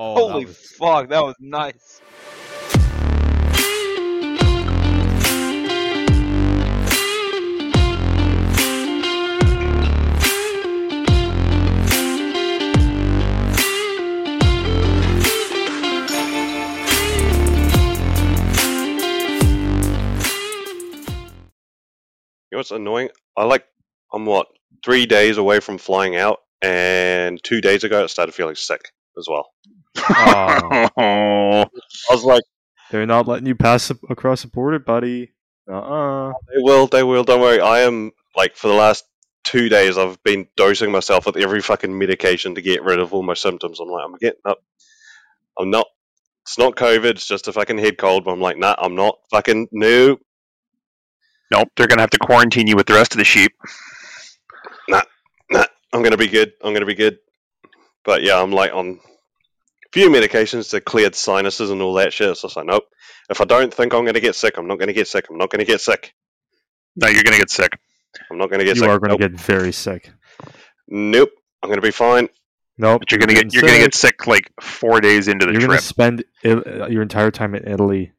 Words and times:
Oh, 0.00 0.14
Holy 0.14 0.44
that 0.44 0.48
was, 0.48 0.56
fuck, 0.78 1.08
that 1.08 1.24
was 1.24 1.34
nice. 1.40 2.00
You 22.44 22.52
know 22.52 22.58
what's 22.58 22.70
annoying? 22.70 23.08
I 23.36 23.42
like 23.42 23.64
I'm 24.12 24.26
what 24.26 24.46
three 24.84 25.06
days 25.06 25.38
away 25.38 25.58
from 25.58 25.78
flying 25.78 26.14
out, 26.14 26.38
and 26.62 27.42
two 27.42 27.60
days 27.60 27.82
ago 27.82 28.04
I 28.04 28.06
started 28.06 28.30
feeling 28.30 28.54
sick 28.54 28.92
as 29.18 29.26
well. 29.28 29.50
Oh, 30.10 31.64
I 32.08 32.14
was 32.14 32.24
like, 32.24 32.42
they're 32.90 33.06
not 33.06 33.28
letting 33.28 33.46
you 33.46 33.54
pass 33.54 33.90
across 33.90 34.42
the 34.42 34.48
border, 34.48 34.78
buddy. 34.78 35.32
Uh-uh. 35.70 36.32
they 36.48 36.62
will, 36.62 36.86
they 36.86 37.02
will. 37.02 37.24
Don't 37.24 37.40
worry. 37.40 37.60
I 37.60 37.80
am 37.80 38.12
like 38.36 38.56
for 38.56 38.68
the 38.68 38.74
last 38.74 39.04
two 39.44 39.68
days 39.68 39.98
I've 39.98 40.22
been 40.22 40.46
dosing 40.56 40.90
myself 40.90 41.26
with 41.26 41.36
every 41.36 41.60
fucking 41.60 41.96
medication 41.96 42.54
to 42.54 42.62
get 42.62 42.82
rid 42.82 42.98
of 42.98 43.12
all 43.12 43.22
my 43.22 43.34
symptoms. 43.34 43.80
I'm 43.80 43.88
like, 43.88 44.04
I'm 44.04 44.16
getting 44.16 44.40
up. 44.44 44.58
I'm 45.58 45.70
not. 45.70 45.86
It's 46.42 46.58
not 46.58 46.76
COVID. 46.76 47.10
It's 47.10 47.26
just 47.26 47.48
a 47.48 47.52
fucking 47.52 47.78
head 47.78 47.98
cold. 47.98 48.24
But 48.24 48.32
I'm 48.32 48.40
like, 48.40 48.56
nah, 48.56 48.74
I'm 48.78 48.94
not 48.94 49.18
fucking 49.30 49.68
no. 49.72 50.18
Nope, 51.50 51.68
they're 51.76 51.86
gonna 51.86 52.02
have 52.02 52.10
to 52.10 52.18
quarantine 52.18 52.66
you 52.66 52.76
with 52.76 52.86
the 52.86 52.94
rest 52.94 53.12
of 53.12 53.18
the 53.18 53.24
sheep. 53.24 53.52
Nah, 54.88 55.02
nah. 55.50 55.64
I'm 55.92 56.02
gonna 56.02 56.18
be 56.18 56.28
good. 56.28 56.52
I'm 56.62 56.74
gonna 56.74 56.86
be 56.86 56.94
good. 56.94 57.18
But 58.04 58.22
yeah, 58.22 58.40
I'm 58.40 58.52
like 58.52 58.72
on 58.72 59.00
a 59.04 59.07
few 59.92 60.10
medications 60.10 60.70
to 60.70 60.80
clear 60.80 61.10
sinuses 61.12 61.70
and 61.70 61.80
all 61.82 61.94
that 61.94 62.12
shit. 62.12 62.28
It's 62.30 62.42
just 62.42 62.56
like, 62.56 62.66
nope. 62.66 62.84
If 63.30 63.40
I 63.40 63.44
don't 63.44 63.72
think 63.72 63.94
I'm 63.94 64.04
gonna 64.04 64.20
get 64.20 64.34
sick, 64.34 64.56
I'm 64.58 64.66
not 64.66 64.78
gonna 64.78 64.92
get 64.92 65.08
sick. 65.08 65.26
I'm 65.30 65.38
not 65.38 65.50
gonna 65.50 65.64
get 65.64 65.80
sick. 65.80 66.14
No, 66.96 67.08
you're 67.08 67.22
gonna 67.22 67.38
get 67.38 67.50
sick. 67.50 67.78
I'm 68.30 68.38
not 68.38 68.50
gonna 68.50 68.64
get 68.64 68.76
You 68.76 68.80
sick. 68.80 68.86
You 68.88 68.90
are 68.94 68.98
going 68.98 69.10
to 69.16 69.18
nope. 69.22 69.32
get 69.32 69.40
very 69.40 69.72
sick. 69.72 70.10
nope. 70.88 71.30
I'm 71.62 71.68
gonna 71.68 71.82
be 71.82 71.90
fine. 71.90 72.28
Nope. 72.78 73.00
But 73.02 73.10
you're 73.12 73.18
gonna 73.18 73.34
get 73.34 73.52
you're 73.52 73.62
gonna 73.62 73.78
get 73.78 73.94
sick 73.94 74.26
like 74.26 74.50
four 74.60 75.00
days 75.00 75.28
into 75.28 75.46
the 75.46 75.52
You're 75.52 75.60
going 75.60 75.70
trip. 75.72 75.80
to 75.80 75.86
spend 75.86 76.24
I- 76.44 76.48
uh, 76.48 76.86
your 76.88 77.02
entire 77.02 77.30
time 77.30 77.54
in 77.54 77.66
Italy. 77.68 78.12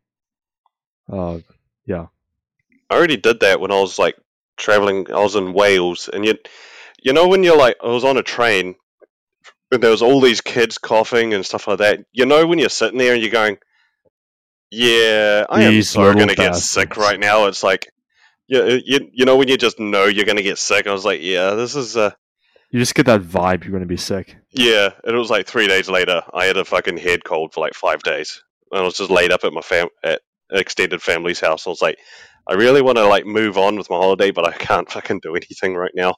Uh, 1.11 1.39
yeah. 1.85 2.07
I 2.89 2.95
already 2.95 3.17
did 3.17 3.39
that 3.41 3.59
when 3.59 3.71
I 3.71 3.79
was 3.79 3.97
like 3.99 4.15
traveling. 4.57 5.11
I 5.11 5.19
was 5.19 5.35
in 5.35 5.53
Wales, 5.53 6.09
and 6.11 6.25
you, 6.25 6.35
you 7.01 7.13
know, 7.13 7.27
when 7.27 7.43
you're 7.43 7.57
like, 7.57 7.77
I 7.83 7.87
was 7.87 8.03
on 8.03 8.17
a 8.17 8.23
train, 8.23 8.75
and 9.71 9.81
there 9.83 9.91
was 9.91 10.01
all 10.01 10.21
these 10.21 10.41
kids 10.41 10.77
coughing 10.77 11.33
and 11.33 11.45
stuff 11.45 11.67
like 11.67 11.79
that. 11.79 11.99
You 12.11 12.25
know, 12.25 12.45
when 12.47 12.59
you're 12.59 12.69
sitting 12.69 12.97
there 12.97 13.13
and 13.13 13.21
you're 13.21 13.31
going, 13.31 13.57
"Yeah, 14.71 15.45
I 15.49 15.63
am 15.63 15.73
These 15.73 15.89
so 15.89 16.13
gonna 16.13 16.35
get 16.35 16.55
sick 16.55 16.97
right 16.97 17.19
now." 17.19 17.45
It's 17.45 17.63
like, 17.63 17.91
you, 18.47 18.81
you, 18.83 19.09
you 19.13 19.25
know, 19.25 19.37
when 19.37 19.47
you 19.47 19.57
just 19.57 19.79
know 19.79 20.05
you're 20.05 20.25
gonna 20.25 20.41
get 20.41 20.57
sick. 20.57 20.87
I 20.87 20.93
was 20.93 21.05
like, 21.05 21.21
"Yeah, 21.21 21.51
this 21.51 21.75
is 21.75 21.95
uh, 21.97 22.11
you 22.71 22.79
just 22.79 22.95
get 22.95 23.05
that 23.07 23.21
vibe 23.21 23.63
you're 23.63 23.71
going 23.71 23.81
to 23.81 23.87
be 23.87 23.97
sick. 23.97 24.35
yeah." 24.51 24.89
And 25.03 25.15
it 25.15 25.19
was 25.19 25.29
like 25.29 25.47
three 25.47 25.67
days 25.67 25.89
later, 25.89 26.21
I 26.33 26.45
had 26.45 26.57
a 26.57 26.65
fucking 26.65 26.97
head 26.97 27.23
cold 27.23 27.53
for 27.53 27.61
like 27.61 27.73
five 27.73 28.01
days. 28.03 28.43
And 28.71 28.81
I 28.81 28.83
was 28.83 28.97
just 28.97 29.09
laid 29.09 29.31
up 29.31 29.43
at 29.43 29.53
my 29.53 29.61
fam 29.61 29.87
at 30.03 30.21
extended 30.51 31.01
family's 31.01 31.39
house. 31.39 31.65
I 31.65 31.71
was 31.71 31.81
like, 31.81 31.97
I 32.47 32.53
really 32.53 32.81
want 32.81 32.97
to 32.97 33.05
like 33.05 33.25
move 33.25 33.57
on 33.57 33.75
with 33.75 33.89
my 33.89 33.95
holiday, 33.97 34.31
but 34.31 34.47
I 34.47 34.51
can't 34.51 34.89
fucking 34.89 35.19
do 35.21 35.35
anything 35.35 35.75
right 35.75 35.91
now. 35.95 36.15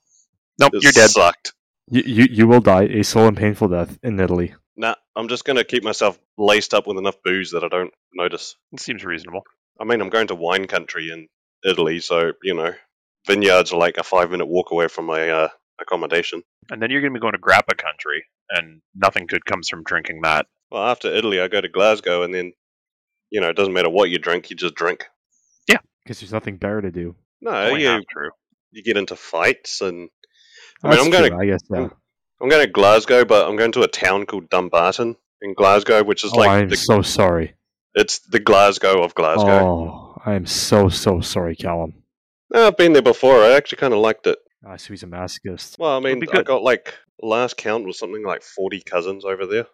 Nope, 0.60 0.74
This 0.74 0.84
you're 0.84 0.92
dead. 0.92 1.10
Sucked. 1.10 1.54
You, 1.92 2.04
you, 2.06 2.28
you 2.32 2.48
will 2.48 2.62
die 2.62 2.84
a 2.84 3.04
slow 3.04 3.28
and 3.28 3.36
painful 3.36 3.68
death 3.68 4.00
in 4.02 4.20
Italy. 4.20 4.56
Nah, 4.78 4.96
I'm 5.16 5.28
just 5.28 5.46
gonna 5.46 5.64
keep 5.66 5.84
myself 5.84 6.18
laced 6.38 6.74
up 6.74 6.88
with 6.88 6.98
enough 6.98 7.18
booze 7.24 7.52
that 7.52 7.64
I 7.64 7.68
don't 7.68 7.94
notice. 8.14 8.56
It 8.72 8.80
seems 8.80 9.04
reasonable. 9.04 9.44
I 9.80 9.84
mean, 9.84 10.02
I'm 10.02 10.10
going 10.10 10.28
to 10.28 10.36
wine 10.36 10.68
country 10.68 11.12
in 11.12 11.28
Italy, 11.64 12.00
so 12.00 12.32
you 12.44 12.56
know, 12.56 12.74
vineyards 13.28 13.74
are 13.74 13.78
like 13.78 13.98
a 13.98 14.04
five 14.04 14.32
minute 14.32 14.48
walk 14.48 14.72
away 14.72 14.88
from 14.88 15.06
my 15.06 15.30
uh, 15.30 15.50
accommodation. 15.82 16.44
And 16.70 16.82
then 16.82 16.90
you're 16.90 17.02
gonna 17.02 17.14
be 17.14 17.20
going 17.20 17.34
to 17.34 17.40
Grappa 17.40 17.78
country, 17.78 18.26
and 18.50 18.82
nothing 18.96 19.28
good 19.28 19.46
comes 19.46 19.68
from 19.68 19.84
drinking 19.84 20.22
that. 20.22 20.48
Well, 20.72 20.88
after 20.88 21.14
Italy, 21.14 21.42
I 21.42 21.50
go 21.50 21.60
to 21.60 21.68
Glasgow, 21.68 22.24
and 22.24 22.34
then 22.34 22.54
you 23.32 23.42
know, 23.42 23.50
it 23.50 23.56
doesn't 23.56 23.74
matter 23.74 23.90
what 23.90 24.10
you 24.10 24.20
drink, 24.20 24.50
you 24.50 24.56
just 24.56 24.76
drink. 24.76 25.06
Yeah. 25.68 25.80
Because 26.04 26.20
there's 26.20 26.34
nothing 26.34 26.58
better 26.58 26.82
to 26.82 26.92
do. 26.92 27.16
No, 27.42 27.52
Only 27.52 27.84
you 27.84 28.04
true. 28.10 28.30
you 28.72 28.84
get 28.84 28.98
into 28.98 29.16
fights, 29.16 29.82
and 29.82 30.10
I 30.84 30.88
mean, 30.88 30.92
That's 30.98 31.06
I'm 31.06 31.12
going 31.12 31.32
true, 31.32 31.40
I 31.42 31.46
guess, 31.46 31.62
yeah. 31.70 31.88
I'm 32.42 32.50
going 32.50 32.66
to 32.66 32.72
Glasgow, 32.72 33.24
but 33.26 33.48
I'm 33.48 33.56
going 33.56 33.72
to 33.74 33.84
a 33.84 33.88
town 33.88 34.26
called 34.26 34.50
Dumbarton 34.50 35.16
in 35.42 35.54
Glasgow, 35.54 36.04
which 36.04 36.24
is 36.24 36.34
Oh, 36.34 36.38
like 36.38 36.50
I'm 36.50 36.70
the, 36.70 36.76
so 36.78 37.02
sorry. 37.02 37.54
it's 37.94 38.20
the 38.20 38.40
Glasgow 38.40 39.04
of 39.04 39.14
Glasgow. 39.14 39.48
Oh, 39.48 40.22
I 40.26 40.34
am 40.34 40.46
so, 40.46 40.90
so 40.90 41.22
sorry, 41.22 41.56
Callum. 41.56 41.94
No, 42.54 42.68
I've 42.68 42.78
been 42.78 42.94
there 42.94 43.02
before. 43.02 43.44
I 43.44 43.52
actually 43.52 43.78
kind 43.78 43.94
of 43.94 44.00
liked 44.00 44.26
it. 44.28 44.38
I 44.68 44.78
see 44.78 44.94
he's 44.94 45.04
a 45.04 45.08
masochist. 45.08 45.80
Well, 45.80 45.96
I 45.96 46.00
mean, 46.00 46.20
be 46.20 46.28
I 46.32 46.44
got 46.44 46.62
like 46.64 46.94
last 47.22 47.58
count 47.58 47.86
was 47.86 47.98
something 47.98 48.24
like 48.24 48.44
forty 48.44 48.82
cousins 48.82 49.24
over 49.26 49.46
there. 49.46 49.66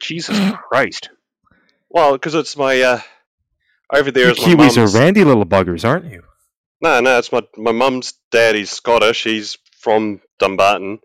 Jesus 0.00 0.38
Christ. 0.68 1.10
Well, 1.90 2.12
because 2.12 2.34
it's 2.34 2.56
my 2.56 2.80
uh, 2.80 3.00
over 3.92 4.10
there 4.10 4.26
You 4.26 4.32
is 4.32 4.40
my 4.40 4.44
Kiwis 4.54 4.76
are 4.78 4.98
randy 4.98 5.24
little 5.24 5.44
buggers, 5.44 5.86
aren't 5.86 6.10
you? 6.10 6.22
No, 6.80 7.00
no, 7.00 7.18
it's 7.18 7.32
my 7.32 7.42
my 7.56 7.72
mum's 7.72 8.14
dad. 8.30 8.54
He's 8.54 8.70
Scottish. 8.70 9.24
He's 9.24 9.58
from 9.84 10.20
Dumbarton, 10.38 10.98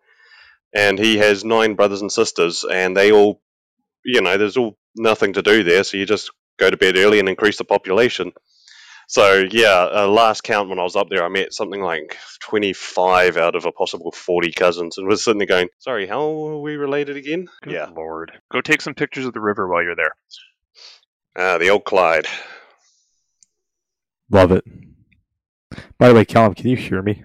and 0.74 0.98
he 0.98 1.18
has 1.18 1.44
nine 1.44 1.76
brothers 1.76 2.02
and 2.02 2.12
sisters, 2.12 2.64
and 2.64 2.96
they 2.96 3.12
all, 3.12 3.42
you 4.04 4.22
know, 4.22 4.38
there's 4.38 4.58
all 4.58 4.78
nothing 4.96 5.34
to 5.34 5.42
do 5.42 5.64
there, 5.64 5.84
so 5.84 5.98
you 5.98 6.06
just 6.06 6.32
go 6.58 6.70
to 6.70 6.78
bed 6.78 6.98
early 6.98 7.20
and 7.20 7.30
increase 7.30 7.58
the 7.58 7.66
population. 7.66 8.32
So 9.10 9.44
yeah, 9.50 9.90
uh, 9.92 10.08
last 10.08 10.44
count 10.44 10.70
when 10.70 10.80
I 10.80 10.84
was 10.84 10.96
up 10.96 11.10
there, 11.10 11.26
I 11.26 11.30
met 11.30 11.52
something 11.54 11.82
like 11.82 12.16
25 12.44 13.38
out 13.38 13.56
of 13.56 13.66
a 13.66 13.72
possible 13.72 14.12
40 14.12 14.52
cousins, 14.52 14.98
and 14.98 15.08
was 15.08 15.24
sitting 15.24 15.40
there 15.40 15.48
going, 15.48 15.70
"Sorry, 15.80 16.08
how 16.08 16.22
are 16.22 16.62
we 16.62 16.76
related 16.76 17.18
again?" 17.18 17.48
Good 17.64 17.74
Yeah, 17.74 17.90
lord. 17.96 18.32
Go 18.52 18.62
take 18.62 18.82
some 18.82 18.94
pictures 18.94 19.26
of 19.26 19.34
the 19.34 19.42
river 19.42 19.68
while 19.68 19.84
you're 19.84 19.96
there. 19.96 20.16
ah, 21.36 21.58
the 21.58 21.70
old 21.70 21.86
Clyde. 21.86 22.28
Love 24.30 24.52
it. 24.52 24.64
By 25.98 26.10
the 26.10 26.16
way, 26.16 26.26
Callum, 26.26 26.54
can 26.54 26.68
you 26.68 26.78
hear 26.78 27.02
me? 27.02 27.24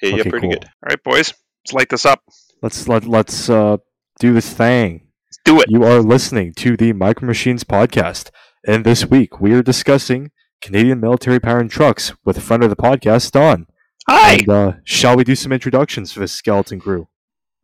Hey, 0.00 0.14
you're 0.14 0.24
pretty 0.24 0.46
cool. 0.46 0.50
good. 0.52 0.64
All 0.64 0.88
right, 0.88 1.02
boys, 1.02 1.34
let's 1.64 1.72
light 1.72 1.88
this 1.88 2.06
up. 2.06 2.22
Let's 2.62 2.88
let 2.88 3.04
let's 3.04 3.48
uh, 3.50 3.78
do 4.20 4.32
this 4.32 4.52
thing. 4.52 5.08
Let's 5.28 5.38
do 5.44 5.60
it. 5.60 5.66
You 5.68 5.84
are 5.84 6.00
listening 6.00 6.54
to 6.54 6.76
the 6.76 6.92
Micro 6.92 7.26
Machines 7.26 7.64
podcast, 7.64 8.30
and 8.66 8.84
this 8.84 9.06
week 9.06 9.40
we 9.40 9.52
are 9.54 9.62
discussing 9.62 10.30
Canadian 10.60 11.00
military 11.00 11.40
pattern 11.40 11.68
trucks 11.68 12.12
with 12.24 12.36
a 12.36 12.40
friend 12.40 12.62
of 12.62 12.70
the 12.70 12.76
podcast, 12.76 13.32
Don. 13.32 13.66
Hi. 14.08 14.34
And, 14.34 14.48
uh, 14.48 14.72
shall 14.84 15.16
we 15.16 15.24
do 15.24 15.34
some 15.34 15.52
introductions 15.52 16.12
for 16.12 16.20
this 16.20 16.32
skeleton 16.32 16.80
crew? 16.80 17.08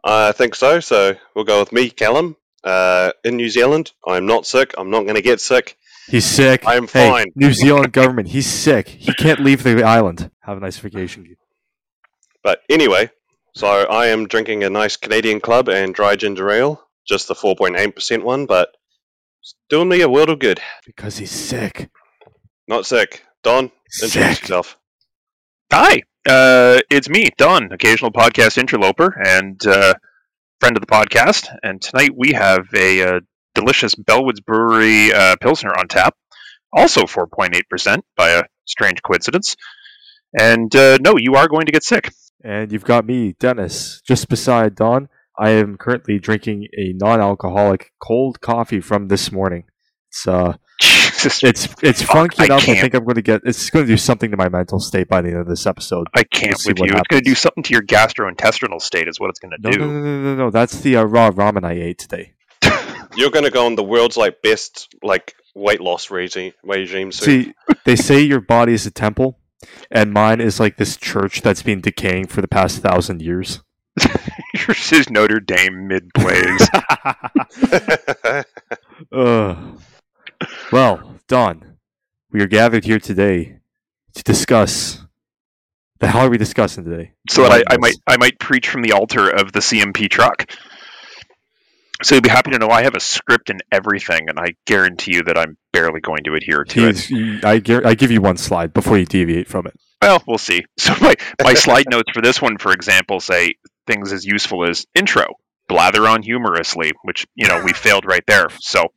I 0.04 0.32
think 0.32 0.54
so. 0.54 0.80
So 0.80 1.14
we'll 1.34 1.44
go 1.46 1.60
with 1.60 1.72
me, 1.72 1.88
Callum. 1.90 2.36
Uh, 2.62 3.12
in 3.24 3.36
New 3.36 3.48
Zealand, 3.48 3.92
I'm 4.06 4.26
not 4.26 4.46
sick. 4.46 4.74
I'm 4.78 4.90
not 4.90 5.02
going 5.02 5.16
to 5.16 5.22
get 5.22 5.40
sick. 5.40 5.76
He's 6.08 6.24
sick. 6.26 6.62
I'm 6.66 6.86
Hey, 6.86 7.10
fine. 7.10 7.26
New 7.34 7.52
Zealand 7.52 7.92
government. 7.92 8.28
He's 8.28 8.46
sick. 8.46 8.88
He 8.88 9.12
can't 9.14 9.40
leave 9.40 9.62
the 9.62 9.82
island. 9.82 10.30
Have 10.40 10.58
a 10.58 10.60
nice 10.60 10.78
vacation. 10.78 11.36
But 12.44 12.60
anyway, 12.68 13.10
so 13.54 13.66
I 13.66 14.08
am 14.08 14.28
drinking 14.28 14.62
a 14.62 14.70
nice 14.70 14.98
Canadian 14.98 15.40
Club 15.40 15.68
and 15.68 15.94
dry 15.94 16.14
ginger 16.14 16.50
ale, 16.50 16.86
just 17.08 17.26
the 17.26 17.34
4.8% 17.34 18.22
one, 18.22 18.44
but 18.44 18.68
it's 19.40 19.54
doing 19.70 19.88
me 19.88 20.02
a 20.02 20.08
world 20.08 20.28
of 20.28 20.38
good. 20.38 20.60
Because 20.84 21.16
he's 21.16 21.30
sick. 21.30 21.90
Not 22.68 22.84
sick. 22.84 23.22
Don, 23.42 23.72
introduce 24.02 24.12
Sick. 24.12 24.40
yourself. 24.42 24.76
Hi. 25.72 26.02
Uh, 26.26 26.80
it's 26.90 27.08
me, 27.08 27.30
Don, 27.36 27.72
occasional 27.72 28.10
podcast 28.12 28.56
interloper 28.58 29.20
and 29.22 29.66
uh, 29.66 29.94
friend 30.60 30.76
of 30.76 30.80
the 30.80 30.86
podcast. 30.86 31.48
And 31.62 31.80
tonight 31.80 32.12
we 32.16 32.32
have 32.32 32.66
a 32.74 33.02
uh, 33.02 33.20
delicious 33.54 33.94
Bellwoods 33.94 34.44
Brewery 34.44 35.12
uh, 35.12 35.36
Pilsner 35.40 35.72
on 35.78 35.88
tap, 35.88 36.14
also 36.72 37.02
4.8% 37.02 38.02
by 38.16 38.30
a 38.30 38.44
strange 38.66 39.02
coincidence. 39.02 39.56
And 40.38 40.74
uh, 40.74 40.98
no, 41.00 41.16
you 41.18 41.34
are 41.34 41.48
going 41.48 41.66
to 41.66 41.72
get 41.72 41.84
sick. 41.84 42.12
And 42.44 42.70
you've 42.70 42.84
got 42.84 43.06
me, 43.06 43.34
Dennis, 43.40 44.02
just 44.06 44.28
beside 44.28 44.74
Don. 44.74 45.08
I 45.38 45.50
am 45.50 45.76
currently 45.78 46.18
drinking 46.18 46.68
a 46.78 46.92
non-alcoholic 46.92 47.90
cold 48.00 48.40
coffee 48.40 48.80
from 48.80 49.08
this 49.08 49.32
morning. 49.32 49.64
It's 50.10 50.28
uh, 50.28 50.56
Jesus, 50.80 51.42
it's 51.42 51.68
it's 51.82 52.02
funky 52.02 52.42
I 52.42 52.44
enough. 52.44 52.62
I 52.62 52.66
can't. 52.66 52.80
think 52.80 52.94
I'm 52.94 53.04
going 53.04 53.14
to 53.16 53.22
get. 53.22 53.40
It's 53.44 53.70
going 53.70 53.86
to 53.86 53.90
do 53.92 53.96
something 53.96 54.30
to 54.30 54.36
my 54.36 54.48
mental 54.50 54.78
state 54.78 55.08
by 55.08 55.22
the 55.22 55.28
end 55.30 55.38
of 55.38 55.48
this 55.48 55.66
episode. 55.66 56.06
I 56.14 56.22
can't 56.24 56.50
We'll 56.52 56.58
see 56.58 56.70
with 56.72 56.80
what 56.80 56.90
you. 56.90 56.96
It's 56.96 57.08
going 57.08 57.22
to 57.24 57.28
do 57.30 57.34
something 57.34 57.62
to 57.64 57.72
your 57.72 57.82
gastrointestinal 57.82 58.80
state, 58.80 59.08
is 59.08 59.18
what 59.18 59.30
it's 59.30 59.40
going 59.40 59.52
to 59.52 59.56
No, 59.60 59.70
do. 59.70 59.78
no, 59.78 59.86
no, 59.86 60.00
no, 60.00 60.22
no, 60.22 60.34
no. 60.36 60.50
That's 60.50 60.80
the 60.82 60.96
uh, 60.96 61.04
raw 61.04 61.30
ramen 61.30 61.64
I 61.64 61.72
ate 61.72 61.98
today. 61.98 62.34
You're 63.16 63.30
going 63.30 63.44
to 63.44 63.50
go 63.50 63.64
on 63.66 63.74
the 63.74 63.82
world's 63.82 64.16
like 64.18 64.42
best 64.42 64.94
like 65.02 65.34
weight 65.54 65.80
loss 65.80 66.10
regime, 66.10 66.52
regime 66.62 67.10
soon. 67.10 67.44
See, 67.46 67.54
they 67.84 67.96
say 67.96 68.20
your 68.20 68.40
body 68.40 68.74
is 68.74 68.86
a 68.86 68.90
temple, 68.90 69.38
and 69.90 70.12
mine 70.12 70.40
is 70.40 70.60
like 70.60 70.76
this 70.76 70.96
church 70.96 71.42
that's 71.42 71.62
been 71.62 71.80
decaying 71.80 72.26
for 72.26 72.40
the 72.40 72.48
past 72.48 72.78
thousand 72.82 73.22
years. 73.22 73.62
Yours 74.54 74.92
is 74.92 75.10
Notre 75.10 75.40
Dame 75.40 75.86
mid 75.88 76.12
plays. 76.14 76.68
Ugh. 79.12 79.80
well, 80.72 81.14
Don, 81.28 81.76
we 82.30 82.42
are 82.42 82.46
gathered 82.46 82.84
here 82.84 82.98
today 82.98 83.58
to 84.14 84.22
discuss. 84.22 85.00
The 86.00 86.08
hell 86.08 86.26
are 86.26 86.30
we 86.30 86.38
discussing 86.38 86.84
today? 86.84 87.12
so 87.30 87.44
that 87.44 87.52
I, 87.52 87.74
I 87.74 87.76
might. 87.78 87.96
I 88.06 88.16
might 88.16 88.38
preach 88.38 88.68
from 88.68 88.82
the 88.82 88.92
altar 88.92 89.30
of 89.30 89.52
the 89.52 89.60
CMP 89.60 90.10
truck. 90.10 90.50
So 92.02 92.16
you'd 92.16 92.24
be 92.24 92.30
happy 92.30 92.50
to 92.50 92.58
know 92.58 92.68
I 92.68 92.82
have 92.82 92.94
a 92.96 93.00
script 93.00 93.50
and 93.50 93.62
everything, 93.70 94.28
and 94.28 94.38
I 94.38 94.54
guarantee 94.66 95.14
you 95.14 95.22
that 95.24 95.38
I'm 95.38 95.56
barely 95.72 96.00
going 96.00 96.24
to 96.24 96.34
adhere 96.34 96.64
to 96.64 96.88
it. 96.88 96.96
He's, 96.96 97.06
he- 97.06 97.40
I, 97.44 97.62
I 97.84 97.94
give 97.94 98.10
you 98.10 98.20
one 98.20 98.36
slide 98.36 98.72
before 98.74 98.98
you 98.98 99.06
deviate 99.06 99.48
from 99.48 99.66
it. 99.66 99.74
Well, 100.02 100.22
we'll 100.26 100.38
see. 100.38 100.64
So 100.78 100.94
my, 101.00 101.14
my 101.42 101.54
slide 101.54 101.86
notes 101.90 102.10
for 102.12 102.20
this 102.20 102.42
one, 102.42 102.58
for 102.58 102.72
example, 102.72 103.20
say 103.20 103.54
things 103.86 104.12
as 104.12 104.24
useful 104.26 104.68
as 104.68 104.86
intro, 104.94 105.24
blather 105.68 106.06
on 106.08 106.22
humorously, 106.22 106.92
which 107.04 107.26
you 107.36 107.46
know 107.48 107.62
we 107.64 107.72
failed 107.72 108.04
right 108.04 108.24
there. 108.26 108.48
So, 108.60 108.88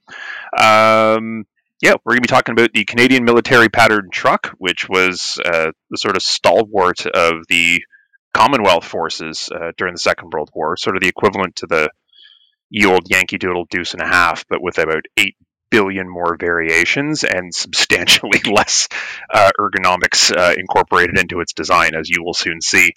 um, 0.60 1.46
yeah, 1.82 1.94
we're 2.04 2.14
gonna 2.14 2.22
be 2.22 2.28
talking 2.28 2.54
about 2.54 2.72
the 2.74 2.84
Canadian 2.86 3.24
military 3.24 3.70
pattern 3.70 4.10
truck, 4.12 4.54
which 4.58 4.90
was 4.90 5.40
uh, 5.46 5.72
the 5.90 5.98
sort 5.98 6.18
of 6.18 6.24
stalwart 6.24 7.06
of 7.06 7.44
the 7.48 7.82
Commonwealth 8.34 8.86
forces 8.86 9.50
uh, 9.54 9.72
during 9.78 9.94
the 9.94 10.00
Second 10.00 10.32
World 10.34 10.50
War, 10.54 10.76
sort 10.78 10.96
of 10.96 11.02
the 11.02 11.08
equivalent 11.10 11.56
to 11.58 11.68
the 11.68 11.90
ye 12.70 12.86
old 12.86 13.10
Yankee 13.10 13.38
Doodle 13.38 13.66
Deuce 13.70 13.94
and 13.94 14.02
a 14.02 14.08
half, 14.08 14.46
but 14.50 14.62
with 14.62 14.78
about 14.78 15.06
eight 15.18 15.36
billion 15.70 16.10
more 16.10 16.38
variations 16.40 17.24
and 17.24 17.54
substantially 17.54 18.40
less 18.46 18.88
uh, 19.34 19.52
ergonomics 19.60 20.36
uh, 20.36 20.54
incorporated 20.58 21.18
into 21.18 21.40
its 21.40 21.54
design, 21.54 21.96
as 21.96 22.10
you 22.10 22.24
will 22.24 22.34
soon 22.34 22.62
see. 22.62 22.92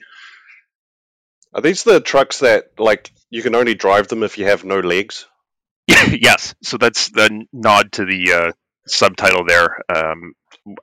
Are 1.52 1.60
these 1.60 1.82
the 1.82 2.00
trucks 2.00 2.40
that 2.40 2.78
like 2.78 3.10
you 3.28 3.42
can 3.42 3.54
only 3.54 3.74
drive 3.74 4.08
them 4.08 4.22
if 4.22 4.38
you 4.38 4.46
have 4.46 4.64
no 4.64 4.78
legs? 4.80 5.26
yes, 5.88 6.54
so 6.62 6.76
that's 6.78 7.08
the 7.08 7.46
nod 7.52 7.92
to 7.92 8.04
the 8.04 8.32
uh, 8.32 8.52
subtitle 8.86 9.44
there. 9.46 9.78
Um, 9.94 10.34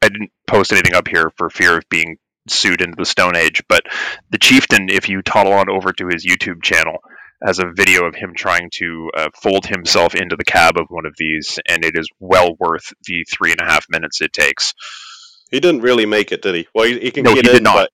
I 0.01 0.09
didn't 0.09 0.31
post 0.45 0.73
anything 0.73 0.95
up 0.95 1.07
here 1.07 1.31
for 1.37 1.49
fear 1.49 1.77
of 1.77 1.87
being 1.89 2.17
sued 2.49 2.81
into 2.81 2.95
the 2.97 3.05
Stone 3.05 3.35
Age, 3.35 3.63
but 3.69 3.83
the 4.29 4.37
chieftain, 4.37 4.89
if 4.89 5.07
you 5.07 5.21
toddle 5.21 5.53
on 5.53 5.69
over 5.69 5.93
to 5.93 6.07
his 6.07 6.25
YouTube 6.25 6.63
channel, 6.63 6.97
has 7.43 7.59
a 7.59 7.71
video 7.75 8.05
of 8.05 8.15
him 8.15 8.33
trying 8.35 8.69
to 8.75 9.11
uh, 9.15 9.29
fold 9.41 9.65
himself 9.65 10.15
into 10.15 10.35
the 10.35 10.45
cab 10.45 10.77
of 10.77 10.87
one 10.89 11.05
of 11.05 11.13
these, 11.17 11.59
and 11.67 11.85
it 11.85 11.95
is 11.95 12.09
well 12.19 12.55
worth 12.59 12.93
the 13.05 13.25
three 13.31 13.51
and 13.51 13.61
a 13.61 13.65
half 13.65 13.85
minutes 13.89 14.21
it 14.21 14.33
takes. 14.33 14.73
He 15.51 15.59
didn't 15.59 15.81
really 15.81 16.05
make 16.05 16.31
it, 16.31 16.41
did 16.41 16.55
he? 16.55 16.67
Well, 16.75 16.85
he, 16.87 16.99
he 16.99 17.11
can 17.11 17.23
No, 17.23 17.33
get 17.35 17.45
he 17.45 17.51
in, 17.51 17.55
did 17.55 17.63
not. 17.63 17.75
but 17.75 17.91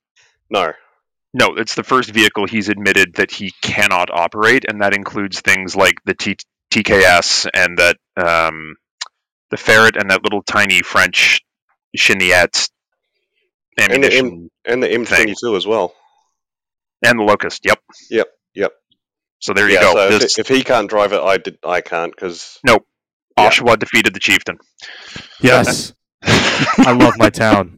no. 0.50 0.74
No, 1.34 1.56
it's 1.56 1.75
the 1.75 1.84
first 1.84 2.12
vehicle 2.12 2.45
he's 2.48 2.69
admitted 2.69 3.16
that 3.16 3.31
he 3.31 3.51
cannot 3.62 4.10
operate, 4.12 4.66
and 4.69 4.81
that 4.81 4.95
includes 4.95 5.42
things 5.42 5.75
like 5.75 5.96
the 6.06 6.13
T- 6.13 6.38
TKS 6.72 7.48
and 7.54 7.78
that 7.80 7.98
um, 8.18 8.75
the 9.51 9.57
Ferret 9.57 9.98
and 9.98 10.12
that 10.12 10.24
little 10.24 10.44
tiny 10.44 10.81
French 10.81 11.42
Chenillette 11.98 12.69
And 13.78 14.04
the 14.04 14.13
ammunition 14.16 14.50
And 14.66 14.84
the 14.84 14.88
M22 14.88 15.57
as 15.57 15.68
well. 15.68 15.94
and 17.04 17.19
the 17.19 17.24
Locust. 17.24 17.66
Yep, 17.66 17.80
yep. 18.10 18.28
So 19.44 19.54
there 19.54 19.68
you 19.68 19.74
yeah, 19.75 19.81
go. 19.81 19.94
so 19.94 20.19
This, 20.19 20.40
if, 20.40 20.50
if 20.50 20.56
he 20.57 20.63
can't 20.63 20.90
drive 20.90 21.12
it, 21.12 21.19
I 21.19 21.36
did. 21.38 21.57
I 21.66 21.81
can't 21.81 22.16
because 22.16 22.60
yeah. 22.66 22.78
Oshawa 23.38 23.78
defeated 23.78 24.13
the 24.13 24.19
chieftain. 24.22 24.57
Yes, 25.42 25.92
I 26.24 26.94
love 26.98 27.16
my 27.18 27.30
town. 27.30 27.75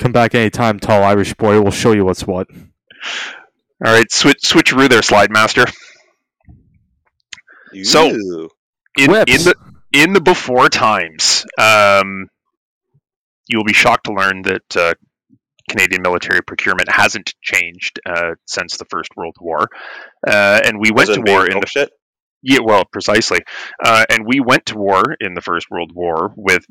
Come 0.00 0.10
back 0.10 0.34
anytime, 0.34 0.80
tall 0.80 1.04
Irish 1.04 1.34
boy. 1.34 1.60
We'll 1.60 1.70
show 1.70 1.92
you 1.92 2.04
what's 2.04 2.26
what. 2.26 2.48
All 2.52 3.92
right, 3.92 4.10
switch 4.10 4.38
switcheroo 4.44 4.88
there, 4.88 5.02
Slide 5.02 5.30
Master. 5.30 5.66
So- 7.84 8.48
In, 8.98 9.12
Whips. 9.12 9.32
in 9.32 9.44
the 9.44 9.54
in 9.92 10.12
the 10.14 10.20
before 10.20 10.68
times, 10.68 11.46
um, 11.58 12.26
you'll 13.46 13.62
be 13.62 13.72
shocked 13.72 14.06
to 14.06 14.12
learn 14.12 14.42
that 14.42 14.76
uh, 14.76 14.94
Canadian 15.70 16.02
military 16.02 16.42
procurement 16.42 16.90
hasn't 16.90 17.32
changed 17.40 18.00
uh, 18.04 18.34
since 18.46 18.76
the 18.76 18.84
First 18.84 19.16
World 19.16 19.36
War, 19.40 19.68
uh, 20.26 20.60
and 20.64 20.78
we 20.80 20.90
went 20.90 21.08
to 21.14 21.22
war 21.24 21.46
in 21.46 21.60
the 21.60 21.88
yeah, 22.42 22.60
well, 22.62 22.84
precisely, 22.90 23.40
uh, 23.84 24.04
and 24.08 24.26
we 24.26 24.40
went 24.40 24.66
to 24.66 24.78
war 24.78 25.02
in 25.20 25.34
the 25.34 25.42
First 25.42 25.70
World 25.70 25.92
War 25.94 26.32
with 26.36 26.64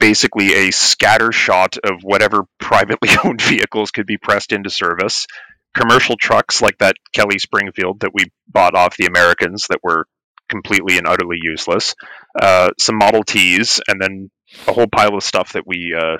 basically 0.00 0.68
a 0.68 0.72
scatter 0.72 1.32
shot 1.32 1.76
of 1.84 2.02
whatever 2.02 2.44
privately 2.58 3.10
owned 3.24 3.42
vehicles 3.42 3.90
could 3.90 4.06
be 4.06 4.16
pressed 4.16 4.52
into 4.52 4.70
service. 4.70 5.26
Commercial 5.74 6.16
trucks 6.16 6.60
like 6.60 6.78
that 6.78 6.96
Kelly 7.14 7.38
Springfield 7.38 8.00
that 8.00 8.12
we 8.12 8.26
bought 8.48 8.74
off 8.74 8.96
the 8.96 9.06
Americans 9.06 9.66
that 9.68 9.80
were 9.82 10.06
completely 10.48 10.98
and 10.98 11.06
utterly 11.06 11.38
useless. 11.40 11.94
Uh, 12.38 12.70
some 12.78 12.96
Model 12.96 13.22
Ts, 13.22 13.80
and 13.88 14.00
then 14.00 14.30
a 14.66 14.72
whole 14.72 14.86
pile 14.86 15.14
of 15.14 15.22
stuff 15.22 15.52
that 15.54 15.66
we 15.66 15.94
uh, 15.98 16.16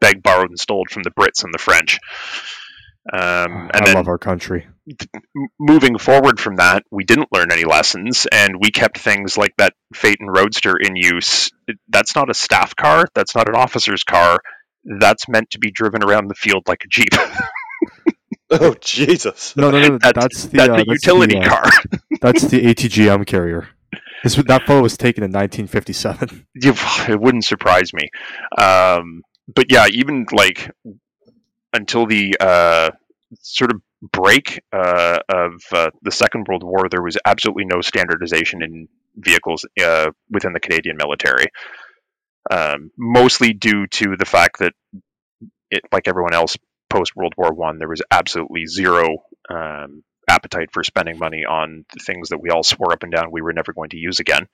begged, 0.00 0.22
borrowed, 0.22 0.50
and 0.50 0.58
stole 0.58 0.84
from 0.90 1.02
the 1.02 1.10
Brits 1.10 1.44
and 1.44 1.52
the 1.52 1.58
French. 1.58 1.98
Um, 3.12 3.68
and 3.72 3.82
I 3.82 3.84
then 3.84 3.94
love 3.96 4.08
our 4.08 4.16
country. 4.18 4.66
m- 4.88 5.48
moving 5.60 5.98
forward 5.98 6.40
from 6.40 6.56
that, 6.56 6.84
we 6.90 7.04
didn't 7.04 7.28
learn 7.32 7.52
any 7.52 7.64
lessons, 7.64 8.26
and 8.32 8.56
we 8.60 8.70
kept 8.70 8.98
things 8.98 9.36
like 9.36 9.52
that 9.58 9.74
Phaeton 9.94 10.28
Roadster 10.28 10.74
in 10.76 10.96
use. 10.96 11.50
That's 11.88 12.16
not 12.16 12.30
a 12.30 12.34
staff 12.34 12.74
car. 12.76 13.04
That's 13.14 13.34
not 13.34 13.48
an 13.48 13.56
officer's 13.56 14.04
car. 14.04 14.38
That's 15.00 15.28
meant 15.28 15.50
to 15.50 15.58
be 15.58 15.70
driven 15.70 16.02
around 16.02 16.28
the 16.28 16.34
field 16.34 16.62
like 16.66 16.84
a 16.84 16.88
jeep. 16.88 17.10
Oh 18.50 18.74
Jesus! 18.80 19.56
No, 19.56 19.70
no, 19.70 19.80
no. 19.80 19.98
That's- 19.98 20.12
that's 20.14 20.44
the 20.44 20.56
That's 20.58 20.68
uh, 20.68 20.72
a 20.74 20.76
that's 20.76 20.88
utility 20.88 21.34
the, 21.40 21.46
uh, 21.46 21.48
car. 21.48 21.62
That's 22.20 22.42
the 22.44 22.60
ATGM 22.62 23.26
carrier. 23.26 23.68
This, 24.22 24.36
that 24.36 24.62
photo 24.66 24.82
was 24.82 24.96
taken 24.96 25.24
in 25.24 25.30
1957. 25.32 26.46
It 26.54 27.20
wouldn't 27.20 27.44
surprise 27.44 27.90
me. 27.92 28.08
Um, 28.56 29.22
but 29.48 29.66
yeah, 29.70 29.86
even 29.90 30.26
like 30.32 30.70
until 31.72 32.06
the 32.06 32.36
uh, 32.40 32.90
sort 33.40 33.72
of 33.72 33.80
break 34.12 34.62
uh, 34.72 35.18
of 35.28 35.62
uh, 35.72 35.90
the 36.02 36.10
Second 36.10 36.46
World 36.48 36.62
War, 36.62 36.88
there 36.90 37.02
was 37.02 37.16
absolutely 37.24 37.64
no 37.64 37.80
standardization 37.80 38.62
in 38.62 38.88
vehicles 39.16 39.64
uh, 39.82 40.10
within 40.30 40.52
the 40.52 40.60
Canadian 40.60 40.96
military. 40.96 41.46
Um, 42.50 42.90
mostly 42.98 43.54
due 43.54 43.86
to 43.86 44.16
the 44.18 44.26
fact 44.26 44.58
that 44.58 44.74
it, 45.70 45.82
like 45.92 46.08
everyone 46.08 46.34
else 46.34 46.56
post 46.90 47.16
World 47.16 47.34
War 47.36 47.52
One, 47.52 47.78
there 47.78 47.88
was 47.88 48.02
absolutely 48.10 48.66
zero 48.66 49.16
um, 49.50 50.04
appetite 50.28 50.70
for 50.72 50.84
spending 50.84 51.18
money 51.18 51.44
on 51.48 51.84
things 52.02 52.28
that 52.28 52.40
we 52.40 52.50
all 52.50 52.62
swore 52.62 52.92
up 52.92 53.02
and 53.02 53.12
down 53.12 53.30
we 53.30 53.42
were 53.42 53.52
never 53.52 53.72
going 53.72 53.90
to 53.90 53.96
use 53.96 54.20
again, 54.20 54.46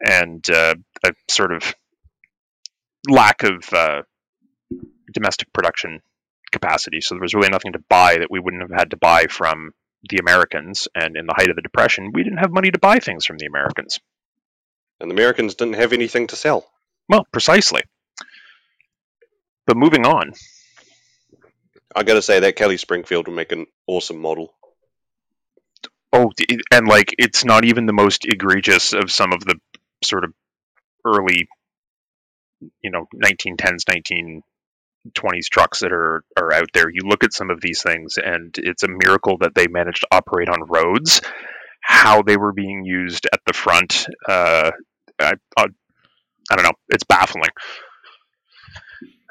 and 0.00 0.44
uh, 0.50 0.74
a 1.04 1.12
sort 1.30 1.52
of 1.52 1.74
lack 3.08 3.42
of 3.42 3.64
uh, 3.72 4.02
domestic 5.12 5.52
production 5.52 6.00
capacity. 6.52 7.00
So 7.00 7.14
there 7.14 7.22
was 7.22 7.34
really 7.34 7.50
nothing 7.50 7.72
to 7.72 7.82
buy 7.88 8.18
that 8.18 8.30
we 8.30 8.40
wouldn't 8.40 8.62
have 8.62 8.78
had 8.78 8.90
to 8.90 8.96
buy 8.96 9.26
from 9.26 9.72
the 10.08 10.18
Americans. 10.18 10.88
And 10.94 11.16
in 11.16 11.26
the 11.26 11.34
height 11.36 11.50
of 11.50 11.56
the 11.56 11.62
Depression, 11.62 12.12
we 12.12 12.22
didn't 12.22 12.38
have 12.38 12.52
money 12.52 12.70
to 12.70 12.78
buy 12.78 12.98
things 12.98 13.26
from 13.26 13.38
the 13.38 13.46
Americans. 13.46 13.98
And 15.00 15.10
the 15.10 15.14
Americans 15.14 15.54
didn't 15.54 15.74
have 15.74 15.92
anything 15.92 16.28
to 16.28 16.36
sell. 16.36 16.64
Well, 17.08 17.26
precisely. 17.32 17.82
But 19.66 19.76
moving 19.76 20.06
on, 20.06 20.32
I 21.94 22.02
got 22.02 22.14
to 22.14 22.22
say 22.22 22.40
that 22.40 22.56
Kelly 22.56 22.76
Springfield 22.76 23.28
would 23.28 23.34
make 23.34 23.52
an 23.52 23.66
awesome 23.86 24.20
model. 24.20 24.54
oh, 26.12 26.32
and 26.70 26.86
like 26.86 27.14
it's 27.18 27.44
not 27.44 27.64
even 27.64 27.86
the 27.86 27.92
most 27.92 28.24
egregious 28.24 28.92
of 28.92 29.10
some 29.10 29.32
of 29.32 29.40
the 29.40 29.58
sort 30.02 30.24
of 30.24 30.32
early, 31.04 31.48
you 32.82 32.90
know, 32.90 33.06
1910s, 33.14 33.84
1920s 33.88 35.48
trucks 35.50 35.80
that 35.80 35.92
are 35.92 36.24
are 36.36 36.52
out 36.52 36.68
there. 36.72 36.88
You 36.90 37.02
look 37.04 37.24
at 37.24 37.32
some 37.32 37.50
of 37.50 37.60
these 37.60 37.82
things, 37.82 38.18
and 38.22 38.54
it's 38.58 38.82
a 38.82 38.88
miracle 38.88 39.38
that 39.38 39.54
they 39.54 39.66
managed 39.68 40.02
to 40.02 40.08
operate 40.12 40.48
on 40.48 40.68
roads. 40.68 41.20
How 41.80 42.22
they 42.22 42.36
were 42.36 42.52
being 42.52 42.84
used 42.84 43.26
at 43.30 43.40
the 43.46 43.52
front, 43.52 44.06
uh, 44.26 44.70
I, 45.20 45.34
I, 45.58 45.66
I 46.50 46.56
don't 46.56 46.62
know. 46.64 46.72
It's 46.88 47.04
baffling. 47.04 47.50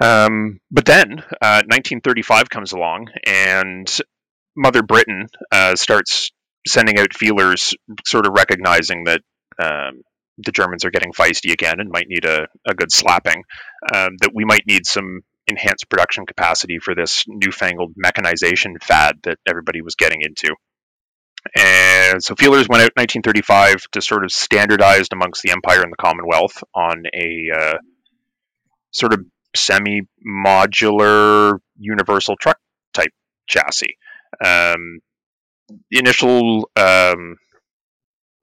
Um, 0.02 0.60
but 0.70 0.86
then, 0.86 1.20
uh, 1.20 1.64
1935 1.66 2.50
comes 2.50 2.74
along, 2.74 3.08
and 3.26 3.90
Mother 4.56 4.84
Britain 4.84 5.28
uh, 5.52 5.76
starts 5.76 6.32
sending 6.68 7.00
out 7.00 7.14
feelers, 7.14 7.74
sort 8.06 8.26
of 8.26 8.34
recognizing 8.34 9.06
that 9.06 9.22
um, 9.62 10.04
the 10.38 10.52
Germans 10.52 10.86
are 10.86 10.92
getting 10.92 11.14
feisty 11.14 11.52
again 11.52 11.80
and 11.80 11.90
might 11.90 12.08
need 12.08 12.26
a, 12.26 12.48
a 12.68 12.74
good 12.74 12.92
slapping, 12.92 13.44
um, 13.94 14.16
that 14.22 14.32
we 14.34 14.46
might 14.46 14.66
need 14.68 14.86
some 14.86 15.22
enhanced 15.48 15.90
production 15.90 16.26
capacity 16.26 16.80
for 16.80 16.96
this 16.96 17.26
newfangled 17.28 17.94
mechanization 17.98 18.78
fad 18.82 19.18
that 19.24 19.38
everybody 19.48 19.82
was 19.82 19.96
getting 19.96 20.22
into. 20.22 20.56
And 21.58 22.24
so 22.24 22.36
feelers 22.36 22.70
went 22.70 22.84
out 22.84 22.94
in 22.96 23.02
1935 23.02 23.92
to 23.92 24.02
sort 24.02 24.24
of 24.24 24.32
standardized 24.32 25.12
amongst 25.12 25.44
the 25.44 25.52
Empire 25.52 25.82
and 25.82 25.92
the 25.92 25.98
Commonwealth 25.98 26.64
on 26.74 27.04
a 27.14 27.50
uh, 27.54 27.78
sort 28.92 29.12
of 29.14 29.26
semi-modular 29.56 31.60
universal 31.78 32.36
truck 32.38 32.58
type 32.94 33.12
chassis. 33.48 33.98
Um, 34.44 35.00
the 35.92 36.00
initial 36.00 36.70
um, 36.76 37.36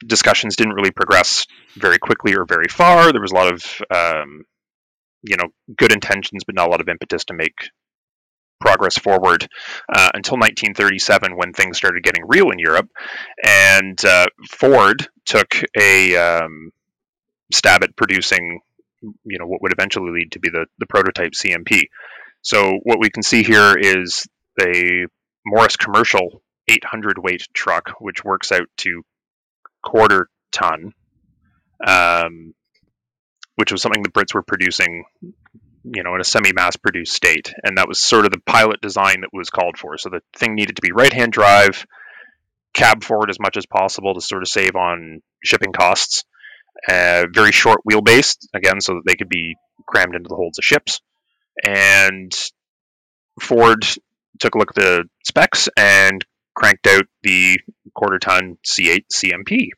discussions 0.06 0.56
didn't 0.56 0.74
really 0.74 0.90
progress 0.90 1.46
very 1.76 1.98
quickly 1.98 2.34
or 2.34 2.44
very 2.44 2.68
far. 2.68 3.12
There 3.12 3.20
was 3.20 3.32
a 3.32 3.34
lot 3.34 3.52
of 3.52 3.62
um, 3.90 4.44
you 5.22 5.36
know 5.36 5.48
good 5.76 5.92
intentions, 5.92 6.44
but 6.44 6.54
not 6.54 6.68
a 6.68 6.70
lot 6.70 6.80
of 6.80 6.88
impetus 6.88 7.24
to 7.26 7.34
make 7.34 7.70
progress 8.60 8.98
forward 8.98 9.48
uh, 9.88 10.10
until 10.12 10.36
1937 10.36 11.34
when 11.34 11.52
things 11.52 11.78
started 11.78 12.02
getting 12.02 12.24
real 12.26 12.50
in 12.50 12.58
Europe, 12.58 12.88
and 13.44 14.02
uh, 14.04 14.26
Ford 14.50 15.08
took 15.24 15.62
a 15.78 16.16
um, 16.16 16.70
stab 17.52 17.82
at 17.82 17.96
producing 17.96 18.60
you 19.02 19.38
know 19.38 19.46
what 19.46 19.62
would 19.62 19.72
eventually 19.72 20.10
lead 20.10 20.32
to 20.32 20.38
be 20.38 20.50
the, 20.50 20.66
the 20.78 20.86
prototype 20.86 21.32
CMP. 21.32 21.82
So 22.42 22.78
what 22.82 23.00
we 23.00 23.10
can 23.10 23.22
see 23.22 23.42
here 23.42 23.76
is 23.78 24.26
a 24.60 25.06
Morris 25.44 25.76
commercial 25.76 26.42
800 26.68 27.18
weight 27.18 27.46
truck, 27.52 27.90
which 28.00 28.24
works 28.24 28.52
out 28.52 28.68
to 28.78 29.02
quarter 29.82 30.28
ton, 30.52 30.92
um, 31.86 32.54
which 33.56 33.72
was 33.72 33.82
something 33.82 34.02
the 34.02 34.10
Brits 34.10 34.34
were 34.34 34.42
producing, 34.42 35.04
you 35.22 36.02
know, 36.02 36.14
in 36.14 36.20
a 36.20 36.24
semi-mass 36.24 36.76
produced 36.76 37.14
state, 37.14 37.52
and 37.62 37.78
that 37.78 37.88
was 37.88 38.00
sort 38.00 38.24
of 38.24 38.32
the 38.32 38.40
pilot 38.40 38.80
design 38.80 39.22
that 39.22 39.30
was 39.32 39.50
called 39.50 39.78
for. 39.78 39.98
So 39.98 40.10
the 40.10 40.20
thing 40.34 40.54
needed 40.54 40.76
to 40.76 40.82
be 40.82 40.92
right-hand 40.92 41.32
drive, 41.32 41.86
cab 42.74 43.02
forward 43.02 43.30
as 43.30 43.40
much 43.40 43.56
as 43.56 43.66
possible 43.66 44.14
to 44.14 44.20
sort 44.20 44.42
of 44.42 44.48
save 44.48 44.76
on 44.76 45.22
shipping 45.44 45.72
costs. 45.72 46.24
Uh, 46.88 47.26
very 47.32 47.52
short 47.52 47.80
wheelbase, 47.90 48.36
again, 48.54 48.80
so 48.80 48.94
that 48.94 49.02
they 49.06 49.16
could 49.16 49.28
be 49.28 49.56
crammed 49.86 50.14
into 50.14 50.28
the 50.28 50.36
holds 50.36 50.58
of 50.58 50.64
ships. 50.64 51.00
And 51.66 52.32
Ford 53.40 53.84
took 54.38 54.54
a 54.54 54.58
look 54.58 54.70
at 54.70 54.82
the 54.82 55.04
specs 55.24 55.68
and 55.76 56.24
cranked 56.54 56.86
out 56.86 57.04
the 57.22 57.58
quarter 57.94 58.18
ton 58.18 58.58
C8 58.66 59.04
CMP, 59.12 59.68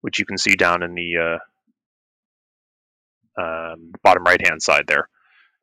which 0.00 0.18
you 0.18 0.26
can 0.26 0.38
see 0.38 0.54
down 0.54 0.82
in 0.82 0.94
the 0.94 1.38
uh, 3.38 3.40
um, 3.40 3.92
bottom 4.02 4.24
right 4.24 4.44
hand 4.46 4.62
side 4.62 4.84
there. 4.86 5.08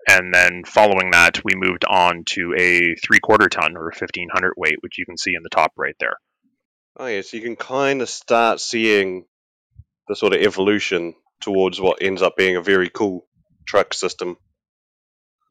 And 0.09 0.33
then 0.33 0.63
following 0.65 1.11
that, 1.11 1.41
we 1.43 1.53
moved 1.55 1.83
on 1.85 2.23
to 2.27 2.53
a 2.57 2.95
three 2.95 3.19
quarter 3.19 3.49
ton 3.49 3.75
or 3.75 3.85
1500 3.85 4.53
weight, 4.55 4.77
which 4.79 4.97
you 4.97 5.05
can 5.05 5.17
see 5.17 5.31
in 5.35 5.43
the 5.43 5.49
top 5.49 5.73
right 5.77 5.95
there. 5.99 6.15
Oh 6.97 7.07
yeah, 7.07 7.21
so 7.21 7.37
you 7.37 7.43
can 7.43 7.55
kind 7.55 8.01
of 8.01 8.09
start 8.09 8.59
seeing 8.59 9.25
the 10.07 10.15
sort 10.15 10.33
of 10.33 10.41
evolution 10.41 11.13
towards 11.41 11.79
what 11.79 12.01
ends 12.01 12.21
up 12.21 12.35
being 12.37 12.55
a 12.55 12.61
very 12.61 12.89
cool 12.89 13.27
truck 13.67 13.93
system. 13.93 14.37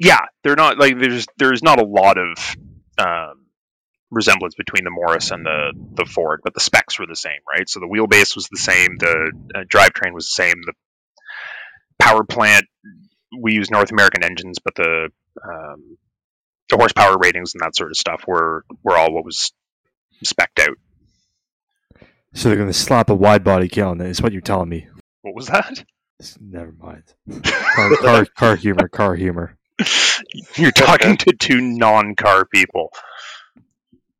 Yeah, 0.00 0.20
they're 0.42 0.56
not 0.56 0.78
like 0.78 0.98
there's 0.98 1.26
there's 1.36 1.62
not 1.62 1.80
a 1.80 1.86
lot 1.86 2.18
of 2.18 2.56
um, 2.98 3.45
resemblance 4.10 4.54
between 4.54 4.84
the 4.84 4.90
Morris 4.90 5.30
and 5.30 5.44
the 5.44 5.72
the 5.94 6.04
Ford, 6.04 6.40
but 6.44 6.54
the 6.54 6.60
specs 6.60 6.98
were 6.98 7.06
the 7.06 7.16
same, 7.16 7.40
right? 7.52 7.68
So 7.68 7.80
the 7.80 7.86
wheelbase 7.86 8.34
was 8.34 8.48
the 8.50 8.58
same, 8.58 8.96
the 8.98 9.32
uh, 9.54 9.64
drivetrain 9.64 10.12
was 10.12 10.26
the 10.26 10.42
same, 10.42 10.54
the 10.64 10.74
power 11.98 12.24
plant 12.24 12.66
we 13.38 13.54
use 13.54 13.70
North 13.70 13.90
American 13.90 14.24
engines, 14.24 14.58
but 14.62 14.74
the 14.74 15.08
um, 15.44 15.98
the 16.70 16.76
horsepower 16.76 17.16
ratings 17.18 17.54
and 17.54 17.60
that 17.60 17.76
sort 17.76 17.90
of 17.90 17.96
stuff 17.96 18.24
were 18.26 18.64
were 18.82 18.96
all 18.96 19.12
what 19.12 19.24
was 19.24 19.52
specced 20.24 20.68
out. 20.68 20.78
So 22.34 22.48
they're 22.48 22.58
going 22.58 22.68
to 22.68 22.74
slap 22.74 23.08
a 23.08 23.14
wide 23.14 23.44
body 23.44 23.68
kit 23.68 23.84
on 23.84 24.00
it. 24.00 24.08
Is 24.08 24.20
what 24.20 24.32
you're 24.32 24.42
telling 24.42 24.68
me? 24.68 24.88
What 25.22 25.34
was 25.34 25.46
that? 25.46 25.84
Never 26.40 26.72
mind. 26.72 27.04
Car, 27.42 27.96
car, 27.96 28.26
car 28.26 28.56
humor. 28.56 28.88
Car 28.88 29.14
humor. 29.14 29.56
You're 30.56 30.72
talking 30.72 31.16
to 31.18 31.32
two 31.32 31.60
non-car 31.60 32.46
people. 32.46 32.90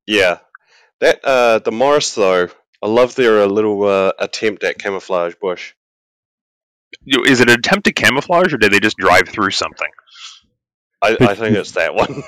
Yeah, 0.07 0.39
that 1.01 1.25
uh, 1.25 1.59
the 1.59 1.73
Morris 1.73 2.15
though, 2.15 2.49
I 2.83 2.87
love 2.87 3.15
their 3.15 3.43
uh, 3.43 3.47
little 3.47 3.85
uh, 3.85 4.13
attempt 4.19 4.65
at 4.65 4.79
camouflage 4.79 5.35
bush. 5.41 5.75
Is 7.07 7.41
it 7.41 7.49
an 7.49 7.59
attempt 7.59 7.89
at 7.89 7.97
camouflage, 7.97 8.53
or 8.53 8.59
did 8.59 8.73
they 8.73 8.81
just 8.81 8.97
drive 8.97 9.29
through 9.29 9.51
something? 9.51 9.91
I, 11.03 11.17
I 11.21 11.35
think 11.35 11.57
it's 11.57 11.73
that 11.73 11.95
one. 11.95 12.09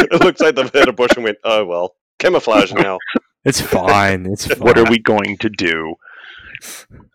it 0.00 0.24
looks 0.24 0.40
like 0.40 0.54
they've 0.54 0.72
hit 0.72 0.88
a 0.88 0.92
bush 0.92 1.12
and 1.16 1.24
went, 1.24 1.38
oh 1.44 1.64
well, 1.64 1.94
camouflage 2.18 2.72
now. 2.72 2.98
It's 3.44 3.60
fine. 3.60 4.26
It's 4.26 4.46
fine. 4.46 4.58
What 4.60 4.78
are 4.78 4.90
we 4.90 4.98
going 4.98 5.38
to 5.38 5.48
do? 5.48 5.94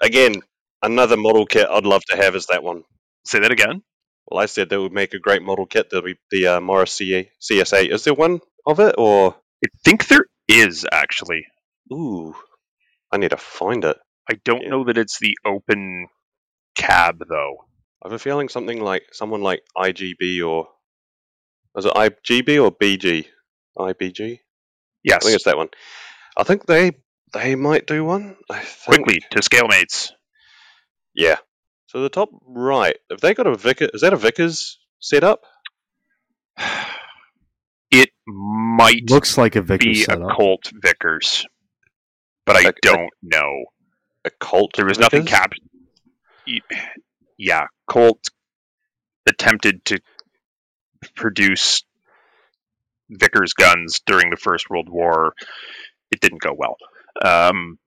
Again, 0.01 0.35
another 0.81 1.17
model 1.17 1.45
kit 1.45 1.67
I'd 1.69 1.85
love 1.85 2.03
to 2.09 2.15
have 2.15 2.35
is 2.35 2.47
that 2.47 2.63
one. 2.63 2.83
Say 3.25 3.39
that 3.39 3.51
again. 3.51 3.83
Well, 4.27 4.41
I 4.41 4.45
said 4.45 4.69
that 4.69 4.81
would 4.81 4.93
make 4.93 5.13
a 5.13 5.19
great 5.19 5.41
model 5.41 5.65
kit. 5.65 5.89
There'll 5.89 6.05
be 6.05 6.17
the 6.29 6.47
uh, 6.47 6.61
Morris 6.61 6.93
CA, 6.93 7.29
CSA. 7.41 7.89
Is 7.89 8.05
there 8.05 8.13
one 8.13 8.39
of 8.65 8.79
it 8.79 8.95
or? 8.97 9.35
I 9.63 9.67
think 9.83 10.07
there 10.07 10.25
is 10.47 10.85
actually. 10.91 11.45
Ooh, 11.91 12.33
I 13.11 13.17
need 13.17 13.29
to 13.31 13.37
find 13.37 13.83
it. 13.85 13.97
I 14.29 14.35
don't 14.43 14.69
know 14.69 14.85
that 14.85 14.97
it's 14.97 15.19
the 15.19 15.37
open 15.45 16.07
cab 16.75 17.23
though. 17.27 17.65
I 18.01 18.07
have 18.07 18.13
a 18.13 18.19
feeling 18.19 18.49
something 18.49 18.79
like 18.81 19.03
someone 19.11 19.41
like 19.41 19.61
IGB 19.77 20.45
or 20.47 20.69
is 21.77 21.85
it 21.85 21.93
IGB 21.93 22.63
or 22.63 22.71
BG? 22.71 23.27
IBG. 23.77 24.39
Yes, 25.03 25.17
I 25.17 25.25
think 25.25 25.35
it's 25.35 25.45
that 25.45 25.57
one. 25.57 25.69
I 26.37 26.43
think 26.43 26.65
they 26.65 26.93
they 27.33 27.55
might 27.55 27.87
do 27.87 28.03
one. 28.03 28.37
I 28.49 28.59
think. 28.59 29.05
quickly 29.05 29.21
to 29.31 29.39
Scalemates. 29.39 30.11
Yeah. 31.13 31.37
So 31.87 32.01
the 32.01 32.09
top 32.09 32.29
right, 32.47 32.95
have 33.09 33.19
they 33.19 33.33
got 33.33 33.47
a 33.47 33.55
Vickers? 33.55 33.91
Is 33.93 34.01
that 34.01 34.13
a 34.13 34.17
Vickers 34.17 34.79
setup? 34.99 35.43
It 38.31 38.37
might 38.37 39.09
Looks 39.09 39.37
like 39.37 39.55
a 39.55 39.61
Vickers 39.61 39.85
be 39.85 40.01
a 40.03 40.05
setup. 40.05 40.31
Colt 40.31 40.71
Vickers, 40.73 41.45
but 42.45 42.55
I 42.55 42.71
don't 42.81 43.11
know. 43.21 43.65
A 44.25 44.29
Colt? 44.39 44.71
There 44.75 44.85
was 44.85 44.99
nothing 44.99 45.23
Vickers? 45.23 45.37
cap. 45.37 45.53
Yeah, 47.37 47.65
Colt 47.87 48.19
attempted 49.27 49.83
to 49.85 49.99
produce 51.15 51.83
Vickers 53.09 53.53
guns 53.53 54.01
during 54.05 54.29
the 54.29 54.37
First 54.37 54.69
World 54.69 54.89
War. 54.89 55.33
It 56.11 56.19
didn't 56.19 56.41
go 56.41 56.55
well. 56.55 56.77
Um, 57.23 57.77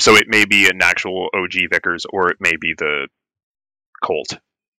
so 0.00 0.16
it 0.16 0.26
may 0.28 0.44
be 0.44 0.68
an 0.68 0.82
actual 0.82 1.28
OG 1.34 1.70
Vickers, 1.72 2.04
or 2.10 2.30
it 2.30 2.36
may 2.40 2.56
be 2.60 2.74
the 2.76 3.08
Colt, 4.02 4.28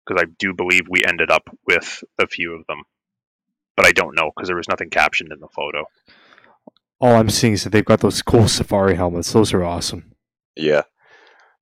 because 0.06 0.22
I 0.22 0.26
do 0.38 0.54
believe 0.54 0.82
we 0.88 1.02
ended 1.06 1.30
up 1.30 1.48
with 1.66 2.04
a 2.18 2.26
few 2.26 2.54
of 2.54 2.66
them. 2.66 2.84
But 3.78 3.86
I 3.86 3.92
don't 3.92 4.16
know 4.16 4.32
because 4.34 4.48
there 4.48 4.56
was 4.56 4.68
nothing 4.68 4.90
captioned 4.90 5.30
in 5.32 5.38
the 5.38 5.46
photo. 5.46 5.84
All 7.00 7.14
I'm 7.14 7.30
seeing 7.30 7.52
is 7.52 7.62
that 7.62 7.70
they've 7.70 7.84
got 7.84 8.00
those 8.00 8.22
cool 8.22 8.48
safari 8.48 8.96
helmets. 8.96 9.32
Those 9.32 9.52
are 9.52 9.62
awesome. 9.62 10.16
Yeah. 10.56 10.82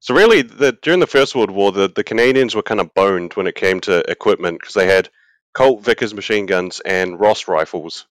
So 0.01 0.15
really, 0.15 0.41
the, 0.41 0.73
during 0.81 1.01
the 1.01 1.07
First 1.07 1.35
World 1.35 1.51
War, 1.51 1.73
the, 1.73 1.93
the 1.95 2.03
Canadians 2.03 2.55
were 2.55 2.63
kind 2.63 2.81
of 2.81 2.95
boned 2.95 3.35
when 3.35 3.47
it 3.47 3.55
came 3.55 3.81
to 3.81 3.99
equipment 4.11 4.61
because 4.61 4.73
they 4.73 4.87
had 4.87 5.11
Colt 5.53 5.85
Vickers 5.85 6.15
machine 6.15 6.47
guns 6.47 6.81
and 6.81 7.21
Ross 7.21 7.49
rifles. 7.49 8.07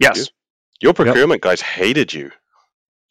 Yes. 0.00 0.30
Your 0.82 0.94
procurement 0.94 1.42
guys 1.42 1.60
hated 1.60 2.12
you. 2.12 2.32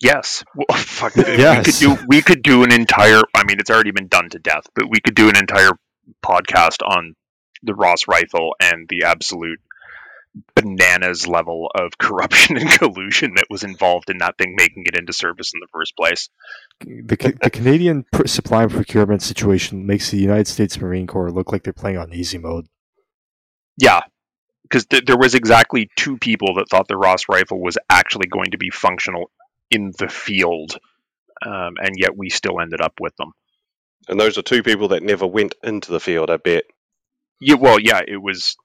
Yes. 0.02 0.44
Well, 0.54 0.66
fuck. 0.78 1.16
Yes. 1.16 1.66
We 1.66 1.72
could 1.72 1.80
do 1.80 2.06
we 2.10 2.22
could 2.22 2.44
do 2.44 2.64
an 2.64 2.74
entire 2.74 3.22
I 3.34 3.46
mean 3.46 3.62
it's 3.62 3.70
already 3.70 3.92
been 3.92 4.10
done 4.10 4.28
to 4.32 4.40
death, 4.40 4.68
but 4.76 4.90
we 4.90 5.00
could 5.00 5.16
do 5.16 5.30
an 5.30 5.38
entire 5.38 5.72
podcast 6.22 6.86
on 6.86 7.16
the 7.64 7.76
Ross 7.76 8.08
rifle 8.08 8.56
and 8.60 8.88
the 8.90 9.04
absolute 9.06 9.60
bananas 10.56 11.28
level 11.28 11.72
of 11.76 11.98
corruption 11.98 12.58
and 12.58 12.70
collusion 12.72 13.36
that 13.36 13.46
was 13.50 13.64
involved 13.64 14.10
in 14.10 14.18
that 14.20 14.38
thing 14.38 14.56
making 14.56 14.84
it 14.86 14.98
into 14.98 15.14
service 15.14 15.52
in 15.54 15.60
the 15.60 15.68
first 15.72 15.96
place. 15.96 16.30
The, 16.82 17.18
Ca- 17.18 17.38
the 17.42 17.50
Canadian 17.50 18.06
pr- 18.12 18.28
supply 18.28 18.64
and 18.64 18.72
procurement 18.72 19.22
situation 19.22 19.86
makes 19.86 20.12
the 20.12 20.18
United 20.18 20.48
States 20.48 20.80
Marine 20.80 21.08
Corps 21.08 21.32
look 21.32 21.52
like 21.52 21.64
they're 21.64 21.74
playing 21.74 21.98
on 21.98 22.14
easy 22.14 22.38
mode. 22.38 22.68
Yeah. 23.78 24.02
Because 24.64 24.86
th- 24.86 25.06
there 25.06 25.18
was 25.18 25.36
exactly 25.36 25.90
two 25.96 26.18
people 26.18 26.56
that 26.56 26.70
thought 26.70 26.88
the 26.88 26.98
Ross 26.98 27.30
rifle 27.30 27.62
was 27.62 27.78
actually 27.90 28.28
going 28.28 28.52
to 28.52 28.58
be 28.58 28.70
functional 28.72 29.30
in 29.70 29.92
the 29.98 30.08
field, 30.08 30.78
um, 31.46 31.76
and 31.82 31.96
yet 31.98 32.18
we 32.18 32.30
still 32.30 32.60
ended 32.60 32.82
up 32.82 32.94
with 33.00 33.16
them. 33.18 33.34
And 34.08 34.20
those 34.20 34.38
are 34.38 34.42
two 34.42 34.64
people 34.64 34.90
that 34.90 35.04
never 35.04 35.26
went 35.26 35.56
into 35.64 35.92
the 35.92 36.00
field, 36.00 36.30
I 36.30 36.38
bet. 36.38 36.66
Yeah, 37.44 37.56
well, 37.56 37.80
yeah, 37.80 38.02
it 38.08 38.22
was 38.22 38.56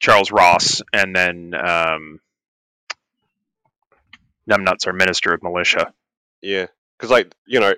Charles 0.00 0.30
Ross, 0.30 0.82
and 0.92 1.14
then 1.14 1.54
um, 1.54 2.20
Numbnuts, 4.50 4.86
our 4.86 4.92
Minister 4.92 5.32
of 5.32 5.42
Militia. 5.42 5.92
Yeah. 6.42 6.66
Because, 6.98 7.10
like, 7.10 7.34
you 7.46 7.60
know, 7.60 7.74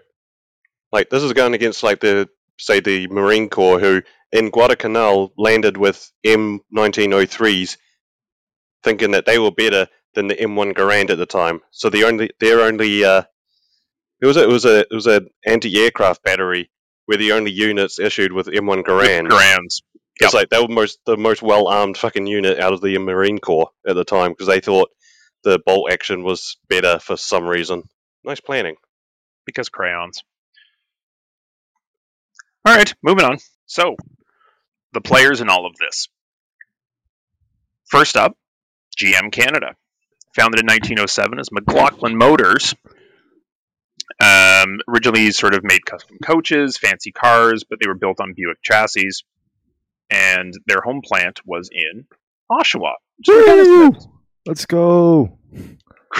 like, 0.92 1.10
this 1.10 1.22
is 1.22 1.32
going 1.32 1.54
against, 1.54 1.82
like, 1.82 2.00
the, 2.00 2.28
say, 2.58 2.80
the 2.80 3.06
Marine 3.08 3.48
Corps 3.48 3.78
who 3.78 4.02
in 4.32 4.50
Guadalcanal 4.50 5.32
landed 5.36 5.76
with 5.76 6.10
M1903s 6.24 7.76
thinking 8.82 9.12
that 9.12 9.26
they 9.26 9.38
were 9.38 9.50
better 9.50 9.88
than 10.14 10.28
the 10.28 10.34
M1 10.34 10.74
Garand 10.74 11.10
at 11.10 11.18
the 11.18 11.26
time. 11.26 11.60
So 11.70 11.90
the 11.90 12.04
only, 12.04 12.30
their 12.40 12.60
only, 12.62 13.04
uh, 13.04 13.22
it 14.20 14.26
was 14.26 14.36
a, 14.36 14.44
it 14.44 14.48
was 14.48 14.64
a, 14.64 14.80
it 14.80 14.92
was 14.92 15.06
an 15.06 15.28
anti-aircraft 15.44 16.22
battery 16.22 16.70
where 17.06 17.18
the 17.18 17.32
only 17.32 17.52
units 17.52 17.98
issued 17.98 18.32
with 18.32 18.46
M1 18.46 18.82
Garand. 18.82 19.28
Garands. 19.28 19.82
It's 20.20 20.34
like 20.34 20.48
they 20.48 20.60
were 20.60 20.68
most 20.68 20.98
the 21.04 21.16
most 21.16 21.42
well 21.42 21.68
armed 21.68 21.96
fucking 21.98 22.26
unit 22.26 22.58
out 22.58 22.72
of 22.72 22.80
the 22.80 22.96
Marine 22.98 23.38
Corps 23.38 23.70
at 23.86 23.94
the 23.94 24.04
time 24.04 24.30
because 24.32 24.46
they 24.46 24.60
thought 24.60 24.90
the 25.44 25.58
bolt 25.64 25.92
action 25.92 26.22
was 26.24 26.56
better 26.68 26.98
for 26.98 27.16
some 27.16 27.44
reason. 27.46 27.82
Nice 28.24 28.40
planning. 28.40 28.76
because 29.44 29.68
crayons. 29.68 30.22
All 32.64 32.74
right, 32.74 32.92
moving 33.02 33.24
on. 33.24 33.38
So, 33.66 33.94
the 34.92 35.00
players 35.00 35.40
in 35.40 35.48
all 35.48 35.66
of 35.66 35.76
this. 35.78 36.08
First 37.84 38.16
up, 38.16 38.36
GM 38.98 39.30
Canada, 39.30 39.76
founded 40.34 40.60
in 40.60 40.66
1907 40.66 41.38
as 41.38 41.52
McLaughlin 41.52 42.16
Motors. 42.18 42.74
Um, 44.20 44.80
originally, 44.88 45.30
sort 45.30 45.54
of 45.54 45.62
made 45.62 45.84
custom 45.86 46.16
coaches, 46.24 46.76
fancy 46.76 47.12
cars, 47.12 47.64
but 47.68 47.78
they 47.80 47.86
were 47.86 47.94
built 47.94 48.20
on 48.20 48.32
Buick 48.34 48.58
chassis, 48.62 49.10
and 50.10 50.54
their 50.66 50.80
home 50.84 51.00
plant 51.04 51.40
was 51.44 51.68
in 51.72 52.06
Oshawa. 52.50 52.94
which 53.18 53.28
is 53.28 53.34
where 53.34 53.46
Dennis 53.46 53.68
Woo! 53.68 53.84
lives. 53.84 54.08
Let's 54.46 54.66
go. 54.66 55.38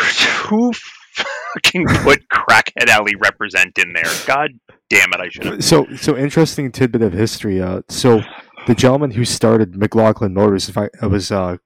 Who 0.49 0.73
fucking 1.15 1.87
put 2.03 2.29
Crackhead 2.29 2.89
Alley 2.89 3.15
represent 3.17 3.79
in 3.79 3.93
there? 3.93 4.13
God 4.27 4.51
damn 4.91 5.13
it! 5.13 5.21
I 5.21 5.29
should 5.29 5.45
have. 5.47 5.65
So, 5.65 5.87
so 5.97 6.17
interesting 6.17 6.71
tidbit 6.73 7.03
of 7.03 7.13
history. 7.13 7.63
Uh, 7.63 7.83
so 7.89 8.23
the 8.67 8.75
gentleman 8.75 9.13
who 9.13 9.25
started 9.25 9.77
McLaughlin 9.77 10.35
Motors, 10.35 10.69
if 10.69 10.77
I 10.77 10.89
it 11.03 11.11
was, 11.11 11.31
uh, 11.31 11.57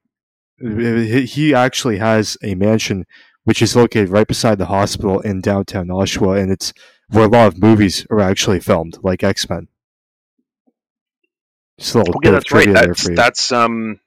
he 0.61 1.25
he 1.25 1.55
actually 1.55 1.99
has 1.99 2.37
a 2.43 2.55
mansion 2.55 3.07
which 3.45 3.63
is 3.63 3.75
located 3.75 4.11
right 4.11 4.29
beside 4.29 4.59
the 4.59 4.67
hospital 4.67 5.21
in 5.21 5.41
downtown 5.41 5.89
Oshawa, 5.89 6.41
and 6.41 6.53
it's 6.53 6.73
where 7.09 7.25
a 7.25 7.29
lot 7.29 7.49
of 7.49 7.59
movies 7.59 8.07
are 8.11 8.21
actually 8.21 8.61
filmed, 8.61 8.99
like 9.03 9.25
X 9.25 9.49
Men. 9.49 9.69
Just 11.81 11.95
a 11.95 11.99
little 11.99 12.21
bit 12.21 12.35
of 12.35 12.45
that's 12.45 12.53
right. 12.53 12.73
That's 12.73 13.09
that's 13.09 13.53
um 13.53 13.99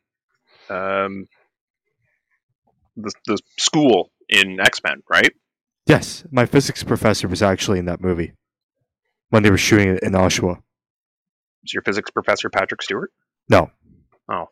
um 0.69 1.27
the 2.95 3.11
the 3.25 3.39
school 3.57 4.11
in 4.29 4.59
X 4.59 4.79
Men, 4.83 5.01
right? 5.09 5.33
Yes, 5.87 6.23
my 6.31 6.45
physics 6.45 6.83
professor 6.83 7.27
was 7.27 7.41
actually 7.41 7.79
in 7.79 7.85
that 7.85 7.99
movie 7.99 8.33
when 9.29 9.41
they 9.41 9.49
were 9.49 9.57
shooting 9.57 9.89
it 9.89 10.03
in 10.03 10.13
Oshawa. 10.13 10.61
Is 11.63 11.73
your 11.73 11.81
physics 11.81 12.11
professor 12.11 12.47
Patrick 12.51 12.83
Stewart? 12.83 13.11
No. 13.49 13.71
Oh. 14.31 14.49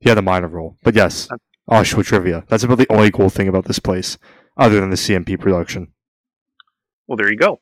He 0.00 0.08
had 0.08 0.18
a 0.18 0.22
minor 0.22 0.48
role. 0.48 0.76
But 0.82 0.96
yes, 0.96 1.28
Oshawa 1.70 2.04
trivia. 2.04 2.44
That's 2.48 2.64
about 2.64 2.78
the 2.78 2.90
only 2.90 3.12
cool 3.12 3.30
thing 3.30 3.46
about 3.46 3.66
this 3.66 3.78
place, 3.78 4.18
other 4.56 4.80
than 4.80 4.90
the 4.90 4.96
CMP 4.96 5.38
production. 5.38 5.92
Well, 7.06 7.16
there 7.16 7.30
you 7.30 7.38
go. 7.38 7.60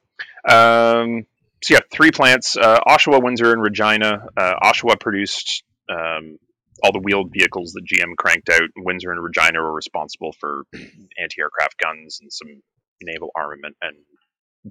Um, 0.49 1.27
so 1.62 1.75
yeah, 1.75 1.81
three 1.92 2.11
plants: 2.11 2.57
uh, 2.57 2.81
Oshawa, 2.87 3.23
Windsor, 3.23 3.52
and 3.52 3.62
Regina. 3.62 4.26
Uh, 4.37 4.54
Oshawa 4.62 4.99
produced 4.99 5.62
um, 5.90 6.38
all 6.83 6.92
the 6.92 7.00
wheeled 7.00 7.31
vehicles 7.33 7.73
that 7.73 7.85
GM 7.85 8.16
cranked 8.16 8.49
out. 8.49 8.69
Windsor 8.76 9.12
and 9.12 9.23
Regina 9.23 9.61
were 9.61 9.73
responsible 9.73 10.35
for 10.40 10.64
anti-aircraft 10.75 11.78
guns 11.78 12.19
and 12.21 12.33
some 12.33 12.62
naval 13.02 13.31
armament 13.35 13.76
and 13.83 13.97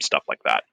stuff 0.01 0.24
like 0.27 0.39
that. 0.45 0.63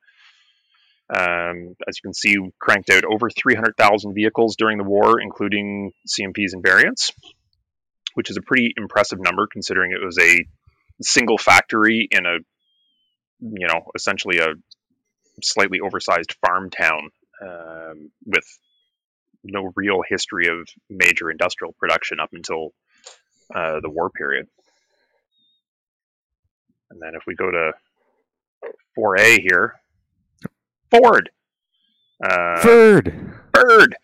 Um, 1.10 1.74
as 1.88 1.96
you 1.96 2.02
can 2.02 2.14
see, 2.14 2.36
cranked 2.60 2.90
out 2.90 3.04
over 3.04 3.30
300,000 3.30 4.14
vehicles 4.14 4.56
during 4.56 4.76
the 4.76 4.84
war, 4.84 5.20
including 5.20 5.92
CMPs 6.06 6.52
and 6.52 6.62
variants, 6.62 7.12
which 8.14 8.30
is 8.30 8.36
a 8.36 8.42
pretty 8.42 8.74
impressive 8.76 9.18
number 9.18 9.46
considering 9.50 9.92
it 9.92 10.04
was 10.04 10.18
a 10.18 10.38
single 11.00 11.38
factory 11.38 12.08
in 12.10 12.26
a, 12.26 12.38
you 13.40 13.66
know, 13.68 13.90
essentially 13.94 14.38
a 14.38 14.48
slightly 15.42 15.80
oversized 15.80 16.36
farm 16.44 16.70
town 16.70 17.10
um, 17.42 18.10
with 18.26 18.44
no 19.44 19.72
real 19.76 20.02
history 20.06 20.48
of 20.48 20.68
major 20.90 21.30
industrial 21.30 21.72
production 21.78 22.20
up 22.20 22.30
until 22.32 22.72
uh, 23.54 23.80
the 23.80 23.90
war 23.90 24.10
period. 24.10 24.46
And 26.90 27.00
then 27.00 27.12
if 27.14 27.22
we 27.26 27.34
go 27.34 27.50
to 27.50 27.72
4A 28.98 29.40
here, 29.40 29.74
Ford. 30.90 31.30
Uh, 32.22 32.60
Third. 32.60 33.34
Bird. 33.52 33.96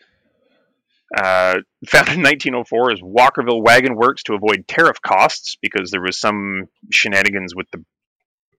Uh, 1.17 1.61
founded 1.87 2.15
in 2.15 2.23
1904 2.23 2.93
as 2.93 3.01
Walkerville 3.01 3.63
Wagon 3.63 3.95
Works 3.95 4.25
to 4.25 4.35
avoid 4.35 4.67
tariff 4.67 5.01
costs 5.01 5.57
because 5.63 5.91
there 5.91 6.03
was 6.03 6.19
some 6.19 6.69
shenanigans 6.91 7.55
with 7.55 7.71
the 7.71 7.85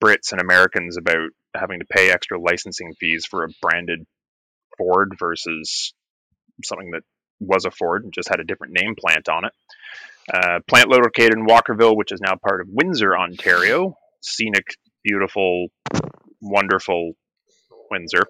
Brits 0.05 0.31
and 0.31 0.41
Americans 0.41 0.97
about 0.97 1.29
having 1.55 1.79
to 1.79 1.85
pay 1.85 2.11
extra 2.11 2.39
licensing 2.39 2.93
fees 2.99 3.25
for 3.25 3.43
a 3.43 3.49
branded 3.61 4.05
Ford 4.77 5.13
versus 5.19 5.93
something 6.63 6.91
that 6.91 7.01
was 7.39 7.65
a 7.65 7.71
Ford 7.71 8.03
and 8.03 8.13
just 8.13 8.29
had 8.29 8.39
a 8.39 8.45
different 8.45 8.73
name 8.79 8.95
plant 8.97 9.27
on 9.29 9.45
it. 9.45 9.51
Uh, 10.31 10.59
plant 10.67 10.89
located 10.89 11.33
in 11.33 11.45
Walkerville, 11.45 11.97
which 11.97 12.11
is 12.11 12.21
now 12.21 12.35
part 12.35 12.61
of 12.61 12.67
Windsor, 12.69 13.17
Ontario. 13.17 13.95
Scenic, 14.21 14.65
beautiful, 15.03 15.67
wonderful 16.41 17.13
Windsor. 17.91 18.23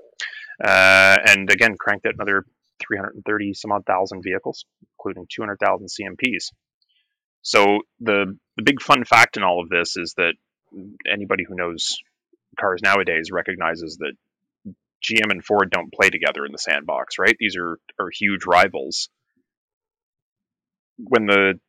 Uh, 0.64 1.18
and 1.26 1.50
again, 1.52 1.76
cranked 1.80 2.06
out 2.06 2.16
another 2.16 2.46
330 2.86 3.54
some 3.54 3.72
odd 3.72 3.86
thousand 3.86 4.22
vehicles, 4.22 4.66
including 4.98 5.28
200,000 5.34 5.88
CMPs. 5.88 6.52
So 7.42 7.80
the 8.00 8.38
the 8.58 8.64
big 8.64 8.82
fun 8.82 9.06
fact 9.06 9.38
in 9.38 9.44
all 9.44 9.62
of 9.62 9.70
this 9.70 9.98
is 9.98 10.14
that 10.18 10.34
anybody 11.12 11.44
who 11.48 11.56
knows 11.56 11.98
cars 12.60 12.82
nowadays 12.84 13.32
recognizes 13.32 13.98
that 13.98 14.14
GM 15.04 15.32
and 15.32 15.44
Ford 15.44 15.70
don't 15.70 15.94
play 15.94 16.10
together 16.10 16.46
in 16.46 16.52
the 16.52 16.58
sandbox, 16.58 17.20
right? 17.20 17.36
These 17.40 17.58
are 17.58 17.80
are 18.00 18.10
huge 18.10 18.46
rivals. 18.46 19.10
When 20.98 21.26
the 21.26 21.60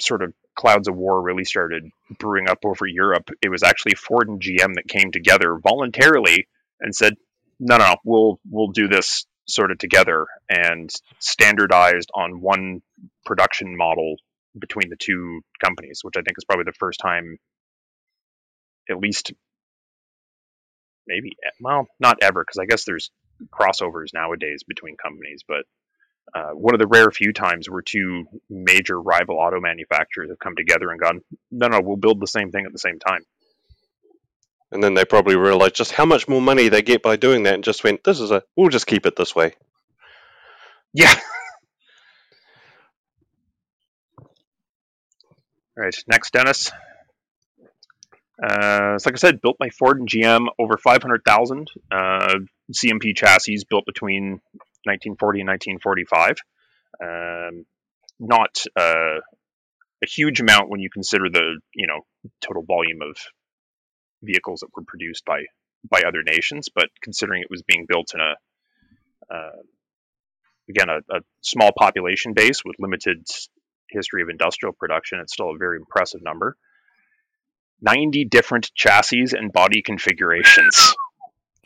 sort 0.00 0.22
of 0.22 0.32
clouds 0.54 0.88
of 0.88 0.96
war 0.96 1.20
really 1.20 1.44
started 1.44 1.84
brewing 2.18 2.48
up 2.48 2.58
over 2.64 2.86
Europe, 2.86 3.30
it 3.42 3.50
was 3.50 3.62
actually 3.62 3.94
Ford 3.94 4.28
and 4.28 4.40
GM 4.40 4.74
that 4.74 4.88
came 4.88 5.10
together 5.10 5.58
voluntarily 5.62 6.46
and 6.80 6.94
said, 6.94 7.14
"No, 7.58 7.76
no, 7.76 7.96
we'll 8.04 8.40
we'll 8.48 8.68
do 8.68 8.88
this 8.88 9.26
sort 9.46 9.70
of 9.70 9.78
together 9.78 10.26
and 10.48 10.90
standardized 11.20 12.10
on 12.14 12.40
one 12.40 12.82
production 13.24 13.76
model 13.76 14.16
between 14.58 14.88
the 14.88 14.96
two 14.96 15.40
companies, 15.62 16.00
which 16.02 16.16
I 16.16 16.22
think 16.22 16.36
is 16.38 16.44
probably 16.44 16.64
the 16.64 16.72
first 16.78 17.00
time, 17.00 17.38
at 18.90 18.98
least, 18.98 19.32
maybe, 21.06 21.36
well, 21.60 21.86
not 22.00 22.18
ever, 22.22 22.42
because 22.42 22.58
I 22.58 22.66
guess 22.66 22.84
there's 22.84 23.10
crossovers 23.50 24.14
nowadays 24.14 24.62
between 24.66 24.96
companies, 24.96 25.42
but 25.46 25.64
uh, 26.34 26.50
one 26.50 26.74
of 26.74 26.80
the 26.80 26.86
rare 26.86 27.10
few 27.10 27.32
times 27.32 27.68
where 27.70 27.82
two 27.82 28.24
major 28.50 29.00
rival 29.00 29.36
auto 29.36 29.60
manufacturers 29.60 30.30
have 30.30 30.38
come 30.38 30.56
together 30.56 30.90
and 30.90 31.00
gone, 31.00 31.20
no, 31.50 31.68
no, 31.68 31.80
we'll 31.80 31.96
build 31.96 32.20
the 32.20 32.26
same 32.26 32.50
thing 32.50 32.66
at 32.66 32.72
the 32.72 32.78
same 32.78 32.98
time. 32.98 33.22
And 34.72 34.82
then 34.82 34.94
they 34.94 35.04
probably 35.04 35.36
realized 35.36 35.76
just 35.76 35.92
how 35.92 36.04
much 36.04 36.26
more 36.28 36.42
money 36.42 36.68
they 36.68 36.82
get 36.82 37.02
by 37.02 37.16
doing 37.16 37.44
that 37.44 37.54
and 37.54 37.64
just 37.64 37.84
went, 37.84 38.02
this 38.02 38.18
is 38.20 38.32
a, 38.32 38.42
we'll 38.56 38.68
just 38.68 38.86
keep 38.86 39.06
it 39.06 39.14
this 39.16 39.34
way. 39.34 39.54
Yeah. 40.92 41.14
All 45.78 45.84
right, 45.84 45.94
next, 46.08 46.32
Dennis. 46.32 46.72
Uh, 48.42 48.98
so 48.98 49.08
like 49.08 49.14
I 49.14 49.18
said, 49.18 49.40
built 49.40 49.56
by 49.58 49.70
Ford 49.70 49.98
and 49.98 50.08
GM, 50.08 50.46
over 50.58 50.76
500,000 50.76 51.70
uh, 51.90 52.34
CMP 52.72 53.16
chassis 53.16 53.62
built 53.68 53.86
between 53.86 54.40
1940 54.84 55.40
and 55.40 55.48
1945. 55.48 56.36
Um, 57.02 57.66
not 58.18 58.64
uh, 58.76 59.20
a 60.02 60.06
huge 60.06 60.40
amount 60.40 60.70
when 60.70 60.80
you 60.80 60.90
consider 60.90 61.24
the 61.30 61.60
you 61.74 61.86
know 61.86 62.00
total 62.40 62.62
volume 62.62 63.00
of 63.02 63.16
vehicles 64.22 64.60
that 64.60 64.68
were 64.74 64.84
produced 64.86 65.24
by 65.24 65.44
by 65.88 66.02
other 66.06 66.22
nations, 66.22 66.68
but 66.74 66.88
considering 67.02 67.42
it 67.42 67.50
was 67.50 67.62
being 67.62 67.86
built 67.88 68.12
in 68.14 68.20
a 68.20 69.34
uh, 69.34 69.62
again 70.68 70.88
a, 70.88 70.98
a 71.14 71.20
small 71.42 71.72
population 71.76 72.32
base 72.32 72.64
with 72.64 72.76
limited 72.78 73.26
history 73.90 74.22
of 74.22 74.28
industrial 74.28 74.72
production, 74.72 75.20
it's 75.20 75.32
still 75.32 75.50
a 75.50 75.58
very 75.58 75.76
impressive 75.76 76.22
number. 76.22 76.56
90 77.80 78.24
different 78.26 78.70
chassis 78.74 79.26
and 79.32 79.52
body 79.52 79.82
configurations, 79.82 80.94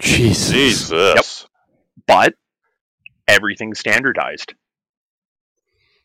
Jesus. 0.01 0.51
Jesus. 0.51 1.46
but 2.07 2.35
everything 3.29 3.75
standardized. 3.75 4.55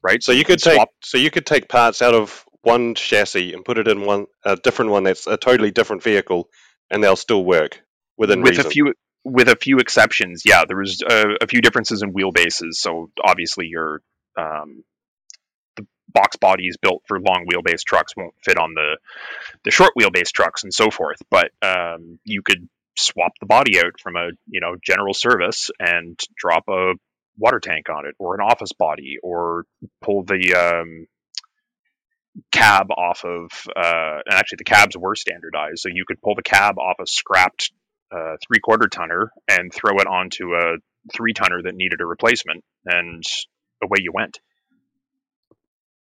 Right? 0.04 0.22
So 0.22 0.32
you 0.32 0.46
could 0.46 0.60
take 0.60 0.76
swap 0.76 0.90
so 1.02 1.18
you 1.18 1.32
could 1.32 1.46
take 1.46 1.68
parts 1.68 2.02
out 2.02 2.14
of 2.14 2.46
one 2.62 2.96
chassis 2.96 3.54
and 3.54 3.64
put 3.64 3.78
it 3.78 3.88
in 3.88 4.06
one 4.06 4.26
a 4.44 4.56
different 4.56 4.92
one 4.92 5.04
that's 5.04 5.28
a 5.28 5.38
totally 5.38 5.72
different 5.72 6.04
vehicle, 6.04 6.50
and 6.92 7.04
they'll 7.04 7.16
still 7.16 7.44
work 7.44 7.82
within 8.18 8.42
with 8.42 8.52
reason. 8.52 8.68
a 8.68 8.70
few 8.70 8.94
with 9.24 9.50
a 9.50 9.56
few 9.56 9.80
exceptions. 9.80 10.44
Yeah, 10.46 10.66
there 10.68 10.78
was 10.78 11.02
uh, 11.02 11.36
a 11.42 11.48
few 11.48 11.62
differences 11.62 12.04
in 12.04 12.14
wheelbases. 12.14 12.74
So 12.74 13.10
obviously 13.24 13.68
your 13.68 14.02
um, 14.38 14.84
the 14.94 14.95
box 16.16 16.38
bodies 16.38 16.78
built 16.82 17.04
for 17.08 17.20
long 17.20 17.46
wheelbase 17.46 17.84
trucks 17.84 18.14
won't 18.18 18.34
fit 18.44 18.58
on 18.58 18.74
the 18.74 18.98
the 19.64 19.72
short 19.72 19.92
wheelbase 20.00 20.32
trucks 20.32 20.64
and 20.64 20.74
so 20.74 20.90
forth. 20.90 21.22
But 21.30 21.52
um, 21.62 22.18
you 22.24 22.42
could 22.42 22.68
swap 22.98 23.34
the 23.40 23.46
body 23.46 23.78
out 23.78 24.00
from 24.02 24.16
a 24.16 24.30
you 24.48 24.62
know 24.62 24.76
general 24.82 25.14
service 25.14 25.70
and 25.80 26.20
drop 26.36 26.64
a 26.70 26.94
water 27.38 27.60
tank 27.60 27.90
on 27.90 28.08
it, 28.08 28.16
or 28.18 28.34
an 28.34 28.42
office 28.42 28.72
body, 28.74 29.18
or 29.22 29.66
pull 30.02 30.24
the 30.24 30.56
um, 30.56 31.08
cab 32.52 32.88
off 32.92 33.24
of. 33.26 33.52
Uh, 33.76 34.20
actually, 34.32 34.58
the 34.58 34.64
cabs 34.64 34.98
were 34.98 35.16
standardized, 35.16 35.80
so 35.80 35.90
you 35.94 36.06
could 36.08 36.22
pull 36.22 36.36
the 36.36 36.44
cab 36.44 36.78
off 36.80 36.98
a 37.00 37.06
scrapped 37.06 37.72
uh, 38.12 38.38
three 38.48 38.60
quarter 38.60 38.88
tonner 38.88 39.32
and 39.48 39.74
throw 39.74 39.98
it 40.00 40.08
onto 40.08 40.54
a 40.54 40.78
three 41.14 41.34
tonner 41.34 41.62
that 41.64 41.76
needed 41.76 42.02
a 42.02 42.06
replacement, 42.06 42.64
and 42.86 43.24
away 43.84 43.98
you 44.00 44.12
went. 44.14 44.40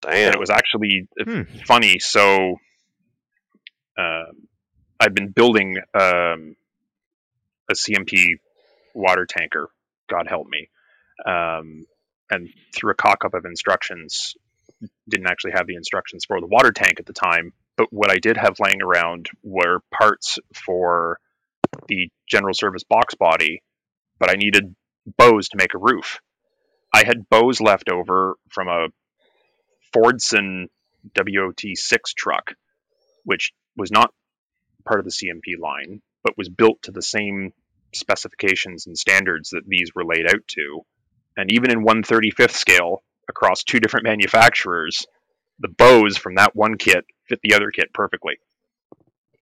And 0.06 0.34
it 0.34 0.40
was 0.40 0.50
actually 0.50 1.08
uh, 1.20 1.24
Hmm. 1.24 1.42
funny. 1.66 1.98
So, 1.98 2.56
um, 3.98 4.48
I've 5.00 5.14
been 5.14 5.30
building 5.30 5.78
um, 5.94 6.56
a 7.68 7.74
CMP 7.74 8.34
water 8.94 9.26
tanker. 9.26 9.68
God 10.08 10.26
help 10.28 10.46
me. 10.48 10.68
Um, 11.26 11.86
and 12.30 12.48
through 12.74 12.92
a 12.92 12.94
cock 12.94 13.24
up 13.24 13.34
of 13.34 13.44
instructions, 13.44 14.34
didn't 15.08 15.26
actually 15.26 15.52
have 15.52 15.66
the 15.66 15.74
instructions 15.74 16.24
for 16.24 16.40
the 16.40 16.46
water 16.46 16.72
tank 16.72 16.94
at 16.98 17.06
the 17.06 17.12
time. 17.12 17.52
But 17.76 17.88
what 17.90 18.10
I 18.10 18.18
did 18.18 18.36
have 18.36 18.56
laying 18.60 18.82
around 18.82 19.28
were 19.42 19.80
parts 19.92 20.38
for 20.54 21.18
the 21.88 22.10
general 22.28 22.54
service 22.54 22.84
box 22.84 23.14
body, 23.14 23.62
but 24.18 24.30
I 24.30 24.34
needed 24.34 24.74
bows 25.18 25.48
to 25.48 25.56
make 25.56 25.74
a 25.74 25.78
roof. 25.78 26.20
I 26.94 27.04
had 27.04 27.28
bows 27.28 27.60
left 27.60 27.88
over 27.90 28.36
from 28.50 28.68
a 28.68 28.88
Fordson 29.94 30.66
WOT6 31.14 32.14
truck, 32.16 32.54
which 33.24 33.52
was 33.76 33.90
not 33.90 34.12
part 34.84 35.00
of 35.00 35.04
the 35.04 35.10
CMP 35.10 35.60
line, 35.60 36.02
but 36.22 36.36
was 36.38 36.48
built 36.48 36.82
to 36.82 36.92
the 36.92 37.02
same 37.02 37.52
specifications 37.94 38.86
and 38.86 38.96
standards 38.96 39.50
that 39.50 39.66
these 39.66 39.90
were 39.94 40.04
laid 40.04 40.26
out 40.26 40.46
to. 40.48 40.80
And 41.36 41.52
even 41.52 41.70
in 41.70 41.84
135th 41.84 42.52
scale 42.52 43.02
across 43.28 43.62
two 43.62 43.80
different 43.80 44.04
manufacturers, 44.04 45.06
the 45.58 45.68
bows 45.68 46.16
from 46.16 46.36
that 46.36 46.54
one 46.54 46.76
kit 46.76 47.04
fit 47.28 47.40
the 47.42 47.54
other 47.54 47.70
kit 47.70 47.92
perfectly. 47.92 48.34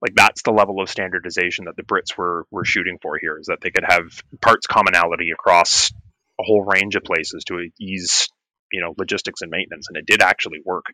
Like 0.00 0.14
that's 0.14 0.42
the 0.42 0.52
level 0.52 0.80
of 0.80 0.88
standardization 0.88 1.66
that 1.66 1.76
the 1.76 1.82
Brits 1.82 2.16
were 2.16 2.46
were 2.50 2.64
shooting 2.64 2.98
for 3.02 3.18
here, 3.20 3.38
is 3.38 3.46
that 3.46 3.60
they 3.60 3.70
could 3.70 3.84
have 3.86 4.22
parts 4.40 4.66
commonality 4.66 5.30
across 5.30 5.92
a 6.38 6.42
whole 6.42 6.64
range 6.64 6.96
of 6.96 7.04
places 7.04 7.44
to 7.44 7.68
ease, 7.78 8.28
you 8.72 8.80
know, 8.80 8.94
logistics 8.98 9.42
and 9.42 9.50
maintenance, 9.50 9.87
and 9.88 9.96
it 9.96 10.06
did 10.06 10.22
actually 10.22 10.61
work. 10.64 10.87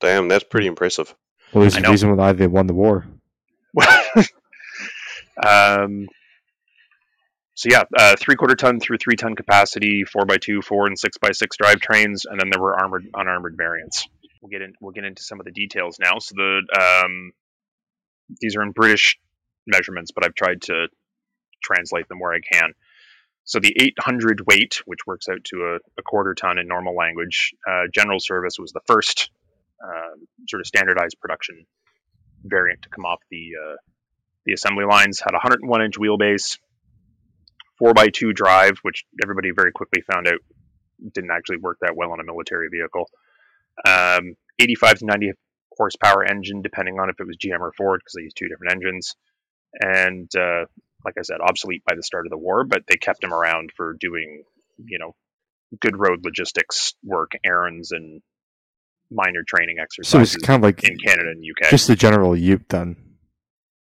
Damn, 0.00 0.28
that's 0.28 0.44
pretty 0.44 0.66
impressive. 0.66 1.14
Well, 1.52 1.62
there's 1.62 1.76
I 1.76 1.80
a 1.80 1.82
know. 1.82 1.90
reason 1.90 2.16
why 2.16 2.32
they 2.32 2.46
won 2.46 2.66
the 2.66 2.74
war. 2.74 3.06
um, 5.44 6.08
so 7.54 7.68
yeah, 7.70 7.82
uh, 7.98 8.16
three 8.18 8.36
quarter 8.36 8.54
ton 8.54 8.80
through 8.80 8.98
three 8.98 9.16
ton 9.16 9.36
capacity, 9.36 10.04
four 10.04 10.24
by 10.24 10.38
two, 10.38 10.62
four 10.62 10.86
and 10.86 10.98
six 10.98 11.18
by 11.18 11.32
six 11.32 11.56
drivetrains, 11.56 12.24
and 12.24 12.40
then 12.40 12.50
there 12.50 12.60
were 12.60 12.78
armored, 12.78 13.06
unarmored 13.14 13.56
variants. 13.56 14.08
We'll 14.40 14.50
get 14.50 14.62
in. 14.62 14.72
We'll 14.80 14.92
get 14.92 15.04
into 15.04 15.22
some 15.22 15.40
of 15.40 15.44
the 15.44 15.52
details 15.52 15.98
now. 16.00 16.18
So 16.20 16.34
the 16.36 17.04
um, 17.04 17.32
these 18.40 18.56
are 18.56 18.62
in 18.62 18.70
British 18.70 19.18
measurements, 19.66 20.10
but 20.12 20.24
I've 20.24 20.34
tried 20.34 20.62
to 20.62 20.88
translate 21.62 22.08
them 22.08 22.18
where 22.18 22.32
I 22.32 22.40
can. 22.40 22.72
So 23.44 23.58
the 23.58 23.74
800 23.78 24.42
weight, 24.46 24.80
which 24.84 25.06
works 25.06 25.28
out 25.28 25.42
to 25.46 25.56
a, 25.56 25.76
a 25.98 26.02
quarter 26.02 26.34
ton 26.34 26.58
in 26.58 26.68
normal 26.68 26.94
language, 26.94 27.54
uh, 27.68 27.84
general 27.92 28.20
service 28.20 28.58
was 28.58 28.72
the 28.72 28.80
first 28.86 29.30
um 29.82 30.26
sort 30.46 30.60
of 30.60 30.66
standardized 30.66 31.16
production 31.22 31.64
variant 32.44 32.82
to 32.82 32.88
come 32.90 33.04
off 33.04 33.20
the 33.30 33.52
uh, 33.62 33.76
the 34.44 34.52
assembly 34.52 34.84
lines. 34.84 35.20
Had 35.20 35.32
a 35.32 35.40
101 35.42 35.82
inch 35.82 35.96
wheelbase, 35.96 36.58
four 37.78 37.92
x 37.98 38.18
two 38.18 38.32
drive, 38.32 38.78
which 38.82 39.04
everybody 39.22 39.50
very 39.54 39.72
quickly 39.72 40.02
found 40.02 40.26
out 40.28 40.40
didn't 41.14 41.30
actually 41.30 41.58
work 41.58 41.78
that 41.80 41.96
well 41.96 42.12
on 42.12 42.20
a 42.20 42.24
military 42.24 42.68
vehicle. 42.68 43.08
Um, 43.86 44.36
85 44.58 44.98
to 44.98 45.04
90 45.06 45.32
horsepower 45.76 46.24
engine, 46.24 46.60
depending 46.60 47.00
on 47.00 47.08
if 47.08 47.18
it 47.18 47.26
was 47.26 47.36
GM 47.36 47.60
or 47.60 47.72
Ford, 47.72 48.00
because 48.00 48.14
they 48.14 48.22
use 48.22 48.34
two 48.34 48.48
different 48.48 48.72
engines. 48.72 49.16
And 49.80 50.30
uh, 50.36 50.66
like 51.04 51.14
I 51.18 51.22
said, 51.22 51.38
obsolete 51.40 51.82
by 51.88 51.94
the 51.96 52.02
start 52.02 52.26
of 52.26 52.30
the 52.30 52.38
war, 52.38 52.64
but 52.64 52.82
they 52.88 52.96
kept 52.96 53.20
them 53.20 53.32
around 53.32 53.70
for 53.76 53.96
doing, 53.98 54.44
you 54.84 54.98
know, 54.98 55.14
good 55.80 55.96
road 55.98 56.20
logistics 56.24 56.94
work, 57.04 57.32
errands, 57.44 57.92
and 57.92 58.22
minor 59.10 59.42
training 59.46 59.76
exercises. 59.80 60.32
So 60.32 60.36
it's 60.36 60.46
kind 60.46 60.62
of 60.62 60.64
like 60.64 60.84
in 60.84 60.96
Canada 60.98 61.30
and 61.30 61.42
UK. 61.44 61.70
just 61.70 61.86
the 61.88 61.96
general 61.96 62.36
Ute 62.36 62.68
then. 62.68 62.96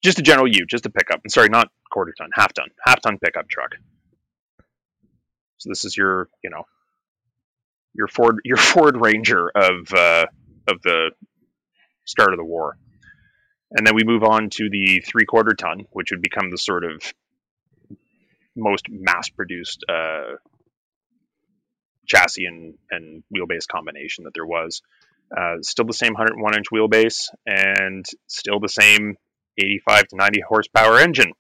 just 0.03 0.19
a 0.19 0.23
general 0.23 0.47
U, 0.49 0.65
just 0.67 0.87
a 0.87 0.91
pickup. 0.91 1.21
And 1.25 1.33
sorry, 1.33 1.49
not 1.49 1.69
quarter 1.91 2.15
ton, 2.17 2.31
half 2.35 2.53
ton, 2.53 2.69
half 2.85 3.01
ton 3.03 3.19
pickup 3.19 3.49
truck. 3.49 3.73
So 5.59 5.71
this 5.71 5.85
is 5.85 5.97
your, 5.97 6.29
you 6.43 6.51
know, 6.51 6.65
your 7.95 8.07
Ford, 8.09 8.37
your 8.45 8.57
Ford 8.57 8.97
Ranger 9.01 9.49
of 9.55 9.93
uh, 9.93 10.27
of 10.69 10.81
the 10.83 11.11
start 12.05 12.33
of 12.33 12.39
the 12.39 12.45
war. 12.45 12.77
And 13.71 13.87
then 13.87 13.95
we 13.95 14.05
move 14.05 14.23
on 14.23 14.51
to 14.51 14.71
the 14.71 15.01
three 15.01 15.27
quarter 15.27 15.55
ton, 15.55 15.87
which 15.93 16.11
would 16.11 16.23
become 16.23 16.51
the 16.51 16.59
sort 16.59 16.85
of 16.85 17.03
most 18.57 18.87
mass 18.89 19.29
produced 19.29 19.85
uh, 19.89 20.37
chassis 22.07 22.47
and, 22.47 22.75
and 22.91 23.23
wheelbase 23.35 23.69
combination 23.69 24.25
that 24.25 24.35
there 24.35 24.47
was. 24.47 24.83
Uh, 25.37 25.57
still 25.61 25.85
the 25.85 25.93
same 25.93 26.15
101 26.15 26.57
inch 26.57 26.67
wheelbase 26.73 27.29
and 27.47 28.07
still 28.27 28.61
the 28.61 28.69
same 28.69 29.17
85 29.59 30.09
to 30.09 30.17
90 30.17 30.41
horsepower 30.49 30.99
engine. 30.99 31.33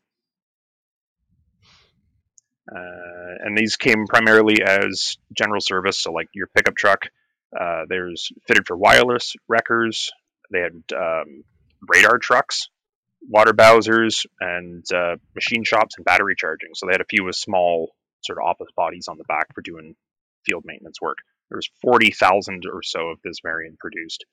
Uh, 2.70 3.34
and 3.40 3.56
these 3.56 3.76
came 3.76 4.06
primarily 4.06 4.62
as 4.62 5.16
general 5.34 5.60
service, 5.60 5.98
so 5.98 6.12
like 6.12 6.28
your 6.34 6.48
pickup 6.48 6.76
truck. 6.76 7.06
Uh, 7.58 7.84
there's 7.88 8.30
fitted 8.46 8.66
for 8.66 8.76
wireless 8.76 9.34
wreckers. 9.48 10.10
They 10.50 10.60
had 10.60 10.82
um, 10.94 11.44
radar 11.86 12.18
trucks, 12.18 12.68
water 13.28 13.52
bowsers, 13.52 14.26
and 14.40 14.84
uh, 14.92 15.16
machine 15.34 15.64
shops 15.64 15.96
and 15.96 16.04
battery 16.04 16.34
charging. 16.36 16.70
So 16.74 16.86
they 16.86 16.92
had 16.92 17.00
a 17.00 17.06
few 17.08 17.24
with 17.24 17.36
small 17.36 17.90
sort 18.22 18.38
of 18.38 18.44
office 18.44 18.72
bodies 18.76 19.08
on 19.08 19.18
the 19.18 19.24
back 19.24 19.54
for 19.54 19.62
doing 19.62 19.94
field 20.44 20.64
maintenance 20.66 21.00
work. 21.00 21.18
There 21.50 21.56
was 21.56 21.70
40,000 21.82 22.64
or 22.66 22.82
so 22.82 23.08
of 23.08 23.18
this 23.22 23.38
variant 23.42 23.78
produced. 23.78 24.24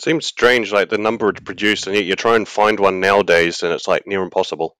Seems 0.00 0.26
strange, 0.26 0.72
like 0.72 0.88
the 0.88 0.98
number 0.98 1.28
it's 1.28 1.40
produced, 1.40 1.86
and 1.86 1.94
yet 1.94 2.04
you 2.04 2.16
try 2.16 2.34
and 2.34 2.48
find 2.48 2.80
one 2.80 2.98
nowadays, 2.98 3.62
and 3.62 3.72
it's 3.72 3.86
like 3.86 4.06
near 4.06 4.22
impossible. 4.22 4.76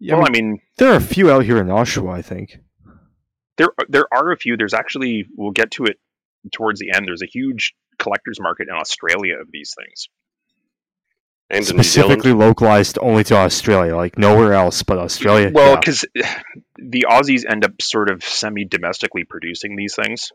Yeah, 0.00 0.16
well, 0.16 0.26
I 0.26 0.30
mean, 0.30 0.44
I 0.44 0.48
mean, 0.48 0.60
there 0.78 0.92
are 0.92 0.96
a 0.96 1.00
few 1.00 1.30
out 1.30 1.44
here 1.44 1.58
in 1.58 1.68
Oshawa, 1.68 2.12
I 2.12 2.22
think. 2.22 2.58
there 3.56 3.68
there 3.88 4.06
are 4.12 4.32
a 4.32 4.36
few. 4.36 4.56
There's 4.56 4.74
actually 4.74 5.26
we'll 5.36 5.52
get 5.52 5.70
to 5.72 5.84
it 5.84 5.98
towards 6.52 6.80
the 6.80 6.90
end. 6.94 7.06
There's 7.06 7.22
a 7.22 7.26
huge 7.26 7.74
collector's 7.98 8.40
market 8.40 8.68
in 8.68 8.74
Australia 8.74 9.36
of 9.40 9.48
these 9.50 9.74
things. 9.76 10.08
And 11.48 11.68
in 11.68 11.76
New 11.76 11.82
Zealand, 11.84 11.84
Specifically 11.84 12.32
localized 12.32 12.98
only 13.00 13.22
to 13.24 13.36
Australia, 13.36 13.94
like 13.94 14.18
nowhere 14.18 14.52
else 14.52 14.82
but 14.82 14.98
Australia. 14.98 15.52
Well, 15.54 15.74
yeah. 15.74 15.76
because 15.76 16.04
the 16.76 17.06
Aussies 17.08 17.44
end 17.48 17.64
up 17.64 17.80
sort 17.80 18.10
of 18.10 18.24
semi-domestically 18.24 19.24
producing 19.24 19.76
these 19.76 19.94
things. 19.94 20.32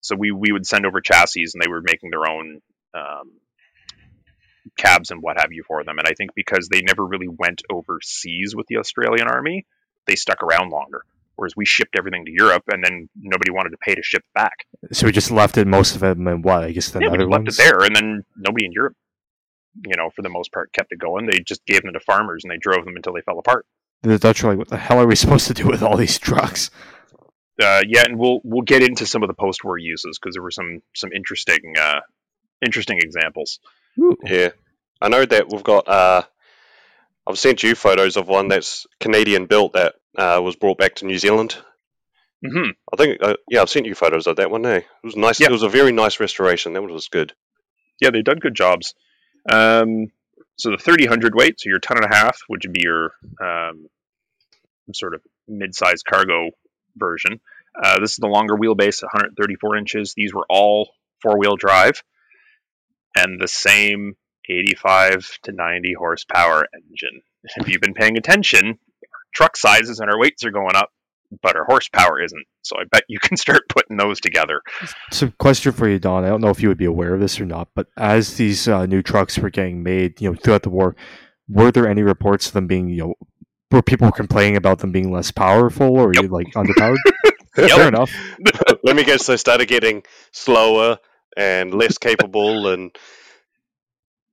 So 0.00 0.14
we 0.16 0.30
we 0.30 0.52
would 0.52 0.64
send 0.64 0.86
over 0.86 1.00
chassis, 1.00 1.42
and 1.42 1.60
they 1.60 1.68
were 1.68 1.82
making 1.82 2.10
their 2.10 2.30
own 2.30 2.60
um, 2.94 3.32
cabs 4.76 5.10
and 5.10 5.20
what 5.20 5.40
have 5.40 5.52
you 5.52 5.64
for 5.66 5.82
them. 5.82 5.98
And 5.98 6.06
I 6.06 6.12
think 6.12 6.30
because 6.36 6.68
they 6.68 6.82
never 6.82 7.04
really 7.04 7.28
went 7.28 7.62
overseas 7.68 8.54
with 8.54 8.66
the 8.68 8.76
Australian 8.76 9.26
Army, 9.26 9.66
they 10.06 10.14
stuck 10.14 10.42
around 10.42 10.70
longer. 10.70 11.02
Whereas 11.38 11.54
we 11.56 11.64
shipped 11.64 11.94
everything 11.96 12.24
to 12.24 12.32
Europe, 12.32 12.64
and 12.72 12.82
then 12.84 13.08
nobody 13.14 13.52
wanted 13.52 13.70
to 13.70 13.76
pay 13.78 13.94
to 13.94 14.02
ship 14.02 14.24
back. 14.34 14.66
so 14.90 15.06
we 15.06 15.12
just 15.12 15.30
left 15.30 15.56
it, 15.56 15.68
most 15.68 15.94
of 15.94 16.00
them 16.00 16.26
in 16.26 16.42
what? 16.42 16.64
I 16.64 16.72
guess 16.72 16.90
the 16.90 16.98
yeah, 16.98 17.10
we 17.10 17.16
just 17.18 17.28
Netherlands? 17.28 17.58
left 17.58 17.70
it 17.70 17.70
there, 17.78 17.86
and 17.86 17.94
then 17.94 18.24
nobody 18.36 18.66
in 18.66 18.72
Europe, 18.72 18.94
you 19.86 19.94
know, 19.96 20.10
for 20.10 20.22
the 20.22 20.28
most 20.28 20.52
part, 20.52 20.72
kept 20.72 20.90
it 20.90 20.98
going. 20.98 21.26
They 21.26 21.38
just 21.38 21.64
gave 21.64 21.82
them 21.82 21.92
to 21.92 22.00
farmers, 22.00 22.42
and 22.42 22.50
they 22.50 22.56
drove 22.58 22.84
them 22.84 22.96
until 22.96 23.12
they 23.14 23.20
fell 23.20 23.38
apart. 23.38 23.66
The 24.02 24.18
Dutch 24.18 24.42
were 24.42 24.50
like, 24.50 24.58
what 24.58 24.68
the 24.68 24.78
hell 24.78 24.98
are 24.98 25.06
we 25.06 25.14
supposed 25.24 25.46
to 25.46 25.54
do 25.54 25.68
with 25.68 25.80
all 25.80 25.96
these 25.96 26.18
trucks? 26.18 26.70
uh, 27.62 27.82
yeah, 27.86 28.02
and 28.04 28.18
we'll 28.18 28.40
we'll 28.42 28.62
get 28.62 28.82
into 28.82 29.06
some 29.06 29.22
of 29.22 29.28
the 29.28 29.34
post-war 29.34 29.78
uses 29.78 30.18
because 30.18 30.34
there 30.34 30.42
were 30.42 30.50
some 30.50 30.82
some 30.96 31.12
interesting 31.12 31.74
uh, 31.80 32.00
interesting 32.64 32.98
examples. 32.98 33.60
yeah, 34.24 34.50
I 35.00 35.08
know 35.08 35.24
that 35.24 35.50
we've 35.50 35.62
got. 35.62 35.86
Uh, 35.88 36.22
I've 37.28 37.38
sent 37.38 37.62
you 37.62 37.74
photos 37.74 38.16
of 38.16 38.26
one 38.26 38.48
that's 38.48 38.86
Canadian 39.00 39.46
built 39.46 39.74
that 39.74 39.96
uh, 40.16 40.40
was 40.42 40.56
brought 40.56 40.78
back 40.78 40.96
to 40.96 41.06
New 41.06 41.18
Zealand. 41.18 41.56
hmm 42.44 42.70
I 42.92 42.96
think, 42.96 43.22
uh, 43.22 43.34
yeah, 43.50 43.60
I've 43.60 43.68
sent 43.68 43.86
you 43.86 43.94
photos 43.94 44.26
of 44.26 44.36
that 44.36 44.50
one. 44.50 44.64
Eh? 44.64 44.78
It 44.78 44.86
was 45.02 45.16
nice. 45.16 45.38
Yeah. 45.38 45.48
It 45.48 45.52
was 45.52 45.62
a 45.62 45.68
very 45.68 45.92
nice 45.92 46.20
restoration. 46.20 46.72
That 46.72 46.80
one 46.82 46.92
was 46.92 47.08
good. 47.08 47.34
Yeah, 48.00 48.10
they've 48.10 48.24
done 48.24 48.38
good 48.38 48.54
jobs. 48.54 48.94
Um, 49.50 50.10
so 50.56 50.70
the 50.70 50.78
thirty 50.78 51.06
hundred 51.06 51.34
weight, 51.34 51.60
so 51.60 51.68
your 51.68 51.78
ton 51.78 51.98
and 51.98 52.12
a 52.12 52.16
half, 52.16 52.38
which 52.48 52.62
would 52.64 52.72
be 52.72 52.82
your 52.82 53.12
um, 53.40 53.86
sort 54.94 55.14
of 55.14 55.20
mid-sized 55.46 56.04
cargo 56.08 56.50
version. 56.96 57.40
Uh, 57.80 58.00
this 58.00 58.12
is 58.12 58.16
the 58.16 58.26
longer 58.26 58.56
wheelbase, 58.56 59.02
134 59.02 59.76
inches. 59.76 60.14
These 60.16 60.34
were 60.34 60.46
all 60.48 60.90
four-wheel 61.22 61.56
drive, 61.56 62.02
and 63.16 63.40
the 63.40 63.48
same 63.48 64.16
85 64.48 65.38
to 65.44 65.52
90 65.52 65.94
horsepower 65.98 66.66
engine. 66.74 67.22
If 67.56 67.68
you've 67.68 67.80
been 67.80 67.94
paying 67.94 68.16
attention, 68.16 68.78
truck 69.34 69.56
sizes 69.56 70.00
and 70.00 70.10
our 70.10 70.18
weights 70.18 70.44
are 70.44 70.50
going 70.50 70.74
up, 70.74 70.90
but 71.42 71.56
our 71.56 71.64
horsepower 71.64 72.20
isn't. 72.20 72.44
So 72.62 72.76
I 72.78 72.84
bet 72.90 73.04
you 73.08 73.18
can 73.20 73.36
start 73.36 73.62
putting 73.68 73.96
those 73.96 74.20
together. 74.20 74.60
So, 75.10 75.30
question 75.38 75.72
for 75.72 75.88
you, 75.88 75.98
Don. 75.98 76.24
I 76.24 76.28
don't 76.28 76.40
know 76.40 76.50
if 76.50 76.60
you 76.62 76.68
would 76.68 76.78
be 76.78 76.84
aware 76.84 77.14
of 77.14 77.20
this 77.20 77.40
or 77.40 77.46
not, 77.46 77.68
but 77.74 77.86
as 77.96 78.36
these 78.36 78.66
uh, 78.68 78.86
new 78.86 79.02
trucks 79.02 79.38
were 79.38 79.50
getting 79.50 79.82
made, 79.82 80.20
you 80.20 80.30
know, 80.30 80.36
throughout 80.36 80.62
the 80.62 80.70
war, 80.70 80.96
were 81.48 81.70
there 81.72 81.88
any 81.88 82.02
reports 82.02 82.48
of 82.48 82.52
them 82.54 82.66
being, 82.66 82.88
you 82.88 82.98
know, 82.98 83.14
were 83.70 83.82
people 83.82 84.10
complaining 84.10 84.56
about 84.56 84.78
them 84.78 84.92
being 84.92 85.12
less 85.12 85.30
powerful 85.30 85.98
or 85.98 86.12
Yep. 86.14 86.30
like 86.30 86.46
underpowered? 86.54 86.96
Yep. 87.56 87.70
Fair 87.70 87.88
enough. 87.88 88.12
Let 88.84 88.94
me 88.94 89.02
guess, 89.02 89.26
they 89.26 89.36
started 89.36 89.66
getting 89.66 90.04
slower 90.30 90.98
and 91.36 91.74
less 91.74 91.98
capable, 91.98 92.68
and 92.68 92.94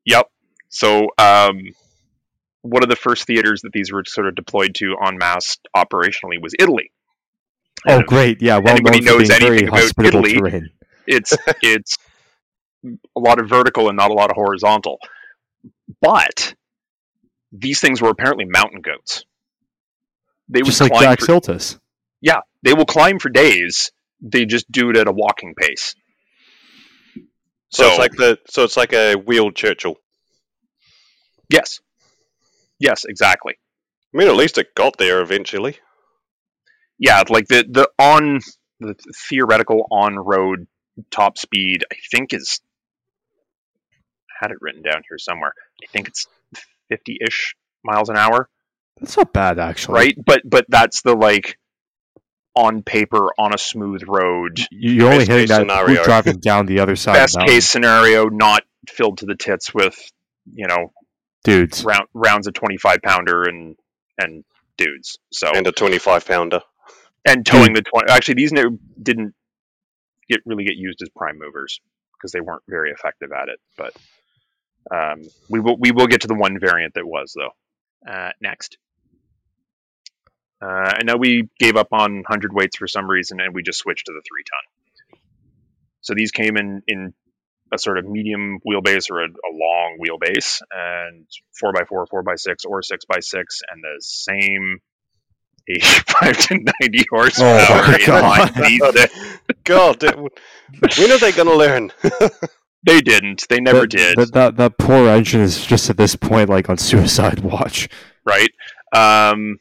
Yep. 0.06 0.30
So 0.70 1.10
um, 1.18 1.62
one 2.62 2.84
of 2.84 2.90
the 2.90 2.96
first 2.96 3.26
theaters 3.26 3.62
that 3.62 3.72
these 3.74 3.92
were 3.92 4.04
sort 4.06 4.28
of 4.28 4.36
deployed 4.36 4.76
to 4.76 4.96
en 5.06 5.18
masse 5.18 5.58
operationally 5.76 6.42
was 6.42 6.54
Italy. 6.60 6.92
Oh, 7.88 8.02
great! 8.02 8.42
Yeah, 8.42 8.58
well 8.58 8.74
anybody 8.74 9.02
knows 9.02 9.30
anything 9.30 9.68
about 9.68 9.92
Italy- 10.04 10.34
terrain. 10.38 10.70
it's 11.06 11.38
it's 11.62 11.98
a 13.16 13.20
lot 13.20 13.40
of 13.40 13.48
vertical 13.48 13.90
and 13.90 13.98
not 13.98 14.12
a 14.12 14.14
lot 14.14 14.32
of 14.32 14.36
horizontal. 14.36 14.98
But 16.02 16.56
these 17.52 17.80
things 17.80 18.02
were 18.02 18.10
apparently 18.10 18.46
mountain 18.46 18.82
goats. 18.82 19.24
They 20.50 20.62
Just 20.62 20.82
like 20.82 20.94
Jack 21.00 21.20
for, 21.22 21.40
yeah, 22.22 22.42
they 22.64 22.74
will 22.74 22.86
climb 22.86 23.20
for 23.20 23.30
days. 23.30 23.92
They 24.22 24.46
just 24.46 24.72
do 24.72 24.90
it 24.90 24.98
at 24.98 25.08
a 25.08 25.12
walking 25.12 25.54
pace. 25.56 25.96
So, 27.76 27.84
So, 27.84 27.90
it's 27.90 27.98
like 28.00 28.12
the 28.14 28.40
so 28.48 28.64
it's 28.64 28.78
like 28.78 28.94
a 28.94 29.16
wheeled 29.16 29.56
Churchill. 29.56 29.96
yes, 31.50 31.80
yes, 32.80 33.04
exactly. 33.06 33.54
I 34.14 34.18
mean, 34.18 34.28
at 34.28 34.36
least 34.36 34.58
it 34.58 34.74
got 34.76 34.98
there 34.98 35.22
eventually. 35.22 35.78
Yeah, 36.98 37.22
like 37.30 37.48
the 37.48 37.66
the 37.70 37.90
on 38.00 38.40
the 38.80 38.96
theoretical 39.30 39.88
on 39.92 40.16
road 40.16 40.68
top 41.12 41.38
speed. 41.38 41.84
I 41.92 41.96
think 42.12 42.34
is 42.34 42.62
I 44.30 44.46
had 44.46 44.52
it 44.52 44.58
written 44.62 44.82
down 44.82 45.02
here 45.10 45.18
somewhere. 45.18 45.54
I 45.84 45.88
think 45.92 46.08
it's 46.08 46.28
fifty 46.90 47.18
ish 47.26 47.56
miles 47.84 48.10
an 48.10 48.18
hour. 48.18 48.50
That's 49.00 49.18
not 49.18 49.34
bad, 49.34 49.60
actually. 49.60 49.96
right? 49.96 50.16
But 50.26 50.42
but 50.46 50.66
that's 50.70 51.02
the 51.02 51.16
like 51.16 51.58
on 52.56 52.84
paper 52.84 53.32
on 53.38 53.54
a 53.54 53.58
smooth 53.58 54.04
road. 54.08 54.60
You- 54.72 54.94
You're 54.94 55.12
only 55.14 55.26
hitting 55.26 55.48
that 55.48 55.62
scenario. 55.62 55.98
who's 55.98 56.06
driving 56.06 56.38
down 56.40 56.66
the 56.66 56.80
other 56.80 56.96
side. 56.96 57.14
Best 57.14 57.36
of 57.36 57.40
the 57.40 57.40
mountain. 57.42 57.56
case 57.56 57.70
scenario, 57.70 58.26
not 58.30 58.64
filled 58.90 59.18
to 59.20 59.26
the 59.26 59.36
tits 59.36 59.74
with 59.74 59.98
you 60.54 60.68
know 60.68 60.94
dudes. 61.44 61.84
round, 61.84 62.08
rounds 62.14 62.48
of 62.48 62.54
twenty 62.54 62.78
five 62.78 63.00
pounder 63.04 63.44
and 63.44 63.76
and 64.18 64.44
dudes. 64.78 65.18
So 65.32 65.48
and, 65.48 65.58
And 65.58 65.68
a 65.68 65.72
twenty-five 65.72 66.26
pounder. 66.26 66.62
And 67.28 67.46
towing 67.46 67.74
the 67.74 67.82
twenty. 67.82 68.12
Actually, 68.12 68.36
these 68.36 68.52
no, 68.52 68.78
didn't 69.02 69.34
get 70.30 70.42
really 70.46 70.64
get 70.64 70.76
used 70.76 71.02
as 71.02 71.10
prime 71.10 71.38
movers 71.40 71.80
because 72.14 72.32
they 72.32 72.40
weren't 72.42 72.64
very 72.70 72.92
effective 72.92 73.32
at 73.32 73.50
it. 73.50 73.60
But 73.78 73.94
um, 74.96 75.24
we 75.50 75.60
will 75.60 75.76
we 75.80 75.92
will 75.92 76.08
get 76.08 76.22
to 76.22 76.28
the 76.28 76.36
one 76.36 76.60
variant 76.60 76.94
that 76.94 77.06
was 77.06 77.34
though. 77.36 78.12
Uh, 78.12 78.32
next. 78.42 78.78
Uh, 80.66 80.94
and 80.98 81.06
now 81.06 81.18
we 81.18 81.48
gave 81.60 81.76
up 81.76 81.90
on 81.92 82.16
100 82.16 82.54
weights 82.54 82.78
for 82.78 82.88
some 82.88 83.08
reason 83.10 83.40
and 83.40 83.54
we 83.54 83.62
just 83.62 83.78
switched 83.80 84.08
to 84.08 84.14
the 84.14 84.22
3 84.28 84.44
ton. 84.44 85.20
So 86.02 86.14
these 86.16 86.32
came 86.32 86.58
in, 86.58 86.82
in 86.88 87.14
a 87.74 87.78
sort 87.78 87.98
of 87.98 88.06
medium 88.06 88.60
wheelbase 88.68 89.12
or 89.12 89.22
a, 89.24 89.28
a 89.28 89.52
long 89.52 89.98
wheelbase 90.02 90.62
and 90.72 91.26
4x4, 91.64 92.08
4x6, 92.12 92.66
or 92.68 92.82
6x6, 92.82 93.34
and 93.72 93.84
the 93.84 93.98
same 94.00 94.80
85 95.70 96.38
to 96.38 96.60
90 96.82 97.06
horsepower 97.10 97.60
Oh 97.60 97.82
my 97.82 97.98
God. 98.06 98.54
These- 98.56 99.10
God, 99.64 100.04
when 100.04 101.12
are 101.12 101.18
they 101.18 101.32
going 101.32 101.48
to 101.48 101.56
learn? 101.56 101.92
They 102.86 103.02
didn't. 103.02 103.48
They 103.50 103.60
never 103.60 103.82
that, 103.82 103.90
did. 103.90 104.18
That, 104.18 104.34
that 104.34 104.58
that 104.58 104.78
poor 104.78 105.10
engine 105.10 105.42
is 105.42 105.66
just 105.66 105.90
at 105.90 105.98
this 105.98 106.16
point 106.16 106.50
like 106.50 106.70
on 106.70 106.78
suicide 106.78 107.40
watch. 107.40 107.90
right? 108.24 108.52
Um, 108.94 109.58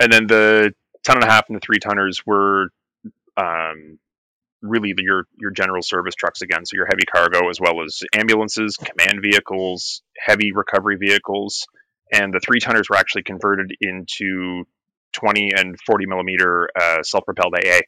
and 0.00 0.12
then 0.12 0.26
the 0.26 0.72
ton 1.04 1.16
and 1.16 1.24
a 1.24 1.30
half 1.30 1.48
and 1.48 1.56
the 1.56 1.60
three 1.60 1.78
tonners 1.78 2.24
were 2.26 2.68
um, 3.36 3.98
really 4.62 4.92
the, 4.96 5.02
your 5.02 5.24
your 5.38 5.50
general 5.50 5.82
service 5.82 6.14
trucks 6.14 6.42
again. 6.42 6.64
So 6.64 6.74
your 6.74 6.86
heavy 6.86 7.04
cargo 7.12 7.48
as 7.48 7.60
well 7.60 7.82
as 7.82 8.00
ambulances, 8.14 8.76
command 8.76 9.20
vehicles, 9.22 10.02
heavy 10.18 10.52
recovery 10.52 10.96
vehicles, 10.96 11.66
and 12.12 12.32
the 12.32 12.40
three 12.40 12.60
tonners 12.60 12.88
were 12.90 12.96
actually 12.96 13.22
converted 13.22 13.72
into 13.80 14.64
20 15.14 15.52
and 15.56 15.76
40 15.86 16.06
millimeter 16.06 16.68
uh, 16.78 17.02
self-propelled 17.02 17.54
AA. 17.54 17.80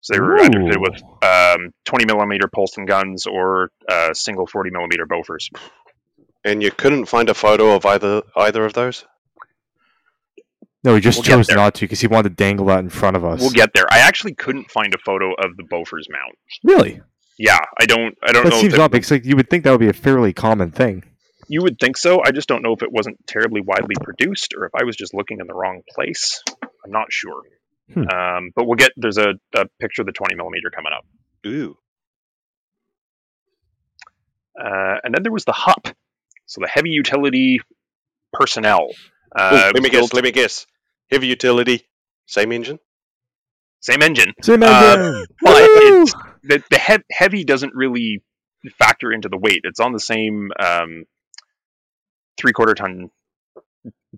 So 0.00 0.14
they 0.14 0.20
were 0.20 0.38
either 0.38 0.60
fitted 0.60 0.80
with 0.80 1.02
um, 1.22 1.72
20 1.86 2.04
millimeter 2.04 2.46
Polsten 2.46 2.86
guns 2.86 3.26
or 3.26 3.70
uh, 3.88 4.12
single 4.12 4.46
40 4.46 4.70
millimeter 4.70 5.06
Bofors. 5.06 5.48
and 6.44 6.62
you 6.62 6.70
couldn't 6.70 7.06
find 7.06 7.30
a 7.30 7.34
photo 7.34 7.74
of 7.74 7.86
either 7.86 8.22
either 8.36 8.64
of 8.64 8.74
those. 8.74 9.06
No, 10.84 10.94
he 10.94 11.00
just 11.00 11.18
We'll 11.18 11.24
chose 11.24 11.48
not 11.50 11.74
to 11.76 11.80
because 11.80 12.00
he 12.00 12.06
wanted 12.06 12.28
to 12.30 12.34
dangle 12.34 12.66
that 12.66 12.80
in 12.80 12.90
front 12.90 13.16
of 13.16 13.24
us. 13.24 13.40
We'll 13.40 13.50
get 13.50 13.70
there. 13.74 13.86
I 13.90 14.00
actually 14.00 14.34
couldn't 14.34 14.70
find 14.70 14.94
a 14.94 14.98
photo 14.98 15.32
of 15.32 15.56
the 15.56 15.62
Bofors 15.62 16.04
mount. 16.10 16.36
really. 16.62 17.00
Yeah, 17.38 17.58
I 17.80 17.86
don't. 17.86 18.14
I 18.22 18.32
don't 18.32 18.44
That 18.44 18.52
know. 18.52 18.60
seems 18.60 18.74
if 18.74 18.78
odd 18.80 18.92
because 18.92 19.10
like 19.10 19.24
you 19.24 19.34
would 19.34 19.48
think 19.50 19.64
that 19.64 19.70
would 19.72 19.80
be 19.80 19.88
a 19.88 19.92
fairly 19.94 20.32
common 20.32 20.70
thing. 20.70 21.02
you 21.48 21.62
would 21.62 21.78
think 21.80 21.96
so. 21.96 22.22
I 22.24 22.30
just 22.30 22.46
don't 22.48 22.62
know 22.62 22.72
if 22.74 22.82
it 22.82 22.92
wasn't 22.92 23.16
terribly 23.26 23.60
widely 23.60 23.94
produced 24.02 24.54
or 24.56 24.66
if 24.66 24.72
I 24.74 24.84
was 24.84 24.94
just 24.94 25.14
looking 25.14 25.40
in 25.40 25.46
the 25.48 25.54
wrong 25.54 25.82
place. 25.94 26.42
I'm 26.62 26.90
not 26.92 27.06
sure. 27.12 27.42
Hmm. 27.92 28.08
Um, 28.08 28.50
but 28.54 28.66
we'll 28.66 28.76
get. 28.76 28.92
There's 28.96 29.18
a, 29.18 29.30
a 29.56 29.64
picture 29.80 30.02
of 30.02 30.06
the 30.06 30.12
20 30.12 30.36
millimeter 30.36 30.70
coming 30.70 30.92
up, 30.96 31.04
Ooh, 31.46 31.76
uh, 34.58 34.96
and 35.02 35.14
then 35.14 35.22
there 35.22 35.32
was 35.32 35.44
the 35.44 35.52
HUP, 35.52 35.88
so 36.46 36.60
the 36.60 36.68
heavy 36.68 36.90
utility 36.90 37.60
personnel. 38.32 38.88
Ooh, 38.90 39.40
Uh, 39.40 39.70
let 39.74 39.82
me 39.82 39.90
guess. 39.90 40.00
built- 40.02 40.14
Let 40.14 40.24
me 40.24 40.30
guess. 40.30 40.66
Heavy 41.14 41.28
utility, 41.28 41.86
same 42.26 42.50
engine. 42.50 42.78
Same 43.80 44.02
engine. 44.02 44.32
Same 44.42 44.62
Uh, 44.64 44.96
engine. 44.96 45.26
but 45.42 45.62
it's 45.62 46.12
the, 46.42 46.62
the 46.70 46.78
hev- 46.78 47.04
heavy 47.12 47.44
doesn't 47.44 47.72
really 47.74 48.22
factor 48.78 49.12
into 49.12 49.28
the 49.28 49.38
weight. 49.38 49.60
It's 49.62 49.78
on 49.78 49.92
the 49.92 50.00
same 50.00 50.50
um, 50.58 51.04
three 52.36 52.52
quarter 52.52 52.74
ton 52.74 53.10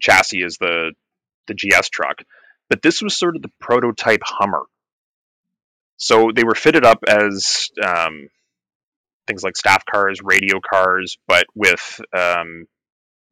chassis 0.01 0.43
as 0.43 0.57
the 0.59 0.93
the 1.49 1.55
GS 1.55 1.91
truck, 1.91 2.17
but 2.71 2.81
this 2.81 3.03
was 3.03 3.15
sort 3.17 3.37
of 3.37 3.43
the 3.43 3.51
prototype 3.61 4.23
Hummer. 4.25 4.63
So 5.99 6.31
they 6.35 6.45
were 6.45 6.55
fitted 6.55 6.85
up 6.87 7.01
as 7.07 7.69
um, 7.85 8.29
things 9.27 9.43
like 9.43 9.57
staff 9.57 9.85
cars, 9.85 10.21
radio 10.25 10.61
cars, 10.61 11.19
but 11.29 11.45
with 11.55 12.01
um, 12.17 12.65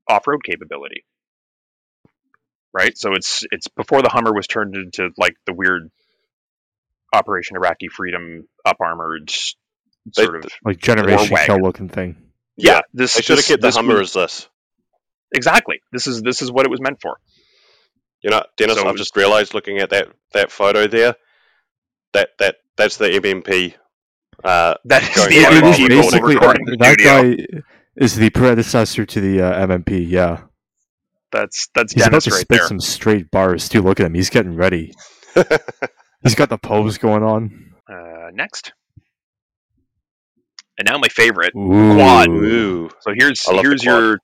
off 0.09 0.27
road 0.27 0.41
capability. 0.45 1.05
Right, 2.77 2.99
so 2.99 3.13
it's 3.13 3.45
it's 3.53 3.69
before 3.69 4.03
the 4.03 4.09
Hummer 4.09 4.33
was 4.35 4.47
turned 4.49 4.75
into 4.75 5.11
like 5.17 5.35
the 5.47 5.55
weird 5.55 5.91
Operation 7.15 7.57
Iraqi 7.57 7.87
Freedom 7.89 8.49
up 8.65 8.77
armored 8.81 9.29
They- 10.17 10.25
sort 10.25 10.45
of 10.45 10.51
like 10.65 10.79
generation 10.79 11.31
wagon. 11.33 11.47
kill 11.57 11.63
looking 11.65 11.89
thing. 11.89 12.17
yeah. 12.57 12.81
This 12.93 13.15
They 13.15 13.23
should 13.23 13.31
have 13.35 13.39
this- 13.39 13.49
kept 13.49 13.63
the 13.63 13.71
Hummer 13.71 13.99
was- 14.01 14.17
as 14.17 14.31
this. 14.31 14.49
exactly. 15.33 15.81
This 15.93 16.07
is 16.09 16.21
this 16.23 16.43
is 16.43 16.51
what 16.51 16.67
it 16.67 16.71
was 16.71 16.81
meant 16.81 17.01
for. 17.01 17.19
You 18.23 18.31
know, 18.31 18.43
Dennis, 18.57 18.77
So- 18.77 18.89
I've 18.89 18.97
just 18.97 19.15
realised 19.17 19.55
looking 19.55 19.79
at 19.79 19.91
that 19.91 20.09
that 20.33 20.51
photo 20.51 20.89
there, 20.89 21.15
that 22.13 22.31
that 22.41 22.57
that's 22.77 22.97
the 22.97 23.07
MMP. 23.09 23.75
Uh, 24.43 24.75
that's 24.85 25.15
the 25.15 25.31
MMP 25.31 25.89
basically 25.89 26.35
that, 26.35 26.77
that 26.81 26.99
guy 26.99 27.63
is 27.95 28.17
the 28.17 28.31
predecessor 28.31 29.07
to 29.07 29.21
the 29.21 29.41
uh, 29.41 29.67
MMP. 29.69 30.05
Yeah, 30.09 30.43
That's 31.35 31.69
that's 31.75 31.93
he's 31.93 32.07
about 32.07 32.23
to 32.23 32.31
right 32.31 32.41
spit 32.43 32.59
there. 32.59 32.69
some 32.69 32.79
straight 32.79 33.29
bars 33.33 33.69
too. 33.69 33.83
Look 33.83 33.99
at 33.99 34.07
him; 34.07 34.15
he's 34.15 34.31
getting 34.31 34.55
ready. 34.55 34.93
He's 36.23 36.37
got 36.37 36.49
the 36.49 36.57
pose 36.57 36.97
going 36.97 37.23
on. 37.23 37.75
Uh, 37.87 38.31
next, 38.33 38.73
and 40.79 40.89
now 40.89 40.97
my 40.97 41.09
favorite. 41.09 41.53
Ooh, 41.57 41.95
Quad. 41.97 42.29
ooh, 42.29 42.89
So 43.01 43.13
here's 43.15 43.47
I 43.49 43.53
love 43.53 43.63
the 43.65 43.69
here's 43.69 43.85
your 43.85 44.19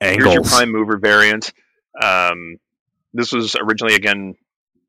here's 0.00 0.32
your 0.32 0.42
prime 0.42 0.72
mover 0.72 0.98
variant. 0.98 1.52
Um, 2.02 2.56
this 3.12 3.30
was 3.30 3.54
originally 3.56 3.94
again 3.94 4.34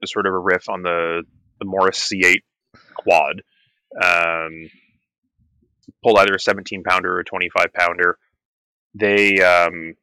a 0.01 0.07
sort 0.07 0.25
of 0.27 0.33
a 0.33 0.39
riff 0.39 0.69
on 0.69 0.81
the 0.81 1.23
the 1.59 1.65
Morris 1.65 2.09
C8 2.11 2.37
quad. 2.95 3.41
Um, 4.01 4.69
pulled 6.03 6.17
either 6.19 6.33
a 6.35 6.39
17 6.39 6.83
pounder 6.83 7.17
or 7.17 7.19
a 7.19 7.25
25 7.25 7.67
pounder. 7.73 8.17
They 8.93 9.41
um, 9.43 9.93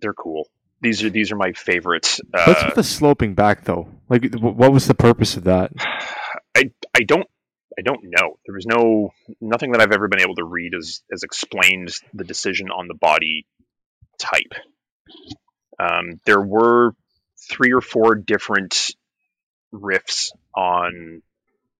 they're 0.00 0.14
cool. 0.14 0.48
These 0.82 1.04
are 1.04 1.10
these 1.10 1.30
are 1.32 1.36
my 1.36 1.52
favorites. 1.52 2.20
What's 2.30 2.62
Uh, 2.62 2.66
with 2.66 2.74
the 2.76 2.84
sloping 2.84 3.34
back 3.34 3.64
though? 3.64 3.88
Like, 4.08 4.34
what 4.34 4.72
was 4.72 4.86
the 4.86 4.94
purpose 4.94 5.36
of 5.36 5.44
that? 5.44 5.72
I 6.56 6.72
I 6.94 7.02
don't 7.06 7.28
I 7.78 7.82
don't 7.82 8.04
know. 8.04 8.38
There 8.46 8.54
was 8.54 8.66
no 8.66 9.12
nothing 9.40 9.72
that 9.72 9.80
I've 9.80 9.92
ever 9.92 10.08
been 10.08 10.20
able 10.20 10.36
to 10.36 10.44
read 10.44 10.72
as 10.74 11.02
as 11.12 11.22
explained 11.22 11.92
the 12.14 12.24
decision 12.24 12.70
on 12.70 12.88
the 12.88 12.94
body 12.94 13.46
type. 14.18 14.54
Um, 15.78 16.20
there 16.26 16.40
were 16.40 16.94
three 17.50 17.72
or 17.72 17.80
four 17.80 18.14
different 18.14 18.94
riffs 19.72 20.30
on 20.54 21.22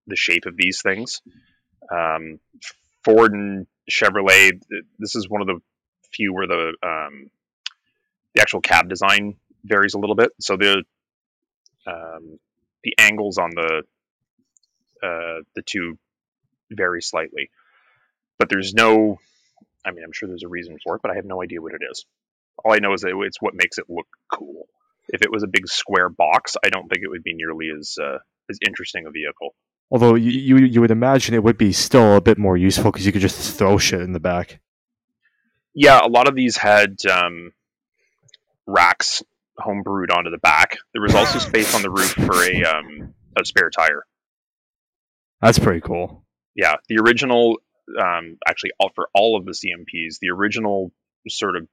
the 0.07 0.15
shape 0.15 0.45
of 0.45 0.57
these 0.57 0.81
things. 0.81 1.21
Um, 1.91 2.39
Ford 3.03 3.33
and 3.33 3.67
Chevrolet, 3.89 4.61
this 4.97 5.15
is 5.15 5.29
one 5.29 5.41
of 5.41 5.47
the 5.47 5.59
few 6.13 6.33
where 6.33 6.47
the 6.47 6.73
um, 6.83 7.29
the 8.35 8.41
actual 8.41 8.61
cab 8.61 8.89
design 8.89 9.35
varies 9.63 9.93
a 9.93 9.99
little 9.99 10.15
bit. 10.15 10.31
So 10.39 10.57
the 10.57 10.83
um, 11.87 12.39
the 12.83 12.93
angles 12.97 13.37
on 13.37 13.51
the 13.55 13.83
uh, 15.03 15.41
the 15.55 15.61
two 15.65 15.97
vary 16.71 17.01
slightly, 17.01 17.49
but 18.37 18.49
there's 18.49 18.73
no. 18.73 19.19
I 19.83 19.91
mean, 19.91 20.03
I'm 20.03 20.11
sure 20.11 20.29
there's 20.29 20.43
a 20.43 20.47
reason 20.47 20.77
for 20.83 20.95
it, 20.95 21.01
but 21.01 21.11
I 21.11 21.15
have 21.15 21.25
no 21.25 21.41
idea 21.41 21.59
what 21.61 21.73
it 21.73 21.81
is. 21.91 22.05
All 22.63 22.73
I 22.73 22.77
know 22.77 22.93
is 22.93 23.01
that 23.01 23.19
it's 23.25 23.41
what 23.41 23.55
makes 23.55 23.79
it 23.79 23.85
look 23.89 24.07
cool. 24.31 24.67
If 25.09 25.23
it 25.23 25.31
was 25.31 25.41
a 25.41 25.47
big 25.47 25.67
square 25.67 26.09
box, 26.09 26.55
I 26.63 26.69
don't 26.69 26.87
think 26.87 27.03
it 27.03 27.09
would 27.09 27.23
be 27.23 27.33
nearly 27.33 27.69
as 27.77 27.97
uh, 28.01 28.19
as 28.49 28.59
interesting 28.65 29.05
a 29.07 29.11
vehicle. 29.11 29.55
Although 29.89 30.15
you, 30.15 30.31
you 30.31 30.57
you 30.65 30.81
would 30.81 30.91
imagine 30.91 31.33
it 31.33 31.43
would 31.43 31.57
be 31.57 31.73
still 31.73 32.15
a 32.15 32.21
bit 32.21 32.37
more 32.37 32.55
useful 32.55 32.91
because 32.91 33.05
you 33.05 33.11
could 33.11 33.21
just 33.21 33.57
throw 33.57 33.77
shit 33.77 34.01
in 34.01 34.13
the 34.13 34.19
back. 34.19 34.59
Yeah, 35.73 35.99
a 36.03 36.07
lot 36.07 36.27
of 36.27 36.35
these 36.35 36.57
had 36.57 36.97
um, 37.09 37.53
racks 38.67 39.23
homebrewed 39.59 40.15
onto 40.15 40.29
the 40.29 40.37
back. 40.37 40.77
There 40.93 41.01
was 41.01 41.15
also 41.15 41.39
space 41.39 41.75
on 41.75 41.81
the 41.81 41.89
roof 41.89 42.11
for 42.11 42.43
a 42.43 42.63
um, 42.63 43.13
a 43.37 43.45
spare 43.45 43.69
tire. 43.69 44.05
That's 45.41 45.59
pretty 45.59 45.81
cool. 45.81 46.23
Yeah, 46.55 46.75
the 46.87 46.97
original, 46.97 47.57
um, 47.99 48.37
actually, 48.47 48.71
all 48.79 48.91
for 48.93 49.09
all 49.13 49.37
of 49.37 49.45
the 49.45 49.53
CMPs, 49.53 50.19
the 50.19 50.29
original 50.29 50.91
sort 51.27 51.55
of 51.55 51.67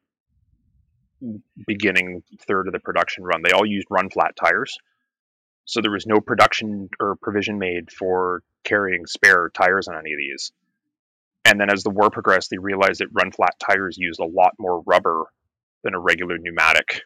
beginning 1.66 2.22
third 2.46 2.68
of 2.68 2.72
the 2.72 2.78
production 2.78 3.24
run, 3.24 3.42
they 3.42 3.50
all 3.50 3.66
used 3.66 3.88
run 3.90 4.08
flat 4.08 4.36
tires. 4.36 4.78
So 5.64 5.80
there 5.82 5.90
was 5.90 6.06
no 6.06 6.20
production 6.20 6.88
or 6.98 7.16
provision 7.16 7.58
made 7.58 7.90
for 7.90 8.42
carrying 8.64 9.06
spare 9.06 9.50
tires 9.52 9.88
on 9.88 9.96
any 9.98 10.12
of 10.12 10.18
these. 10.18 10.52
And 11.44 11.60
then 11.60 11.70
as 11.70 11.82
the 11.82 11.90
war 11.90 12.10
progressed, 12.10 12.50
they 12.50 12.58
realized 12.58 13.00
that 13.00 13.08
run 13.12 13.32
flat 13.32 13.54
tires 13.58 13.98
used 13.98 14.20
a 14.20 14.24
lot 14.24 14.52
more 14.58 14.82
rubber 14.86 15.24
than 15.84 15.94
a 15.94 16.00
regular 16.00 16.36
pneumatic 16.38 17.02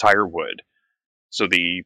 tire 0.00 0.26
would. 0.26 0.62
So 1.30 1.46
the 1.50 1.82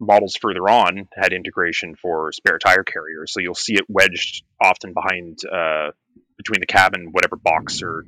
models 0.00 0.36
further 0.40 0.68
on 0.68 1.08
had 1.20 1.32
integration 1.32 1.94
for 2.00 2.30
spare 2.32 2.58
tire 2.58 2.84
carriers. 2.84 3.32
So 3.32 3.40
you'll 3.40 3.54
see 3.54 3.74
it 3.74 3.84
wedged 3.88 4.44
often 4.62 4.92
behind, 4.94 5.38
uh, 5.44 5.90
between 6.36 6.60
the 6.60 6.66
cab 6.66 6.94
and 6.94 7.12
whatever 7.12 7.36
box 7.36 7.82
or 7.82 8.04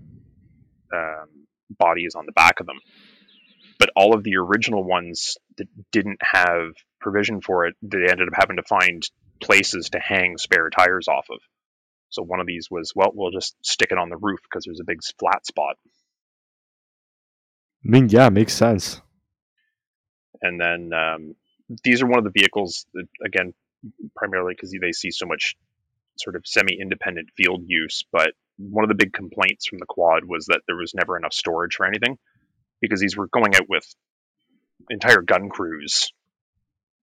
um, 0.95 1.47
body 1.71 2.03
is 2.03 2.15
on 2.15 2.27
the 2.27 2.33
back 2.33 2.61
of 2.61 2.67
them. 2.67 2.79
But 3.79 3.91
all 3.97 4.15
of 4.15 4.23
the 4.23 4.37
original 4.37 4.85
ones 4.85 5.37
that 5.57 5.67
didn't 5.91 6.21
have 6.23 6.75
provision 7.01 7.41
for 7.41 7.67
it, 7.67 7.75
they 7.83 8.11
ended 8.11 8.29
up 8.29 8.35
having 8.39 8.57
to 8.57 8.63
find 8.69 9.03
places 9.41 9.91
to 9.91 9.99
hang 9.99 10.37
spare 10.37 10.69
tires 10.71 11.09
off 11.09 11.27
of. 11.31 11.39
So 12.11 12.23
one 12.23 12.41
of 12.41 12.47
these 12.47 12.69
was, 12.71 12.93
well, 12.95 13.11
we'll 13.15 13.31
just 13.31 13.55
stick 13.65 13.89
it 13.91 13.99
on 13.99 14.11
the 14.11 14.19
roof 14.19 14.41
because 14.43 14.65
there's 14.65 14.81
a 14.81 14.87
big 14.87 14.99
flat 15.19 15.47
spot. 15.47 15.77
I 17.85 17.89
mean, 17.89 18.09
yeah, 18.09 18.29
makes 18.29 18.53
sense. 18.53 19.01
And 20.43 20.61
then 20.61 20.91
um, 20.93 21.35
these 21.85 22.03
are 22.03 22.07
one 22.07 22.19
of 22.19 22.25
the 22.25 22.39
vehicles 22.39 22.87
that, 22.95 23.07
again, 23.25 23.55
primarily 24.17 24.55
because 24.55 24.75
they 24.79 24.93
see 24.93 25.11
so 25.11 25.27
much 25.27 25.57
sort 26.19 26.37
of 26.37 26.43
semi-independent 26.47 27.31
field 27.37 27.63
use. 27.67 28.05
But 28.13 28.33
one 28.59 28.85
of 28.85 28.89
the 28.89 28.95
big 28.95 29.13
complaints 29.13 29.67
from 29.67 29.79
the 29.79 29.87
quad 29.87 30.25
was 30.25 30.47
that 30.47 30.61
there 30.67 30.77
was 30.77 30.95
never 30.95 31.17
enough 31.17 31.33
storage 31.33 31.75
for 31.75 31.87
anything 31.87 32.19
because 32.81 33.01
these 33.01 33.17
were 33.17 33.29
going 33.29 33.55
out 33.55 33.69
with 33.69 33.85
entire 34.91 35.23
gun 35.23 35.49
crews, 35.49 36.13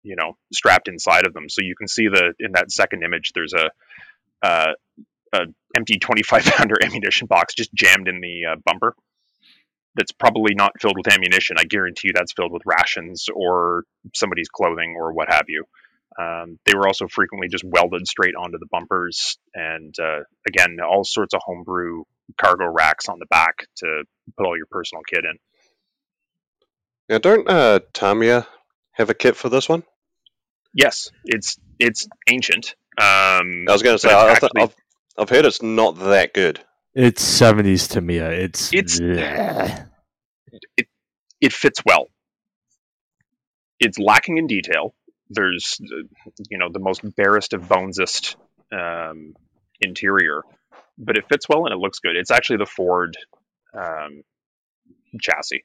you 0.03 0.17
know, 0.17 0.37
strapped 0.53 0.89
inside 0.89 1.27
of 1.27 1.35
them. 1.35 1.49
So 1.49 1.63
you 1.63 1.75
can 1.77 1.89
see 1.89 2.09
the 2.09 2.35
in 2.39 2.53
that 2.53 2.71
second 2.71 3.03
image, 3.03 3.33
there's 3.35 3.55
a 3.55 3.71
uh, 4.47 4.73
a 5.33 5.41
empty 5.77 5.99
25 5.99 6.45
pounder 6.45 6.77
ammunition 6.83 7.27
box 7.27 7.55
just 7.55 7.73
jammed 7.75 8.09
in 8.09 8.21
the 8.21 8.53
uh, 8.53 8.57
bumper. 8.65 8.95
That's 9.99 10.13
probably 10.13 10.55
not 10.55 10.73
filled 10.81 10.97
with 10.97 11.13
ammunition. 11.13 11.57
I 11.59 11.65
guarantee 11.65 12.09
you 12.09 12.13
that's 12.15 12.33
filled 12.33 12.53
with 12.53 12.63
rations 12.65 13.27
or 13.35 13.83
somebody's 14.15 14.49
clothing 14.49 14.95
or 14.99 15.13
what 15.13 15.29
have 15.31 15.47
you. 15.49 15.65
Um, 16.19 16.59
they 16.65 16.75
were 16.75 16.87
also 16.87 17.07
frequently 17.09 17.49
just 17.49 17.65
welded 17.65 18.07
straight 18.09 18.35
onto 18.35 18.59
the 18.59 18.67
bumpers, 18.73 19.39
and 19.55 19.95
uh, 20.01 20.21
again, 20.47 20.79
all 20.81 21.05
sorts 21.05 21.35
of 21.35 21.41
homebrew 21.45 22.05
cargo 22.41 22.67
racks 22.73 23.09
on 23.09 23.19
the 23.19 23.27
back 23.27 23.55
to 23.79 24.05
put 24.37 24.47
all 24.47 24.57
your 24.57 24.67
personal 24.71 25.03
kit 25.09 25.25
in. 25.25 25.37
Now, 27.09 27.19
don't 27.19 27.49
uh, 27.49 27.81
Tamiya 27.93 28.47
have 28.93 29.11
a 29.11 29.15
kit 29.15 29.37
for 29.37 29.49
this 29.49 29.69
one? 29.69 29.83
Yes, 30.75 31.11
it's 31.25 31.57
it's 31.79 32.07
ancient. 32.29 32.75
Um, 33.01 33.67
I 33.69 33.73
was 33.73 33.83
going 33.83 33.95
to 33.95 33.99
say, 33.99 34.13
I, 34.13 34.31
actually- 34.33 34.63
I've, 34.63 34.75
I've 35.17 35.29
heard 35.29 35.45
it's 35.47 35.63
not 35.63 35.99
that 36.01 36.35
good. 36.35 36.61
It's 37.01 37.23
seventies 37.23 37.87
to 37.89 38.01
me. 38.01 38.17
It's 38.19 38.75
It's- 38.75 38.99
bleh. 38.99 39.89
it 41.41 41.53
fits 41.53 41.81
well. 41.87 42.09
It's 43.79 44.01
lacking 44.01 44.39
in 44.39 44.49
detail. 44.49 44.97
There's, 45.31 45.81
uh, 45.81 46.31
you 46.51 46.59
know, 46.59 46.71
the 46.73 46.81
most 46.81 47.03
barest 47.15 47.53
of 47.53 47.63
bonesest 47.69 48.35
um, 48.73 49.35
interior, 49.81 50.43
but 50.99 51.17
it 51.17 51.29
fits 51.29 51.49
well 51.49 51.67
and 51.67 51.73
it 51.73 51.79
looks 51.79 52.01
good. 52.01 52.17
It's 52.17 52.33
actually 52.33 52.57
the 52.57 52.67
Ford 52.67 53.17
um, 53.73 54.25
chassis. 55.21 55.65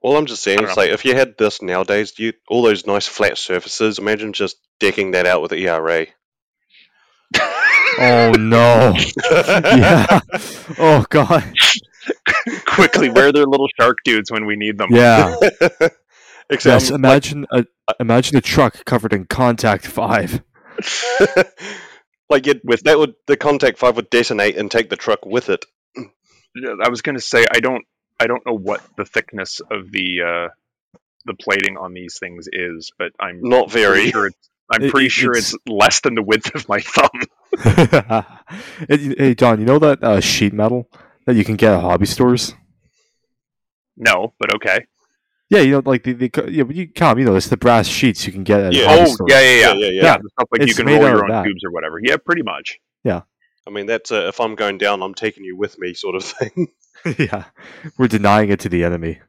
All 0.00 0.16
I'm 0.16 0.26
just 0.26 0.42
saying 0.42 0.64
I 0.64 0.70
is 0.70 0.76
like 0.76 0.90
if 0.90 1.04
you 1.04 1.14
had 1.14 1.38
this 1.38 1.62
nowadays, 1.62 2.18
you 2.18 2.32
all 2.48 2.62
those 2.62 2.84
nice 2.84 3.06
flat 3.06 3.38
surfaces. 3.38 4.00
Imagine 4.00 4.32
just 4.32 4.56
decking 4.80 5.12
that 5.12 5.26
out 5.26 5.40
with 5.42 5.52
ERA. 5.52 6.08
Oh 7.98 8.32
no. 8.32 8.94
yeah. 9.30 10.20
Oh 10.78 11.04
god. 11.10 11.44
Quickly 12.66 13.08
wear 13.10 13.32
their 13.32 13.44
little 13.46 13.68
shark 13.78 13.98
dudes 14.04 14.30
when 14.30 14.46
we 14.46 14.56
need 14.56 14.78
them. 14.78 14.88
Yeah. 14.90 15.34
Except 16.50 16.82
Yes. 16.82 16.90
Imagine 16.90 17.46
a 17.50 17.66
imagine 18.00 18.36
a 18.36 18.40
truck 18.40 18.84
covered 18.84 19.12
in 19.12 19.26
contact 19.26 19.86
five. 19.86 20.42
like 22.30 22.46
you'd, 22.46 22.60
with 22.64 22.82
that 22.84 22.98
would 22.98 23.14
the 23.26 23.36
contact 23.36 23.78
five 23.78 23.96
would 23.96 24.08
detonate 24.10 24.56
and 24.56 24.70
take 24.70 24.88
the 24.90 24.96
truck 24.96 25.26
with 25.26 25.48
it. 25.50 25.64
I 25.96 26.88
was 26.88 27.02
going 27.02 27.16
to 27.16 27.22
say 27.22 27.44
I 27.52 27.60
don't 27.60 27.84
I 28.18 28.26
don't 28.26 28.44
know 28.46 28.56
what 28.56 28.82
the 28.96 29.04
thickness 29.04 29.60
of 29.70 29.90
the 29.92 30.22
uh, 30.22 30.48
the 31.26 31.34
plating 31.34 31.76
on 31.76 31.92
these 31.92 32.18
things 32.18 32.48
is, 32.50 32.92
but 32.98 33.12
I'm 33.20 33.40
Not 33.42 33.70
very. 33.70 34.10
sure 34.10 34.26
it's, 34.28 34.50
I'm 34.70 34.82
It- 34.82 34.90
pretty 34.90 35.06
it- 35.06 35.12
sure 35.12 35.32
it's- 35.32 35.54
it's 35.54 35.62
less 35.66 36.00
than 36.00 36.14
the 36.14 36.22
width 36.22 36.54
of 36.54 36.68
my 36.68 36.80
thumb. 36.80 37.08
hey, 38.88 39.14
hey, 39.18 39.34
Don, 39.34 39.58
you 39.60 39.66
know 39.66 39.78
that 39.78 40.02
uh, 40.02 40.20
sheet 40.20 40.52
metal 40.52 40.90
that 41.26 41.34
you 41.36 41.44
can 41.44 41.56
get 41.56 41.72
at 41.74 41.80
hobby 41.80 42.06
stores? 42.06 42.54
No, 43.96 44.34
but 44.38 44.54
okay. 44.56 44.86
Yeah, 45.50 45.60
you 45.60 45.70
know, 45.72 45.82
like 45.84 46.02
the, 46.02 46.12
the 46.12 46.30
yeah, 46.50 46.62
but 46.64 46.76
you 46.76 46.88
come, 46.92 47.18
you 47.18 47.24
know, 47.24 47.34
it's 47.34 47.48
the 47.48 47.56
brass 47.56 47.86
sheets 47.88 48.26
you 48.26 48.32
can 48.32 48.44
get 48.44 48.60
at 48.60 48.72
Yeah. 48.74 48.84
Oh, 48.88 49.26
yeah, 49.28 49.40
yeah, 49.40 49.50
yeah. 49.50 49.58
Yeah, 49.60 49.72
yeah, 49.74 49.86
yeah. 49.86 50.02
Yeah, 50.02 50.16
the 50.18 50.28
stuff 50.30 50.48
like 50.52 50.68
you 50.68 50.74
can 50.74 50.86
roll 50.86 51.00
your 51.00 51.22
own 51.24 51.30
that. 51.30 51.44
tubes 51.44 51.64
or 51.64 51.70
whatever. 51.72 51.98
Yeah, 52.02 52.16
pretty 52.18 52.42
much. 52.42 52.78
Yeah. 53.02 53.22
I 53.66 53.70
mean, 53.70 53.86
that's 53.86 54.10
a, 54.10 54.28
if 54.28 54.40
I'm 54.40 54.54
going 54.54 54.76
down, 54.78 55.02
I'm 55.02 55.14
taking 55.14 55.44
you 55.44 55.56
with 55.56 55.78
me, 55.78 55.94
sort 55.94 56.16
of 56.16 56.24
thing. 56.24 56.68
yeah, 57.18 57.44
we're 57.96 58.08
denying 58.08 58.50
it 58.50 58.60
to 58.60 58.68
the 58.68 58.84
enemy. 58.84 59.20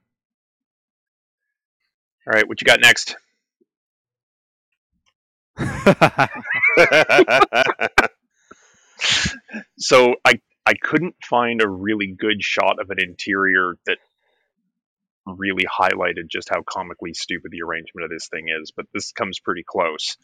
All 2.28 2.34
right, 2.34 2.48
what 2.48 2.62
you 2.62 2.66
got 2.66 2.80
next? 2.82 3.16
So 9.78 10.16
I 10.26 10.40
I 10.66 10.74
couldn't 10.74 11.16
find 11.24 11.62
a 11.62 11.70
really 11.70 12.08
good 12.08 12.44
shot 12.44 12.80
of 12.80 12.90
an 12.92 12.98
interior 13.00 13.76
that 13.86 13.98
really 15.26 15.66
highlighted 15.66 16.30
just 16.30 16.50
how 16.50 16.62
comically 16.62 17.14
stupid 17.14 17.52
the 17.52 17.62
arrangement 17.62 18.04
of 18.04 18.12
this 18.12 18.28
thing 18.28 18.46
is, 18.62 18.72
but 18.76 18.86
this 18.94 19.12
comes 19.12 19.40
pretty 19.40 19.64
close. 19.68 20.18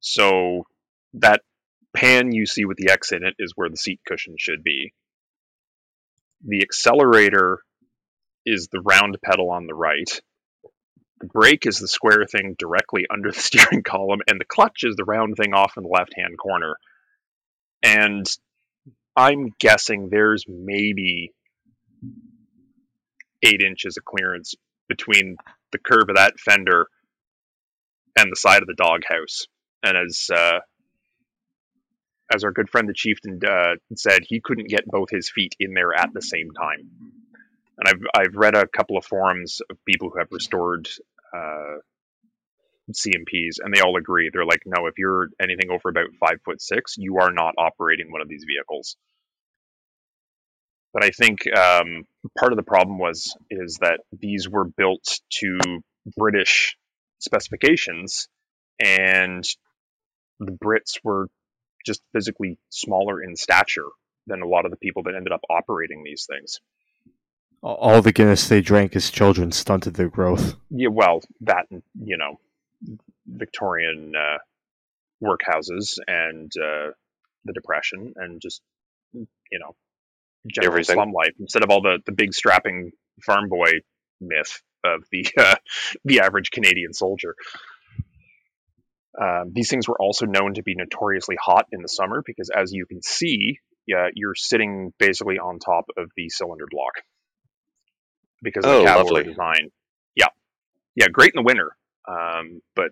So 0.00 0.66
that 1.14 1.42
pan 1.94 2.32
you 2.32 2.46
see 2.46 2.64
with 2.64 2.76
the 2.76 2.90
X 2.92 3.12
in 3.12 3.24
it 3.24 3.34
is 3.38 3.52
where 3.56 3.68
the 3.68 3.76
seat 3.76 4.00
cushion 4.06 4.36
should 4.38 4.62
be. 4.62 4.92
The 6.44 6.62
accelerator 6.62 7.60
is 8.44 8.68
the 8.70 8.80
round 8.80 9.18
pedal 9.24 9.50
on 9.50 9.66
the 9.66 9.74
right. 9.74 10.20
The 11.20 11.26
brake 11.26 11.66
is 11.66 11.78
the 11.78 11.88
square 11.88 12.26
thing 12.30 12.56
directly 12.58 13.06
under 13.10 13.30
the 13.30 13.40
steering 13.40 13.82
column, 13.82 14.20
and 14.26 14.40
the 14.40 14.44
clutch 14.44 14.84
is 14.84 14.96
the 14.96 15.04
round 15.04 15.36
thing 15.36 15.54
off 15.54 15.76
in 15.76 15.82
the 15.82 15.88
left 15.88 16.14
hand 16.16 16.36
corner. 16.38 16.76
And 17.82 18.26
I'm 19.14 19.54
guessing 19.58 20.08
there's 20.10 20.44
maybe 20.48 21.32
eight 23.42 23.62
inches 23.62 23.96
of 23.96 24.04
clearance 24.04 24.54
between 24.88 25.36
the 25.72 25.78
curve 25.78 26.08
of 26.08 26.16
that 26.16 26.38
fender 26.38 26.86
and 28.16 28.30
the 28.30 28.36
side 28.36 28.62
of 28.62 28.66
the 28.66 28.74
doghouse. 28.74 29.46
And 29.82 29.96
as 29.96 30.30
uh, 30.34 30.60
as 32.34 32.44
our 32.44 32.52
good 32.52 32.68
friend 32.68 32.88
the 32.88 32.94
chieftain 32.94 33.40
uh, 33.46 33.76
said, 33.94 34.20
he 34.26 34.40
couldn't 34.40 34.68
get 34.68 34.86
both 34.86 35.10
his 35.10 35.30
feet 35.30 35.54
in 35.60 35.74
there 35.74 35.94
at 35.94 36.12
the 36.12 36.22
same 36.22 36.50
time. 36.50 36.90
And 37.78 37.88
I've 37.88 38.22
I've 38.26 38.34
read 38.34 38.54
a 38.54 38.66
couple 38.66 38.96
of 38.96 39.04
forums 39.04 39.60
of 39.70 39.76
people 39.84 40.10
who 40.10 40.18
have 40.18 40.28
restored 40.30 40.88
uh, 41.34 41.76
CMPs, 42.92 43.56
and 43.62 43.74
they 43.74 43.80
all 43.80 43.96
agree. 43.96 44.30
They're 44.32 44.46
like, 44.46 44.62
no, 44.64 44.86
if 44.86 44.94
you're 44.98 45.28
anything 45.40 45.70
over 45.70 45.88
about 45.88 46.10
five 46.20 46.40
foot 46.44 46.62
six, 46.62 46.94
you 46.96 47.18
are 47.18 47.32
not 47.32 47.54
operating 47.58 48.10
one 48.10 48.22
of 48.22 48.28
these 48.28 48.44
vehicles. 48.46 48.96
But 50.94 51.04
I 51.04 51.10
think 51.10 51.46
um, 51.54 52.04
part 52.38 52.52
of 52.52 52.56
the 52.56 52.62
problem 52.62 52.98
was 52.98 53.36
is 53.50 53.78
that 53.82 54.00
these 54.18 54.48
were 54.48 54.64
built 54.64 55.20
to 55.40 55.58
British 56.16 56.76
specifications, 57.18 58.28
and 58.78 59.44
the 60.40 60.52
Brits 60.52 60.98
were 61.04 61.28
just 61.84 62.00
physically 62.12 62.58
smaller 62.70 63.22
in 63.22 63.36
stature 63.36 63.88
than 64.26 64.42
a 64.42 64.48
lot 64.48 64.64
of 64.64 64.70
the 64.70 64.76
people 64.76 65.04
that 65.04 65.14
ended 65.14 65.32
up 65.32 65.42
operating 65.50 66.02
these 66.02 66.26
things. 66.28 66.60
All 67.66 68.00
the 68.00 68.12
Guinness 68.12 68.48
they 68.48 68.60
drank 68.60 68.94
as 68.94 69.10
children 69.10 69.50
stunted 69.50 69.94
their 69.94 70.08
growth. 70.08 70.54
Yeah, 70.70 70.90
well, 70.90 71.20
that 71.40 71.66
you 71.70 72.16
know, 72.16 72.38
Victorian 73.26 74.12
uh, 74.16 74.38
workhouses 75.20 75.98
and 76.06 76.52
uh, 76.56 76.92
the 77.44 77.52
Depression, 77.52 78.14
and 78.14 78.40
just 78.40 78.62
you 79.12 79.58
know, 79.58 79.74
general 80.46 80.74
Everything. 80.74 80.94
slum 80.94 81.12
life 81.12 81.32
instead 81.40 81.64
of 81.64 81.70
all 81.70 81.82
the 81.82 81.98
the 82.06 82.12
big 82.12 82.34
strapping 82.34 82.92
farm 83.24 83.48
boy 83.48 83.70
myth 84.20 84.62
of 84.84 85.02
the 85.10 85.26
uh, 85.36 85.56
the 86.04 86.20
average 86.20 86.52
Canadian 86.52 86.92
soldier. 86.92 87.34
Um, 89.20 89.50
these 89.52 89.70
things 89.70 89.88
were 89.88 90.00
also 90.00 90.26
known 90.26 90.54
to 90.54 90.62
be 90.62 90.76
notoriously 90.76 91.36
hot 91.42 91.66
in 91.72 91.82
the 91.82 91.88
summer 91.88 92.22
because, 92.24 92.48
as 92.54 92.70
you 92.72 92.86
can 92.86 93.02
see, 93.02 93.58
yeah, 93.88 94.08
you're 94.14 94.36
sitting 94.36 94.92
basically 95.00 95.38
on 95.38 95.58
top 95.58 95.86
of 95.96 96.12
the 96.16 96.28
cylinder 96.28 96.66
block 96.70 97.02
because 98.42 98.64
of 98.64 98.72
Oh, 98.72 98.78
the 98.78 98.84
cab 98.84 98.98
lovely. 98.98 99.24
design. 99.24 99.70
Yeah, 100.14 100.28
yeah, 100.94 101.08
great 101.08 101.32
in 101.34 101.42
the 101.42 101.46
winter, 101.46 101.76
um, 102.08 102.60
but 102.74 102.90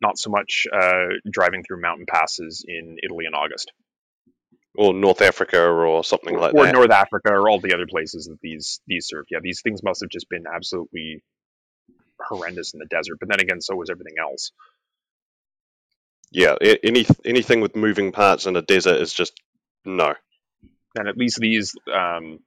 not 0.00 0.18
so 0.18 0.30
much 0.30 0.66
uh, 0.72 1.06
driving 1.30 1.62
through 1.64 1.80
mountain 1.80 2.06
passes 2.06 2.64
in 2.66 2.98
Italy 3.02 3.24
in 3.26 3.34
August 3.34 3.72
or 4.76 4.94
North 4.94 5.22
Africa 5.22 5.60
or 5.60 6.04
something 6.04 6.36
like 6.38 6.54
or 6.54 6.64
that. 6.64 6.72
North 6.72 6.90
Africa 6.90 7.30
or 7.32 7.48
all 7.50 7.60
the 7.60 7.74
other 7.74 7.86
places 7.86 8.26
that 8.26 8.38
these 8.40 8.80
these 8.86 9.06
serve. 9.08 9.26
Yeah, 9.30 9.40
these 9.42 9.60
things 9.62 9.82
must 9.82 10.00
have 10.02 10.10
just 10.10 10.28
been 10.28 10.44
absolutely 10.52 11.22
horrendous 12.20 12.74
in 12.74 12.78
the 12.80 12.86
desert. 12.86 13.18
But 13.20 13.28
then 13.28 13.40
again, 13.40 13.60
so 13.60 13.74
was 13.76 13.90
everything 13.90 14.14
else. 14.20 14.52
yeah, 16.30 16.54
any 16.82 17.06
anything 17.24 17.60
with 17.60 17.74
moving 17.74 18.12
parts 18.12 18.46
in 18.46 18.56
a 18.56 18.62
desert 18.62 19.00
is 19.00 19.12
just 19.12 19.32
no. 19.84 20.14
And 20.96 21.08
at 21.08 21.16
least 21.16 21.38
these, 21.38 21.74
um, 21.92 22.40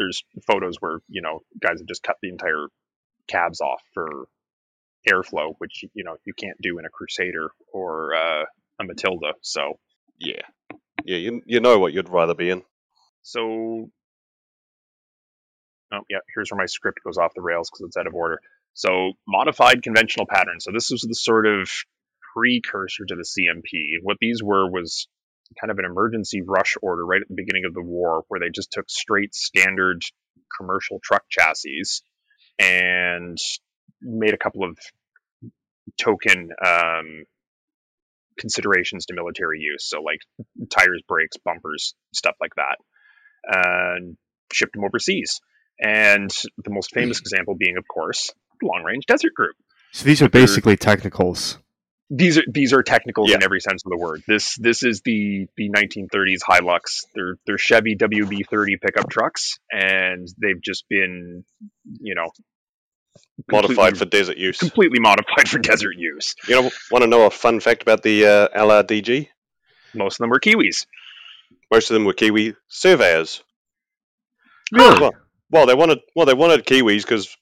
there's 0.00 0.24
photos 0.46 0.76
where 0.80 0.98
you 1.08 1.22
know 1.22 1.40
guys 1.60 1.78
have 1.78 1.86
just 1.86 2.02
cut 2.02 2.16
the 2.22 2.30
entire 2.30 2.66
cabs 3.28 3.60
off 3.60 3.82
for 3.94 4.26
airflow, 5.08 5.54
which 5.58 5.84
you 5.94 6.02
know 6.02 6.16
you 6.24 6.32
can't 6.34 6.60
do 6.60 6.78
in 6.78 6.86
a 6.86 6.88
Crusader 6.88 7.50
or 7.72 8.14
uh, 8.14 8.44
a 8.80 8.84
Matilda. 8.84 9.34
So 9.42 9.78
Yeah, 10.18 10.42
yeah, 11.04 11.18
you 11.18 11.42
you 11.46 11.60
know 11.60 11.78
what 11.78 11.92
you'd 11.92 12.08
rather 12.08 12.34
be 12.34 12.50
in. 12.50 12.62
So, 13.22 13.90
oh 15.92 16.00
yeah, 16.08 16.18
here's 16.34 16.50
where 16.50 16.58
my 16.58 16.66
script 16.66 17.00
goes 17.04 17.18
off 17.18 17.34
the 17.34 17.42
rails 17.42 17.70
because 17.70 17.86
it's 17.86 17.96
out 17.96 18.06
of 18.06 18.14
order. 18.14 18.40
So, 18.72 19.12
modified 19.28 19.82
conventional 19.82 20.26
pattern. 20.26 20.60
So 20.60 20.70
this 20.72 20.90
was 20.90 21.02
the 21.02 21.14
sort 21.14 21.46
of 21.46 21.68
precursor 22.34 23.04
to 23.04 23.16
the 23.16 23.24
CMP. 23.24 23.96
What 24.02 24.16
these 24.20 24.42
were 24.42 24.70
was 24.70 25.08
kind 25.60 25.70
of 25.70 25.78
an 25.78 25.84
emergency 25.84 26.42
rush 26.42 26.76
order 26.82 27.04
right 27.04 27.20
at 27.20 27.28
the 27.28 27.34
beginning 27.34 27.64
of 27.66 27.74
the 27.74 27.82
war, 27.82 28.24
where 28.28 28.40
they 28.40 28.50
just 28.54 28.70
took 28.70 28.88
straight 28.88 29.34
standard 29.34 30.02
commercial 30.56 31.00
truck 31.02 31.22
chassis 31.30 32.02
and 32.58 33.38
made 34.02 34.34
a 34.34 34.38
couple 34.38 34.64
of 34.64 34.76
token 35.98 36.50
um, 36.64 37.24
considerations 38.38 39.06
to 39.06 39.14
military 39.14 39.60
use. 39.60 39.88
So 39.88 40.02
like 40.02 40.20
tires, 40.70 41.02
brakes, 41.08 41.36
bumpers, 41.44 41.94
stuff 42.12 42.34
like 42.40 42.54
that 42.56 42.76
and 43.44 44.16
shipped 44.52 44.74
them 44.74 44.84
overseas. 44.84 45.40
And 45.80 46.30
the 46.62 46.70
most 46.70 46.92
famous 46.92 47.20
example 47.20 47.54
being, 47.58 47.76
of 47.78 47.84
course, 47.88 48.32
Long 48.62 48.82
Range 48.84 49.04
Desert 49.06 49.34
Group. 49.34 49.56
So 49.92 50.04
these 50.04 50.20
are 50.20 50.28
basically 50.28 50.76
technicals. 50.76 51.58
These 52.12 52.38
are 52.38 52.42
these 52.48 52.72
are 52.72 52.82
technicals 52.82 53.30
in 53.30 53.42
every 53.42 53.60
sense 53.60 53.84
of 53.84 53.90
the 53.90 53.96
word. 53.96 54.22
This 54.26 54.56
this 54.56 54.82
is 54.82 55.00
the 55.02 55.46
the 55.56 55.70
1930s 55.70 56.40
Hilux. 56.48 57.04
They're 57.14 57.36
they're 57.46 57.58
Chevy 57.58 57.94
WB30 57.96 58.80
pickup 58.80 59.08
trucks, 59.08 59.60
and 59.70 60.26
they've 60.42 60.60
just 60.60 60.84
been, 60.88 61.44
you 62.00 62.16
know, 62.16 62.30
Modified 63.50 63.96
for 63.96 64.04
desert 64.04 64.36
use. 64.36 64.58
completely 64.58 65.00
modified 65.00 65.48
for 65.48 65.58
desert 65.62 65.96
use. 65.96 66.34
You 66.46 66.62
know, 66.62 66.70
want 66.90 67.02
to 67.02 67.06
know 67.06 67.26
a 67.26 67.30
fun 67.30 67.60
fact 67.60 67.82
about 67.82 68.02
the 68.02 68.26
uh, 68.26 68.48
LRDG? 68.48 69.28
Most 69.94 70.14
of 70.14 70.18
them 70.18 70.30
were 70.30 70.40
Kiwis. 70.40 70.86
Most 71.72 71.90
of 71.90 71.94
them 71.94 72.04
were 72.04 72.12
Kiwi 72.12 72.54
surveyors. 72.68 73.42
Really? 74.72 75.00
Well, 75.00 75.12
well, 75.50 75.66
they 75.66 75.74
wanted 75.74 76.00
well 76.14 76.26
they 76.26 76.34
wanted 76.34 76.64
Kiwis 76.64 77.02
because 77.02 77.36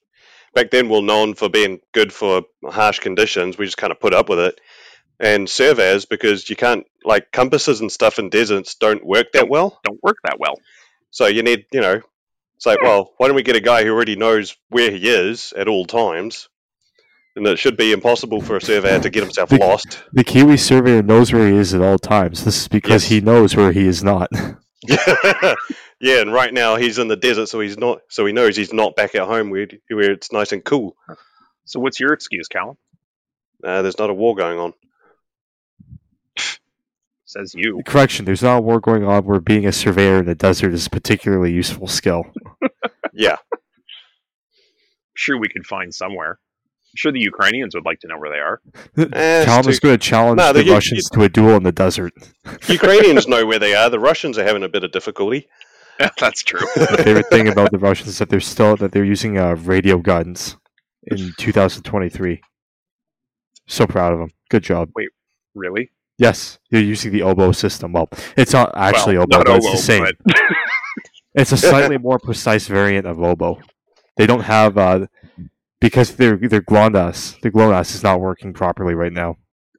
back 0.53 0.71
then 0.71 0.89
we 0.89 0.95
were 0.95 1.01
known 1.01 1.33
for 1.35 1.49
being 1.49 1.79
good 1.93 2.11
for 2.13 2.43
harsh 2.65 2.99
conditions. 2.99 3.57
We 3.57 3.65
just 3.65 3.77
kind 3.77 3.91
of 3.91 3.99
put 3.99 4.13
up 4.13 4.29
with 4.29 4.39
it. 4.39 4.59
And 5.21 5.49
surveyors 5.49 6.05
because 6.05 6.49
you 6.49 6.55
can't 6.55 6.85
like 7.03 7.31
compasses 7.33 7.81
and 7.81 7.91
stuff 7.91 8.19
in 8.19 8.29
deserts 8.29 8.75
don't 8.75 9.05
work 9.05 9.33
that 9.33 9.49
well. 9.49 9.79
Don't 9.83 10.01
work 10.01 10.17
that 10.23 10.39
well. 10.39 10.55
So 11.11 11.27
you 11.27 11.43
need 11.43 11.65
you 11.73 11.81
know 11.81 12.01
it's 12.55 12.65
like 12.65 12.81
well 12.81 13.13
why 13.17 13.27
don't 13.27 13.35
we 13.35 13.43
get 13.43 13.55
a 13.57 13.61
guy 13.61 13.83
who 13.83 13.91
already 13.91 14.15
knows 14.15 14.55
where 14.69 14.91
he 14.91 15.09
is 15.09 15.51
at 15.57 15.67
all 15.67 15.85
times. 15.85 16.47
And 17.35 17.45
it 17.47 17.59
should 17.59 17.77
be 17.77 17.91
impossible 17.91 18.41
for 18.41 18.55
a 18.57 18.61
surveyor 18.61 18.99
to 19.01 19.09
get 19.09 19.23
himself 19.23 19.49
The- 19.49 19.57
lost. 19.57 20.03
The 20.13 20.23
Kiwi 20.23 20.57
surveyor 20.57 21.03
knows 21.03 21.31
where 21.31 21.47
he 21.47 21.55
is 21.57 21.73
at 21.73 21.81
all 21.81 21.99
times. 21.99 22.43
This 22.43 22.61
is 22.61 22.67
because 22.67 23.03
Yes. 23.03 23.09
he 23.11 23.21
knows 23.21 23.55
where 23.55 23.71
he 23.71 23.85
is 23.87 24.03
not. 24.03 24.29
yeah, 25.99 26.21
and 26.21 26.31
right 26.33 26.53
now 26.53 26.75
he's 26.75 26.97
in 26.99 27.07
the 27.07 27.15
desert, 27.15 27.47
so 27.49 27.59
he's 27.59 27.77
not. 27.77 28.01
So 28.09 28.25
he 28.25 28.33
knows 28.33 28.55
he's 28.55 28.73
not 28.73 28.95
back 28.95 29.15
at 29.15 29.23
home 29.27 29.49
where 29.49 29.67
where 29.89 30.11
it's 30.11 30.31
nice 30.31 30.51
and 30.51 30.63
cool. 30.63 30.95
So 31.65 31.79
what's 31.79 31.99
your 31.99 32.13
excuse, 32.13 32.47
Callum? 32.47 32.77
Uh, 33.63 33.81
there's 33.81 33.99
not 33.99 34.09
a 34.09 34.13
war 34.13 34.35
going 34.35 34.57
on. 34.59 34.73
Says 37.25 37.53
you. 37.53 37.81
Correction, 37.85 38.25
there's 38.25 38.41
not 38.41 38.57
a 38.57 38.61
war 38.61 38.79
going 38.79 39.03
on 39.03 39.23
where 39.25 39.39
being 39.39 39.67
a 39.67 39.71
surveyor 39.71 40.17
in 40.19 40.25
the 40.25 40.33
desert 40.33 40.73
is 40.73 40.87
a 40.87 40.89
particularly 40.89 41.51
useful 41.53 41.87
skill. 41.87 42.23
Yeah, 43.11 43.35
Sure, 45.13 45.37
we 45.37 45.49
could 45.49 45.65
find 45.65 45.93
somewhere. 45.93 46.31
I'm 46.39 46.95
sure 46.95 47.11
the 47.11 47.19
Ukrainians 47.19 47.75
would 47.75 47.83
like 47.83 47.99
to 48.01 48.07
know 48.07 48.17
where 48.17 48.31
they 48.31 48.37
are. 48.37 48.61
Eh, 49.13 49.43
Callum 49.43 49.59
it's 49.61 49.67
is 49.67 49.79
going 49.81 49.95
to 49.95 49.97
challenge 49.97 50.37
No, 50.37 50.53
the 50.53 50.59
the- 50.59 50.65
you- 50.67 50.73
Russians 50.73 51.09
to 51.09 51.23
a 51.23 51.29
duel 51.29 51.57
in 51.57 51.63
the 51.63 51.73
desert. 51.73 52.13
Ukrainians 52.69 53.27
know 53.33 53.45
where 53.45 53.59
they 53.59 53.75
are. 53.75 53.89
The 53.89 53.99
Russians 53.99 54.37
are 54.37 54.45
having 54.45 54.63
a 54.63 54.69
bit 54.69 54.85
of 54.85 54.91
difficulty. 54.93 55.49
That's 56.19 56.43
true. 56.43 56.65
My 56.77 56.97
favorite 56.97 57.27
thing 57.29 57.47
about 57.47 57.71
the 57.71 57.77
Russians 57.79 58.09
is 58.09 58.17
that 58.19 58.29
they're 58.29 58.39
still 58.39 58.75
that 58.77 58.91
they're 58.91 59.05
using 59.05 59.37
uh, 59.37 59.55
radio 59.55 59.97
guns 59.97 60.57
in 61.03 61.33
2023. 61.37 62.41
So 63.67 63.85
proud 63.85 64.13
of 64.13 64.19
them. 64.19 64.29
Good 64.49 64.63
job. 64.63 64.89
Wait, 64.95 65.09
really? 65.53 65.91
Yes, 66.17 66.59
they're 66.71 66.81
using 66.81 67.11
the 67.11 67.21
oboe 67.21 67.51
system. 67.51 67.93
Well, 67.93 68.09
it's 68.35 68.51
not 68.53 68.71
actually 68.75 69.15
well, 69.17 69.23
oboe, 69.23 69.37
not 69.37 69.45
but 69.45 69.55
it's 69.57 69.65
oboe, 69.65 69.75
the 69.75 69.81
same. 69.81 70.03
but 70.03 70.35
It's 71.35 71.51
a 71.51 71.57
slightly 71.57 71.97
more 71.97 72.19
precise 72.19 72.67
variant 72.67 73.05
of 73.05 73.21
oboe. 73.21 73.59
They 74.17 74.25
don't 74.25 74.41
have 74.41 74.77
uh, 74.77 75.05
because 75.79 76.15
their 76.15 76.35
their 76.35 76.61
GLONASS, 76.61 77.39
their 77.41 77.51
GLONASS 77.51 77.95
is 77.95 78.03
not 78.03 78.19
working 78.19 78.53
properly 78.53 78.95
right 78.95 79.13
now. 79.13 79.37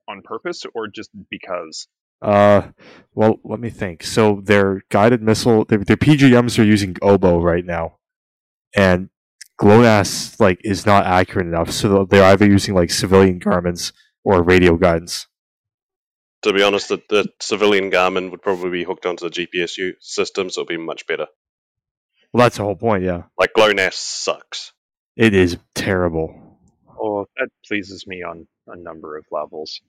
on 0.08 0.22
purpose 0.22 0.62
or 0.74 0.86
just 0.88 1.10
because? 1.30 1.88
Uh, 2.22 2.68
well, 3.14 3.40
let 3.44 3.60
me 3.60 3.70
think. 3.70 4.02
So 4.02 4.40
their 4.42 4.82
guided 4.90 5.22
missile, 5.22 5.64
their, 5.64 5.78
their 5.78 5.96
PGMs 5.96 6.58
are 6.58 6.64
using 6.64 6.96
oboe 7.02 7.40
right 7.40 7.64
now, 7.64 7.96
and 8.74 9.08
GLONASS 9.60 10.38
like 10.40 10.60
is 10.64 10.86
not 10.86 11.06
accurate 11.06 11.46
enough. 11.46 11.70
So 11.70 12.04
they're 12.04 12.24
either 12.24 12.46
using 12.46 12.74
like 12.74 12.90
civilian 12.90 13.40
Garmins 13.40 13.92
or 14.24 14.42
radio 14.42 14.76
guns. 14.76 15.26
To 16.42 16.52
be 16.54 16.62
honest, 16.62 16.88
the, 16.88 17.02
the 17.10 17.28
civilian 17.40 17.90
Garmin 17.90 18.30
would 18.30 18.40
probably 18.40 18.70
be 18.70 18.84
hooked 18.84 19.04
onto 19.04 19.28
the 19.28 19.46
GPSU 19.46 19.92
system, 20.00 20.48
so 20.48 20.62
it'd 20.62 20.68
be 20.68 20.78
much 20.78 21.06
better. 21.06 21.26
Well, 22.32 22.44
that's 22.44 22.56
the 22.56 22.62
whole 22.64 22.76
point. 22.76 23.02
Yeah, 23.04 23.24
Like 23.38 23.52
GLONASS 23.54 23.94
sucks. 23.94 24.72
it 25.16 25.34
is 25.34 25.58
terrible. 25.74 26.58
Oh, 26.98 27.26
that 27.36 27.48
pleases 27.66 28.06
me 28.06 28.22
on 28.22 28.46
a 28.68 28.76
number 28.76 29.16
of 29.18 29.24
levels. 29.30 29.80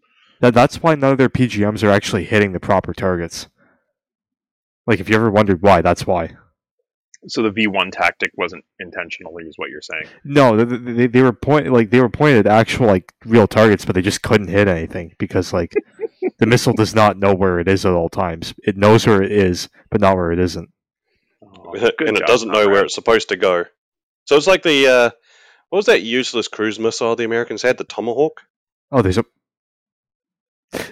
That 0.41 0.53
that's 0.53 0.81
why 0.83 0.95
none 0.95 1.11
of 1.11 1.17
their 1.17 1.29
PGMs 1.29 1.83
are 1.83 1.91
actually 1.91 2.25
hitting 2.25 2.51
the 2.51 2.59
proper 2.59 2.93
targets. 2.93 3.47
Like, 4.87 4.99
if 4.99 5.07
you 5.07 5.15
ever 5.15 5.31
wondered 5.31 5.61
why, 5.61 5.81
that's 5.81 6.05
why. 6.05 6.35
So 7.27 7.43
the 7.43 7.51
V1 7.51 7.91
tactic 7.91 8.31
wasn't 8.35 8.65
intentionally, 8.79 9.43
is 9.43 9.53
what 9.57 9.69
you're 9.69 9.81
saying. 9.81 10.05
No, 10.23 10.57
they, 10.57 10.77
they, 10.77 11.07
they 11.07 11.21
were 11.21 11.31
point 11.33 11.71
like 11.71 11.91
they 11.91 12.01
were 12.01 12.09
pointed 12.09 12.47
at 12.47 12.51
actual 12.51 12.87
like 12.87 13.13
real 13.25 13.47
targets, 13.47 13.85
but 13.85 13.93
they 13.93 14.01
just 14.01 14.23
couldn't 14.23 14.47
hit 14.47 14.67
anything 14.67 15.13
because 15.19 15.53
like 15.53 15.75
the 16.39 16.47
missile 16.47 16.73
does 16.73 16.95
not 16.95 17.17
know 17.17 17.35
where 17.35 17.59
it 17.59 17.67
is 17.67 17.85
at 17.85 17.93
all 17.93 18.09
times. 18.09 18.55
It 18.63 18.75
knows 18.75 19.05
where 19.05 19.21
it 19.21 19.31
is, 19.31 19.69
but 19.91 20.01
not 20.01 20.15
where 20.15 20.31
it 20.31 20.39
isn't. 20.39 20.71
Oh, 21.43 21.73
and 21.73 21.93
good 21.95 22.17
it 22.17 22.25
doesn't 22.25 22.49
know 22.49 22.63
Conrad. 22.63 22.71
where 22.71 22.85
it's 22.85 22.95
supposed 22.95 23.29
to 23.29 23.35
go. 23.37 23.65
So 24.25 24.35
it's 24.35 24.47
like 24.47 24.63
the 24.63 24.87
uh, 24.87 25.09
what 25.69 25.77
was 25.77 25.85
that 25.85 26.01
useless 26.01 26.47
cruise 26.47 26.79
missile 26.79 27.15
the 27.15 27.23
Americans 27.25 27.61
had, 27.61 27.77
the 27.77 27.83
Tomahawk? 27.83 28.41
Oh, 28.91 29.03
there's 29.03 29.19
a. 29.19 29.25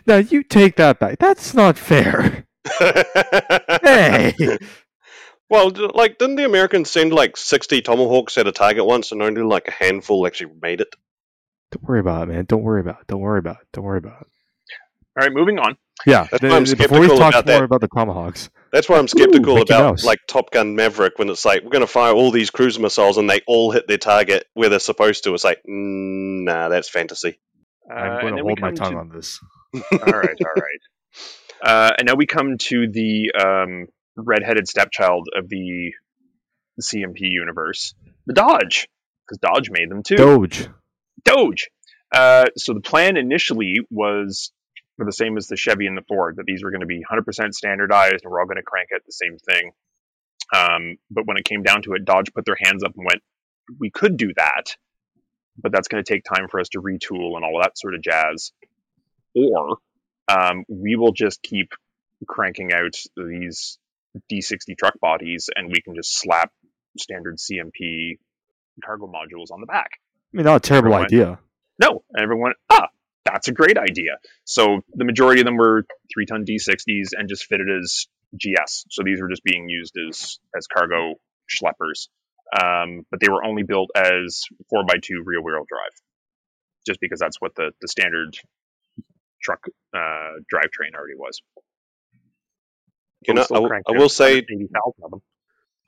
Now 0.05 0.17
you 0.17 0.43
take 0.43 0.75
that 0.77 0.99
back. 0.99 1.19
That's 1.19 1.53
not 1.53 1.77
fair. 1.77 2.45
Hey, 3.83 4.33
Well, 5.49 5.71
like, 5.93 6.17
didn't 6.19 6.35
the 6.35 6.45
Americans 6.45 6.91
send 6.91 7.11
like 7.13 7.35
sixty 7.37 7.81
Tomahawks 7.81 8.37
at 8.37 8.47
a 8.47 8.51
target 8.51 8.85
once, 8.85 9.11
and 9.11 9.21
only 9.21 9.41
like 9.41 9.67
a 9.67 9.71
handful 9.71 10.25
actually 10.27 10.53
made 10.61 10.81
it? 10.81 10.95
don't 11.71 11.83
worry 11.87 11.99
about 11.99 12.23
it, 12.29 12.31
man. 12.31 12.45
Don't 12.45 12.63
worry 12.63 12.81
about 12.81 13.01
it. 13.01 13.07
Don't 13.07 13.21
worry 13.21 13.39
about 13.39 13.57
it. 13.61 13.67
Don't 13.73 13.83
worry 13.85 13.97
about 13.99 14.21
it. 14.21 14.27
All 15.19 15.27
right, 15.27 15.31
moving 15.33 15.59
on. 15.59 15.77
Yeah, 16.05 16.27
That's 16.31 16.41
the- 16.41 16.49
why 16.49 16.55
I'm 16.57 16.63
before 16.63 16.99
we 16.99 17.07
skeptical 17.07 17.17
talk 17.17 17.33
about 17.33 17.45
more 17.47 17.57
that. 17.59 17.63
about 17.65 17.81
the 17.81 17.87
tomahawks, 17.89 18.49
That's 18.71 18.87
why 18.87 18.97
I'm 18.97 19.07
skeptical 19.07 19.55
Mickey 19.55 19.73
about 19.73 19.83
Mouse. 19.91 20.03
like 20.05 20.19
Top 20.27 20.49
Gun 20.51 20.75
Maverick 20.75 21.17
when 21.19 21.29
it's 21.29 21.43
like 21.45 21.63
we're 21.63 21.71
going 21.71 21.81
to 21.81 21.87
fire 21.87 22.13
all 22.13 22.31
these 22.31 22.49
cruise 22.51 22.79
missiles 22.79 23.17
and 23.17 23.29
they 23.29 23.41
all 23.47 23.71
hit 23.71 23.87
their 23.87 23.97
target 23.97 24.45
where 24.53 24.69
they're 24.69 24.79
supposed 24.79 25.23
to. 25.25 25.33
It's 25.33 25.43
like, 25.43 25.57
mm, 25.69 26.43
nah, 26.45 26.69
that's 26.69 26.89
fantasy. 26.89 27.39
Uh, 27.89 27.93
I'm 27.95 28.21
going 28.21 28.37
to 28.37 28.43
hold 28.43 28.59
my 28.61 28.71
tongue 28.71 28.93
to- 28.93 28.97
on 28.99 29.09
this. 29.09 29.39
All 29.75 29.81
right, 29.91 30.37
all 30.39 30.53
right. 30.55 30.81
Uh, 31.61 31.91
and 31.97 32.07
now 32.07 32.15
we 32.15 32.25
come 32.25 32.57
to 32.57 32.87
the 32.89 33.31
um, 33.37 33.87
redheaded 34.15 34.67
stepchild 34.67 35.29
of 35.35 35.49
the 35.49 35.93
CMP 36.81 37.19
universe, 37.21 37.93
the 38.25 38.33
Dodge, 38.33 38.87
because 39.25 39.37
Dodge 39.39 39.69
made 39.69 39.89
them 39.89 40.03
too. 40.03 40.15
Doge. 40.15 40.69
Doge. 41.25 41.69
Uh, 42.13 42.45
so 42.57 42.73
the 42.73 42.81
plan 42.81 43.17
initially 43.17 43.81
was 43.91 44.51
for 44.99 45.05
the 45.05 45.13
same 45.13 45.37
as 45.37 45.47
the 45.47 45.55
Chevy 45.55 45.87
and 45.87 45.97
the 45.97 46.03
Ford, 46.07 46.35
that 46.37 46.45
these 46.45 46.61
were 46.61 46.71
going 46.71 46.81
to 46.81 46.85
be 46.85 47.01
100% 47.09 47.53
standardized 47.53 48.23
and 48.23 48.31
we're 48.31 48.39
all 48.39 48.45
going 48.45 48.57
to 48.57 48.63
crank 48.63 48.89
out 48.93 49.01
the 49.05 49.13
same 49.13 49.37
thing. 49.37 49.71
Um, 50.53 50.97
but 51.09 51.25
when 51.25 51.37
it 51.37 51.45
came 51.45 51.63
down 51.63 51.83
to 51.83 51.93
it, 51.93 52.05
Dodge 52.05 52.33
put 52.33 52.45
their 52.45 52.57
hands 52.61 52.83
up 52.83 52.93
and 52.95 53.05
went, 53.05 53.21
"We 53.79 53.91
could 53.91 54.17
do 54.17 54.33
that, 54.35 54.75
but 55.57 55.71
that's 55.71 55.87
going 55.87 56.03
to 56.03 56.13
take 56.13 56.23
time 56.23 56.47
for 56.49 56.59
us 56.59 56.69
to 56.69 56.81
retool 56.81 57.35
and 57.35 57.45
all 57.45 57.59
that 57.61 57.77
sort 57.77 57.93
of 57.93 58.01
jazz." 58.01 58.51
Or 59.35 59.77
um, 60.27 60.63
we 60.67 60.95
will 60.95 61.11
just 61.13 61.41
keep 61.41 61.71
cranking 62.27 62.71
out 62.73 62.95
these 63.15 63.77
D60 64.31 64.77
truck 64.77 64.99
bodies, 64.99 65.49
and 65.55 65.67
we 65.67 65.81
can 65.81 65.95
just 65.95 66.17
slap 66.17 66.51
standard 66.97 67.37
CMP 67.37 68.17
cargo 68.83 69.07
modules 69.07 69.51
on 69.51 69.61
the 69.61 69.67
back. 69.67 69.89
I 70.33 70.37
mean, 70.37 70.45
not 70.45 70.57
a 70.57 70.59
terrible 70.59 70.89
Everyone- 70.93 71.05
idea. 71.05 71.39
No, 71.81 72.03
everyone, 72.17 72.51
ah, 72.69 72.89
that's 73.23 73.47
a 73.47 73.53
great 73.53 73.77
idea. 73.77 74.17
So 74.43 74.81
the 74.93 75.05
majority 75.05 75.39
of 75.39 75.45
them 75.45 75.55
were 75.55 75.85
three 76.13 76.25
ton 76.25 76.43
D60s 76.43 77.09
and 77.17 77.29
just 77.29 77.45
fitted 77.45 77.67
as 77.69 78.07
GS. 78.35 78.85
So 78.89 79.03
these 79.05 79.21
were 79.21 79.29
just 79.29 79.43
being 79.45 79.69
used 79.69 79.95
as 80.09 80.39
as 80.55 80.67
cargo 80.67 81.15
schleppers, 81.49 82.09
um, 82.53 83.05
but 83.09 83.21
they 83.21 83.29
were 83.29 83.45
only 83.45 83.63
built 83.63 83.91
as 83.95 84.43
four 84.69 84.83
x 84.93 85.07
two 85.07 85.23
rear 85.25 85.41
wheel 85.41 85.63
drive, 85.69 85.93
just 86.85 86.99
because 86.99 87.19
that's 87.19 87.39
what 87.39 87.55
the 87.55 87.71
the 87.79 87.87
standard 87.87 88.35
truck 89.41 89.61
uh, 89.93 90.39
drivetrain 90.53 90.95
already 90.95 91.15
was. 91.15 91.41
You 93.27 93.33
know, 93.33 93.43
still 93.43 93.57
I, 93.57 93.59
w- 93.59 93.69
cranked 93.69 93.89
I 93.89 93.97
will 93.97 94.09
say 94.09 94.35
180,000 94.35 95.03
of 95.03 95.11
them. 95.11 95.21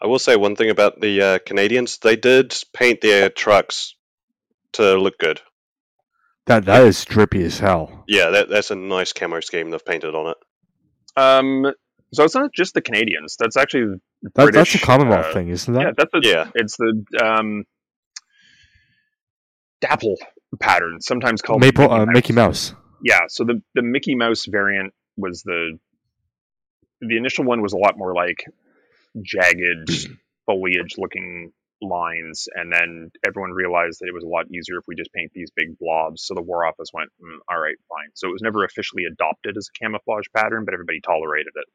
I 0.02 0.08
will 0.08 0.20
say 0.20 0.36
one 0.36 0.56
thing 0.56 0.70
about 0.70 1.00
the 1.00 1.22
uh, 1.22 1.40
Canadians. 1.46 2.00
They 2.00 2.16
did 2.16 2.56
paint 2.74 3.02
their 3.02 3.30
trucks 3.30 3.96
to 4.74 4.98
look 4.98 5.18
good. 5.20 5.42
That 6.48 6.66
that 6.66 6.84
is 6.84 7.06
drippy 7.06 7.44
as 7.44 7.60
hell. 7.60 8.04
Yeah, 8.08 8.32
that, 8.32 8.50
that's 8.50 8.72
a 8.72 8.76
nice 8.76 9.14
camo 9.14 9.40
scheme 9.42 9.70
they've 9.70 9.86
painted 9.86 10.16
on 10.16 10.32
it. 10.32 10.38
Um, 11.16 11.72
so 12.14 12.24
it's 12.24 12.36
not 12.36 12.52
just 12.54 12.74
the 12.74 12.82
Canadians. 12.82 13.36
That's 13.38 13.56
actually 13.56 14.00
That, 14.36 14.52
that's 14.54 14.74
a 14.76 14.80
Commonwealth 14.80 15.28
uh, 15.28 15.34
thing, 15.34 15.50
isn't 15.50 15.74
that? 15.74 15.82
yeah. 15.82 15.92
That's 15.96 16.12
the 16.12 16.22
Yeah. 16.24 16.50
It's 16.56 16.78
the 16.78 17.04
um, 17.24 17.64
dapple 19.82 20.18
pattern, 20.60 21.00
sometimes 21.00 21.42
called 21.42 21.62
Maple 21.62 21.92
uh, 21.92 22.06
Mickey 22.06 22.34
Mouse. 22.34 22.74
Yeah, 23.04 23.22
so 23.30 23.44
the 23.44 23.62
the 23.76 23.82
Mickey 23.82 24.16
Mouse 24.16 24.46
variant 24.46 24.94
was 25.18 25.44
the 25.44 25.80
the 27.02 27.18
initial 27.18 27.46
one 27.46 27.62
was 27.62 27.74
a 27.74 27.78
lot 27.78 27.98
more 27.98 28.14
like 28.14 28.46
jagged 29.22 29.90
foliage 30.46 30.96
looking 30.98 31.52
lines, 31.82 32.48
and 32.54 32.72
then 32.72 33.12
everyone 33.26 33.52
realized 33.52 34.00
that 34.00 34.08
it 34.08 34.14
was 34.14 34.24
a 34.24 34.28
lot 34.28 34.46
easier 34.52 34.78
if 34.78 34.86
we 34.88 34.96
just 34.96 35.12
paint 35.14 35.32
these 35.34 35.50
big 35.56 35.78
blobs. 35.80 36.24
So 36.24 36.36
the 36.36 36.42
War 36.42 36.66
Office 36.66 36.90
went, 36.94 37.10
mm, 37.22 37.38
all 37.50 37.60
right, 37.60 37.76
fine. 37.90 38.10
So 38.14 38.30
it 38.30 38.32
was 38.32 38.42
never 38.42 38.64
officially 38.64 39.04
adopted 39.12 39.58
as 39.58 39.68
a 39.68 39.80
camouflage 39.84 40.26
pattern, 40.36 40.66
but 40.66 40.74
everybody 40.74 41.02
tolerated 41.02 41.54
it. 41.56 41.66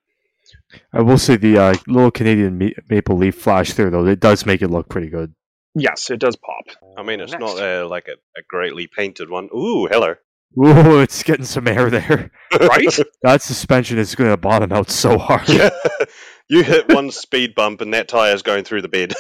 I 0.93 1.03
will 1.03 1.19
say 1.19 1.37
the 1.37 1.59
uh, 1.59 1.75
little 1.89 2.13
Canadian 2.13 2.57
ma- 2.57 2.71
maple 2.89 3.17
leaf 3.17 3.35
flash 3.35 3.73
there, 3.73 3.91
though, 3.91 4.07
it 4.07 4.21
does 4.21 4.47
make 4.47 4.63
it 4.63 4.69
look 4.69 4.89
pretty 4.89 5.09
good. 5.09 5.35
Yes, 5.75 6.09
it 6.11 6.21
does 6.21 6.37
pop. 6.37 6.77
I 6.97 7.03
mean, 7.03 7.21
it's 7.21 7.33
Next. 7.33 7.41
not 7.41 7.61
uh, 7.61 7.87
like 7.89 8.07
a, 8.09 8.13
a 8.39 8.43
greatly 8.49 8.87
painted 8.87 9.29
one. 9.29 9.49
Ooh, 9.55 9.87
hello. 9.91 10.15
Ooh, 10.59 11.01
it's 11.01 11.23
getting 11.23 11.45
some 11.45 11.69
air 11.69 11.91
there. 11.91 12.31
right. 12.59 12.99
That 13.23 13.43
suspension 13.43 13.99
is 13.99 14.15
going 14.15 14.31
to 14.31 14.37
bottom 14.37 14.73
out 14.73 14.91
so 14.91 15.19
hard. 15.19 15.49
you 16.49 16.63
hit 16.63 16.93
one 16.93 17.11
speed 17.11 17.55
bump 17.55 17.81
and 17.81 17.93
that 17.95 18.09
tire 18.09 18.35
is 18.35 18.43
going 18.43 18.65
through 18.65 18.83
the 18.83 18.89
bed. 18.89 19.15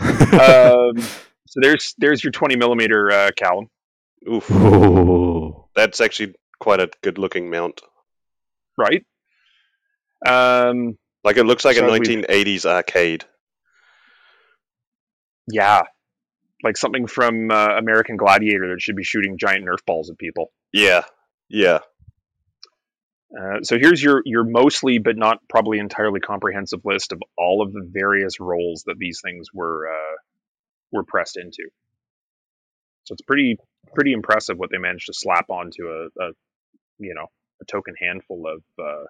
um, 0.00 0.98
so 1.46 1.60
there's 1.62 1.94
there's 1.98 2.22
your 2.24 2.32
20 2.32 2.56
millimeter 2.56 3.10
uh, 3.10 3.30
Callum. 3.36 3.68
Oof, 4.30 4.50
Ooh. 4.50 5.64
that's 5.76 6.00
actually 6.00 6.34
quite 6.58 6.80
a 6.80 6.90
good 7.02 7.18
looking 7.18 7.50
mount. 7.50 7.80
right? 8.76 9.04
Um, 10.26 10.98
Like 11.22 11.36
it 11.36 11.44
looks 11.44 11.64
like 11.64 11.76
So 11.76 11.86
a 11.86 11.92
we've- 11.92 12.04
1980s 12.24 12.66
arcade. 12.66 13.24
yeah, 15.48 15.82
like 16.64 16.76
something 16.76 17.06
from 17.06 17.50
uh, 17.50 17.76
American 17.78 18.16
Gladiator 18.16 18.68
that 18.70 18.80
should 18.82 18.96
be 18.96 19.04
shooting 19.04 19.38
giant 19.38 19.64
Nerf 19.64 19.84
balls 19.86 20.10
at 20.10 20.18
people. 20.18 20.50
Yeah, 20.76 21.04
yeah. 21.48 21.78
Uh, 23.32 23.62
so 23.62 23.78
here's 23.78 24.02
your 24.02 24.20
your 24.26 24.44
mostly 24.44 24.98
but 24.98 25.16
not 25.16 25.38
probably 25.48 25.78
entirely 25.78 26.20
comprehensive 26.20 26.80
list 26.84 27.12
of 27.12 27.22
all 27.38 27.62
of 27.62 27.72
the 27.72 27.80
various 27.90 28.40
roles 28.40 28.84
that 28.86 28.96
these 28.98 29.20
things 29.24 29.48
were 29.54 29.88
uh, 29.88 30.16
were 30.92 31.02
pressed 31.02 31.38
into. 31.38 31.70
So 33.04 33.14
it's 33.14 33.22
pretty 33.22 33.56
pretty 33.94 34.12
impressive 34.12 34.58
what 34.58 34.70
they 34.70 34.76
managed 34.76 35.06
to 35.06 35.14
slap 35.14 35.48
onto 35.48 35.86
a, 35.86 36.06
a 36.22 36.30
you 36.98 37.14
know 37.14 37.26
a 37.62 37.64
token 37.64 37.94
handful 37.98 38.44
of 38.46 38.62
uh, 38.78 39.04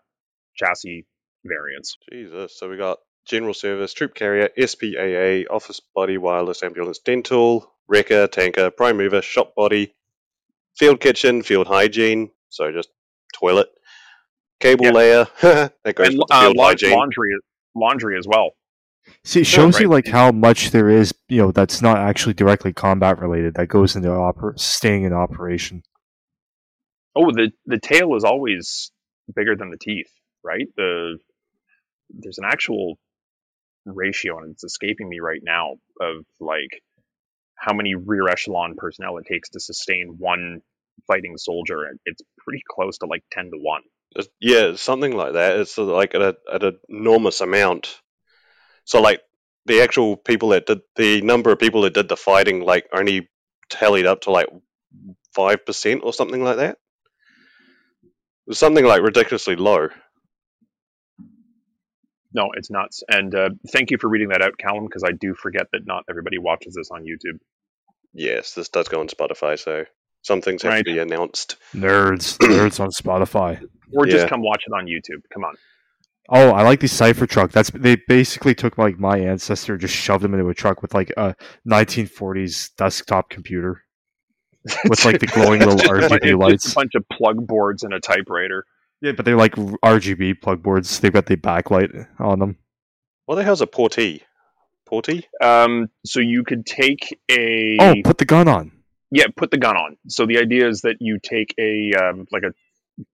chassis 0.55 1.05
variants. 1.45 1.97
Jesus. 2.13 2.57
So 2.57 2.71
we 2.71 2.77
got 2.77 2.99
general 3.27 3.55
service, 3.55 3.93
troop 3.93 4.15
carrier, 4.15 4.51
SPAA, 4.57 5.47
office 5.51 5.81
body, 5.97 6.17
wireless, 6.17 6.63
ambulance, 6.63 7.01
dental, 7.01 7.73
wrecker, 7.89 8.29
tanker, 8.29 8.71
prime 8.71 8.99
mover, 8.99 9.21
shop 9.21 9.57
body, 9.57 9.97
field 10.77 11.01
kitchen, 11.01 11.43
field 11.43 11.67
hygiene. 11.67 12.31
So 12.49 12.71
just 12.73 12.89
toilet, 13.35 13.69
cable 14.61 14.87
Yeah. 14.87 14.91
layer. 14.93 15.27
that 15.41 15.95
goes 15.95 16.09
and 16.09 16.19
with 16.19 16.29
the 16.29 16.35
uh, 16.35 16.41
field 16.43 16.57
la- 16.57 16.65
hygiene. 16.69 16.93
laundry 16.93 17.31
laundry 17.75 18.19
as 18.19 18.27
well. 18.27 18.51
See, 19.25 19.41
it 19.43 19.47
shows 19.47 19.79
you 19.79 19.87
right. 19.89 20.05
like 20.05 20.09
how 20.13 20.33
much 20.33 20.71
there 20.73 20.89
is, 20.89 21.15
you 21.29 21.39
know, 21.39 21.53
that's 21.53 21.81
not 21.81 21.99
actually 21.99 22.35
directly 22.35 22.73
combat 22.73 23.21
related. 23.21 23.55
That 23.55 23.69
goes 23.69 23.95
into 23.95 24.09
oper- 24.09 24.59
staying 24.59 25.05
in 25.05 25.13
operation. 25.13 25.83
Oh, 27.15 27.31
the 27.31 27.53
the 27.67 27.79
tail 27.79 28.15
is 28.17 28.25
always 28.25 28.91
bigger 29.35 29.55
than 29.57 29.71
the 29.71 29.79
teeth, 29.79 30.11
right? 30.43 30.67
The 30.77 31.19
there's 32.11 32.39
an 32.39 32.45
actual 32.45 32.99
ratio, 33.85 34.39
and 34.39 34.53
it's 34.53 34.65
escaping 34.65 35.09
me 35.09 35.21
right 35.21 35.41
now 35.43 35.75
of 36.01 36.25
like 36.41 36.83
how 37.57 37.73
many 37.73 37.95
rear 37.95 38.29
echelon 38.29 38.75
personnel 38.77 39.19
it 39.19 39.27
takes 39.27 39.51
to 39.51 39.61
sustain 39.61 40.17
one 40.19 40.61
fighting 41.07 41.37
soldier. 41.37 41.85
It's 42.05 42.23
pretty 42.39 42.63
close 42.69 42.99
to 42.99 43.07
like 43.07 43.25
ten 43.31 43.47
to 43.47 43.59
one. 43.59 43.83
Yeah, 44.41 44.77
something 44.77 45.15
like 45.15 45.35
that. 45.35 45.59
It's 45.61 45.79
uh, 45.79 45.85
like 45.85 46.15
at 46.15 46.23
a 46.23 46.37
at 46.53 46.63
an 46.63 46.79
enormous 46.89 47.41
amount. 47.41 48.01
So 48.85 49.01
like 49.01 49.21
the 49.67 49.83
actual 49.83 50.17
people 50.17 50.51
that 50.51 50.67
did 50.67 50.81
the 50.97 51.21
number 51.23 51.51
of 51.51 51.59
people 51.59 51.83
that 51.83 51.95
did 51.95 52.09
the 52.09 52.17
fighting 52.17 52.61
like 52.61 52.87
only 52.93 53.29
tallied 53.69 54.07
up 54.07 54.23
to 54.23 54.31
like 54.31 54.49
five 55.35 55.67
percent 55.67 56.03
or 56.05 56.13
something 56.13 56.43
like 56.43 56.57
that. 56.57 56.79
It 58.03 58.51
was 58.51 58.59
something 58.59 58.85
like 58.85 59.03
ridiculously 59.03 59.57
low. 59.57 59.89
No, 62.37 62.51
it's 62.55 62.71
nuts. 62.71 63.03
And 63.09 63.35
uh, 63.35 63.49
thank 63.73 63.91
you 63.91 63.97
for 63.99 64.09
reading 64.09 64.29
that 64.29 64.43
out, 64.43 64.59
Callum, 64.59 64.85
because 64.85 65.03
I 65.03 65.11
do 65.13 65.35
forget 65.35 65.67
that 65.73 65.87
not 65.87 66.05
everybody 66.11 66.37
watches 66.39 66.75
this 66.75 66.91
on 66.91 67.03
YouTube. 67.03 67.39
Yes, 68.13 68.53
this 68.55 68.69
does 68.69 68.89
go 68.89 69.01
on 69.01 69.09
Spotify, 69.09 69.59
so 69.59 69.85
some 70.23 70.43
things 70.43 70.63
have 70.63 70.73
Right. 70.73 70.85
to 70.85 70.93
be 70.93 70.99
announced. 70.99 71.57
Nerds, 71.75 72.37
nerds 72.39 72.79
on 72.79 72.91
Spotify. 72.91 73.67
Or 73.95 74.05
just 74.05 74.25
Yeah. 74.25 74.29
come 74.29 74.43
watch 74.43 74.65
it 74.67 74.73
on 74.73 74.85
YouTube. 74.87 75.23
Come 75.33 75.45
on. 75.45 75.55
Oh, 76.29 76.51
I 76.51 76.63
like 76.63 76.81
the 76.81 76.89
cipher 76.89 77.27
truck. 77.27 77.53
That's 77.53 77.71
they 77.71 77.97
basically 78.09 78.55
took 78.55 78.77
like 78.79 78.99
my 78.99 79.17
ancestor, 79.19 79.79
just 79.79 79.95
shoved 79.95 80.25
him 80.25 80.35
into 80.35 80.49
a 80.49 80.55
truck 80.55 80.83
with 80.83 80.93
like 80.93 81.13
a 81.17 81.37
1940s 81.67 82.71
desktop 82.77 83.31
computer 83.31 83.83
with 84.89 85.05
like 85.05 85.21
the 85.21 85.27
glowing 85.29 85.61
little 85.61 85.75
It's 85.75 85.85
just 85.85 86.13
RGB 86.13 86.25
it's 86.25 86.35
lights. 86.35 86.63
just 86.65 86.75
a 86.77 86.81
bunch 86.81 86.95
of 86.97 87.05
plug 87.13 87.47
boards 87.47 87.83
and 87.85 87.95
a 87.95 88.01
typewriter. 88.01 88.67
Yeah, 89.03 89.13
but 89.13 89.25
they're 89.25 89.37
like 89.37 89.55
RGB 89.55 90.41
plug 90.41 90.63
boards. 90.63 91.01
They've 91.01 91.13
got 91.13 91.27
the 91.27 91.37
backlight 91.37 92.07
on 92.19 92.39
them. 92.39 92.57
What 93.27 93.35
the 93.37 93.45
hell's 93.45 93.61
a 93.61 93.67
portee? 93.67 94.23
Portee? 94.91 95.25
Um, 95.43 95.89
so 96.05 96.21
you 96.21 96.45
could 96.45 96.65
take 96.65 97.19
a 97.31 97.77
Oh, 97.81 97.95
put 98.05 98.19
the 98.19 98.25
gun 98.25 98.49
on. 98.49 98.73
yeah, 99.11 99.27
put 99.37 99.51
the 99.51 99.59
gun 99.59 99.77
on. 99.77 99.97
So 100.09 100.27
the 100.27 100.39
idea 100.39 100.69
is 100.69 100.83
that 100.83 100.97
you 101.01 101.19
take 101.23 101.55
a 101.59 101.93
um, 101.93 102.27
like 102.33 102.45
a 102.45 102.53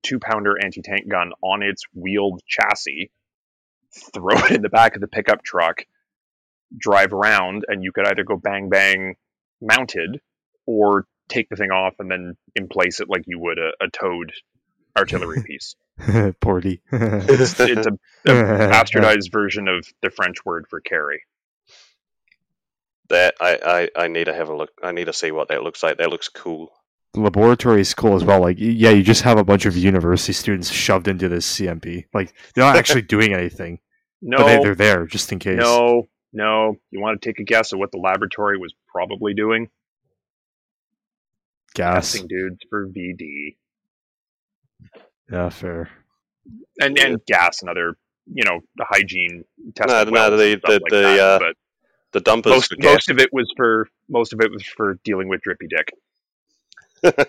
two 0.03 0.19
pounder 0.21 0.55
anti 0.63 0.83
tank 0.83 1.09
gun 1.09 1.33
on 1.43 1.63
its 1.63 1.83
wheeled 1.95 2.43
chassis, 2.47 3.11
throw 4.15 4.37
it 4.45 4.53
in 4.53 4.63
the 4.63 4.69
back 4.69 4.95
of 4.95 5.01
the 5.01 5.09
pickup 5.09 5.43
truck, 5.43 5.85
drive 6.79 7.13
around, 7.13 7.65
and 7.69 7.83
you 7.83 7.91
could 7.93 8.07
either 8.07 8.23
go 8.25 8.37
bang 8.37 8.69
bang 8.69 9.17
mounted 9.61 10.21
or 10.67 11.07
take 11.29 11.49
the 11.49 11.57
thing 11.57 11.71
off 11.71 11.95
and 11.99 12.11
then 12.11 12.37
emplace 12.55 13.01
it 13.01 13.09
like 13.09 13.23
you 13.27 13.39
would 13.39 13.59
a, 13.59 13.71
a 13.85 13.89
towed 13.91 14.33
artillery 14.97 15.43
piece. 15.47 15.75
Porty. 16.01 16.81
It's, 16.91 17.59
it's 17.61 17.87
a, 17.87 17.93
a 17.93 18.27
bastardized 18.27 19.31
version 19.31 19.69
of 19.69 19.87
the 20.03 20.11
French 20.11 20.45
word 20.45 20.67
for 20.69 20.81
carry. 20.81 21.23
That 23.09 23.35
I, 23.41 23.89
I, 23.97 24.05
I 24.05 24.09
need 24.09 24.25
to 24.25 24.35
have 24.35 24.49
a 24.49 24.57
look. 24.57 24.71
I 24.83 24.93
need 24.93 25.05
to 25.07 25.13
see 25.13 25.31
what 25.33 25.49
that 25.49 25.63
looks 25.63 25.83
like. 25.83 25.99
That 25.99 26.09
looks 26.11 26.29
cool. 26.29 26.71
the 27.13 27.21
laboratory 27.21 27.83
is 27.83 27.93
cool 27.93 28.15
as 28.15 28.25
well. 28.25 28.41
Like, 28.41 28.57
yeah, 28.59 28.91
you 28.91 29.03
just 29.03 29.23
have 29.23 29.39
a 29.39 29.45
bunch 29.45 29.67
of 29.67 29.77
university 29.77 30.33
students 30.33 30.71
shoved 30.71 31.09
into 31.09 31.29
this 31.29 31.47
CMP. 31.59 32.07
Like, 32.15 32.33
they're 32.55 32.65
not 32.65 32.77
actually 32.77 33.03
doing 33.17 33.35
anything, 33.35 33.81
No, 34.23 34.39
but 34.39 34.47
they, 34.47 34.59
they're 34.63 34.75
there 34.75 35.07
just 35.07 35.31
in 35.31 35.39
case. 35.39 35.59
no, 35.59 36.09
no. 36.33 36.77
You 36.91 37.01
want 37.01 37.21
to 37.21 37.29
take 37.29 37.39
a 37.39 37.45
guess 37.45 37.73
at 37.75 37.79
what 37.79 37.93
the 37.93 37.99
laboratory 37.99 38.57
was 38.57 38.73
probably 38.91 39.35
doing? 39.35 39.69
Gas. 41.75 42.13
Testing 42.13 42.29
dudes 42.29 42.61
for 42.71 42.87
VD 42.89 43.57
Yeah, 45.33 45.49
fair. 45.49 45.89
and 46.79 46.99
and 46.99 47.19
gas 47.27 47.63
and 47.63 47.71
other 47.71 47.97
you 48.27 48.45
know 48.45 48.61
the 48.77 48.85
hygiene 48.89 49.45
testing. 49.75 50.13
No, 50.13 50.29
no, 50.29 50.37
the- 50.37 50.61
the- 50.63 50.73
like 50.73 50.83
the, 50.91 50.97
that, 51.01 51.19
uh, 51.21 51.39
but 51.39 51.57
The 52.13 52.21
dumpers 52.21 52.53
most 52.53 52.69
for 52.69 52.77
gas. 52.77 52.93
most 52.93 53.11
of 53.11 53.19
it 53.19 53.31
was 53.33 53.51
for 53.57 53.89
most 54.09 54.33
of 54.35 54.41
it 54.41 54.51
was 54.53 54.63
for 54.65 54.99
dealing 55.05 55.29
with 55.29 55.41
drippy 55.43 55.67
dick. 55.69 57.29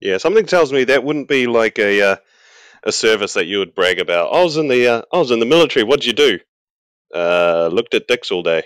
Yeah, 0.00 0.18
something 0.18 0.46
tells 0.46 0.72
me 0.72 0.84
that 0.84 1.04
wouldn't 1.04 1.28
be 1.28 1.46
like 1.46 1.78
a 1.78 2.02
uh, 2.02 2.16
a 2.82 2.90
service 2.90 3.34
that 3.34 3.46
you 3.46 3.58
would 3.58 3.72
brag 3.74 4.00
about. 4.00 4.32
I 4.32 4.42
was 4.42 4.56
in 4.56 4.66
the 4.66 4.88
uh, 4.88 5.02
I 5.12 5.18
was 5.18 5.30
in 5.30 5.38
the 5.38 5.46
military. 5.46 5.84
What'd 5.84 6.04
you 6.04 6.12
do? 6.12 6.38
Uh, 7.14 7.68
looked 7.72 7.94
at 7.94 8.08
dicks 8.08 8.32
all 8.32 8.42
day. 8.42 8.64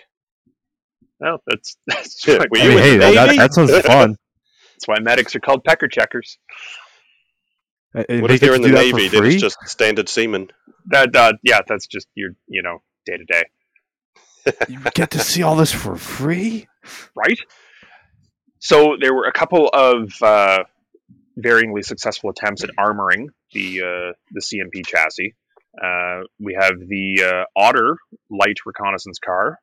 Well, 1.20 1.43
that's 1.47 1.76
that's 1.87 2.26
Yeah, 2.26 2.39
were 2.51 2.59
I 2.59 2.62
you 2.62 2.68
mean, 2.70 2.78
hey, 2.78 2.97
that, 2.97 3.14
that, 3.26 3.37
that 3.37 3.55
sounds 3.55 3.78
fun. 3.82 4.16
That's 4.77 4.87
why 4.89 5.01
medics 5.01 5.35
are 5.35 5.41
called 5.41 5.64
pecker 5.64 5.89
checkers. 5.89 6.39
Uh, 7.95 8.05
What 8.18 8.29
they 8.29 8.35
if 8.35 8.41
get 8.41 8.41
they're 8.41 8.51
to 8.51 8.55
in 8.57 8.62
the 8.62 8.68
do 8.68 8.74
that 8.74 8.91
for 8.91 8.97
Navy? 8.97 9.09
Then 9.09 9.20
free? 9.22 9.33
it's 9.35 9.43
just 9.43 9.57
standard 9.66 10.09
seamen. 10.09 10.51
That 10.87 11.14
uh, 11.16 11.33
yeah, 11.43 11.61
that's 11.66 11.87
just 11.87 12.07
your 12.14 12.31
you 12.47 12.62
know 12.62 12.83
day 13.07 13.16
to 13.16 13.24
day, 13.24 13.45
You 14.68 14.79
get 14.95 15.11
to 15.12 15.18
see 15.18 15.43
all 15.43 15.57
this 15.57 15.72
for 15.72 15.97
free? 15.97 16.68
right? 17.16 17.39
So 18.59 18.97
there 19.01 19.14
were 19.14 19.24
a 19.27 19.33
couple 19.33 19.68
of 19.68 20.12
uh, 20.22 20.64
varyingly 21.39 21.85
successful 21.85 22.31
attempts 22.31 22.64
at 22.64 22.70
armoring 22.79 23.27
the 23.53 23.81
uh, 23.83 24.12
the 24.33 24.41
CMP 24.41 24.87
chassis. 24.87 25.35
Uh, 25.83 26.22
we 26.39 26.57
have 26.59 26.74
the 26.79 27.22
uh, 27.24 27.45
Otter 27.61 27.97
light 28.31 28.57
reconnaissance 28.64 29.18
car, 29.18 29.59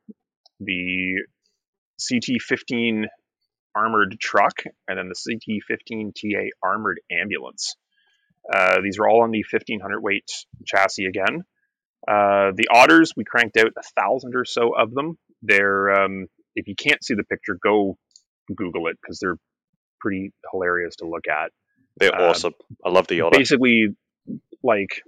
the 0.60 1.16
CT-15 2.08 3.06
armored 3.76 4.18
truck, 4.20 4.64
and 4.88 4.98
then 4.98 5.10
the 5.10 5.16
CT-15 5.16 6.14
TA 6.14 6.50
armored 6.62 7.00
ambulance. 7.12 7.76
Uh, 8.54 8.82
these 8.82 9.00
are 9.00 9.08
all 9.08 9.24
on 9.24 9.32
the 9.32 9.44
1500 9.50 10.02
weight 10.02 10.30
chassis 10.66 11.06
again. 11.06 11.44
Uh, 12.08 12.52
the 12.56 12.68
Otters, 12.74 13.14
we 13.16 13.24
cranked 13.24 13.58
out 13.58 13.72
a 13.78 14.02
thousand 14.02 14.36
or 14.36 14.44
so 14.46 14.76
of 14.78 14.94
them. 14.94 15.18
They're, 15.42 16.04
um, 16.04 16.28
if 16.56 16.68
you 16.68 16.76
can't 16.76 17.04
see 17.04 17.14
the 17.16 17.24
picture, 17.24 17.58
go 17.64 17.98
Google 18.54 18.88
it 18.88 18.98
because 19.02 19.20
they're 19.20 19.38
pretty 20.02 20.34
hilarious 20.52 20.98
to 20.98 21.08
look 21.08 21.28
at 21.30 21.52
They're 21.98 22.14
Um, 22.14 22.30
awesome. 22.30 22.54
I 22.86 22.90
love 22.90 23.08
the 23.08 23.22
otter. 23.22 23.38
basically 23.38 23.96
like 24.62 25.02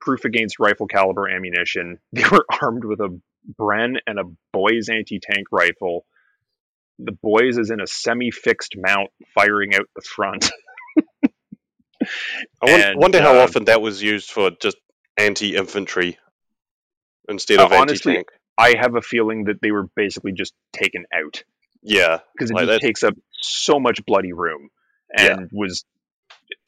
proof 0.00 0.24
against 0.24 0.58
rifle 0.58 0.86
caliber 0.86 1.28
ammunition. 1.28 1.98
They 2.12 2.24
were 2.30 2.46
armed 2.62 2.84
with 2.84 3.00
a 3.00 3.20
Bren 3.58 3.96
and 4.06 4.18
a 4.18 4.24
Boys 4.52 4.88
anti-tank 4.88 5.48
rifle. 5.52 6.06
The 7.02 7.12
Boys 7.22 7.56
is 7.58 7.70
in 7.70 7.80
a 7.80 7.86
semi-fixed 7.86 8.74
mount, 8.76 9.10
firing 9.34 9.74
out 9.74 9.88
the 9.96 10.02
front. 10.02 10.50
I 12.02 12.06
won- 12.62 12.80
and, 12.80 12.98
wonder 13.00 13.20
how 13.20 13.36
uh, 13.38 13.42
often 13.42 13.64
that 13.66 13.80
was 13.82 14.02
used 14.02 14.30
for 14.30 14.50
just 14.60 14.76
anti-infantry 15.16 16.18
instead 17.28 17.58
Uh, 17.58 17.66
of 17.66 17.72
honestly, 17.72 18.12
anti-tank. 18.18 18.28
I 18.58 18.74
have 18.78 18.94
a 18.96 19.02
feeling 19.02 19.44
that 19.44 19.60
they 19.62 19.70
were 19.70 19.86
basically 19.96 20.32
just 20.32 20.52
taken 20.72 21.04
out 21.14 21.42
Yeah, 21.82 22.18
because 22.34 22.50
it 22.50 22.54
Like 22.54 22.66
just 22.66 22.80
that- 22.80 22.86
takes 22.86 23.02
up 23.02 23.14
so 23.40 23.78
much 23.80 24.04
bloody 24.04 24.32
room 24.32 24.68
and 25.16 25.48
was 25.52 25.84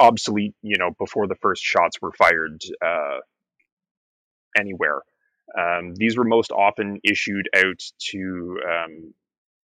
obsolete, 0.00 0.54
you 0.62 0.76
know, 0.78 0.90
before 0.98 1.26
the 1.28 1.34
first 1.36 1.62
shots 1.62 2.00
were 2.00 2.12
fired 2.12 2.60
uh, 2.84 3.18
anywhere. 4.58 5.00
Um, 5.58 5.94
these 5.94 6.16
were 6.16 6.24
most 6.24 6.50
often 6.50 6.98
issued 7.04 7.48
out 7.54 7.80
to 8.10 8.58
um, 8.66 9.14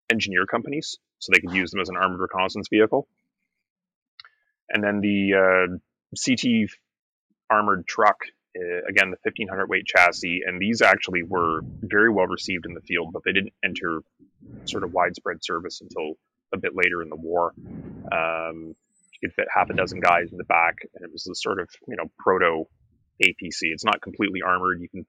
engineer 0.09 0.45
companies 0.45 0.97
so 1.19 1.31
they 1.31 1.39
could 1.39 1.53
use 1.53 1.71
them 1.71 1.81
as 1.81 1.89
an 1.89 1.97
armored 1.97 2.19
reconnaissance 2.19 2.67
vehicle. 2.69 3.07
And 4.69 4.83
then 4.83 5.01
the 5.01 5.33
uh, 5.33 5.77
CT 6.15 6.69
armored 7.49 7.87
truck, 7.87 8.17
uh, 8.57 8.87
again, 8.89 9.11
the 9.11 9.17
1500 9.23 9.69
weight 9.69 9.85
chassis, 9.85 10.41
and 10.45 10.61
these 10.61 10.81
actually 10.81 11.23
were 11.23 11.61
very 11.81 12.11
well 12.11 12.27
received 12.27 12.65
in 12.65 12.73
the 12.73 12.81
field, 12.81 13.13
but 13.13 13.23
they 13.23 13.31
didn't 13.31 13.53
enter 13.63 14.01
sort 14.65 14.83
of 14.83 14.93
widespread 14.93 15.37
service 15.41 15.81
until 15.81 16.13
a 16.53 16.57
bit 16.57 16.71
later 16.75 17.01
in 17.01 17.09
the 17.09 17.15
war. 17.15 17.53
Um, 18.11 18.75
you 19.13 19.29
could 19.29 19.33
fit 19.33 19.47
half 19.53 19.69
a 19.69 19.73
dozen 19.73 19.99
guys 19.99 20.31
in 20.31 20.37
the 20.37 20.43
back, 20.43 20.79
and 20.93 21.03
it 21.03 21.11
was 21.11 21.23
the 21.23 21.33
sort 21.33 21.59
of 21.59 21.69
you 21.87 21.95
know 21.95 22.11
proto 22.19 22.65
APC. 23.23 23.71
It's 23.73 23.85
not 23.85 24.01
completely 24.01 24.41
armored. 24.41 24.79
You 24.81 24.89
can 24.89 25.05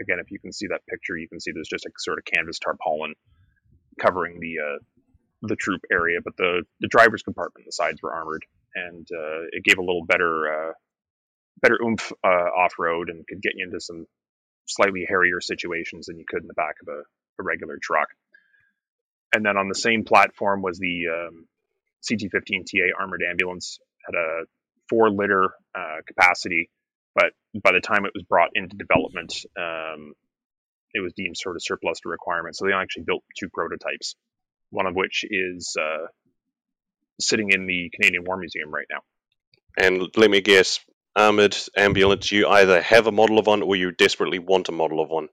again, 0.00 0.18
if 0.20 0.30
you 0.30 0.38
can 0.38 0.52
see 0.52 0.68
that 0.68 0.86
picture, 0.88 1.16
you 1.16 1.28
can 1.28 1.40
see 1.40 1.52
there's 1.52 1.68
just 1.68 1.86
a 1.86 1.90
sort 1.98 2.18
of 2.18 2.24
canvas 2.24 2.58
tarpaulin 2.58 3.14
covering 4.00 4.40
the 4.40 4.54
uh, 4.58 4.78
the 5.42 5.56
troop 5.56 5.80
area, 5.92 6.18
but 6.24 6.36
the 6.36 6.64
the 6.80 6.88
driver's 6.88 7.22
compartment, 7.22 7.66
the 7.66 7.72
sides 7.72 8.02
were 8.02 8.12
armored, 8.12 8.44
and 8.74 9.06
uh, 9.12 9.42
it 9.52 9.64
gave 9.64 9.78
a 9.78 9.82
little 9.82 10.04
better 10.04 10.70
uh, 10.70 10.72
better 11.62 11.78
oomph 11.82 12.12
uh, 12.24 12.50
off 12.58 12.74
road 12.78 13.08
and 13.10 13.26
could 13.26 13.42
get 13.42 13.52
you 13.56 13.64
into 13.66 13.80
some 13.80 14.06
slightly 14.66 15.04
hairier 15.08 15.40
situations 15.40 16.06
than 16.06 16.18
you 16.18 16.24
could 16.28 16.42
in 16.42 16.48
the 16.48 16.54
back 16.54 16.76
of 16.82 16.88
a, 16.88 17.00
a 17.40 17.42
regular 17.42 17.78
truck. 17.82 18.08
And 19.34 19.44
then 19.44 19.56
on 19.56 19.68
the 19.68 19.74
same 19.74 20.04
platform 20.04 20.62
was 20.62 20.78
the 20.78 21.04
um, 21.08 21.46
CT-15 22.08 22.64
TA 22.66 22.98
armored 22.98 23.22
ambulance 23.28 23.78
had 24.04 24.14
a 24.14 24.44
four 24.88 25.10
liter 25.10 25.50
uh, 25.74 25.98
capacity, 26.06 26.70
but 27.14 27.32
by 27.62 27.72
the 27.72 27.80
time 27.80 28.06
it 28.06 28.12
was 28.14 28.24
brought 28.24 28.50
into 28.54 28.76
development, 28.76 29.34
um, 29.58 30.14
it 30.94 31.00
was 31.00 31.12
deemed 31.14 31.36
sort 31.36 31.56
of 31.56 31.62
surplus 31.62 32.00
to 32.00 32.08
requirement. 32.08 32.56
So 32.56 32.66
they 32.66 32.72
actually 32.72 33.04
built 33.04 33.24
two 33.38 33.48
prototypes, 33.48 34.16
one 34.70 34.86
of 34.86 34.94
which 34.94 35.24
is 35.28 35.76
uh, 35.80 36.06
sitting 37.20 37.50
in 37.50 37.66
the 37.66 37.90
Canadian 37.94 38.24
War 38.24 38.36
Museum 38.36 38.72
right 38.72 38.86
now. 38.90 39.00
and 39.78 40.08
let 40.16 40.30
me 40.30 40.40
guess, 40.40 40.80
armored 41.16 41.56
ambulance. 41.76 42.30
You 42.32 42.48
either 42.48 42.80
have 42.82 43.06
a 43.06 43.12
model 43.12 43.38
of 43.38 43.46
one 43.46 43.62
or 43.62 43.76
you 43.76 43.92
desperately 43.92 44.38
want 44.38 44.68
a 44.68 44.72
model 44.72 45.00
of 45.00 45.10
one. 45.10 45.28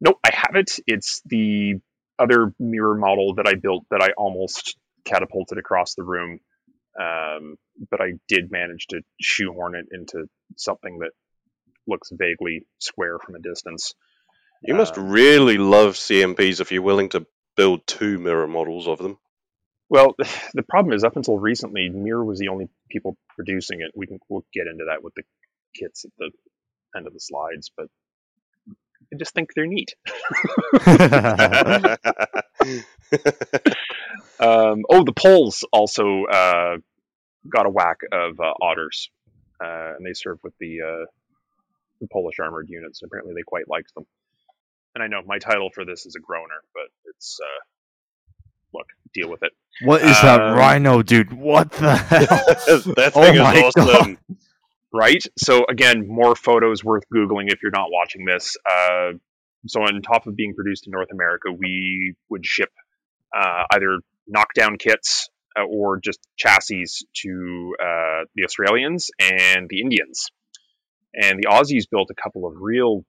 Nope, 0.00 0.18
I 0.24 0.30
have 0.32 0.54
it. 0.56 0.78
It's 0.86 1.22
the 1.26 1.76
other 2.18 2.52
mirror 2.58 2.96
model 2.96 3.34
that 3.36 3.46
I 3.46 3.54
built 3.54 3.84
that 3.90 4.02
I 4.02 4.10
almost 4.16 4.76
catapulted 5.04 5.58
across 5.58 5.94
the 5.94 6.04
room. 6.04 6.40
Um, 7.00 7.56
but 7.90 8.00
I 8.00 8.14
did 8.28 8.50
manage 8.50 8.86
to 8.88 9.02
shoehorn 9.20 9.76
it 9.76 9.86
into 9.92 10.28
something 10.56 10.98
that 11.00 11.10
looks 11.86 12.10
vaguely 12.12 12.66
square 12.78 13.18
from 13.18 13.36
a 13.36 13.40
distance. 13.40 13.94
You 14.62 14.74
must 14.74 14.98
Um, 14.98 15.10
really 15.10 15.58
love 15.58 15.94
CMPs 15.94 16.60
if 16.60 16.72
you're 16.72 16.82
willing 16.82 17.10
to 17.10 17.26
build 17.56 17.86
two 17.86 18.18
mirror 18.18 18.46
models 18.46 18.88
of 18.88 18.98
them. 18.98 19.18
Well, 19.88 20.14
the 20.54 20.62
problem 20.62 20.94
is, 20.94 21.04
up 21.04 21.16
until 21.16 21.38
recently, 21.38 21.88
Mirror 21.88 22.24
was 22.24 22.38
the 22.38 22.48
only 22.48 22.68
people 22.90 23.16
producing 23.36 23.80
it. 23.80 23.92
We 23.94 24.06
can 24.06 24.18
we'll 24.28 24.44
get 24.52 24.66
into 24.66 24.86
that 24.86 25.02
with 25.02 25.14
the 25.14 25.22
kits 25.74 26.04
at 26.04 26.10
the 26.18 26.30
end 26.96 27.06
of 27.06 27.12
the 27.12 27.20
slides, 27.20 27.70
but 27.76 27.86
I 29.12 29.16
just 29.18 29.34
think 29.34 29.50
they're 29.54 29.66
neat. 29.66 29.94
Um, 34.40 34.84
oh, 34.88 35.02
the 35.04 35.12
Poles 35.12 35.64
also 35.72 36.24
uh, 36.24 36.76
got 37.48 37.66
a 37.66 37.70
whack 37.70 37.98
of 38.12 38.38
uh, 38.38 38.52
otters, 38.62 39.10
uh, 39.62 39.94
and 39.96 40.06
they 40.06 40.12
serve 40.12 40.38
with 40.44 40.54
the, 40.60 40.80
uh, 40.82 41.04
the 42.00 42.06
Polish 42.12 42.38
armored 42.38 42.68
units. 42.68 43.02
And 43.02 43.08
apparently, 43.08 43.34
they 43.34 43.42
quite 43.46 43.68
liked 43.68 43.94
them. 43.94 44.06
And 44.94 45.02
I 45.04 45.06
know 45.06 45.20
my 45.26 45.38
title 45.38 45.70
for 45.74 45.84
this 45.84 46.06
is 46.06 46.16
a 46.16 46.20
groaner, 46.20 46.62
but 46.74 46.84
it's 47.14 47.38
uh, 47.42 47.60
look, 48.74 48.86
deal 49.14 49.30
with 49.30 49.42
it. 49.42 49.52
What 49.84 50.02
is 50.02 50.20
that 50.22 50.40
Um, 50.40 50.56
rhino, 50.58 51.02
dude? 51.02 51.32
What 51.32 51.70
the 51.72 51.96
hell? 51.96 52.94
that 52.96 53.12
Oh 53.14 53.22
thing 53.22 53.38
my 53.38 53.54
is 53.54 53.74
awesome. 53.76 54.18
right? 54.92 55.22
So 55.38 55.64
again, 55.68 56.06
more 56.08 56.34
photos 56.34 56.82
worth 56.82 57.04
googling 57.14 57.52
if 57.52 57.62
you're 57.62 57.72
not 57.72 57.88
watching 57.90 58.24
this. 58.24 58.56
Uh, 58.68 59.12
so 59.66 59.82
on 59.82 60.00
top 60.02 60.26
of 60.26 60.34
being 60.36 60.54
produced 60.54 60.86
in 60.86 60.92
North 60.92 61.10
America, 61.12 61.48
we 61.56 62.14
would 62.30 62.44
ship 62.46 62.70
uh, 63.36 63.64
either 63.72 63.98
knockdown 64.26 64.78
kits 64.78 65.28
uh, 65.58 65.64
or 65.64 65.98
just 66.00 66.18
chassis 66.36 66.84
to 67.22 67.74
uh, 67.80 68.24
the 68.34 68.44
Australians 68.44 69.10
and 69.20 69.68
the 69.68 69.80
Indians. 69.80 70.28
And 71.14 71.38
the 71.42 71.48
Aussies 71.48 71.84
built 71.90 72.10
a 72.10 72.20
couple 72.22 72.46
of 72.46 72.54
real 72.60 73.04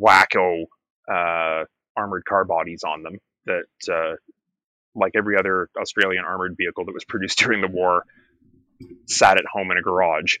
wacko 0.00 0.64
uh, 1.10 1.64
armored 1.96 2.24
car 2.24 2.44
bodies 2.44 2.82
on 2.86 3.02
them 3.02 3.18
that, 3.46 3.64
uh, 3.92 4.16
like 4.94 5.12
every 5.16 5.36
other 5.38 5.68
Australian 5.80 6.24
armored 6.24 6.54
vehicle 6.56 6.84
that 6.86 6.92
was 6.94 7.04
produced 7.08 7.38
during 7.38 7.60
the 7.60 7.68
war, 7.68 8.04
sat 9.06 9.36
at 9.38 9.44
home 9.50 9.70
in 9.70 9.78
a 9.78 9.82
garage 9.82 10.36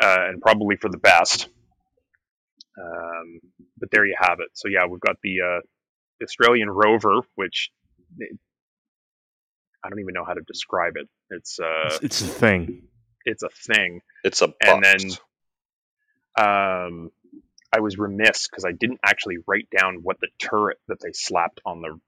uh, 0.00 0.16
and 0.28 0.40
probably 0.40 0.76
for 0.76 0.88
the 0.88 0.98
best. 0.98 1.48
Um, 2.80 3.40
but 3.78 3.90
there 3.90 4.06
you 4.06 4.16
have 4.18 4.38
it. 4.40 4.48
So 4.54 4.68
yeah, 4.68 4.86
we've 4.86 5.00
got 5.00 5.16
the 5.22 5.36
uh, 5.40 6.24
Australian 6.24 6.70
Rover, 6.70 7.20
which 7.34 7.70
it- 8.18 8.38
I 9.84 9.88
don't 9.90 9.98
even 9.98 10.14
know 10.14 10.24
how 10.24 10.34
to 10.34 10.42
describe 10.46 10.92
it. 10.96 11.08
It's 11.30 11.58
uh, 11.58 11.86
It's, 11.86 11.98
it's 12.04 12.20
a 12.22 12.26
thing. 12.26 12.82
it's 13.24 13.42
a 13.42 13.48
thing. 13.48 14.00
It's 14.22 14.40
a 14.40 14.46
box. 14.48 14.58
And 14.70 14.84
then- 14.84 15.10
Um, 16.38 17.10
I 17.72 17.80
was 17.80 17.98
remiss 17.98 18.48
because 18.48 18.64
I 18.64 18.72
didn't 18.72 19.00
actually 19.04 19.38
write 19.46 19.68
down 19.76 20.00
what 20.02 20.18
the 20.20 20.28
turret 20.38 20.78
that 20.88 20.98
they 21.00 21.12
slapped 21.12 21.60
on 21.64 21.80
the 21.80 21.98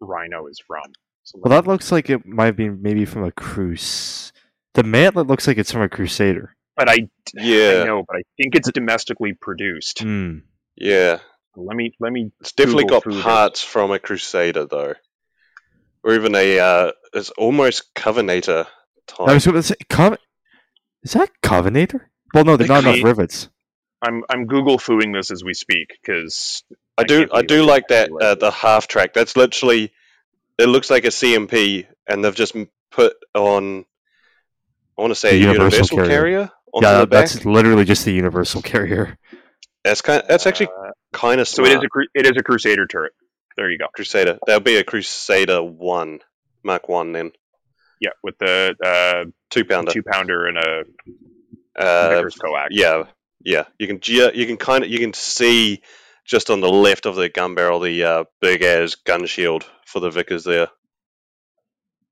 Rhino 0.00 0.46
is 0.46 0.58
from. 0.66 0.84
So 1.24 1.38
Well, 1.42 1.50
that 1.50 1.68
looks 1.68 1.92
like 1.92 2.08
it 2.08 2.24
might 2.26 2.52
be 2.56 2.68
maybe 2.70 3.04
from 3.04 3.24
a 3.24 3.32
cruise. 3.32 4.32
The 4.74 4.82
mantlet 4.82 5.28
looks 5.28 5.46
like 5.46 5.58
it's 5.58 5.72
from 5.72 5.82
a 5.82 5.88
Crusader. 5.88 6.56
but 6.76 6.88
I, 6.88 7.08
yeah 7.34 7.42
I 7.44 7.44
yeah, 7.44 7.84
know, 7.84 8.04
but 8.06 8.16
I 8.16 8.22
think 8.36 8.54
it's 8.56 8.70
domestically 8.72 9.34
produced. 9.34 10.00
Hmm. 10.00 10.38
yeah. 10.76 11.18
Let 11.56 11.76
me 11.76 11.92
let 11.98 12.12
me 12.12 12.30
It's 12.40 12.52
definitely 12.52 12.84
got 12.84 13.02
through 13.02 13.14
this. 13.14 13.22
parts 13.24 13.62
from 13.62 13.90
a 13.90 13.98
Crusader 13.98 14.66
though, 14.66 14.94
or 16.04 16.14
even 16.14 16.34
a. 16.36 16.58
Uh, 16.60 16.92
it's 17.12 17.30
almost 17.30 17.92
Covenanter 17.94 18.66
type. 19.08 19.28
I 19.28 19.34
was 19.34 19.44
going 19.44 19.56
to 19.56 19.62
say, 19.64 19.74
Cov- 19.90 20.16
is 21.02 21.12
that 21.14 21.28
Covenanter? 21.42 22.02
Well, 22.32 22.44
no, 22.44 22.56
there's 22.56 22.70
not 22.70 22.84
enough 22.84 23.02
rivets. 23.02 23.48
I'm 24.02 24.24
I'm 24.30 24.46
Google 24.46 24.78
fooing 24.78 25.12
this 25.12 25.30
as 25.30 25.44
we 25.44 25.54
speak 25.54 25.98
because 26.02 26.62
I 26.96 27.04
do 27.04 27.28
I 27.32 27.42
do 27.42 27.64
like 27.64 27.88
that 27.88 28.10
uh, 28.10 28.34
the 28.34 28.50
half 28.50 28.88
track. 28.88 29.12
That's 29.14 29.36
literally 29.36 29.92
it 30.58 30.66
looks 30.66 30.90
like 30.90 31.04
a 31.04 31.08
CMP, 31.08 31.86
and 32.08 32.24
they've 32.24 32.34
just 32.34 32.54
m- 32.56 32.68
put 32.90 33.14
on. 33.34 33.84
I 34.98 35.02
want 35.02 35.10
to 35.12 35.14
say 35.14 35.30
a 35.36 35.40
universal 35.40 35.62
universal, 35.62 35.96
carrier. 35.98 36.10
carrier. 36.10 36.50
onto 36.72 36.86
Yeah, 36.86 36.98
the 37.00 37.06
back. 37.06 37.28
that's 37.30 37.44
literally 37.44 37.84
just 37.84 38.04
the 38.04 38.12
universal 38.12 38.60
carrier. 38.62 39.16
That's 39.84 40.02
kind. 40.02 40.22
That's 40.28 40.46
actually 40.46 40.68
Uh, 40.68 40.90
kind 41.12 41.40
of 41.40 41.48
so 41.48 41.64
it 41.64 41.72
is 41.72 41.82
a 41.82 41.88
it 42.14 42.26
is 42.26 42.32
a 42.38 42.42
Crusader 42.42 42.86
turret. 42.86 43.12
There 43.56 43.70
you 43.70 43.78
go. 43.78 43.86
Crusader. 43.94 44.38
That'll 44.46 44.60
be 44.62 44.76
a 44.76 44.84
Crusader 44.84 45.62
one, 45.62 46.20
Mark 46.62 46.88
one 46.88 47.12
then, 47.12 47.32
Yeah, 48.00 48.10
with 48.22 48.38
the 48.38 48.76
uh, 48.82 49.30
two 49.50 49.64
pounder. 49.64 49.92
two 49.92 50.02
pounder 50.02 50.46
and 50.46 50.58
a 50.58 50.84
Uh, 51.76 52.08
Vickers 52.10 52.36
coax. 52.36 52.68
yeah, 52.70 53.04
yeah. 53.42 53.64
You 53.78 53.86
can 53.86 54.00
you 54.04 54.46
can 54.46 54.56
kind 54.56 54.84
of 54.84 54.90
you 54.90 54.98
can 54.98 55.12
see 55.14 55.82
just 56.26 56.50
on 56.50 56.60
the 56.60 56.68
left 56.70 57.06
of 57.06 57.16
the 57.16 57.28
gun 57.28 57.54
barrel 57.54 57.80
the 57.80 58.04
uh, 58.04 58.24
big 58.40 58.62
as 58.62 58.94
gun 58.94 59.26
shield 59.26 59.64
for 59.86 60.00
the 60.00 60.10
Vickers 60.10 60.44
there. 60.44 60.68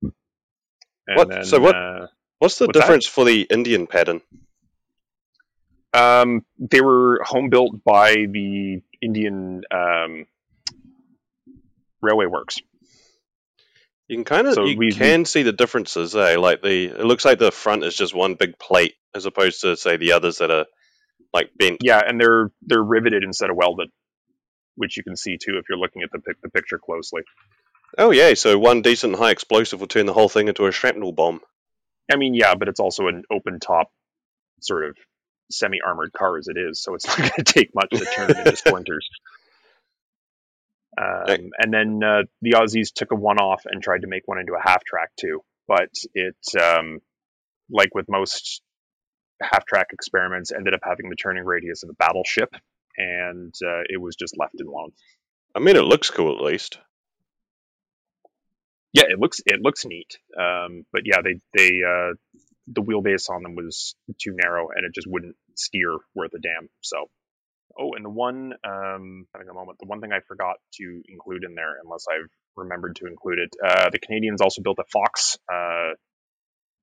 And 0.03 0.13
What- 1.17 1.29
Then, 1.29 1.45
so 1.45 1.61
what- 1.61 1.75
Uh, 1.77 2.07
What's 2.41 2.57
the 2.59 2.67
What's 2.67 2.77
that? 2.79 2.83
difference 2.83 3.07
for 3.07 3.25
the 3.25 3.43
Indian 3.43 3.87
pattern? 3.89 4.21
um, 5.95 6.45
they 6.59 6.81
were 6.83 7.21
home 7.25 7.49
built 7.49 7.83
by 7.83 8.13
the 8.15 8.81
Indian 9.01 9.63
um, 9.73 10.27
Railway 12.03 12.27
Works. 12.27 12.59
You 14.07 14.17
can 14.19 14.25
kind 14.25 14.47
of 14.47 14.55
So 14.55 14.65
you 14.67 14.77
we- 14.79 14.93
can 14.93 15.25
see 15.25 15.43
the 15.43 15.53
differences, 15.53 16.15
eh? 16.15 16.37
Like 16.37 16.63
the 16.63 16.87
it 16.87 17.05
looks 17.05 17.25
like 17.25 17.39
the 17.39 17.51
front 17.51 17.83
is 17.85 17.97
just 17.97 18.15
one 18.15 18.35
big 18.35 18.59
plate 18.59 18.95
as 19.15 19.25
opposed 19.27 19.63
to 19.63 19.77
say 19.77 19.97
the 19.97 20.13
others 20.13 20.39
that 20.39 20.51
are 20.51 20.67
like 21.33 21.51
being 21.59 21.79
Yeah, 21.81 22.01
and 22.05 22.21
they're 22.21 22.51
they're 22.63 22.83
riveted 22.83 23.23
instead 23.23 23.51
of 23.51 23.57
welded, 23.57 23.91
which 24.77 24.97
you 24.97 25.03
can 25.03 25.17
see 25.17 25.37
too 25.37 25.59
if 25.59 25.65
you're 25.69 25.79
looking 25.79 26.03
at 26.03 26.11
the 26.13 26.19
pic- 26.19 26.41
the 26.43 26.51
picture 26.51 26.79
closely. 26.79 27.23
Oh 27.97 28.11
yeah, 28.11 28.35
so 28.35 28.59
one 28.59 28.83
decent 28.83 29.17
high 29.17 29.31
explosive 29.31 29.81
will 29.81 29.87
turn 29.87 30.07
the 30.07 30.13
whole 30.13 30.29
thing 30.29 30.49
into 30.49 30.67
a 30.67 30.73
shrapnel 30.73 31.13
bomb. 31.13 31.41
I 32.13 32.17
mean, 32.17 32.35
yeah, 32.35 32.55
but 32.55 32.69
it's 32.69 32.81
also 32.81 33.09
an 33.09 33.25
open 33.31 33.61
top 33.61 33.91
sort 34.61 34.85
of 34.85 34.97
semi 35.51 35.79
armored 35.85 36.13
car 36.13 36.39
as 36.39 36.49
it 36.49 36.57
is, 36.59 36.83
so 36.83 36.95
it's 36.95 37.07
not 37.07 37.19
going 37.19 37.31
to 37.39 37.45
take 37.45 37.75
much 37.75 37.91
to 37.91 38.05
turn 38.05 38.31
it 38.31 38.39
into 38.39 38.57
splinters. 38.57 39.09
Um, 40.99 41.51
and 41.59 41.73
then 41.73 42.01
uh, 42.03 42.23
the 42.43 42.53
Aussies 42.53 42.93
took 42.93 43.13
a 43.13 43.15
one 43.15 43.39
off 43.39 43.63
and 43.67 43.81
tried 43.81 44.01
to 44.01 44.09
make 44.09 44.27
one 44.27 44.39
into 44.39 44.55
a 44.55 44.63
half 44.63 44.83
track 44.85 45.11
too, 45.19 45.43
but 45.69 45.91
it, 46.13 46.37
um, 46.61 46.99
like 47.71 47.95
with 47.95 48.07
most 48.09 48.63
half 49.41 49.65
track 49.67 49.89
experiments, 49.93 50.53
ended 50.53 50.75
up 50.75 50.81
having 50.83 51.11
the 51.11 51.17
turning 51.17 51.45
radius 51.45 51.83
of 51.83 51.91
a 51.91 51.95
battleship, 51.95 52.55
and 52.97 53.55
uh, 53.65 53.83
it 53.89 54.01
was 54.01 54.17
just 54.17 54.37
left 54.39 54.61
alone. 54.61 54.91
I 55.55 55.61
mean, 55.61 55.77
it 55.77 55.83
looks 55.85 56.11
cool 56.11 56.37
at 56.37 56.45
least. 56.45 56.79
Yeah, 58.93 59.05
it 59.09 59.19
looks 59.19 59.41
it 59.45 59.61
looks 59.61 59.85
neat, 59.85 60.19
um, 60.39 60.85
but 60.93 61.03
yeah, 61.05 61.19
they 61.23 61.41
they 61.55 61.81
uh, 61.87 62.15
the 62.69 62.83
wheelbase 62.83 63.31
on 63.31 63.43
them 63.43 63.55
was 63.55 63.95
too 64.21 64.37
narrow 64.43 64.69
and 64.75 64.85
it 64.85 64.95
just 64.95 65.07
wouldn't 65.07 65.37
steer 65.55 65.97
worth 66.15 66.33
a 66.35 66.39
damn. 66.39 66.69
So, 66.81 67.09
oh, 67.79 67.93
and 67.95 68.05
the 68.05 68.11
one 68.11 68.53
um, 68.65 69.27
having 69.33 69.49
a 69.49 69.55
moment, 69.55 69.79
the 69.81 69.87
one 69.87 70.01
thing 70.01 70.13
I 70.13 70.21
forgot 70.21 70.57
to 70.75 71.03
include 71.09 71.45
in 71.45 71.55
there, 71.55 71.77
unless 71.83 72.07
I've 72.11 72.31
remembered 72.57 72.97
to 72.97 73.07
include 73.07 73.39
it, 73.39 73.51
uh, 73.65 73.91
the 73.91 73.99
Canadians 73.99 74.41
also 74.41 74.63
built 74.63 74.79
a 74.79 74.85
Fox 74.85 75.39
uh, 75.53 75.95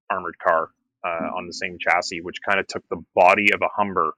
armored 0.09 0.37
car 0.39 0.69
uh, 1.05 1.29
on 1.37 1.45
the 1.47 1.53
same 1.53 1.77
chassis, 1.79 2.21
which 2.21 2.37
kind 2.47 2.59
of 2.59 2.67
took 2.67 2.83
the 2.89 3.03
body 3.13 3.53
of 3.53 3.61
a 3.61 3.69
Humber 3.75 4.11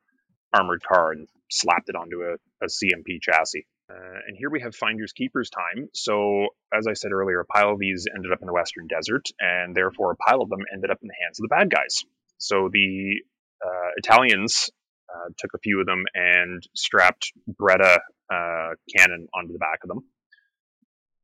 armored 0.54 0.82
car 0.84 1.12
and 1.12 1.28
slapped 1.52 1.90
it 1.90 1.96
onto 1.96 2.22
a, 2.22 2.36
a 2.64 2.68
CMP 2.68 3.22
chassis. 3.22 3.66
Uh, 3.90 4.20
and 4.28 4.36
here 4.38 4.50
we 4.50 4.62
have 4.62 4.76
finders 4.76 5.14
keepers 5.14 5.50
time. 5.50 5.90
So, 5.94 6.48
as 6.74 6.88
I 6.88 6.94
said 6.94 7.12
earlier, 7.12 7.40
a 7.40 7.46
pile 7.46 7.72
of 7.72 7.80
these 7.80 8.06
ended 8.14 8.32
up 8.32 8.40
in 8.42 8.48
the 8.48 8.54
Western 8.54 8.88
Desert, 8.88 9.30
and 9.40 9.76
therefore 9.76 10.12
a 10.12 10.16
pile 10.16 10.42
of 10.42 10.50
them 10.50 10.60
ended 10.74 10.92
up 10.92 11.00
in 11.02 11.08
the 11.08 11.16
hands 11.24 11.40
of 11.40 11.44
the 11.44 11.56
bad 11.56 11.70
guys. 11.70 12.04
So 12.38 12.70
the 12.72 13.22
uh, 13.66 13.90
Italians 13.98 14.70
uh, 15.10 15.30
took 15.38 15.52
a 15.56 15.60
few 15.60 15.80
of 15.80 15.86
them 15.86 16.04
and 16.14 16.62
strapped 16.76 17.32
Breda 17.48 18.00
uh, 18.32 18.70
cannon 18.96 19.28
onto 19.34 19.54
the 19.54 19.60
back 19.60 19.80
of 19.84 19.88
them, 19.90 20.04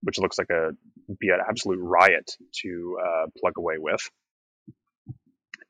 which 0.02 0.18
looks 0.18 0.38
like 0.38 0.50
a 0.50 0.72
be 1.20 1.30
an 1.30 1.40
absolute 1.48 1.80
riot 1.80 2.32
to 2.62 2.98
uh, 3.04 3.26
plug 3.38 3.54
away 3.58 3.76
with. 3.78 4.10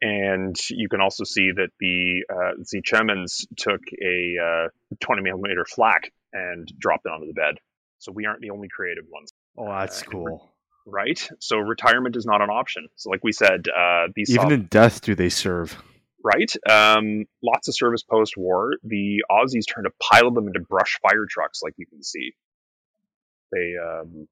And 0.05 0.55
you 0.69 0.89
can 0.89 0.99
also 0.99 1.23
see 1.23 1.51
that 1.55 1.69
the 1.79 2.25
uh, 2.29 2.51
the 2.57 3.45
took 3.57 3.79
a 4.01 4.35
uh, 4.65 4.67
20 4.99 5.21
millimeter 5.21 5.63
flak 5.65 6.11
and 6.33 6.67
dropped 6.77 7.05
it 7.05 7.09
onto 7.13 7.27
the 7.27 7.33
bed. 7.33 7.55
So 7.99 8.11
we 8.11 8.25
aren't 8.25 8.41
the 8.41 8.49
only 8.49 8.67
creative 8.67 9.05
ones, 9.09 9.31
Oh, 9.57 9.65
that's 9.69 10.01
Uh, 10.01 10.05
cool. 10.11 10.53
right? 10.85 11.17
So 11.39 11.57
retirement 11.57 12.17
is 12.17 12.25
not 12.25 12.41
an 12.41 12.49
option. 12.49 12.89
So 12.97 13.11
like 13.11 13.23
we 13.23 13.31
said, 13.31 13.65
uh, 13.69 14.07
these 14.13 14.29
Even 14.31 14.41
soft- 14.41 14.51
in 14.51 14.65
death, 14.65 14.99
do 15.01 15.15
they 15.15 15.29
serve? 15.29 15.81
right? 16.21 16.51
Um, 16.69 17.23
lots 17.41 17.69
of 17.69 17.75
service 17.75 18.03
post 18.03 18.33
war. 18.35 18.73
The 18.83 19.23
Aussies 19.31 19.63
turned 19.73 19.87
a 19.87 19.91
pile 20.03 20.27
of 20.27 20.35
them 20.35 20.47
into 20.47 20.59
brush 20.61 20.99
fire 21.01 21.25
trucks, 21.29 21.61
like 21.63 21.75
you 21.77 21.85
can 21.85 22.03
see. 22.03 22.33
They, 23.53 23.73
um, 23.81 24.27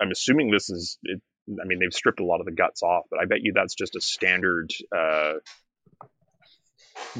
I'm 0.00 0.10
assuming 0.10 0.50
this 0.50 0.70
is. 0.70 0.98
It, 1.04 1.20
I 1.62 1.64
mean, 1.66 1.78
they've 1.78 1.92
stripped 1.92 2.20
a 2.20 2.24
lot 2.24 2.40
of 2.40 2.46
the 2.46 2.52
guts 2.52 2.82
off, 2.82 3.04
but 3.10 3.20
I 3.20 3.24
bet 3.24 3.38
you 3.42 3.52
that's 3.54 3.74
just 3.74 3.96
a 3.96 4.00
standard 4.00 4.70
uh, 4.96 5.34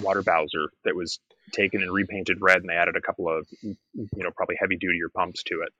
water 0.02 0.22
bowser 0.22 0.66
that 0.84 0.94
was 0.94 1.18
taken 1.52 1.82
and 1.82 1.90
repainted 1.92 2.38
red, 2.40 2.58
and 2.58 2.68
they 2.68 2.74
added 2.74 2.96
a 2.96 3.00
couple 3.00 3.28
of, 3.28 3.46
you 3.62 3.76
know, 4.14 4.30
probably 4.36 4.56
heavy 4.60 4.76
duty 4.76 4.98
or 5.02 5.08
pumps 5.08 5.42
to 5.44 5.62
it. 5.62 5.72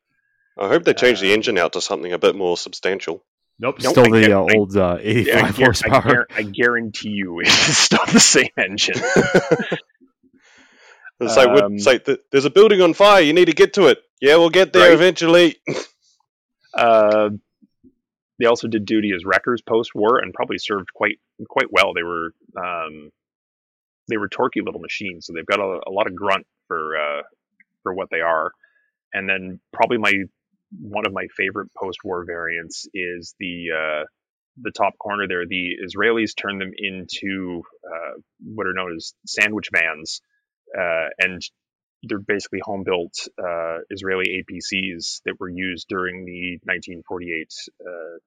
I 0.59 0.69
hope 0.69 0.85
they 0.85 0.95
change 0.95 1.21
the 1.21 1.31
Uh, 1.31 1.35
engine 1.35 1.59
out 1.59 1.75
to 1.75 1.81
something 1.81 2.13
a 2.13 2.19
bit 2.19 2.35
more 2.35 2.57
substantial. 2.57 3.23
Nope. 3.61 3.77
Nope, 3.83 3.93
Still 3.93 4.07
I 4.15 4.21
the 4.21 4.27
get- 4.27 4.33
uh, 4.33 4.45
I- 4.45 4.55
old 4.57 4.77
uh, 4.77 4.99
Yeah, 5.03 5.11
85 5.11 5.45
I, 5.45 5.49
guar- 5.49 5.51
I, 5.51 5.65
horsepower. 5.65 6.27
I 6.37 6.43
guarantee 6.43 7.11
you, 7.11 7.41
it's 7.41 7.53
still 7.77 8.07
the 8.13 8.21
same 8.21 8.51
engine. 8.57 9.01
It's 11.21 11.37
like, 11.37 11.49
what- 11.49 11.65
Um, 11.65 11.75
it's 11.75 11.85
like 11.87 12.05
th- 12.05 12.21
there's 12.31 12.45
a 12.45 12.51
building 12.51 12.81
on 12.81 12.95
fire. 12.95 13.21
You 13.21 13.33
need 13.33 13.47
to 13.47 13.53
get 13.53 13.73
to 13.75 13.89
it. 13.89 13.99
Yeah, 14.21 14.37
we'll 14.37 14.51
get 14.51 14.73
there 14.73 14.85
Right. 14.91 14.93
eventually. 14.95 15.57
Uh, 16.75 17.31
they 18.39 18.47
also 18.47 18.69
did 18.69 18.85
duty 18.85 19.13
as 19.15 19.25
wreckers 19.25 19.63
post-war 19.63 20.19
and 20.19 20.33
probably 20.33 20.59
served 20.59 20.93
quite 20.95 21.19
quite 21.49 21.69
well. 21.71 21.93
They 21.95 22.03
were 22.03 22.33
um, 22.57 23.11
they 24.09 24.17
were 24.17 24.29
torquey 24.29 24.65
little 24.65 24.81
machines, 24.81 25.27
so 25.27 25.33
they've 25.33 25.47
got 25.47 25.61
a, 25.61 25.81
a 25.87 25.91
lot 25.91 26.07
of 26.07 26.15
grunt 26.15 26.47
for 26.67 26.97
uh, 26.97 27.23
for 27.83 27.95
what 27.95 28.09
they 28.11 28.21
are. 28.21 28.53
And 29.13 29.29
then 29.29 29.61
probably 29.73 29.99
my 29.99 30.13
one 30.81 31.07
of 31.07 31.13
my 31.13 31.27
favorite 31.37 31.71
post-war 31.75 32.25
variants 32.27 32.87
is 32.93 33.35
the 33.41 33.69
uh, 33.75 34.05
the 34.61 34.73
top 34.77 34.99
corner 34.99 35.27
there. 35.29 35.47
The 35.47 35.77
Israelis 35.85 36.37
turned 36.37 36.61
them 36.61 36.73
into 36.77 37.63
uh, 37.85 38.21
what 38.45 38.67
are 38.67 38.75
known 38.75 38.95
as 38.97 39.15
sandwich 39.27 39.69
vans, 39.73 40.21
uh, 40.77 41.09
and 41.19 41.41
they're 42.03 42.19
basically 42.19 42.61
home-built 42.63 43.29
uh, 43.39 43.79
Israeli 43.91 44.43
APCs 44.43 45.21
that 45.25 45.41
were 45.41 45.49
used 45.49 45.87
during 45.89 46.25
the 46.25 46.59
1948 46.65 47.49
uh, 47.81 48.19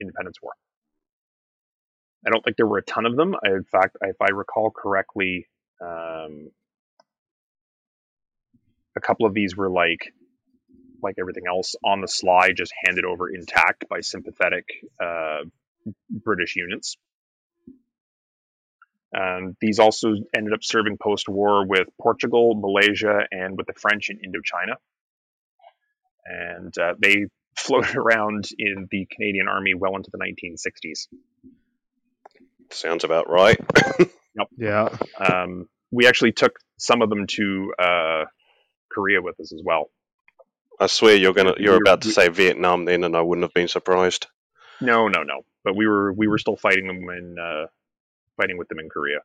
Independence 0.00 0.36
War. 0.42 0.52
I 2.26 2.30
don't 2.30 2.42
think 2.44 2.56
there 2.56 2.66
were 2.66 2.78
a 2.78 2.82
ton 2.82 3.06
of 3.06 3.16
them. 3.16 3.34
I, 3.34 3.50
in 3.50 3.64
fact, 3.64 3.96
if 4.02 4.16
I 4.20 4.32
recall 4.32 4.70
correctly, 4.70 5.46
um, 5.82 6.50
a 8.96 9.00
couple 9.00 9.26
of 9.26 9.34
these 9.34 9.56
were 9.56 9.70
like 9.70 10.12
like 11.02 11.16
everything 11.20 11.44
else 11.46 11.74
on 11.84 12.00
the 12.00 12.08
sly, 12.08 12.52
just 12.52 12.72
handed 12.86 13.04
over 13.04 13.28
intact 13.28 13.86
by 13.90 14.00
sympathetic 14.00 14.64
uh, 14.98 15.40
British 16.10 16.56
units. 16.56 16.96
Um, 19.14 19.56
these 19.60 19.78
also 19.78 20.14
ended 20.36 20.52
up 20.52 20.60
serving 20.62 20.96
post-war 21.00 21.66
with 21.66 21.88
Portugal, 22.00 22.54
Malaysia, 22.56 23.20
and 23.30 23.56
with 23.56 23.66
the 23.66 23.74
French 23.74 24.10
in 24.10 24.18
Indochina. 24.18 24.74
And 26.26 26.76
uh, 26.78 26.94
they 26.98 27.26
floated 27.56 27.96
around 27.96 28.48
in 28.58 28.88
the 28.90 29.06
Canadian 29.10 29.46
Army 29.48 29.74
well 29.74 29.94
into 29.96 30.10
the 30.12 30.18
1960s. 30.18 31.06
Sounds 32.70 33.04
about 33.04 33.28
right. 33.30 33.58
Yeah. 34.58 34.88
Um, 35.16 35.68
we 35.92 36.08
actually 36.08 36.32
took 36.32 36.58
some 36.76 37.02
of 37.02 37.08
them 37.08 37.28
to 37.28 37.72
uh, 37.78 38.24
Korea 38.92 39.22
with 39.22 39.38
us 39.38 39.52
as 39.52 39.62
well. 39.64 39.90
I 40.80 40.88
swear 40.88 41.14
you're 41.14 41.32
gonna 41.34 41.54
you're 41.56 41.74
You're- 41.74 41.80
about 41.86 42.02
to 42.02 42.10
say 42.10 42.28
Vietnam 42.30 42.84
then, 42.84 43.04
and 43.04 43.16
I 43.16 43.20
wouldn't 43.20 43.44
have 43.44 43.54
been 43.54 43.68
surprised. 43.68 44.26
No, 44.80 45.06
no, 45.06 45.22
no. 45.22 45.42
But 45.62 45.76
we 45.76 45.86
were 45.86 46.12
we 46.12 46.26
were 46.26 46.38
still 46.38 46.56
fighting 46.56 46.88
them 46.88 47.08
in 47.16 47.36
uh, 47.38 47.66
fighting 48.36 48.58
with 48.58 48.68
them 48.68 48.78
in 48.78 48.88
Korea. 48.88 49.18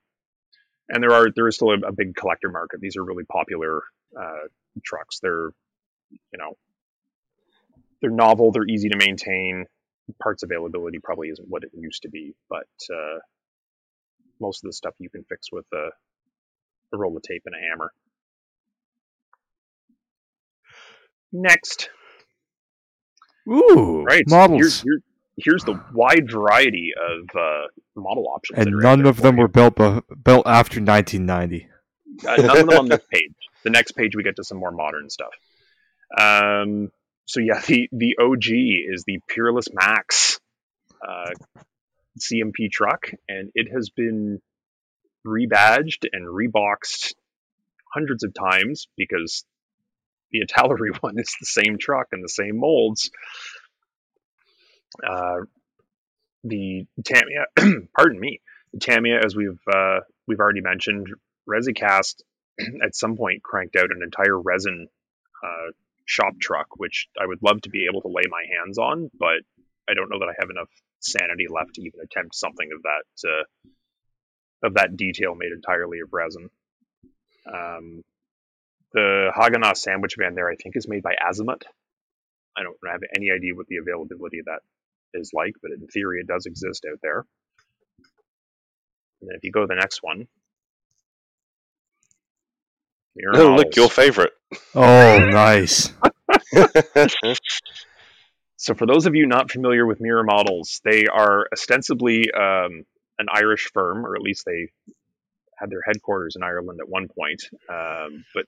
And 0.89 1.03
there 1.03 1.13
are 1.13 1.27
there 1.35 1.47
is 1.47 1.55
still 1.55 1.69
a, 1.71 1.79
a 1.87 1.91
big 1.91 2.15
collector 2.15 2.49
market. 2.49 2.79
These 2.81 2.97
are 2.97 3.03
really 3.03 3.25
popular 3.25 3.81
uh, 4.19 4.47
trucks. 4.83 5.19
They're 5.21 5.49
you 6.11 6.37
know 6.37 6.53
they're 8.01 8.11
novel. 8.11 8.51
They're 8.51 8.67
easy 8.67 8.89
to 8.89 8.97
maintain. 8.97 9.65
Parts 10.23 10.41
availability 10.43 10.99
probably 11.03 11.29
isn't 11.29 11.47
what 11.47 11.63
it 11.63 11.69
used 11.73 12.01
to 12.01 12.09
be, 12.09 12.33
but 12.49 12.65
uh, 12.91 13.19
most 14.41 14.63
of 14.63 14.69
the 14.69 14.73
stuff 14.73 14.93
you 14.97 15.09
can 15.09 15.23
fix 15.29 15.51
with 15.51 15.65
a, 15.73 15.89
a 16.93 16.97
roll 16.97 17.15
of 17.15 17.21
tape 17.21 17.43
and 17.45 17.53
a 17.53 17.69
hammer. 17.69 17.91
Next. 21.31 21.89
Ooh. 23.47 24.03
Right. 24.03 24.23
Models. 24.27 24.59
Here's, 24.59 24.81
here- 24.81 25.01
here's 25.43 25.63
the 25.63 25.81
wide 25.93 26.29
variety 26.31 26.91
of 26.97 27.35
uh, 27.35 27.67
model 27.95 28.27
options. 28.27 28.59
and 28.59 28.75
none 28.77 29.05
of 29.05 29.21
them 29.21 29.35
you. 29.35 29.41
were 29.41 29.47
built 29.47 29.75
bu- 29.75 30.01
built 30.23 30.47
after 30.47 30.81
1990. 30.81 31.67
Uh, 32.27 32.35
none 32.35 32.49
of 32.49 32.67
them 32.67 32.79
on 32.79 32.89
this 32.89 33.01
page. 33.11 33.33
The 33.63 33.69
next 33.69 33.91
page 33.93 34.15
we 34.15 34.23
get 34.23 34.35
to 34.37 34.43
some 34.43 34.57
more 34.57 34.71
modern 34.71 35.09
stuff. 35.09 35.33
Um, 36.17 36.91
so 37.25 37.39
yeah, 37.39 37.61
the 37.65 37.89
the 37.91 38.15
OG 38.19 38.45
is 38.91 39.03
the 39.05 39.19
Peerless 39.27 39.67
Max 39.71 40.39
uh, 41.07 41.31
CMP 42.19 42.71
truck, 42.71 43.11
and 43.27 43.51
it 43.53 43.67
has 43.71 43.89
been 43.89 44.41
rebadged 45.25 46.05
and 46.11 46.25
reboxed 46.27 47.13
hundreds 47.93 48.23
of 48.23 48.33
times 48.33 48.87
because 48.97 49.45
the 50.31 50.41
Italeri 50.41 50.95
one 51.01 51.19
is 51.19 51.35
the 51.39 51.45
same 51.45 51.77
truck 51.79 52.07
and 52.11 52.23
the 52.23 52.29
same 52.29 52.57
molds. 52.59 53.11
Uh, 55.07 55.41
the 56.43 56.85
Tamiya, 57.03 57.45
pardon 57.95 58.19
me, 58.19 58.41
the 58.73 58.79
Tamiya, 58.79 59.23
as 59.23 59.35
we've 59.35 59.59
uh, 59.71 59.99
we've 60.27 60.39
already 60.39 60.61
mentioned, 60.61 61.07
ResiCast 61.47 62.21
at 62.83 62.95
some 62.95 63.17
point 63.17 63.43
cranked 63.43 63.75
out 63.75 63.91
an 63.91 64.01
entire 64.03 64.39
resin 64.39 64.87
uh, 65.43 65.71
shop 66.05 66.33
truck, 66.39 66.67
which 66.77 67.07
I 67.19 67.25
would 67.25 67.43
love 67.43 67.61
to 67.61 67.69
be 67.69 67.87
able 67.89 68.01
to 68.01 68.07
lay 68.07 68.23
my 68.29 68.43
hands 68.57 68.77
on, 68.77 69.09
but 69.17 69.41
I 69.89 69.93
don't 69.93 70.09
know 70.09 70.19
that 70.19 70.29
I 70.29 70.35
have 70.39 70.49
enough 70.49 70.69
sanity 70.99 71.45
left 71.49 71.75
to 71.75 71.81
even 71.81 72.01
attempt 72.01 72.35
something 72.35 72.69
of 72.75 72.83
that 72.83 73.29
uh, 73.29 74.67
of 74.67 74.73
that 74.75 74.97
detail 74.97 75.35
made 75.35 75.51
entirely 75.51 75.99
of 76.01 76.09
resin. 76.11 76.49
Um, 77.51 78.03
the 78.93 79.31
Haganah 79.35 79.77
sandwich 79.77 80.15
van 80.17 80.35
there, 80.35 80.49
I 80.49 80.55
think, 80.55 80.75
is 80.75 80.87
made 80.87 81.03
by 81.03 81.15
Azimuth. 81.29 81.63
I 82.57 82.63
don't 82.63 82.77
have 82.85 83.01
any 83.15 83.31
idea 83.31 83.55
what 83.55 83.67
the 83.67 83.77
availability 83.77 84.39
of 84.39 84.45
that 84.45 84.61
is 85.13 85.31
like, 85.33 85.53
but 85.61 85.71
in 85.71 85.87
theory, 85.87 86.21
it 86.21 86.27
does 86.27 86.45
exist 86.45 86.85
out 86.89 86.99
there. 87.01 87.25
And 89.21 89.29
then 89.29 89.35
if 89.35 89.43
you 89.43 89.51
go 89.51 89.61
to 89.61 89.67
the 89.67 89.75
next 89.75 89.99
one, 90.01 90.27
Mirror 93.15 93.37
Oh, 93.37 93.55
look, 93.55 93.75
your 93.75 93.89
favorite. 93.89 94.33
Oh, 94.75 95.19
nice. 95.19 95.91
So, 98.61 98.73
for 98.73 98.85
those 98.85 99.05
of 99.05 99.15
you 99.15 99.25
not 99.25 99.49
familiar 99.49 99.85
with 99.85 100.01
Mirror 100.01 100.25
Models, 100.25 100.81
they 100.83 101.05
are 101.05 101.47
ostensibly 101.53 102.29
um, 102.33 102.83
an 103.17 103.27
Irish 103.31 103.69
firm, 103.73 104.05
or 104.05 104.17
at 104.17 104.21
least 104.21 104.43
they 104.45 104.67
had 105.57 105.69
their 105.69 105.81
headquarters 105.81 106.35
in 106.35 106.43
Ireland 106.43 106.81
at 106.81 106.89
one 106.89 107.07
point. 107.07 107.41
Um, 107.69 108.25
but 108.35 108.45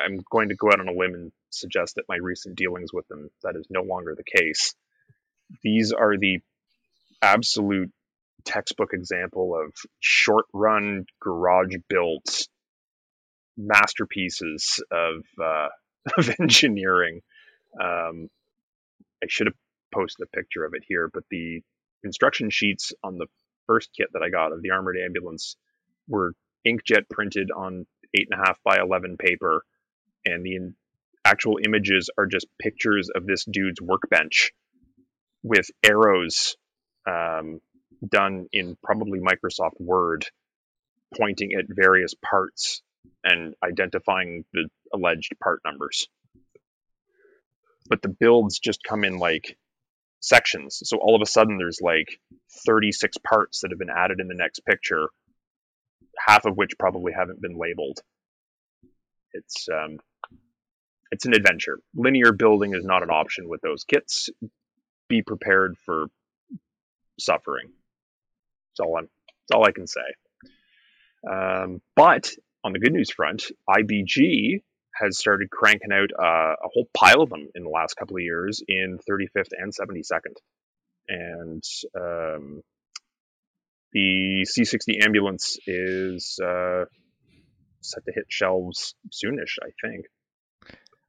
I'm 0.00 0.20
going 0.30 0.50
to 0.50 0.54
go 0.54 0.68
out 0.68 0.78
on 0.78 0.86
a 0.86 0.92
limb 0.92 1.14
and 1.14 1.32
suggest 1.50 1.96
that 1.96 2.04
my 2.08 2.18
recent 2.22 2.54
dealings 2.54 2.92
with 2.92 3.08
them 3.08 3.30
that 3.42 3.56
is 3.56 3.66
no 3.68 3.82
longer 3.82 4.14
the 4.14 4.22
case. 4.22 4.76
These 5.62 5.92
are 5.92 6.16
the 6.18 6.40
absolute 7.22 7.90
textbook 8.44 8.90
example 8.92 9.54
of 9.54 9.72
short 10.00 10.44
run 10.52 11.06
garage 11.20 11.74
built 11.88 12.46
masterpieces 13.56 14.82
of 14.90 15.24
uh, 15.42 15.68
of 16.18 16.30
engineering. 16.40 17.20
Um, 17.80 18.28
I 19.22 19.26
should 19.28 19.46
have 19.46 19.56
posted 19.92 20.26
a 20.26 20.36
picture 20.36 20.64
of 20.64 20.72
it 20.74 20.82
here, 20.86 21.10
but 21.12 21.24
the 21.30 21.62
instruction 22.02 22.50
sheets 22.50 22.92
on 23.02 23.16
the 23.16 23.26
first 23.66 23.90
kit 23.96 24.08
that 24.12 24.22
I 24.22 24.28
got 24.28 24.52
of 24.52 24.60
the 24.62 24.70
armored 24.70 24.96
ambulance 25.02 25.56
were 26.08 26.34
inkjet 26.66 27.08
printed 27.10 27.50
on 27.50 27.86
eight 28.14 28.28
and 28.30 28.40
a 28.40 28.46
half 28.46 28.58
by 28.62 28.78
eleven 28.78 29.16
paper, 29.16 29.64
and 30.24 30.44
the 30.44 30.56
in- 30.56 30.74
actual 31.24 31.58
images 31.64 32.10
are 32.18 32.26
just 32.26 32.46
pictures 32.60 33.08
of 33.14 33.26
this 33.26 33.44
dude's 33.50 33.80
workbench 33.80 34.52
with 35.44 35.66
arrows 35.84 36.56
um, 37.06 37.60
done 38.06 38.48
in 38.52 38.76
probably 38.82 39.20
Microsoft 39.20 39.78
Word, 39.78 40.26
pointing 41.16 41.52
at 41.56 41.66
various 41.68 42.14
parts 42.14 42.82
and 43.22 43.54
identifying 43.62 44.44
the 44.52 44.68
alleged 44.92 45.34
part 45.40 45.60
numbers 45.64 46.08
but 47.88 48.02
the 48.02 48.08
builds 48.08 48.58
just 48.58 48.82
come 48.82 49.04
in 49.04 49.18
like 49.18 49.56
sections. 50.20 50.80
So 50.84 50.98
all 50.98 51.14
of 51.14 51.22
a 51.22 51.26
sudden 51.26 51.58
there's 51.58 51.80
like 51.82 52.18
36 52.66 53.18
parts 53.18 53.60
that 53.60 53.70
have 53.70 53.78
been 53.78 53.90
added 53.94 54.20
in 54.20 54.28
the 54.28 54.34
next 54.34 54.60
picture, 54.60 55.08
half 56.18 56.46
of 56.46 56.56
which 56.56 56.78
probably 56.78 57.12
haven't 57.12 57.42
been 57.42 57.58
labeled. 57.58 58.00
It's 59.32 59.68
um, 59.68 59.98
it's 61.10 61.26
an 61.26 61.34
adventure. 61.34 61.78
Linear 61.94 62.32
building 62.32 62.74
is 62.74 62.84
not 62.84 63.02
an 63.02 63.10
option 63.10 63.48
with 63.48 63.60
those 63.60 63.84
kits. 63.84 64.30
Be 65.08 65.22
prepared 65.22 65.76
for 65.84 66.06
suffering. 67.18 67.70
That's 68.70 68.86
all 68.86 68.96
I'm. 68.96 69.08
That's 69.48 69.56
all 69.56 69.64
I 69.66 69.72
can 69.72 69.86
say. 69.86 70.00
Um, 71.30 71.80
but 71.96 72.30
on 72.64 72.72
the 72.72 72.78
good 72.78 72.92
news 72.92 73.10
front, 73.10 73.44
IBG 73.68 74.62
has 74.94 75.18
started 75.18 75.50
cranking 75.50 75.92
out 75.92 76.10
uh, 76.18 76.54
a 76.54 76.68
whole 76.72 76.86
pile 76.94 77.20
of 77.20 77.30
them 77.30 77.48
in 77.54 77.64
the 77.64 77.70
last 77.70 77.94
couple 77.94 78.16
of 78.16 78.22
years 78.22 78.62
in 78.66 78.98
35th 79.08 79.50
and 79.52 79.72
72nd. 79.72 80.34
And 81.08 81.62
um, 81.96 82.62
the 83.92 84.46
C60 84.46 85.04
ambulance 85.04 85.58
is 85.66 86.38
uh, 86.42 86.84
set 87.80 88.04
to 88.04 88.12
hit 88.14 88.26
shelves 88.28 88.94
soonish, 89.12 89.58
I 89.62 89.70
think. 89.86 90.06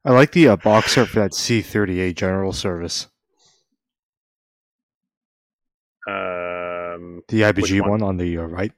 I 0.04 0.12
like 0.12 0.32
the 0.32 0.48
uh, 0.48 0.56
box 0.56 0.96
art 0.98 1.08
for 1.08 1.20
that 1.20 1.32
C38 1.32 2.14
General 2.14 2.52
Service. 2.52 3.08
Um, 6.08 7.22
The 7.28 7.42
IBG 7.42 7.80
one? 7.80 7.90
one? 7.90 8.02
on 8.02 8.16
the 8.16 8.38
uh, 8.38 8.42
right. 8.42 8.72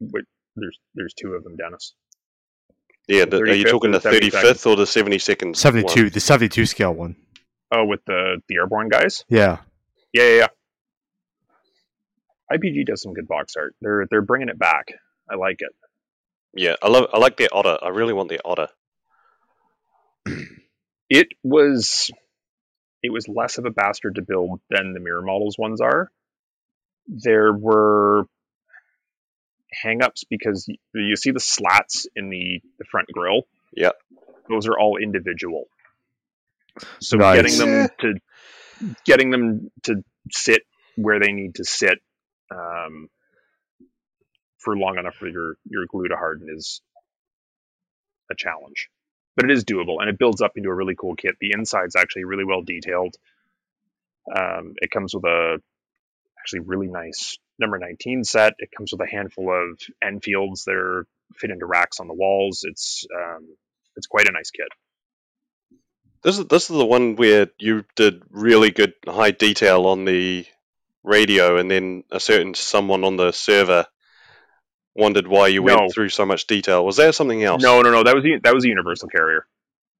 wait, 0.00 0.24
there's 0.56 0.78
there's 0.94 1.14
two 1.14 1.32
of 1.34 1.44
them, 1.44 1.56
Dennis. 1.56 1.94
yeah, 3.08 3.24
the, 3.24 3.38
are 3.38 3.54
you 3.54 3.64
talking 3.64 3.92
the 3.92 3.98
the 3.98 4.08
35th 4.10 4.66
or 4.66 4.76
the 4.76 4.84
72nd? 4.84 5.56
72, 5.56 6.02
one? 6.02 6.10
the 6.12 6.20
72 6.20 6.66
scale 6.66 6.92
one. 6.92 7.16
Oh, 7.72 7.84
with 7.84 8.04
the 8.06 8.40
the 8.48 8.56
airborne 8.56 8.88
guys. 8.88 9.24
Yeah. 9.28 9.58
Yeah, 10.12 10.22
yeah, 10.22 10.36
yeah. 10.38 10.46
IBG 12.52 12.86
does 12.86 13.02
some 13.02 13.12
good 13.12 13.26
box 13.26 13.54
art. 13.56 13.74
They're 13.80 14.06
they're 14.10 14.22
bringing 14.22 14.48
it 14.48 14.58
back. 14.58 14.88
I 15.28 15.34
like 15.34 15.56
it. 15.60 15.72
Yeah, 16.54 16.76
I 16.80 16.88
love. 16.88 17.08
I 17.12 17.18
like 17.18 17.36
the 17.36 17.48
otter. 17.52 17.76
I 17.82 17.88
really 17.88 18.12
want 18.12 18.28
the 18.28 18.40
otter. 18.44 18.68
It 21.08 21.28
was 21.42 22.10
it 23.02 23.12
was 23.12 23.28
less 23.28 23.58
of 23.58 23.64
a 23.64 23.70
bastard 23.70 24.16
to 24.16 24.22
build 24.22 24.60
than 24.70 24.92
the 24.92 25.00
mirror 25.00 25.22
models 25.22 25.56
ones 25.58 25.80
are. 25.80 26.10
There 27.08 27.52
were 27.52 28.24
hangups 29.84 30.24
because 30.28 30.66
y- 30.68 30.76
you 30.94 31.16
see 31.16 31.30
the 31.30 31.40
slats 31.40 32.06
in 32.16 32.30
the, 32.30 32.60
the 32.78 32.84
front 32.84 33.08
grill. 33.12 33.42
Yep. 33.74 33.94
Those 34.48 34.66
are 34.66 34.78
all 34.78 34.96
individual. 34.96 35.64
So 37.00 37.18
Nice. 37.18 37.36
getting 37.36 37.58
them 37.58 37.88
to 38.00 38.14
getting 39.04 39.30
them 39.30 39.70
to 39.84 40.04
sit 40.30 40.62
where 40.96 41.18
they 41.20 41.32
need 41.32 41.54
to 41.56 41.64
sit 41.64 41.98
um, 42.54 43.08
for 44.58 44.76
long 44.76 44.98
enough 44.98 45.14
for 45.14 45.28
your 45.28 45.56
your 45.64 45.86
glue 45.90 46.08
to 46.08 46.16
harden 46.16 46.48
is 46.54 46.80
a 48.30 48.34
challenge. 48.36 48.88
But 49.36 49.46
it 49.46 49.52
is 49.52 49.64
doable 49.64 49.96
and 50.00 50.08
it 50.08 50.18
builds 50.18 50.40
up 50.40 50.52
into 50.56 50.68
a 50.70 50.74
really 50.74 50.94
cool 50.94 51.14
kit. 51.14 51.36
The 51.40 51.52
inside's 51.52 51.96
actually 51.96 52.24
really 52.24 52.44
well 52.44 52.62
detailed. 52.62 53.14
Um, 54.34 54.74
it 54.76 54.90
comes 54.90 55.14
with 55.14 55.24
a 55.24 55.58
actually 56.46 56.60
really 56.60 56.86
nice 56.86 57.38
number 57.58 57.76
19 57.78 58.22
set. 58.22 58.54
It 58.58 58.70
comes 58.76 58.92
with 58.92 59.00
a 59.00 59.10
handful 59.10 59.50
of 59.52 59.80
Enfields 60.02 60.64
that 60.66 60.76
are 60.76 61.06
fit 61.34 61.50
into 61.50 61.66
racks 61.66 61.98
on 61.98 62.06
the 62.06 62.14
walls. 62.14 62.60
It's 62.62 63.04
um, 63.12 63.48
it's 63.96 64.06
quite 64.06 64.28
a 64.28 64.32
nice 64.32 64.50
kit. 64.52 64.68
This 66.22 66.38
is 66.38 66.46
this 66.46 66.70
is 66.70 66.76
the 66.76 66.86
one 66.86 67.16
where 67.16 67.48
you 67.58 67.84
did 67.96 68.22
really 68.30 68.70
good 68.70 68.94
high 69.08 69.32
detail 69.32 69.86
on 69.86 70.04
the 70.04 70.46
radio, 71.02 71.56
and 71.56 71.68
then 71.68 72.04
a 72.12 72.20
certain 72.20 72.54
someone 72.54 73.02
on 73.02 73.16
the 73.16 73.32
server 73.32 73.86
wondered 74.94 75.26
why 75.26 75.48
you 75.48 75.62
No. 75.64 75.76
went 75.78 75.92
through 75.92 76.10
so 76.10 76.26
much 76.26 76.46
detail. 76.46 76.84
Was 76.84 76.96
there 76.96 77.12
something 77.12 77.42
else? 77.42 77.60
No, 77.62 77.82
no, 77.82 77.90
no. 77.90 78.04
That 78.04 78.14
was 78.14 78.24
that 78.44 78.54
was 78.54 78.64
a 78.64 78.68
universal 78.68 79.08
carrier. 79.08 79.46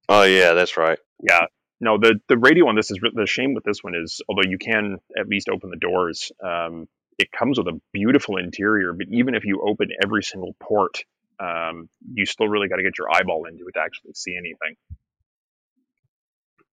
Oh 0.07 0.23
yeah, 0.23 0.53
that's 0.53 0.77
right. 0.77 0.99
Yeah. 1.21 1.47
No, 1.79 1.97
the 1.97 2.19
the 2.27 2.37
radio 2.37 2.67
on 2.67 2.75
this 2.75 2.89
is 2.89 2.99
the 3.13 3.27
shame 3.27 3.53
with 3.53 3.63
this 3.63 3.83
one 3.83 3.93
is 3.95 4.21
although 4.27 4.49
you 4.49 4.57
can 4.57 4.97
at 5.17 5.27
least 5.27 5.47
open 5.49 5.69
the 5.69 5.77
doors, 5.77 6.31
um, 6.43 6.87
it 7.19 7.31
comes 7.31 7.57
with 7.57 7.67
a 7.67 7.79
beautiful 7.93 8.37
interior. 8.37 8.93
But 8.93 9.07
even 9.11 9.35
if 9.35 9.45
you 9.45 9.61
open 9.67 9.89
every 10.03 10.23
single 10.23 10.55
port, 10.59 11.03
um, 11.39 11.89
you 12.13 12.25
still 12.25 12.47
really 12.47 12.67
got 12.67 12.77
to 12.77 12.83
get 12.83 12.97
your 12.97 13.13
eyeball 13.13 13.45
into 13.45 13.67
it 13.67 13.73
to 13.73 13.79
actually 13.79 14.13
see 14.15 14.35
anything. 14.35 14.75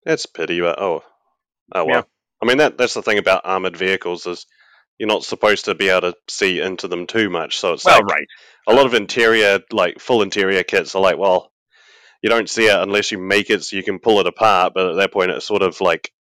That's 0.06 0.26
pity, 0.28 0.62
but 0.62 0.80
oh, 0.80 1.04
oh 1.74 1.86
well. 1.86 1.96
Yeah. 1.96 2.02
I 2.42 2.46
mean 2.46 2.58
that 2.58 2.78
that's 2.78 2.94
the 2.94 3.04
thing 3.04 3.18
about 3.18 3.42
armored 3.46 3.78
vehicles 3.78 4.26
is 4.26 4.46
you're 4.98 5.08
not 5.08 5.24
supposed 5.24 5.66
to 5.66 5.74
be 5.74 5.90
able 5.90 6.12
to 6.12 6.18
see 6.28 6.60
into 6.60 6.88
them 6.88 7.08
too 7.08 7.30
much. 7.30 7.58
So 7.58 7.74
it's 7.74 7.86
Well, 7.86 7.98
like 7.98 8.06
right. 8.06 8.28
a 8.68 8.74
lot 8.74 8.86
of 8.86 8.94
interior, 8.94 9.60
like 9.72 10.00
full 10.00 10.22
interior 10.22 10.62
kits, 10.64 10.94
are 10.94 11.02
like, 11.02 11.18
well, 11.18 11.52
you 12.22 12.30
don't 12.30 12.50
see 12.50 12.66
it 12.66 12.76
unless 12.76 13.12
you 13.12 13.18
make 13.18 13.50
it 13.50 13.64
so 13.64 13.76
you 13.76 13.84
can 13.84 14.00
pull 14.00 14.20
it 14.20 14.28
apart. 14.28 14.74
But 14.74 14.92
at 14.92 14.96
that 14.98 15.14
point, 15.14 15.32
it's 15.32 15.46
sort 15.46 15.62
of 15.62 15.82
like, 15.82 16.12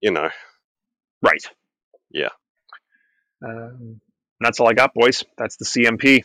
you 0.00 0.10
know, 0.10 0.30
Right. 1.22 1.42
Yeah. 2.10 2.30
Um, 3.44 4.00
that's 4.40 4.60
all 4.60 4.68
I 4.68 4.74
got, 4.74 4.94
boys. 4.94 5.24
That's 5.36 5.56
the 5.56 5.64
CMP. 5.64 6.24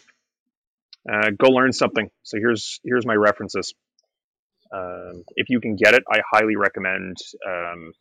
Uh, 1.11 1.31
go 1.37 1.49
learn 1.49 1.73
something. 1.73 2.09
So 2.23 2.37
here's 2.37 2.79
here's 2.83 3.05
my 3.05 3.13
references. 3.13 3.73
Um, 4.73 5.23
if 5.35 5.49
you 5.49 5.59
can 5.59 5.75
get 5.75 5.93
it, 5.93 6.03
I 6.11 6.21
highly 6.29 6.55
recommend 6.55 7.17
um, 7.47 7.93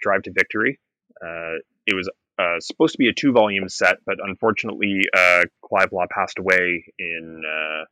Drive 0.00 0.22
to 0.22 0.32
Victory. 0.32 0.80
Uh, 1.22 1.58
it 1.86 1.94
was 1.94 2.08
uh, 2.38 2.60
supposed 2.60 2.92
to 2.92 2.98
be 2.98 3.08
a 3.08 3.12
two 3.12 3.32
volume 3.32 3.68
set, 3.68 3.96
but 4.06 4.16
unfortunately, 4.22 5.02
uh, 5.14 5.44
Clive 5.62 5.92
Law 5.92 6.06
passed 6.10 6.38
away 6.38 6.84
in 6.98 7.42
uh, 7.44 7.84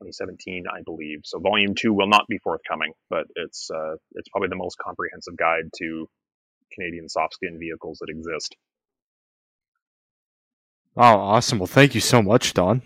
2017, 0.00 0.64
I 0.72 0.82
believe. 0.84 1.20
So 1.24 1.38
volume 1.38 1.74
two 1.74 1.92
will 1.92 2.08
not 2.08 2.26
be 2.28 2.38
forthcoming, 2.38 2.92
but 3.10 3.26
it's 3.36 3.70
uh, 3.70 3.94
it's 4.12 4.28
probably 4.28 4.48
the 4.48 4.56
most 4.56 4.76
comprehensive 4.78 5.36
guide 5.36 5.70
to 5.78 6.08
Canadian 6.72 7.08
soft 7.08 7.34
skin 7.34 7.58
vehicles 7.58 7.98
that 8.00 8.10
exist. 8.10 8.56
Oh, 10.96 11.02
awesome. 11.02 11.58
Well, 11.58 11.66
thank 11.66 11.94
you 11.94 12.00
so 12.00 12.22
much, 12.22 12.54
Don. 12.54 12.82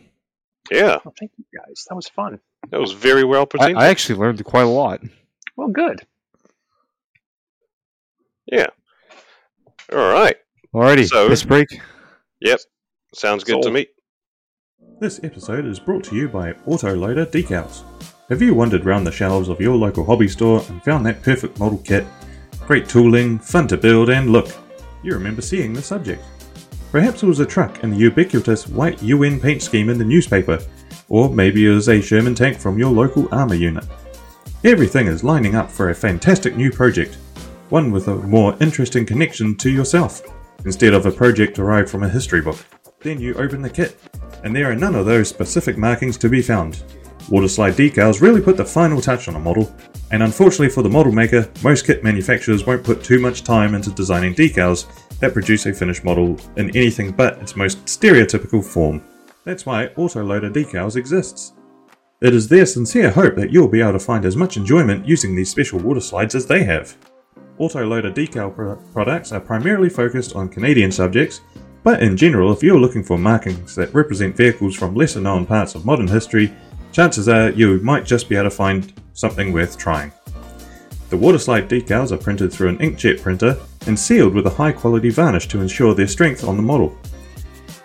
yeah, 0.70 0.98
Oh, 1.04 1.12
thank 1.18 1.30
you 1.38 1.44
guys. 1.56 1.84
That 1.88 1.94
was 1.94 2.08
fun. 2.08 2.40
that 2.70 2.80
was 2.80 2.92
very 2.92 3.24
well 3.24 3.42
I, 3.42 3.46
presented. 3.46 3.76
I 3.78 3.86
actually 3.88 4.18
learned 4.18 4.44
quite 4.44 4.62
a 4.64 4.68
lot. 4.68 5.00
Well, 5.56 5.68
good. 5.68 6.02
Yeah. 8.46 8.66
All 9.92 9.98
right, 9.98 10.36
Alrighty, 10.74 11.06
So- 11.08 11.28
this 11.28 11.42
break. 11.44 11.68
yep, 12.40 12.60
sounds 13.14 13.42
good 13.44 13.62
to 13.62 13.70
me. 13.70 13.86
This 15.00 15.18
episode 15.22 15.64
is 15.64 15.80
brought 15.80 16.04
to 16.04 16.14
you 16.14 16.28
by 16.28 16.52
Autoloader 16.68 17.24
Decals. 17.24 17.84
Have 18.28 18.42
you 18.42 18.52
wandered 18.52 18.84
round 18.84 19.06
the 19.06 19.10
shelves 19.10 19.48
of 19.48 19.58
your 19.58 19.74
local 19.74 20.04
hobby 20.04 20.28
store 20.28 20.62
and 20.68 20.84
found 20.84 21.06
that 21.06 21.22
perfect 21.22 21.58
model 21.58 21.78
kit? 21.78 22.04
Great 22.66 22.86
tooling, 22.86 23.38
fun 23.38 23.66
to 23.68 23.78
build, 23.78 24.10
and 24.10 24.30
look, 24.30 24.54
you 25.02 25.14
remember 25.14 25.40
seeing 25.40 25.72
the 25.72 25.80
subject. 25.80 26.22
Perhaps 26.92 27.22
it 27.22 27.26
was 27.26 27.40
a 27.40 27.46
truck 27.46 27.82
in 27.82 27.92
the 27.92 27.96
ubiquitous 27.96 28.68
white 28.68 29.02
UN 29.02 29.40
paint 29.40 29.62
scheme 29.62 29.88
in 29.88 29.96
the 29.96 30.04
newspaper, 30.04 30.58
or 31.08 31.30
maybe 31.30 31.64
it 31.64 31.70
was 31.70 31.88
a 31.88 32.02
Sherman 32.02 32.34
tank 32.34 32.58
from 32.58 32.78
your 32.78 32.90
local 32.92 33.26
armour 33.32 33.54
unit. 33.54 33.86
Everything 34.64 35.06
is 35.06 35.24
lining 35.24 35.54
up 35.54 35.70
for 35.70 35.88
a 35.88 35.94
fantastic 35.94 36.56
new 36.56 36.70
project, 36.70 37.14
one 37.70 37.90
with 37.90 38.08
a 38.08 38.16
more 38.16 38.54
interesting 38.60 39.06
connection 39.06 39.56
to 39.56 39.70
yourself, 39.70 40.20
instead 40.66 40.92
of 40.92 41.06
a 41.06 41.10
project 41.10 41.56
derived 41.56 41.88
from 41.88 42.02
a 42.02 42.08
history 42.10 42.42
book. 42.42 42.58
Then 43.00 43.18
you 43.18 43.32
open 43.36 43.62
the 43.62 43.70
kit, 43.70 43.96
and 44.44 44.54
there 44.54 44.70
are 44.70 44.76
none 44.76 44.94
of 44.94 45.06
those 45.06 45.28
specific 45.28 45.76
markings 45.76 46.16
to 46.18 46.28
be 46.28 46.42
found. 46.42 46.82
Waterslide 47.28 47.74
decals 47.74 48.20
really 48.20 48.40
put 48.40 48.56
the 48.56 48.64
final 48.64 49.00
touch 49.00 49.28
on 49.28 49.36
a 49.36 49.38
model, 49.38 49.72
and 50.10 50.22
unfortunately 50.22 50.68
for 50.68 50.82
the 50.82 50.88
model 50.88 51.12
maker, 51.12 51.48
most 51.62 51.86
kit 51.86 52.02
manufacturers 52.02 52.66
won't 52.66 52.82
put 52.82 53.04
too 53.04 53.20
much 53.20 53.44
time 53.44 53.74
into 53.74 53.90
designing 53.90 54.34
decals 54.34 54.86
that 55.20 55.32
produce 55.32 55.66
a 55.66 55.72
finished 55.72 56.04
model 56.04 56.36
in 56.56 56.74
anything 56.76 57.12
but 57.12 57.38
its 57.38 57.54
most 57.54 57.84
stereotypical 57.84 58.64
form. 58.64 59.02
That's 59.44 59.64
why 59.64 59.88
Autoloader 59.96 60.52
Decals 60.52 60.96
exists. 60.96 61.52
It 62.20 62.34
is 62.34 62.48
their 62.48 62.66
sincere 62.66 63.10
hope 63.10 63.36
that 63.36 63.50
you'll 63.50 63.68
be 63.68 63.80
able 63.80 63.92
to 63.92 63.98
find 63.98 64.24
as 64.24 64.36
much 64.36 64.56
enjoyment 64.56 65.06
using 65.06 65.34
these 65.34 65.50
special 65.50 65.78
water 65.78 66.00
slides 66.00 66.34
as 66.34 66.46
they 66.46 66.64
have. 66.64 66.96
Autoloader 67.58 68.12
decal 68.12 68.54
pro- 68.54 68.76
products 68.92 69.32
are 69.32 69.40
primarily 69.40 69.88
focused 69.88 70.34
on 70.34 70.48
Canadian 70.48 70.90
subjects, 70.90 71.40
but 71.82 72.02
in 72.02 72.16
general, 72.16 72.52
if 72.52 72.62
you're 72.62 72.78
looking 72.78 73.02
for 73.02 73.16
markings 73.18 73.74
that 73.74 73.94
represent 73.94 74.36
vehicles 74.36 74.76
from 74.76 74.94
lesser 74.94 75.20
known 75.20 75.46
parts 75.46 75.74
of 75.74 75.84
modern 75.84 76.08
history, 76.08 76.52
chances 76.92 77.28
are 77.28 77.50
you 77.50 77.78
might 77.80 78.04
just 78.04 78.28
be 78.28 78.36
able 78.36 78.50
to 78.50 78.54
find 78.54 78.92
something 79.14 79.52
worth 79.52 79.78
trying. 79.78 80.12
The 81.08 81.16
waterslide 81.16 81.68
decals 81.68 82.12
are 82.12 82.18
printed 82.18 82.52
through 82.52 82.68
an 82.68 82.78
inkjet 82.78 83.20
printer 83.20 83.58
and 83.86 83.98
sealed 83.98 84.34
with 84.34 84.46
a 84.46 84.50
high 84.50 84.72
quality 84.72 85.10
varnish 85.10 85.48
to 85.48 85.60
ensure 85.60 85.94
their 85.94 86.06
strength 86.06 86.44
on 86.44 86.56
the 86.56 86.62
model. 86.62 86.96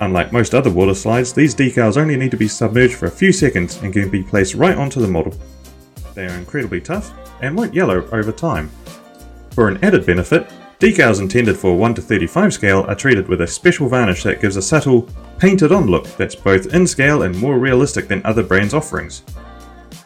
Unlike 0.02 0.34
most 0.34 0.54
other 0.54 0.70
water 0.70 0.94
slides, 0.94 1.34
these 1.34 1.56
decals 1.56 1.98
only 1.98 2.18
need 2.18 2.32
to 2.32 2.38
be 2.38 2.48
submerged 2.48 2.96
for 2.96 3.06
a 3.06 3.12
few 3.12 3.32
seconds 3.32 3.82
and 3.82 3.94
can 3.94 4.10
be 4.10 4.24
placed 4.24 4.56
right 4.56 4.78
onto 4.78 5.00
the 5.00 5.08
model. 5.08 5.34
They 6.14 6.26
are 6.26 6.38
incredibly 6.38 6.82
tough 6.82 7.14
and 7.42 7.58
won't 7.58 7.74
yellow 7.74 8.08
over 8.12 8.32
time. 8.32 8.70
For 9.52 9.70
an 9.70 9.84
added 9.84 10.06
benefit, 10.06 10.52
decals 10.80 11.22
intended 11.22 11.58
for 11.58 11.78
1 11.78 11.96
to 11.96 12.02
35 12.02 12.54
scale 12.54 12.86
are 12.88 12.96
treated 12.96 13.28
with 13.28 13.42
a 13.42 13.48
special 13.48 13.88
varnish 13.88 14.24
that 14.24 14.42
gives 14.42 14.58
a 14.58 14.62
subtle, 14.62 15.08
painted 15.40 15.72
on 15.72 15.88
look 15.88 16.06
that's 16.18 16.36
both 16.36 16.74
in 16.74 16.86
scale 16.86 17.24
and 17.24 17.38
more 17.38 17.58
realistic 17.58 18.08
than 18.08 18.22
other 18.26 18.44
brands' 18.44 18.74
offerings. 18.74 19.24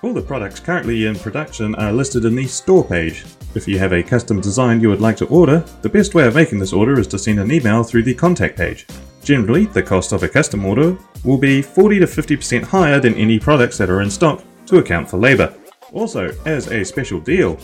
All 0.01 0.13
the 0.13 0.21
products 0.21 0.59
currently 0.59 1.07
in 1.07 1.15
production 1.15 1.75
are 1.75 1.91
listed 1.91 2.23
in 2.23 2.35
the 2.35 2.47
store 2.47 2.85
page. 2.85 3.25
If 3.55 3.67
you 3.67 3.79
have 3.79 3.93
a 3.93 4.03
custom 4.03 4.39
design 4.39 4.79
you 4.79 4.89
would 4.89 5.01
like 5.01 5.17
to 5.17 5.25
order, 5.27 5.59
the 5.81 5.89
best 5.89 6.13
way 6.13 6.25
of 6.25 6.35
making 6.35 6.59
this 6.59 6.71
order 6.71 6.99
is 6.99 7.07
to 7.07 7.19
send 7.19 7.39
an 7.39 7.51
email 7.51 7.83
through 7.83 8.03
the 8.03 8.13
contact 8.13 8.55
page. 8.55 8.85
Generally, 9.23 9.65
the 9.65 9.83
cost 9.83 10.11
of 10.11 10.23
a 10.23 10.29
custom 10.29 10.65
order 10.65 10.97
will 11.25 11.37
be 11.37 11.61
40 11.61 11.99
to 11.99 12.05
50% 12.05 12.63
higher 12.63 12.99
than 12.99 13.15
any 13.15 13.39
products 13.39 13.77
that 13.77 13.89
are 13.89 14.01
in 14.01 14.09
stock 14.09 14.43
to 14.67 14.77
account 14.77 15.09
for 15.09 15.17
labor. 15.17 15.53
Also, 15.91 16.31
as 16.45 16.67
a 16.67 16.85
special 16.85 17.19
deal, 17.19 17.59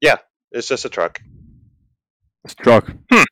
Yeah, 0.00 0.16
it's 0.52 0.68
just 0.68 0.84
a 0.84 0.88
truck. 0.88 1.20
It's 2.44 2.54
a 2.58 2.62
truck. 2.62 2.92
Hmm. 3.10 3.22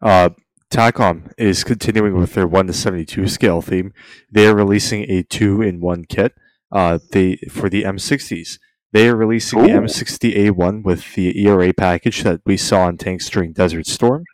Uh, 0.00 0.30
Takom 0.70 1.32
is 1.38 1.64
continuing 1.64 2.14
with 2.14 2.34
their 2.34 2.46
one 2.46 2.66
to 2.66 2.72
seventy 2.72 3.04
two 3.04 3.26
scale 3.28 3.62
theme. 3.62 3.92
They 4.30 4.46
are 4.46 4.54
releasing 4.54 5.10
a 5.10 5.22
two 5.22 5.62
in 5.62 5.80
one 5.80 6.04
kit. 6.04 6.34
Uh, 6.70 6.98
they 7.12 7.36
for 7.50 7.68
the 7.68 7.84
M60s. 7.84 8.58
They 8.92 9.08
are 9.08 9.16
releasing 9.16 9.62
the 9.62 9.68
M60A1 9.68 10.82
with 10.82 11.14
the 11.14 11.46
ERA 11.46 11.74
package 11.74 12.22
that 12.22 12.40
we 12.46 12.56
saw 12.56 12.88
in 12.88 12.96
tanks 12.96 13.28
during 13.28 13.52
Desert 13.52 13.86
Storm, 13.86 14.24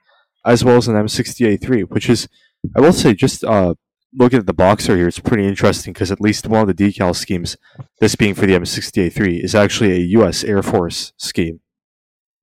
as 0.47 0.65
well 0.65 0.77
as 0.77 0.87
an 0.87 0.95
M60A3, 0.95 1.91
which 1.91 2.09
is, 2.09 2.29
I 2.77 2.81
will 2.81 2.93
say, 2.93 3.15
just 3.15 3.43
uh, 3.43 3.75
looking 4.17 4.39
at 4.39 4.47
the 4.47 4.55
boxer 4.55 4.97
here, 4.97 5.09
it's 5.09 5.19
pretty 5.19 5.47
interesting 5.47 5.93
because 5.93 6.11
at 6.11 6.21
least 6.21 6.47
one 6.47 6.69
of 6.69 6.75
the 6.75 6.75
decal 6.75 7.15
schemes, 7.15 7.57
this 8.01 8.15
being 8.15 8.35
for 8.35 8.47
the 8.47 8.55
M60A3, 8.55 9.43
is 9.43 9.55
actually 9.55 9.93
a 9.93 10.07
U.S. 10.19 10.45
Air 10.45 10.63
Force 10.63 11.13
scheme. 11.17 11.61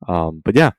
Um, 0.08 0.42
but 0.44 0.56
yeah, 0.56 0.72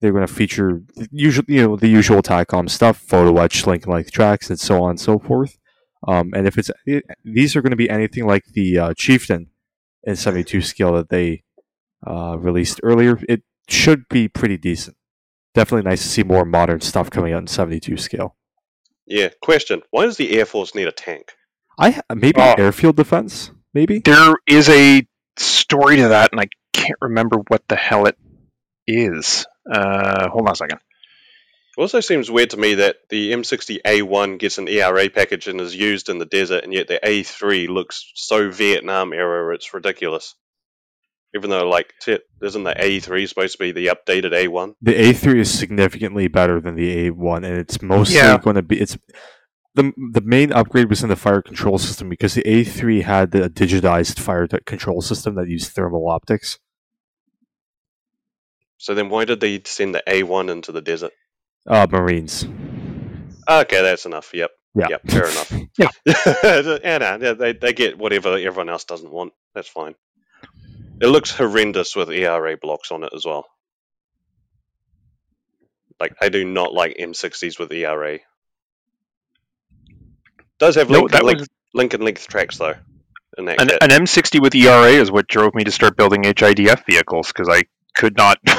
they're 0.00 0.12
going 0.12 0.26
to 0.26 0.32
feature 0.32 0.82
the 0.96 1.08
usual, 1.12 1.44
you 1.48 1.62
know, 1.62 1.76
the 1.76 1.88
usual 1.88 2.22
Takom 2.22 2.68
stuff, 2.68 2.98
photo 2.98 3.36
etch, 3.40 3.66
link 3.66 3.86
length 3.86 4.12
tracks, 4.12 4.50
and 4.50 4.58
so 4.58 4.82
on 4.82 4.90
and 4.90 5.00
so 5.00 5.18
forth. 5.18 5.58
Um, 6.06 6.30
and 6.34 6.46
if 6.46 6.56
it's 6.56 6.70
it, 6.86 7.04
these 7.24 7.54
are 7.54 7.62
going 7.62 7.70
to 7.70 7.76
be 7.76 7.90
anything 7.90 8.26
like 8.26 8.46
the 8.46 8.78
uh, 8.78 8.94
Chieftain 8.94 9.48
in 10.04 10.16
72 10.16 10.62
scale 10.62 10.94
that 10.94 11.10
they 11.10 11.44
uh, 12.06 12.38
released 12.38 12.80
earlier, 12.82 13.18
it 13.28 13.42
should 13.68 14.08
be 14.08 14.26
pretty 14.26 14.56
decent. 14.56 14.96
Definitely 15.54 15.88
nice 15.90 16.02
to 16.02 16.08
see 16.08 16.22
more 16.22 16.44
modern 16.44 16.80
stuff 16.80 17.10
coming 17.10 17.34
out 17.34 17.42
in 17.42 17.46
72 17.46 17.98
scale. 17.98 18.36
Yeah. 19.10 19.28
Question: 19.42 19.82
Why 19.90 20.06
does 20.06 20.16
the 20.16 20.38
Air 20.38 20.46
Force 20.46 20.74
need 20.74 20.88
a 20.88 20.92
tank? 20.92 21.32
I 21.78 22.00
maybe 22.14 22.40
Oh. 22.40 22.54
airfield 22.56 22.96
defense, 22.96 23.50
maybe. 23.74 23.98
There 23.98 24.34
is 24.46 24.68
a 24.68 25.06
story 25.36 25.96
to 25.96 26.08
that, 26.08 26.30
and 26.32 26.40
I 26.40 26.48
can't 26.72 26.98
remember 27.00 27.38
what 27.48 27.66
the 27.68 27.76
hell 27.76 28.06
it 28.06 28.16
is. 28.86 29.46
Uh, 29.70 30.28
hold 30.28 30.46
on 30.46 30.52
a 30.52 30.56
second. 30.56 30.78
It 31.76 31.80
also 31.80 32.00
seems 32.00 32.30
weird 32.30 32.50
to 32.50 32.56
me 32.56 32.74
that 32.74 32.96
the 33.08 33.32
M60A1 33.32 34.38
gets 34.38 34.58
an 34.58 34.68
ERA 34.68 35.08
package 35.08 35.46
and 35.48 35.60
is 35.60 35.74
used 35.74 36.08
in 36.08 36.18
the 36.18 36.26
desert, 36.26 36.64
and 36.64 36.72
yet 36.74 36.88
the 36.88 37.00
A3 37.02 37.68
looks 37.68 38.10
so 38.14 38.50
Vietnam 38.50 39.12
era, 39.12 39.54
it's 39.54 39.72
ridiculous. 39.72 40.34
Even 41.34 41.50
though, 41.50 41.68
like, 41.68 41.92
shit, 42.02 42.22
isn't 42.42 42.64
the 42.64 42.74
A3 42.74 43.28
supposed 43.28 43.52
to 43.52 43.58
be 43.58 43.70
the 43.72 43.86
updated 43.86 44.32
A1? 44.32 44.74
The 44.82 44.94
A3 44.94 45.38
is 45.38 45.56
significantly 45.56 46.26
better 46.26 46.60
than 46.60 46.74
the 46.74 47.08
A1, 47.10 47.36
and 47.46 47.56
it's 47.58 47.80
mostly 47.80 48.16
Yeah. 48.16 48.38
going 48.38 48.56
to 48.56 48.62
be 48.62 48.80
it's 48.80 48.98
the 49.76 49.92
the 50.12 50.20
main 50.22 50.52
upgrade 50.52 50.90
was 50.90 51.04
in 51.04 51.08
the 51.08 51.14
fire 51.16 51.40
control 51.42 51.78
system 51.78 52.08
because 52.08 52.34
the 52.34 52.42
A3 52.42 53.02
had 53.04 53.30
the 53.30 53.48
digitized 53.48 54.18
fire 54.18 54.48
t- 54.48 54.58
control 54.66 55.00
system 55.00 55.36
that 55.36 55.48
used 55.48 55.70
thermal 55.70 56.08
optics. 56.08 56.58
So 58.78 58.94
then 58.94 59.08
why 59.10 59.24
did 59.26 59.40
they 59.40 59.60
send 59.64 59.94
the 59.94 60.02
A1 60.08 60.50
into 60.50 60.72
the 60.72 60.80
desert? 60.80 61.12
Uh, 61.66 61.86
Marines. 61.90 62.44
Okay, 63.48 63.82
that's 63.82 64.06
enough. 64.06 64.30
Yep. 64.32 64.50
Yeah. 64.74 64.86
Yep, 64.90 65.02
fair 65.10 65.28
enough. 65.28 65.52
Yeah. 65.78 65.88
yeah, 66.84 66.98
no, 66.98 67.18
yeah, 67.20 67.32
they, 67.32 67.52
they 67.52 67.72
get 67.72 67.96
whatever 67.96 68.30
everyone 68.36 68.68
else 68.68 68.84
doesn't 68.84 69.10
want. 69.10 69.32
That's 69.54 69.68
fine. 69.68 69.94
It 71.00 71.06
looks 71.06 71.30
horrendous 71.34 71.96
with 71.96 72.10
ERA 72.10 72.56
blocks 72.56 72.90
on 72.92 73.04
it 73.04 73.10
as 73.14 73.24
well. 73.24 73.46
Like, 75.98 76.14
I 76.20 76.28
do 76.28 76.44
not 76.44 76.72
like 76.72 76.96
M60s 76.98 77.58
with 77.58 77.72
ERA. 77.72 78.18
Does 80.58 80.76
have 80.76 80.90
No, 80.90 81.00
link, 81.00 81.10
that 81.12 81.24
link, 81.24 81.38
was 81.40 81.48
link 81.74 81.94
and 81.94 82.04
length 82.04 82.26
tracks, 82.28 82.58
though. 82.58 82.74
In 83.38 83.44
that 83.46 83.60
an, 83.60 83.70
an 83.80 83.90
M60 84.04 84.40
with 84.42 84.54
ERA 84.54 84.90
is 84.90 85.10
what 85.10 85.26
drove 85.28 85.54
me 85.54 85.64
to 85.64 85.70
start 85.70 85.96
building 85.96 86.22
HIDF 86.22 86.84
vehicles 86.86 87.28
because 87.28 87.48
I 87.48 87.62
could 87.96 88.16
not 88.16 88.42
be 88.44 88.50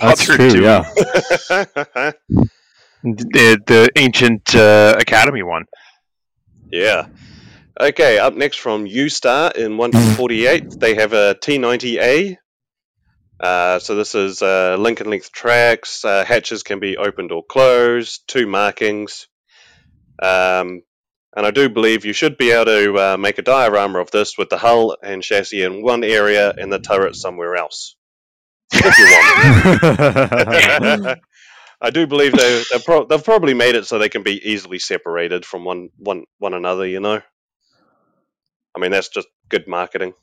That's 0.00 0.26
bothered 0.26 0.36
true. 0.36 0.50
to 0.50 0.62
Yeah. 0.62 0.82
the, 3.02 3.60
the 3.66 3.88
ancient 3.96 4.54
uh, 4.54 4.94
Academy 4.98 5.42
one. 5.42 5.64
Yeah. 6.70 7.06
Okay, 7.80 8.18
up 8.18 8.34
next 8.34 8.58
from 8.58 8.86
U-Star 8.86 9.50
in 9.52 9.78
148, 9.78 10.78
they 10.78 10.94
have 10.94 11.12
a 11.14 11.34
T90A. 11.34 12.36
Uh, 13.40 13.78
so 13.78 13.94
this 13.96 14.14
is 14.14 14.42
uh, 14.42 14.76
link 14.78 15.00
and 15.00 15.08
length 15.10 15.32
tracks. 15.32 16.04
Uh, 16.04 16.24
hatches 16.24 16.62
can 16.62 16.80
be 16.80 16.96
opened 16.96 17.32
or 17.32 17.42
closed. 17.42 18.22
Two 18.28 18.46
markings. 18.46 19.26
Um, 20.22 20.82
and 21.34 21.46
I 21.46 21.50
do 21.50 21.70
believe 21.70 22.04
you 22.04 22.12
should 22.12 22.36
be 22.36 22.50
able 22.50 22.66
to 22.66 22.94
uh, 22.98 23.16
make 23.16 23.38
a 23.38 23.42
diorama 23.42 24.00
of 24.00 24.10
this 24.10 24.36
with 24.36 24.50
the 24.50 24.58
hull 24.58 24.96
and 25.02 25.22
chassis 25.22 25.62
in 25.62 25.82
one 25.82 26.04
area 26.04 26.52
and 26.56 26.70
the 26.70 26.78
turret 26.78 27.16
somewhere 27.16 27.56
else. 27.56 27.96
If 28.72 28.98
you 28.98 29.04
want. 31.00 31.18
I 31.82 31.90
do 31.90 32.06
believe 32.06 32.32
they 32.32 32.62
pro- 32.84 33.06
they've 33.06 33.24
probably 33.24 33.54
made 33.54 33.74
it 33.74 33.86
so 33.86 33.98
they 33.98 34.08
can 34.08 34.22
be 34.22 34.40
easily 34.48 34.78
separated 34.78 35.44
from 35.44 35.64
one 35.64 35.88
one 35.96 36.24
one 36.38 36.54
another. 36.54 36.86
You 36.86 37.00
know, 37.00 37.22
I 38.74 38.80
mean 38.80 38.90
that's 38.90 39.08
just 39.08 39.28
good 39.48 39.66
marketing. 39.68 40.14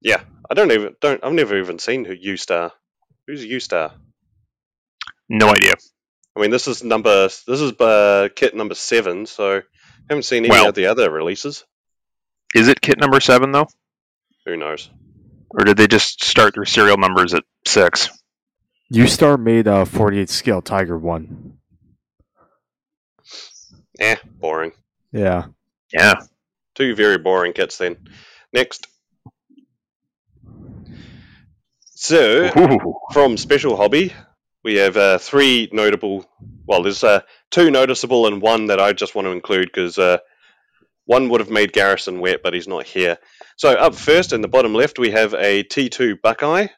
Yeah, 0.00 0.22
I 0.50 0.54
don't 0.54 0.72
even 0.72 0.96
don't 1.00 1.22
I've 1.24 1.32
never 1.32 1.58
even 1.58 1.78
seen 1.78 2.04
who 2.04 2.14
U 2.14 2.36
Star. 2.36 2.72
Who's 3.26 3.44
U 3.44 3.60
Star? 3.60 3.92
No 5.28 5.48
idea. 5.50 5.74
I 6.36 6.40
mean 6.40 6.50
this 6.50 6.66
is 6.66 6.82
number 6.82 7.26
this 7.26 7.60
is 7.60 7.72
uh, 7.80 8.28
kit 8.34 8.54
number 8.56 8.74
seven, 8.74 9.26
so 9.26 9.62
haven't 10.08 10.24
seen 10.24 10.44
any 10.44 10.50
Well- 10.50 10.68
of 10.68 10.74
the 10.74 10.86
other 10.86 11.10
releases. 11.10 11.64
Is 12.54 12.68
it 12.68 12.80
kit 12.80 12.98
number 12.98 13.20
seven 13.20 13.52
though, 13.52 13.68
Who 14.46 14.56
knows? 14.56 14.90
or 15.50 15.64
did 15.64 15.76
they 15.76 15.86
just 15.86 16.24
start 16.24 16.54
their 16.54 16.64
serial 16.64 16.96
numbers 16.96 17.34
at 17.34 17.44
six? 17.66 18.08
U-Star 18.88 19.38
made 19.38 19.66
a 19.66 19.86
48 19.86 20.28
scale 20.28 20.60
Tiger 20.62 20.98
1. 20.98 21.58
Eh, 24.00 24.16
boring. 24.38 24.72
Yeah. 25.12 25.46
Yeah. 25.92 26.14
Two 26.74 26.94
very 26.94 27.18
boring 27.18 27.52
kits 27.52 27.78
then. 27.78 27.96
Next. 28.52 28.86
So, 31.94 32.50
Ooh. 32.58 32.94
from 33.12 33.36
Special 33.36 33.76
Hobby, 33.76 34.12
we 34.64 34.76
have 34.76 34.96
uh, 34.96 35.18
three 35.18 35.68
notable. 35.72 36.24
Well, 36.66 36.82
there's 36.82 37.04
uh, 37.04 37.20
two 37.50 37.70
noticeable 37.70 38.26
and 38.26 38.42
one 38.42 38.66
that 38.66 38.80
I 38.80 38.92
just 38.92 39.14
want 39.14 39.26
to 39.26 39.32
include 39.32 39.66
because 39.66 39.98
uh, 39.98 40.18
one 41.04 41.28
would 41.28 41.40
have 41.40 41.50
made 41.50 41.72
Garrison 41.72 42.20
wet, 42.20 42.40
but 42.42 42.54
he's 42.54 42.68
not 42.68 42.84
here. 42.86 43.18
So 43.56 43.70
up 43.70 43.94
first 43.94 44.32
in 44.32 44.40
the 44.40 44.48
bottom 44.48 44.74
left, 44.74 44.98
we 44.98 45.10
have 45.10 45.34
a 45.34 45.62
T2 45.62 46.20
Buckeye 46.22 46.68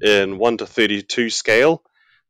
in 0.00 0.38
one 0.38 0.58
to 0.58 0.66
thirty-two 0.66 1.30
scale, 1.30 1.82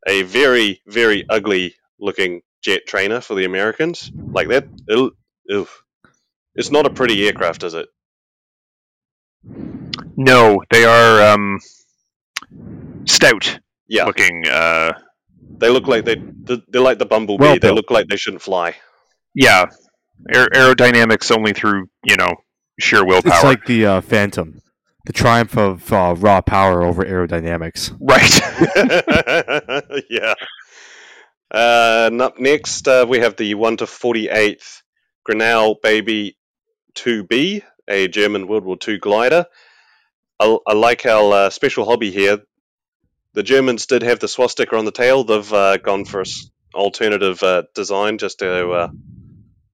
a 0.07 0.23
very 0.23 0.81
very 0.87 1.27
ugly 1.29 1.75
looking 1.99 2.43
jet 2.63 2.83
trainer 2.87 3.21
for 3.21 3.35
the 3.35 3.45
Americans. 3.45 4.11
Like 4.15 4.49
that, 4.49 4.69
oof. 5.51 5.83
It's 6.59 6.73
not 6.73 6.87
a 6.87 6.91
pretty 6.91 7.25
aircraft, 7.25 7.63
is 7.63 7.75
it? 7.75 7.87
No, 10.17 10.61
they 10.71 10.85
are 10.85 11.33
um, 11.33 11.61
stout 13.07 13.61
Yeah, 13.87 14.07
looking. 14.07 14.45
Uh, 14.47 14.93
they 15.57 15.71
look 15.71 15.87
like 15.87 16.05
they 16.05 16.17
they're 16.17 16.83
like 16.83 16.99
the 16.99 17.07
bumblebee. 17.07 17.43
Well 17.45 17.59
they 17.61 17.71
look 17.71 17.93
like 17.93 18.09
they 18.09 18.17
shouldn't 18.17 18.43
fly. 18.43 18.75
yeah, 19.37 19.67
aer- 20.35 20.49
aerodynamics 20.49 21.31
only 21.35 21.53
through 21.53 21.87
you 22.05 22.17
know 22.17 22.35
sheer 22.81 23.05
willpower. 23.07 23.33
It's 23.33 23.45
like 23.45 23.65
the 23.67 23.87
uh, 23.87 24.01
Phantom. 24.01 24.61
The 25.07 25.13
triumph 25.13 25.57
of 25.57 25.91
uh, 25.93 26.17
raw 26.19 26.41
power 26.41 26.83
over 26.83 27.05
aerodynamics. 27.05 27.97
right. 28.01 28.35
yeah. 30.11 30.35
Uh, 31.51 32.09
and 32.11 32.21
up 32.21 32.39
next, 32.39 32.87
uh, 32.89 33.07
we 33.09 33.21
have 33.21 33.37
the 33.37 33.55
1 33.55 33.79
to 33.79 33.87
48th 33.87 34.83
Grunau 35.27 35.77
Baby 35.83 36.37
2B, 37.03 37.63
a 37.89 38.09
German 38.09 38.47
World 38.49 38.65
War 38.65 38.77
II 38.87 38.99
glider. 38.99 39.47
I, 40.41 40.59
I 40.67 40.75
like 40.75 41.07
our 41.07 41.33
uh, 41.33 41.51
special 41.51 41.85
hobby 41.85 42.11
here. 42.11 42.41
The 43.35 43.43
Germans 43.43 43.87
did 43.87 44.03
have 44.03 44.21
the 44.21 44.29
swastika 44.29 44.77
on 44.77 44.85
the 44.85 44.93
tail. 44.93 45.25
They've 45.25 45.53
uh, 45.53 45.77
gone 45.79 46.05
for 46.05 46.21
an 46.21 46.27
alternative 46.75 47.43
uh, 47.43 47.63
design 47.75 48.19
just 48.19 48.41
to, 48.41 48.71
uh, 48.71 48.89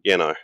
you 0.05 0.17
know, 0.19 0.35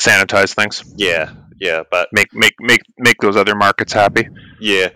Sanitize 0.00 0.54
things. 0.54 0.84
yeah, 0.96 1.32
yeah. 1.60 1.82
But 1.90 2.08
Make 2.12 2.34
make 2.34 2.54
make 2.60 2.82
make 2.98 3.18
those 3.20 3.36
other 3.36 3.54
markets 3.54 3.92
happy. 3.94 4.28
Yeah, 4.60 4.90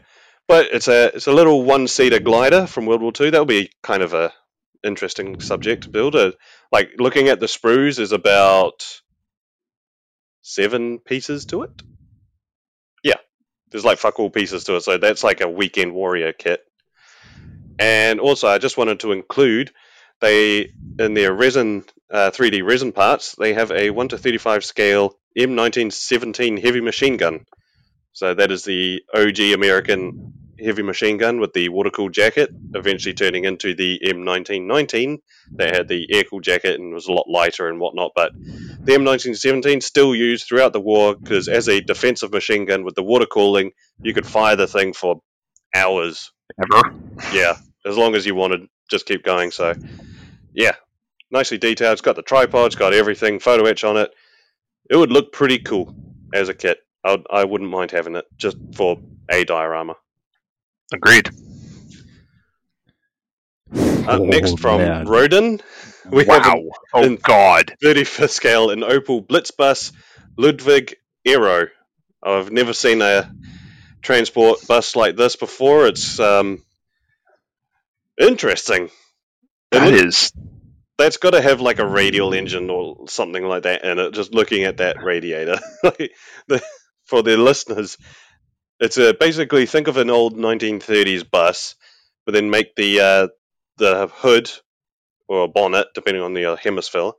but 0.47 0.67
it's 0.73 0.89
a 0.89 1.07
it's 1.15 1.27
a 1.27 1.33
little 1.33 1.65
one 1.65 1.89
seater 1.89 2.21
glider 2.21 2.67
from 2.67 2.87
World 2.87 3.01
War 3.03 3.13
Two. 3.13 3.31
That'll 3.31 3.47
be 3.47 3.71
kind 3.83 4.03
of 4.03 4.13
a 4.15 4.33
interesting 4.85 5.41
subject 5.41 5.85
to 5.85 5.91
build. 5.91 6.17
Uh 6.17 6.33
like 6.71 6.91
looking 6.99 7.29
at 7.29 7.41
the 7.41 7.47
sprues 7.47 7.99
is 7.99 8.13
about 8.13 8.85
seven 10.43 10.99
pieces 10.99 11.47
to 11.47 11.63
it. 11.63 11.71
Yeah, 13.03 13.17
there's 13.71 13.85
like 13.85 13.99
fuck 13.99 14.19
all 14.19 14.31
pieces 14.31 14.65
to 14.65 14.77
it. 14.77 14.83
So 14.83 14.99
that's 14.99 15.25
like 15.25 15.41
a 15.41 15.49
weekend 15.49 15.95
warrior 15.95 16.33
kit. 16.33 16.65
And 17.79 18.21
also, 18.21 18.47
I 18.49 18.59
just 18.59 18.77
wanted 18.77 19.01
to 19.01 19.13
include 19.13 19.73
they 20.21 20.73
in 20.99 21.15
their 21.15 21.33
resin 21.33 21.85
uh, 22.11 22.31
3D 22.31 22.67
resin 22.67 22.93
parts, 22.93 23.37
they 23.37 23.55
have 23.55 23.71
a 23.71 23.91
1 23.91 24.09
to 24.09 24.19
35 24.19 24.65
scale 24.65 25.17
M1917 25.39 26.63
heavy 26.63 26.81
machine 26.81 27.17
gun. 27.17 27.47
So 28.13 28.35
that 28.35 28.51
is 28.51 28.65
the 28.65 29.03
OG 29.15 29.55
American 29.55 30.35
heavy 30.65 30.83
machine 30.83 31.17
gun 31.17 31.41
with 31.41 31.53
the 31.53 31.69
water 31.69 31.91
cooled 31.91 32.13
jacket, 32.13 32.51
eventually 32.75 33.15
turning 33.15 33.45
into 33.45 33.75
the 33.75 34.01
M1919 34.05 35.19
that 35.57 35.75
had 35.75 35.89
the 35.89 36.07
air 36.13 36.25
cooled 36.25 36.45
jacket 36.45 36.79
and 36.79 36.93
was 36.93 37.07
a 37.07 37.13
lot 37.13 37.29
lighter 37.29 37.69
and 37.69 37.81
whatnot. 37.81 38.13
But 38.15 38.33
the 38.35 38.93
M1917 38.93 39.83
still 39.83 40.15
used 40.15 40.47
throughout 40.47 40.73
the 40.73 40.81
war 40.81 41.15
because 41.17 41.49
as 41.49 41.69
a 41.69 41.81
defensive 41.81 42.33
machine 42.33 42.65
gun 42.65 42.85
with 42.85 42.95
the 42.95 43.03
water 43.03 43.27
cooling, 43.27 43.73
you 44.03 44.15
could 44.15 44.27
fire 44.27 44.57
the 44.57 44.67
thing 44.67 44.93
for 44.93 45.21
hours. 45.75 46.33
Ever. 46.61 46.95
Yeah, 47.33 47.57
as 47.87 47.97
long 47.97 48.15
as 48.15 48.27
you 48.27 48.35
wanted, 48.35 48.69
just 48.91 49.07
keep 49.07 49.23
going. 49.23 49.51
So, 49.51 49.75
yeah, 50.53 50.73
nicely 51.31 51.59
detailed. 51.59 51.93
It's 51.93 52.01
got 52.03 52.17
the 52.17 52.23
tripod, 52.23 52.67
it's 52.67 52.77
got 52.77 52.93
everything, 52.93 53.39
photo 53.39 53.65
etch 53.67 53.85
on 53.85 53.97
it. 53.97 54.11
It 54.91 54.97
would 54.97 55.13
look 55.13 55.33
pretty 55.33 55.59
cool 55.59 55.95
as 56.35 56.49
a 56.49 56.55
kit. 56.55 56.79
I'd, 57.05 57.23
I 57.31 57.45
wouldn't 57.45 57.71
mind 57.71 57.93
having 57.93 58.17
it 58.17 58.25
just 58.37 58.57
for 58.75 58.99
a 59.31 59.45
diorama. 59.45 59.97
Agreed. 60.93 61.29
Uh, 63.75 63.87
Oh, 64.09 64.25
next 64.25 64.59
from 64.59 64.79
man. 64.81 65.07
Roden, 65.07 65.61
we 66.11 66.25
have 66.25 66.45
wow. 66.45 66.55
an 66.55 66.71
Oh 66.95 67.03
in- 67.05 67.17
God. 67.17 67.77
35th 67.85 68.31
scale 68.31 68.71
in 68.71 68.81
Opel 68.81 69.25
Blitzbus 69.25 69.93
Ludwig 70.37 70.97
Aero. 71.25 71.69
I've 72.23 72.51
never 72.51 72.73
seen 72.73 73.03
a 73.03 73.33
transport 74.03 74.67
bus 74.67 74.97
like 74.97 75.17
this 75.17 75.37
before. 75.37 75.87
It's 75.87 76.19
um, 76.19 76.65
interesting. 78.21 78.85
It 78.87 78.91
That 79.79 79.93
look- 79.93 80.05
is. 80.07 80.33
that's 80.99 81.19
got 81.19 81.31
to 81.31 81.41
have 81.43 81.61
like 81.61 81.79
a 81.79 81.87
radial 81.87 82.33
engine 82.35 82.69
or 82.71 83.07
something 83.09 83.45
like 83.45 83.63
that 83.65 83.85
in 83.85 83.99
it. 84.01 84.13
Just 84.13 84.35
looking 84.35 84.65
at 84.65 84.79
that 84.79 85.03
radiator, 85.03 85.59
like 85.85 86.13
the, 86.49 86.61
for 87.05 87.23
the 87.23 87.37
listeners, 87.37 87.97
it's 88.81 88.97
a 88.99 89.15
basically 89.15 89.67
think 89.67 89.89
of 89.89 89.97
an 89.97 90.11
old 90.11 90.37
1930s 90.37 91.29
bus, 91.31 91.75
but 92.25 92.33
then 92.33 92.51
make 92.51 92.75
the 92.75 93.01
uh, 93.01 93.29
the 93.77 94.09
hood 94.13 94.51
or 95.29 95.45
a 95.45 95.49
bonnet, 95.49 95.89
depending 95.95 96.23
on 96.23 96.35
the 96.35 96.53
uh, 96.53 96.57
hemisphere. 96.57 97.13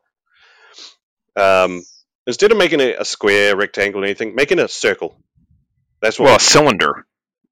Um, 1.35 1.83
instead 2.27 2.51
of 2.51 2.57
making 2.57 2.81
it 2.81 2.97
a 2.99 3.05
square, 3.05 3.55
rectangle, 3.55 4.01
or 4.01 4.05
anything, 4.05 4.35
making 4.35 4.59
it 4.59 4.65
a 4.65 4.67
circle. 4.67 5.17
That's 6.01 6.19
what, 6.19 6.25
Well, 6.25 6.35
a 6.37 6.39
cylinder, 6.39 7.05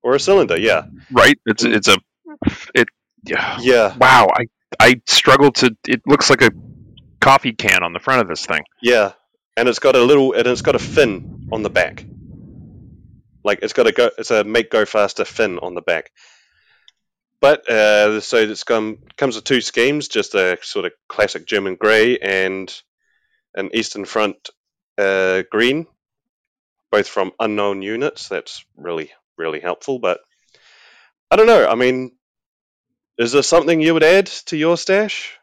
or 0.04 0.16
a 0.16 0.20
cylinder. 0.20 0.60
Yeah, 0.60 0.86
right? 1.12 1.40
It's 1.46 1.64
it's 1.64 1.88
a 1.88 1.98
it. 2.74 2.88
Yeah. 3.26 3.58
yeah, 3.62 3.98
Wow. 3.98 4.30
I 4.34 4.46
I 4.80 5.02
struggle 5.06 5.52
to. 5.54 5.76
It 5.88 6.02
looks 6.08 6.30
like 6.30 6.42
a 6.42 6.52
coffee 7.20 7.52
can 7.52 7.84
on 7.84 7.94
the 7.94 8.00
front 8.00 8.22
of 8.22 8.28
this 8.28 8.46
thing. 8.46 8.64
Yeah, 8.82 9.12
and 9.56 9.68
it's 9.70 9.80
got 9.80 9.96
a 9.96 10.02
little, 10.02 10.34
and 10.34 10.48
it's 10.48 10.62
got 10.62 10.76
a 10.76 10.80
fin 10.80 11.48
on 11.52 11.64
the 11.64 11.70
back. 11.70 12.06
Like 13.50 13.64
it's 13.64 13.74
got 13.74 13.88
a 13.88 13.92
go, 13.92 14.12
it's 14.16 14.30
a 14.30 14.44
make 14.44 14.70
go 14.70 14.86
faster 14.86 15.26
fin 15.26 15.58
on 15.58 15.74
the 15.74 15.82
back. 15.82 16.12
But 17.42 17.68
uh, 17.68 18.22
so 18.22 18.38
it's 18.38 18.64
come 18.64 19.00
comes 19.18 19.36
with 19.36 19.44
two 19.44 19.60
schemes, 19.60 20.08
just 20.08 20.36
a 20.36 20.60
sort 20.62 20.86
of 20.86 20.92
classic 21.08 21.48
German 21.48 21.74
grey 21.74 22.20
and 22.20 22.72
an 23.56 23.72
Eastern 23.74 24.06
Front 24.06 24.52
uh, 25.00 25.42
green, 25.50 25.88
both 26.92 27.08
from 27.08 27.32
unknown 27.40 27.82
units. 27.82 28.30
That's 28.30 28.64
really 28.78 29.10
really 29.36 29.62
helpful. 29.62 29.98
But 29.98 30.20
I 31.32 31.36
don't 31.36 31.48
know. 31.48 31.68
I 31.68 31.74
mean, 31.74 32.12
is 33.18 33.32
there 33.32 33.42
something 33.42 33.82
you 33.82 33.96
would 33.96 34.04
add 34.04 34.28
to 34.46 34.58
your 34.58 34.78
stash? 34.78 35.40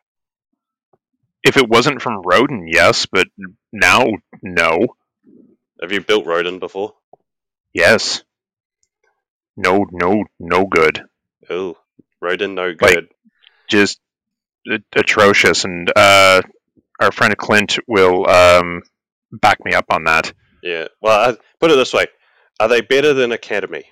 If 1.42 1.56
it 1.56 1.68
wasn't 1.68 2.02
from 2.02 2.22
Roden, 2.24 2.68
yes, 2.68 3.06
but 3.06 3.26
now, 3.72 4.06
no. 4.42 4.94
Have 5.82 5.90
you 5.90 6.02
built 6.02 6.24
Roden 6.24 6.60
before? 6.60 6.94
Yes. 7.76 8.24
No, 9.56 9.84
no, 9.92 10.24
no 10.40 10.64
good. 10.66 11.02
Oh, 11.50 11.76
Roden, 12.22 12.54
no 12.54 12.68
Like- 12.68 12.78
good. 12.94 13.08
Just 13.68 14.00
atrocious. 14.94 15.64
And 15.64 15.90
uh, 15.94 16.40
our 17.00 17.12
friend 17.12 17.36
Clint 17.36 17.78
will 17.86 18.28
um, 18.28 18.82
back 19.30 19.62
me 19.64 19.74
up 19.74 19.86
on 19.90 20.04
that. 20.04 20.32
Yeah. 20.62 20.86
Well, 21.02 21.30
I, 21.32 21.36
put 21.60 21.70
it 21.70 21.76
this 21.76 21.92
way: 21.92 22.06
Are 22.60 22.68
they 22.68 22.80
better 22.80 23.12
than 23.12 23.32
Academy? 23.32 23.84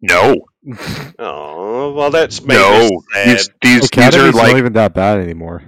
No, 0.00 0.36
Oh, 1.18 1.92
well, 1.94 2.10
that's 2.10 2.42
maybe 2.42 2.60
no. 2.60 2.90
These, 3.24 3.50
these, 3.62 3.80
these 3.80 3.82
are 3.82 4.00
Academy's 4.00 4.34
like 4.34 4.52
not 4.52 4.58
even 4.58 4.72
that 4.74 4.94
bad 4.94 5.18
anymore. 5.18 5.62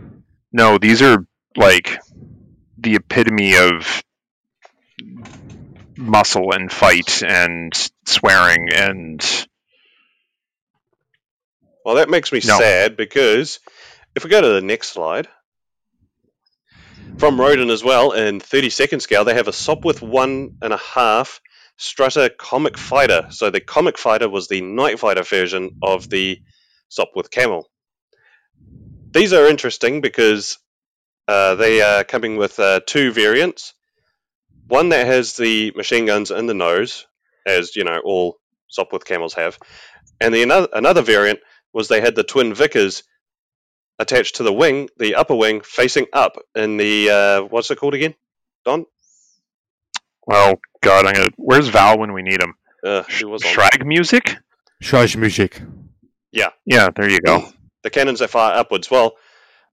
no. 0.53 0.79
These 0.79 1.01
are 1.03 1.19
like 1.57 1.99
the 2.79 2.95
epitome 2.97 3.57
of 3.57 4.03
muscle 5.97 6.53
and 6.53 6.71
fight 6.71 7.23
and 7.23 7.73
swearing 8.05 8.69
and 8.73 9.47
Well, 11.85 11.97
that 11.97 12.11
makes 12.11 12.33
me 12.33 12.41
No. 12.45 12.59
sad 12.59 12.97
because 12.97 13.61
if 14.17 14.25
we 14.25 14.31
go 14.31 14.41
to 14.41 14.49
the 14.49 14.61
next 14.61 14.89
slide, 14.89 15.29
from 17.19 17.41
Roden 17.41 17.71
as 17.71 17.85
well, 17.85 18.13
in 18.13 18.41
30 18.41 18.71
second 18.71 19.01
scale, 19.01 19.25
they 19.25 19.35
have 19.35 19.49
a 19.49 19.53
Sopwith 19.53 20.03
one 20.03 20.57
and 20.61 20.73
a 20.73 20.77
half 20.79 21.41
Strutter 21.77 22.29
Comic 22.29 22.77
Fighter. 22.77 23.29
So 23.31 23.51
the 23.51 23.61
Comic 23.61 23.99
Fighter 23.99 24.29
was 24.29 24.49
the 24.49 24.61
Night 24.63 24.99
Fighter 24.99 25.23
version 25.23 25.77
of 25.83 26.11
the 26.11 26.41
Sopwith 26.91 27.31
Camel. 27.31 27.71
These 29.13 29.33
are 29.33 29.47
interesting 29.47 30.01
because 30.01 30.59
uh, 31.29 31.55
they 31.55 31.83
are 31.83 32.05
coming 32.05 32.37
with 32.37 32.59
uh, 32.59 32.81
two 32.87 33.13
variants. 33.13 33.75
One 34.69 34.89
that 34.91 35.07
has 35.07 35.37
the 35.37 35.73
machine 35.77 36.07
guns 36.07 36.31
in 36.31 36.47
the 36.47 36.55
nose, 36.55 37.07
as 37.47 37.77
you 37.77 37.85
know 37.85 38.01
all 38.05 38.37
Sopwith 38.77 39.05
camels 39.05 39.35
have, 39.35 39.59
and 40.21 40.35
the 40.35 40.43
another 40.43 40.69
another 40.73 41.03
variant 41.03 41.41
was 41.73 41.89
they 41.89 42.01
had 42.01 42.15
the 42.17 42.25
twin 42.25 42.55
Vickers 42.55 43.03
attached 43.99 44.37
to 44.37 44.43
the 44.43 44.53
wing, 44.53 44.89
the 44.99 45.15
upper 45.15 45.35
wing 45.35 45.61
facing 45.63 46.07
up 46.13 46.37
in 46.55 46.77
the 46.77 47.11
uh, 47.11 47.43
what's 47.43 47.71
it 47.71 47.77
called 47.79 47.95
again? 47.95 48.15
Don? 48.65 48.87
well, 50.27 50.55
God, 50.83 51.07
I'm 51.07 51.15
gonna. 51.15 51.31
Where's 51.37 51.69
Val 51.69 51.99
when 51.99 52.13
we 52.13 52.23
need 52.23 52.43
him? 52.43 52.55
Uh, 52.85 53.03
who 53.05 53.29
was 53.29 53.45
on? 53.45 53.53
Shrag 53.53 53.85
music? 53.87 54.37
Shraj 54.83 55.17
Music. 55.17 55.63
Yeah, 56.33 56.51
Yeah, 56.67 56.91
there 56.95 57.09
you 57.09 57.21
go. 57.21 57.49
the 57.83 57.89
cannons 57.91 58.19
that 58.19 58.29
fire 58.29 58.59
upwards. 58.59 58.91
Well, 58.91 59.17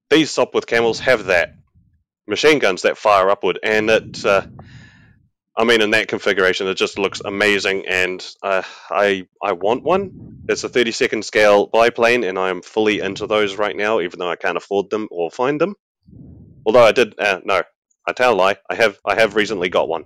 these 0.08 0.30
Sopwith 0.34 0.66
camels 0.66 1.00
have 1.00 1.26
that 1.26 1.56
machine 2.26 2.58
guns 2.58 2.82
that 2.82 2.96
fire 2.96 3.28
upward, 3.28 3.58
and 3.62 3.90
it. 3.90 4.24
Uh, 4.24 4.46
I 5.56 5.64
mean, 5.64 5.82
in 5.82 5.92
that 5.92 6.08
configuration, 6.08 6.66
it 6.66 6.74
just 6.74 6.98
looks 6.98 7.20
amazing, 7.24 7.86
and 7.86 8.24
uh, 8.42 8.62
I 8.90 9.26
I 9.42 9.52
want 9.52 9.84
one. 9.84 10.42
It's 10.48 10.64
a 10.64 10.68
30 10.68 10.90
second 10.90 11.24
scale 11.24 11.66
biplane, 11.66 12.24
and 12.24 12.38
I 12.38 12.50
am 12.50 12.60
fully 12.60 13.00
into 13.00 13.26
those 13.26 13.56
right 13.56 13.76
now, 13.76 14.00
even 14.00 14.18
though 14.18 14.30
I 14.30 14.36
can't 14.36 14.56
afford 14.56 14.90
them 14.90 15.08
or 15.12 15.30
find 15.30 15.60
them. 15.60 15.76
Although 16.66 16.82
I 16.82 16.92
did, 16.92 17.18
uh, 17.18 17.40
no, 17.44 17.62
I 18.06 18.12
tell 18.12 18.34
a 18.34 18.36
lie. 18.36 18.56
I 18.68 18.74
have 18.74 18.98
I 19.04 19.14
have 19.14 19.36
recently 19.36 19.68
got 19.68 19.88
one. 19.88 20.04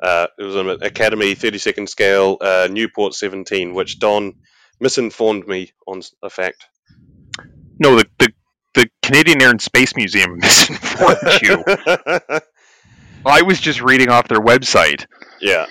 Uh, 0.00 0.28
it 0.38 0.44
was 0.44 0.56
an 0.56 0.68
Academy 0.82 1.34
30 1.34 1.58
second 1.58 1.88
scale 1.88 2.36
uh, 2.40 2.68
Nieuport 2.70 3.14
17, 3.14 3.74
which 3.74 3.98
Don 3.98 4.34
misinformed 4.80 5.46
me 5.48 5.72
on 5.86 6.02
a 6.22 6.30
fact. 6.30 6.66
No, 7.80 7.96
the 7.96 8.06
the, 8.18 8.32
the 8.74 8.90
Canadian 9.02 9.42
Air 9.42 9.50
and 9.50 9.60
Space 9.60 9.96
Museum 9.96 10.38
misinformed 10.38 11.42
you. 11.42 11.64
I 13.26 13.42
was 13.42 13.60
just 13.60 13.80
reading 13.82 14.08
off 14.10 14.28
their 14.28 14.40
website. 14.40 15.06
yeah, 15.40 15.66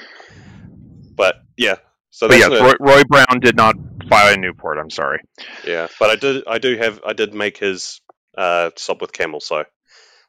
but 1.15 1.35
yeah. 1.57 1.75
So 2.11 2.27
But 2.27 2.41
a- 2.41 2.49
Roy, 2.63 2.73
Roy 2.79 3.03
Brown 3.03 3.39
did 3.41 3.55
not 3.55 3.75
fly 4.07 4.31
in 4.33 4.41
Nieuport. 4.41 4.79
I'm 4.79 4.89
sorry. 4.91 5.19
yeah. 5.65 5.87
But 5.99 6.09
I 6.11 6.15
did 6.15 6.43
I 6.47 6.57
do 6.59 6.77
have 6.77 7.01
I 7.05 7.13
did 7.13 7.33
make 7.33 7.57
his 7.57 8.01
uh, 8.37 8.69
Sopwith 8.77 9.11
camel. 9.13 9.39
So 9.39 9.63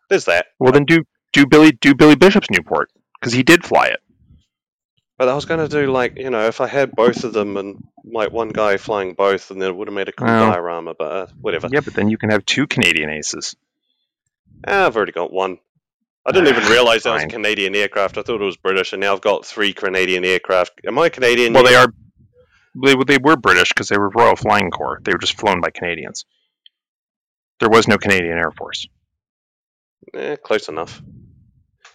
there's 0.08 0.24
that. 0.26 0.46
Well, 0.58 0.72
then 0.72 0.84
do 0.84 1.04
do 1.32 1.46
Billy 1.46 1.72
do 1.72 1.94
Billy 1.94 2.14
Bishop's 2.16 2.48
Nieuport 2.48 2.86
because 3.20 3.32
he 3.32 3.42
did 3.42 3.64
fly 3.64 3.88
it. 3.88 4.00
But 5.18 5.28
I 5.28 5.34
was 5.34 5.44
going 5.44 5.60
to 5.60 5.68
do 5.68 5.90
like 5.92 6.18
you 6.18 6.30
know 6.30 6.46
if 6.46 6.60
I 6.60 6.66
had 6.66 6.92
both 6.92 7.22
of 7.24 7.32
them 7.32 7.56
and 7.56 7.84
like 8.04 8.32
one 8.32 8.48
guy 8.48 8.76
flying 8.78 9.14
both, 9.14 9.50
and 9.50 9.60
then 9.62 9.70
it 9.70 9.76
would 9.76 9.88
have 9.88 9.94
made 9.94 10.08
a 10.08 10.12
cool 10.12 10.26
diorama. 10.26 10.94
But 10.98 11.12
uh, 11.12 11.26
whatever. 11.40 11.68
Yeah, 11.70 11.80
but 11.80 11.94
then 11.94 12.08
you 12.08 12.18
can 12.18 12.30
have 12.30 12.44
two 12.44 12.66
Canadian 12.66 13.10
aces. 13.10 13.54
Ah, 14.66 14.86
I've 14.86 14.96
already 14.96 15.12
got 15.12 15.32
one. 15.32 15.58
I 16.26 16.32
didn't 16.32 16.48
even 16.48 16.64
realize 16.70 17.02
that 17.02 17.12
was 17.14 17.24
a 17.24 17.28
Canadian 17.28 17.74
aircraft. 17.74 18.16
I 18.16 18.22
thought 18.22 18.40
it 18.40 18.44
was 18.44 18.56
British, 18.56 18.92
and 18.92 19.00
now 19.00 19.12
I've 19.12 19.20
got 19.20 19.44
three 19.44 19.72
Canadian 19.74 20.24
aircraft. 20.24 20.80
Am 20.86 20.98
I 20.98 21.08
Canadian? 21.10 21.52
Well, 21.52 21.64
they 21.64 21.74
are. 21.74 21.92
They, 22.82 22.94
they 23.06 23.18
were 23.18 23.36
British 23.36 23.68
because 23.68 23.88
they 23.88 23.98
were 23.98 24.08
Royal 24.08 24.34
Flying 24.34 24.70
Corps. 24.70 25.00
They 25.04 25.12
were 25.12 25.18
just 25.18 25.38
flown 25.38 25.60
by 25.60 25.70
Canadians. 25.70 26.24
There 27.60 27.68
was 27.68 27.86
no 27.86 27.98
Canadian 27.98 28.38
Air 28.38 28.50
Force. 28.50 28.86
Eh, 30.14 30.36
close 30.36 30.68
enough. 30.68 31.00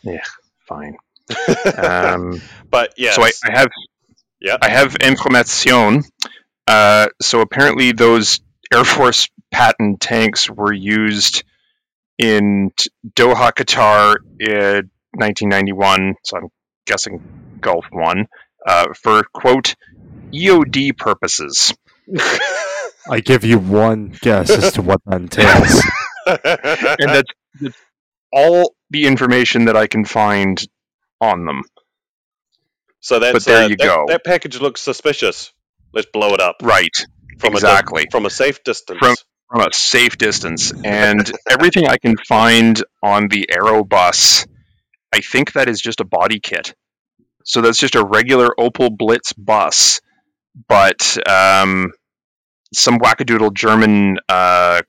Yeah, 0.03 0.23
fine. 0.67 0.97
Um, 1.77 2.41
but 2.69 2.93
yeah, 2.97 3.11
So 3.11 3.23
I, 3.23 3.31
I 3.45 3.51
have, 3.51 3.67
Yeah. 4.39 4.57
I 4.61 4.69
have 4.69 4.95
information. 4.95 6.03
Uh, 6.65 7.07
so 7.21 7.41
apparently, 7.41 7.91
those 7.91 8.39
Air 8.73 8.83
Force 8.85 9.27
patent 9.51 9.99
tanks 10.01 10.49
were 10.49 10.73
used 10.73 11.43
in 12.19 12.71
Doha, 13.15 13.51
Qatar, 13.53 14.17
in 14.39 14.89
1991. 15.13 16.15
So 16.23 16.37
I'm 16.37 16.49
guessing 16.85 17.21
Gulf 17.61 17.85
One 17.91 18.27
uh, 18.67 18.87
for 19.01 19.23
quote 19.33 19.75
EOD 20.31 20.97
purposes. 20.97 21.73
I 23.09 23.21
give 23.21 23.43
you 23.43 23.57
one 23.57 24.09
guess 24.21 24.49
as 24.51 24.73
to 24.73 24.81
what 24.83 25.01
that 25.05 25.21
entails. 25.21 25.83
and 26.27 27.09
that's, 27.09 27.31
that's 27.59 27.77
all 28.31 28.75
the 28.91 29.07
information 29.07 29.65
that 29.65 29.75
I 29.75 29.87
can 29.87 30.05
find 30.05 30.61
on 31.21 31.45
them. 31.45 31.63
so 32.99 33.19
that's 33.19 33.33
but 33.33 33.45
there 33.45 33.63
uh, 33.63 33.67
you 33.67 33.77
that, 33.77 33.83
go. 33.83 34.05
That 34.07 34.23
package 34.23 34.59
looks 34.59 34.81
suspicious. 34.81 35.51
Let's 35.93 36.07
blow 36.13 36.33
it 36.35 36.39
up 36.39 36.57
Right, 36.61 36.95
from 37.39 37.53
exactly. 37.53 38.03
a 38.03 38.11
from 38.11 38.25
a 38.27 38.29
safe 38.29 38.63
distance. 38.63 38.99
From- 38.99 39.15
from 39.49 39.61
a 39.61 39.73
safe 39.73 40.17
distance, 40.17 40.71
and 40.83 41.31
everything 41.49 41.87
I 41.87 41.97
can 41.97 42.15
find 42.27 42.81
on 43.01 43.27
the 43.29 43.49
Aero 43.51 43.83
bus, 43.83 44.45
I 45.13 45.21
think 45.21 45.53
that 45.53 45.67
is 45.69 45.81
just 45.81 45.99
a 46.01 46.05
body 46.05 46.39
kit. 46.39 46.75
So 47.45 47.61
that's 47.61 47.77
just 47.79 47.95
a 47.95 48.03
regular 48.05 48.49
Opel 48.59 48.95
Blitz 48.95 49.33
bus, 49.33 50.01
but 50.67 51.17
um, 51.27 51.91
some 52.73 52.99
wackadoodle 52.99 53.53
German 53.55 54.19
uh, 54.29 54.81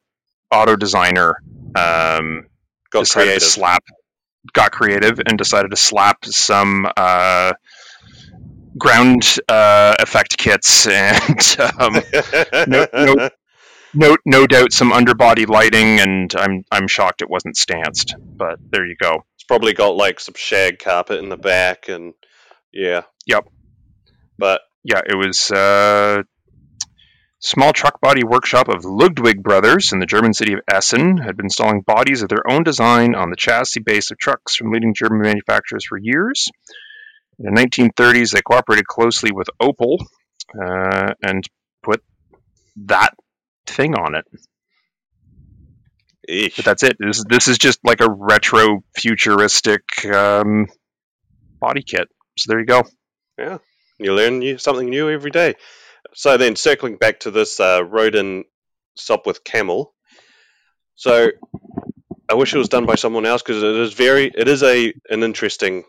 auto 0.51 0.77
designer 0.77 1.37
um, 1.75 2.47
Got 2.91 3.01
decided 3.01 3.27
creative. 3.27 3.43
to 3.43 3.47
slap 3.47 3.85
got 4.53 4.73
creative 4.73 5.21
and 5.27 5.39
decided 5.39 5.71
to 5.71 5.77
slap 5.77 6.25
some 6.25 6.87
uh, 6.97 7.53
ground 8.79 9.37
uh, 9.49 9.95
effect 10.01 10.37
kits 10.39 10.87
and 10.89 11.57
um, 11.79 11.95
no- 12.67 12.87
no- 12.93 13.31
no 13.95 14.17
no 14.25 14.47
doubt 14.47 14.73
some 14.73 14.93
underbody 14.93 15.47
lighting 15.47 16.01
and 16.01 16.35
I'm 16.37 16.65
I'm 16.71 16.89
shocked 16.89 17.23
it 17.23 17.31
wasn't 17.31 17.57
stanced 17.57 18.15
but 18.19 18.59
there 18.71 18.87
you 18.87 18.97
go 19.01 19.25
It's 19.37 19.45
probably 19.45 19.73
got 19.73 19.97
like 19.97 20.21
some 20.21 20.35
shag 20.37 20.79
carpet 20.79 21.19
in 21.19 21.29
the 21.29 21.37
back, 21.37 21.89
and 21.89 22.15
yeah. 22.73 23.03
Yep. 23.27 23.49
But 24.39 24.63
yeah 24.85 25.01
it 25.05 25.17
was 25.17 25.51
uh, 25.51 26.23
small 27.41 27.73
truck 27.73 28.01
body 28.01 28.25
workshop 28.25 28.69
of 28.69 28.85
Ludwig 28.85 29.43
brothers 29.43 29.93
in 29.93 29.99
the 29.99 30.07
German 30.07 30.35
city 30.35 30.53
of 30.53 30.61
Essen 30.73 31.17
had 31.19 31.37
been 31.37 31.47
installing 31.47 31.81
bodies 31.81 32.23
of 32.23 32.29
their 32.29 32.49
own 32.49 32.63
design 32.63 33.15
on 33.15 33.31
the 33.31 33.37
chassis 33.37 33.81
base 33.81 34.11
of 34.11 34.19
trucks 34.19 34.57
from 34.57 34.73
leading 34.73 34.95
German 34.95 35.23
manufacturers 35.23 35.85
for 35.85 35.99
years 35.99 36.49
in 37.39 37.55
the 37.55 37.61
1930s 37.61 38.33
they 38.33 38.43
cooperated 38.43 38.87
closely 38.87 39.33
with 39.33 39.49
Opel 39.61 39.99
uh, 40.55 41.13
and 41.23 41.45
put 41.83 42.03
that 42.87 43.15
thing 43.71 43.95
on 43.95 44.15
it 44.15 44.27
eesh. 46.31 46.57
but 46.57 46.65
that's 46.65 46.83
it. 46.83 46.97
This 46.99 47.19
is 47.19 47.25
this 47.25 47.49
is 47.49 47.59
just 47.59 47.81
like 47.85 48.01
a 48.01 48.11
retro 48.11 48.83
futuristic 48.97 50.05
um, 50.07 50.69
body 51.61 51.83
kit. 51.83 52.09
So 52.39 52.51
there 52.51 52.61
you 52.61 52.67
go. 52.67 52.85
Yeah, 53.39 53.59
you 53.99 54.15
learn 54.15 54.39
new, 54.39 54.59
something 54.59 54.89
new 54.89 55.11
every 55.11 55.31
day. 55.31 55.55
So 56.15 56.37
then, 56.37 56.57
circling 56.57 56.97
back 56.97 57.21
to 57.21 57.31
this 57.31 57.61
uh, 57.61 57.83
Roden 57.85 58.45
Sopwith 58.99 59.45
Camel. 59.45 59.93
So 60.95 61.31
I 62.29 62.35
wish 62.35 62.55
it 62.55 62.59
was 62.59 62.69
done 62.69 62.87
by 62.87 62.95
someone 62.95 63.27
else 63.27 63.43
because 63.43 63.63
it 63.63 63.77
is 63.77 63.93
very, 63.95 64.31
it 64.35 64.49
is 64.49 64.63
a 64.63 64.93
an 65.09 65.23
interesting 65.23 65.85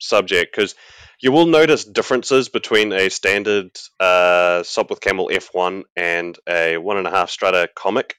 subject 0.00 0.54
because 0.54 0.74
you 1.20 1.32
will 1.32 1.46
notice 1.46 1.84
differences 1.84 2.48
between 2.48 2.92
a 2.92 3.08
standard 3.10 3.70
uh, 4.00 4.62
Sopwith 4.62 5.00
Camel 5.00 5.30
F1 5.32 5.84
and 5.96 6.38
a 6.48 6.76
one 6.78 6.98
and 6.98 7.06
a 7.06 7.10
half 7.10 7.30
Strutter 7.30 7.68
Comic. 7.74 8.16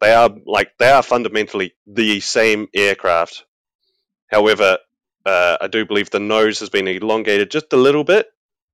They 0.00 0.12
are 0.14 0.30
like 0.46 0.72
they 0.78 0.90
are 0.90 1.02
fundamentally 1.02 1.74
the 1.86 2.20
same 2.20 2.68
aircraft. 2.74 3.44
However, 4.30 4.78
uh, 5.26 5.56
I 5.60 5.66
do 5.66 5.84
believe 5.86 6.10
the 6.10 6.20
nose 6.20 6.60
has 6.60 6.70
been 6.70 6.86
elongated 6.88 7.50
just 7.50 7.72
a 7.72 7.76
little 7.76 8.04
bit. 8.04 8.26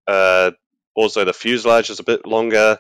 Uh, 0.07 0.51
also, 0.95 1.25
the 1.25 1.33
fuselage 1.33 1.91
is 1.91 2.01
a 2.01 2.05
bit 2.05 2.27
longer. 2.27 2.79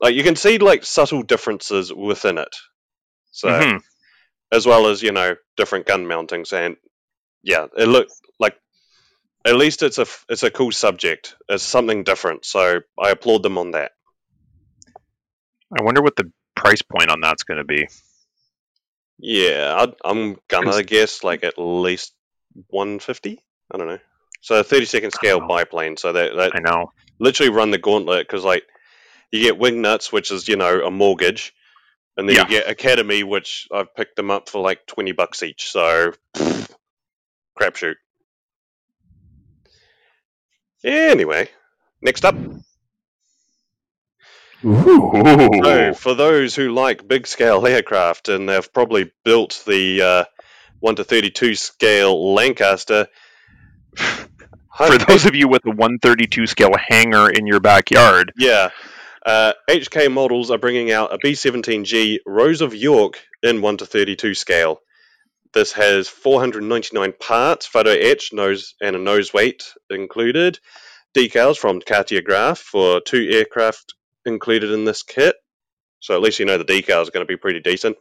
Like 0.00 0.14
you 0.14 0.22
can 0.22 0.36
see, 0.36 0.58
like 0.58 0.84
subtle 0.84 1.22
differences 1.22 1.92
within 1.92 2.38
it. 2.38 2.54
So, 3.32 3.48
Mhm. 3.48 3.80
as 4.52 4.66
well 4.66 4.88
as 4.88 5.02
you 5.02 5.12
know, 5.12 5.36
different 5.56 5.86
gun 5.86 6.06
mountings, 6.06 6.52
and 6.52 6.76
yeah, 7.42 7.66
it 7.76 7.86
look 7.86 8.08
like 8.38 8.56
at 9.46 9.56
least 9.56 9.82
it's 9.82 9.98
a 9.98 10.06
it's 10.28 10.42
a 10.42 10.50
cool 10.50 10.72
subject. 10.72 11.36
It's 11.48 11.62
something 11.62 12.04
different. 12.04 12.44
So 12.44 12.80
I 13.00 13.10
applaud 13.10 13.42
them 13.42 13.58
on 13.58 13.70
that. 13.72 13.92
I 15.78 15.82
wonder 15.82 16.02
what 16.02 16.16
the 16.16 16.30
price 16.54 16.82
point 16.82 17.10
on 17.10 17.20
that's 17.20 17.42
going 17.44 17.58
to 17.58 17.64
be. 17.64 17.88
Yeah, 19.18 19.74
I'd, 19.78 19.94
I'm 20.04 20.36
gonna 20.48 20.82
guess 20.82 21.24
like 21.24 21.42
at 21.44 21.54
least 21.58 22.12
150. 22.68 23.40
I 23.72 23.78
don't 23.78 23.86
know. 23.88 23.98
So 24.42 24.60
a 24.60 24.64
30 24.64 24.84
second 24.84 25.10
scale 25.12 25.40
biplane. 25.46 25.96
So 25.96 26.12
that 26.12 26.36
that 26.36 26.52
I 26.54 26.58
know. 26.60 26.92
literally 27.18 27.50
run 27.52 27.70
the 27.70 27.78
gauntlet 27.78 28.26
because 28.26 28.44
like 28.44 28.64
you 29.32 29.40
get 29.42 29.58
wing 29.58 29.80
nuts 29.80 30.12
which 30.12 30.30
is 30.30 30.46
you 30.48 30.56
know 30.56 30.82
a 30.84 30.90
mortgage 30.90 31.52
and 32.16 32.28
then 32.28 32.36
Yeah. 32.36 32.42
you 32.42 32.48
get 32.48 32.70
academy 32.70 33.24
which 33.24 33.66
i've 33.72 33.92
picked 33.94 34.14
them 34.16 34.30
up 34.30 34.48
for 34.48 34.62
like 34.62 34.86
20 34.86 35.12
bucks 35.12 35.42
each 35.42 35.68
so 35.70 36.12
crapshoot 37.60 37.94
anyway 40.84 41.48
next 42.00 42.24
up 42.24 42.34
Ooh. 44.64 45.50
so 45.62 45.94
for 45.94 46.14
those 46.14 46.54
who 46.54 46.72
like 46.72 47.06
big 47.06 47.26
scale 47.26 47.66
aircraft 47.66 48.28
and 48.28 48.48
they've 48.48 48.72
probably 48.72 49.12
built 49.24 49.62
the 49.66 50.02
uh, 50.02 50.24
1 50.80 50.96
to 50.96 51.04
32 51.04 51.54
scale 51.54 52.34
lancaster 52.34 53.06
For 54.76 54.98
those 54.98 55.24
of 55.24 55.34
you 55.34 55.48
with 55.48 55.64
a 55.64 55.70
132 55.70 56.46
scale 56.46 56.74
hangar 56.76 57.30
in 57.30 57.46
your 57.46 57.60
backyard, 57.60 58.32
Yeah. 58.36 58.70
Uh, 59.24 59.52
HK 59.68 60.12
models 60.12 60.50
are 60.50 60.58
bringing 60.58 60.92
out 60.92 61.12
a 61.12 61.18
B17G 61.18 62.18
Rose 62.26 62.60
of 62.60 62.74
York 62.74 63.18
in 63.42 63.60
1 63.60 63.78
to 63.78 63.86
32 63.86 64.34
scale. 64.34 64.80
This 65.52 65.72
has 65.72 66.08
499 66.08 67.14
parts, 67.18 67.66
photo 67.66 67.90
etch, 67.90 68.32
nose 68.32 68.74
and 68.80 68.96
a 68.96 68.98
nose 68.98 69.32
weight 69.32 69.64
included. 69.90 70.58
Decals 71.16 71.56
from 71.56 71.80
Cartograf 71.80 72.58
for 72.58 73.00
two 73.00 73.28
aircraft 73.30 73.94
included 74.24 74.70
in 74.70 74.84
this 74.84 75.02
kit. 75.02 75.36
So 76.00 76.14
at 76.14 76.20
least 76.20 76.38
you 76.38 76.44
know 76.46 76.58
the 76.58 76.64
decals 76.64 77.08
are 77.08 77.12
going 77.12 77.26
to 77.26 77.32
be 77.32 77.36
pretty 77.36 77.60
decent. 77.60 77.96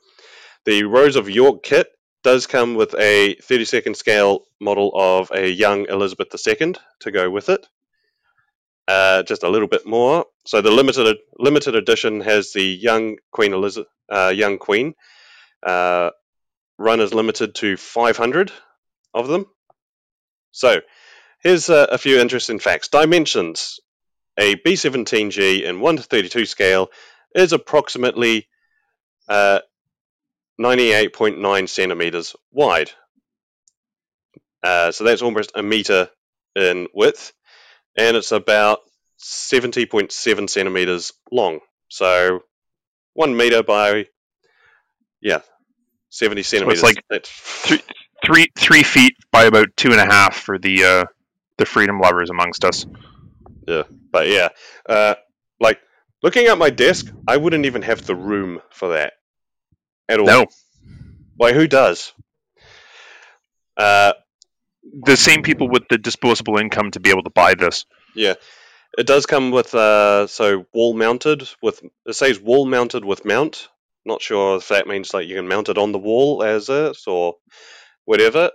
The 0.65 0.83
Rose 0.83 1.15
of 1.15 1.29
York 1.29 1.63
kit 1.63 1.87
does 2.23 2.47
come 2.47 2.75
with 2.75 2.93
a 2.95 3.35
32nd 3.35 3.95
scale 3.95 4.45
model 4.59 4.91
of 4.95 5.31
a 5.31 5.47
young 5.47 5.85
Elizabeth 5.87 6.27
II 6.47 6.75
to 7.01 7.11
go 7.11 7.29
with 7.29 7.49
it 7.49 7.65
uh, 8.87 9.23
just 9.23 9.43
a 9.43 9.49
little 9.49 9.67
bit 9.67 9.85
more. 9.85 10.25
So 10.45 10.61
the 10.61 10.71
limited 10.71 11.17
limited 11.37 11.75
edition 11.75 12.21
has 12.21 12.53
the 12.53 12.63
young 12.63 13.17
Queen 13.31 13.53
Elizabeth, 13.53 13.89
uh, 14.09 14.33
young 14.35 14.57
Queen. 14.57 14.93
Uh, 15.65 16.11
run 16.77 16.99
is 16.99 17.13
limited 17.13 17.55
to 17.55 17.77
500 17.77 18.51
of 19.13 19.27
them. 19.27 19.45
So 20.51 20.81
here's 21.41 21.69
uh, 21.69 21.87
a 21.89 21.97
few 21.97 22.19
interesting 22.19 22.59
facts. 22.59 22.87
Dimensions: 22.89 23.79
a 24.37 24.55
B17G 24.55 25.63
in 25.63 25.79
1 25.79 25.97
to 25.97 26.03
32 26.03 26.45
scale 26.45 26.89
is 27.33 27.53
approximately 27.53 28.47
uh, 29.27 29.59
98.9 30.59 31.69
centimeters 31.69 32.35
wide. 32.51 32.91
Uh, 34.63 34.91
so 34.91 35.03
that's 35.03 35.21
almost 35.21 35.51
a 35.55 35.61
meter 35.61 36.09
in 36.55 36.87
width 36.93 37.33
and 37.95 38.17
it's 38.17 38.31
about 38.31 38.79
70.7 39.19 40.49
centimeters 40.49 41.13
long. 41.31 41.59
So 41.89 42.41
one 43.13 43.37
meter 43.37 43.63
by, 43.63 44.07
yeah, 45.21 45.41
70 46.15 46.43
centimeters. 46.43 46.81
It's 46.81 46.97
like 47.11 47.25
three, 47.25 47.81
three 48.25 48.47
three 48.57 48.83
feet 48.83 49.17
by 49.31 49.43
about 49.43 49.67
two 49.75 49.91
and 49.91 49.99
a 49.99 50.05
half 50.05 50.37
for 50.37 50.57
the 50.57 50.83
uh, 50.83 51.05
the 51.57 51.65
freedom 51.65 51.99
lovers 51.99 52.29
amongst 52.29 52.63
us. 52.63 52.85
Yeah, 53.67 53.83
but 54.11 54.29
yeah, 54.29 54.49
uh, 54.87 55.15
like 55.59 55.79
looking 56.23 56.47
at 56.47 56.57
my 56.57 56.69
desk, 56.69 57.11
I 57.27 57.35
wouldn't 57.35 57.65
even 57.65 57.81
have 57.81 58.05
the 58.05 58.15
room 58.15 58.61
for 58.71 58.93
that 58.93 59.13
at 60.07 60.19
all. 60.19 60.25
No, 60.25 60.45
Why, 61.35 61.51
who 61.51 61.67
does? 61.67 62.13
Uh, 63.75 64.13
the 65.03 65.17
same 65.17 65.43
people 65.43 65.67
with 65.67 65.83
the 65.89 65.97
disposable 65.97 66.57
income 66.57 66.91
to 66.91 67.01
be 67.01 67.09
able 67.09 67.23
to 67.23 67.29
buy 67.29 67.55
this. 67.55 67.85
Yeah, 68.13 68.35
it 68.97 69.05
does 69.05 69.25
come 69.25 69.51
with 69.51 69.75
uh, 69.75 70.27
so 70.27 70.65
wall 70.73 70.93
mounted 70.93 71.49
with 71.61 71.83
it 72.05 72.13
says 72.13 72.39
wall 72.39 72.65
mounted 72.65 73.03
with 73.03 73.25
mount. 73.25 73.67
Not 74.05 74.21
sure 74.21 74.57
if 74.57 74.67
that 74.67 74.87
means 74.87 75.13
like 75.13 75.27
you 75.27 75.35
can 75.35 75.47
mount 75.47 75.69
it 75.69 75.77
on 75.77 75.91
the 75.91 75.99
wall 75.99 76.43
as 76.43 76.69
is 76.69 77.03
or 77.07 77.35
whatever. 78.05 78.51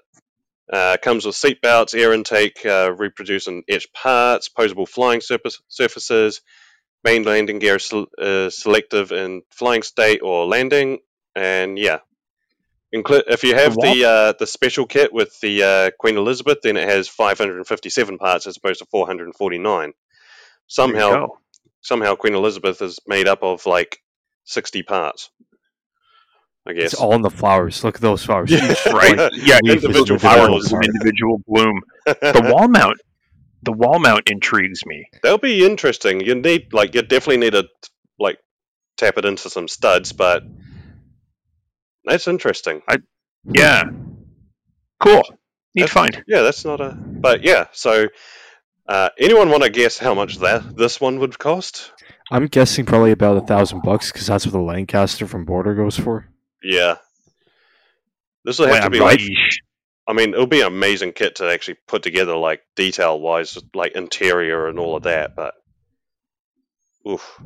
Uh, 0.72 0.96
comes 1.02 1.26
with 1.26 1.34
seat 1.34 1.60
belts, 1.60 1.94
air 1.94 2.12
intake, 2.12 2.64
uh, 2.64 2.92
reproduce 2.96 3.48
and 3.48 3.64
etched 3.68 3.92
parts, 3.92 4.48
posable 4.48 4.88
flying 4.88 5.20
surface, 5.20 5.60
surfaces, 5.66 6.42
main 7.02 7.24
landing 7.24 7.58
gear 7.58 7.80
sel- 7.80 8.06
uh, 8.20 8.50
selective 8.50 9.10
in 9.10 9.42
flying 9.50 9.82
state 9.82 10.20
or 10.22 10.46
landing, 10.46 10.98
and 11.34 11.78
yeah. 11.78 11.98
Inclu- 12.94 13.22
if 13.28 13.44
you 13.44 13.54
have 13.54 13.76
The 13.76 13.94
the 13.94 14.04
uh, 14.04 14.32
the 14.38 14.46
special 14.46 14.86
kit 14.86 15.12
with 15.12 15.38
the 15.40 15.62
uh, 15.62 15.90
Queen 15.98 16.16
Elizabeth, 16.16 16.58
then 16.62 16.76
it 16.76 16.88
has 16.88 17.08
557 17.08 18.18
parts 18.18 18.46
as 18.46 18.56
opposed 18.56 18.80
to 18.80 18.86
449. 18.86 19.92
Somehow, 20.66 21.28
somehow 21.80 22.14
Queen 22.16 22.34
Elizabeth 22.34 22.82
is 22.82 22.98
made 23.06 23.28
up 23.28 23.42
of 23.42 23.64
like 23.66 23.98
60 24.44 24.82
parts. 24.82 25.30
I 26.66 26.74
guess. 26.74 26.92
It's 26.92 27.00
all 27.00 27.14
in 27.14 27.22
the 27.22 27.30
flowers. 27.30 27.82
Look 27.84 27.96
at 27.96 28.00
those 28.00 28.22
flowers. 28.24 28.50
Yeah. 28.52 28.74
Right. 28.92 29.16
like, 29.16 29.32
Yeah, 29.34 29.58
individual 29.64 29.96
individual 29.96 30.18
flowers. 30.18 30.72
individual 30.72 31.40
bloom. 31.46 31.80
The 32.04 32.50
wall 32.54 32.68
mount, 32.68 32.98
the 33.62 33.72
wall 33.72 33.98
mount 33.98 34.28
intrigues 34.30 34.84
me. 34.84 35.06
That'll 35.22 35.38
be 35.38 35.64
interesting. 35.64 36.20
You 36.20 36.34
need 36.34 36.72
like 36.72 36.94
you 36.94 37.02
definitely 37.02 37.38
need 37.38 37.52
to 37.52 37.66
like 38.18 38.38
tap 38.98 39.16
it 39.18 39.24
into 39.24 39.48
some 39.48 39.68
studs, 39.68 40.12
but 40.12 40.42
that's 42.04 42.28
interesting. 42.28 42.82
I, 42.88 42.98
yeah, 43.44 43.84
cool. 44.98 45.22
Neat 45.74 45.82
That's- 45.82 45.90
find. 45.92 46.24
Yeah, 46.26 46.42
that's 46.42 46.64
not 46.64 46.80
a. 46.80 46.92
But 46.96 47.42
yeah, 47.44 47.66
so 47.72 48.08
uh, 48.88 49.08
anyone 49.18 49.50
want 49.50 49.62
to 49.62 49.70
guess 49.70 49.98
how 49.98 50.14
much 50.14 50.38
that 50.38 50.76
this 50.76 51.00
one 51.00 51.20
would 51.20 51.38
cost? 51.38 51.92
I'm 52.30 52.46
guessing 52.46 52.86
probably 52.86 53.10
about 53.10 53.36
a 53.36 53.46
thousand 53.46 53.82
bucks 53.82 54.12
because 54.12 54.26
that's 54.26 54.46
what 54.46 54.52
the 54.52 54.60
Lancaster 54.60 55.26
from 55.26 55.44
Border 55.44 55.74
goes 55.74 55.98
for. 55.98 56.28
Yeah, 56.62 56.96
this 58.44 58.58
will 58.58 58.66
have 58.66 58.74
Well, 58.74 58.82
to 58.84 58.90
be 58.90 59.00
right. 59.00 59.20
like. 59.20 59.30
I 60.06 60.12
mean, 60.12 60.30
it'll 60.34 60.46
be 60.46 60.60
an 60.60 60.66
amazing 60.66 61.12
kit 61.12 61.36
to 61.36 61.52
actually 61.52 61.76
put 61.86 62.02
together, 62.02 62.34
like 62.36 62.62
detail 62.74 63.20
wise, 63.20 63.56
like 63.74 63.92
interior 63.92 64.66
and 64.68 64.78
all 64.78 64.96
of 64.96 65.04
that. 65.04 65.36
But 65.36 65.54
oof, 67.08 67.40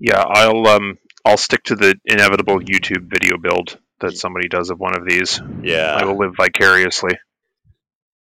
Yeah, 0.00 0.20
I'll 0.20 0.66
um, 0.66 0.98
I'll 1.24 1.36
stick 1.36 1.62
to 1.64 1.76
the 1.76 1.94
inevitable 2.04 2.60
YouTube 2.60 3.08
video 3.08 3.36
build 3.38 3.78
that 4.00 4.16
somebody 4.16 4.48
does 4.48 4.70
of 4.70 4.80
one 4.80 4.96
of 4.96 5.06
these. 5.06 5.40
yeah. 5.62 5.94
I 5.94 6.04
will 6.06 6.18
live 6.18 6.32
vicariously. 6.36 7.12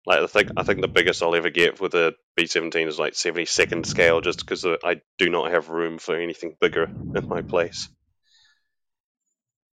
Like 0.08 0.20
I 0.20 0.26
think 0.26 0.50
I 0.56 0.62
think 0.62 0.80
the 0.80 0.88
biggest 0.88 1.22
I'll 1.22 1.34
ever 1.34 1.50
get 1.50 1.82
with 1.82 1.92
a 1.94 2.14
B17 2.40 2.86
is 2.86 2.98
like 2.98 3.12
72nd 3.12 3.84
scale, 3.84 4.22
just 4.22 4.38
because 4.38 4.64
I 4.64 5.02
do 5.18 5.28
not 5.28 5.50
have 5.52 5.68
room 5.68 5.98
for 5.98 6.16
anything 6.16 6.56
bigger 6.58 6.84
in 6.84 7.28
my 7.28 7.42
place. 7.42 7.90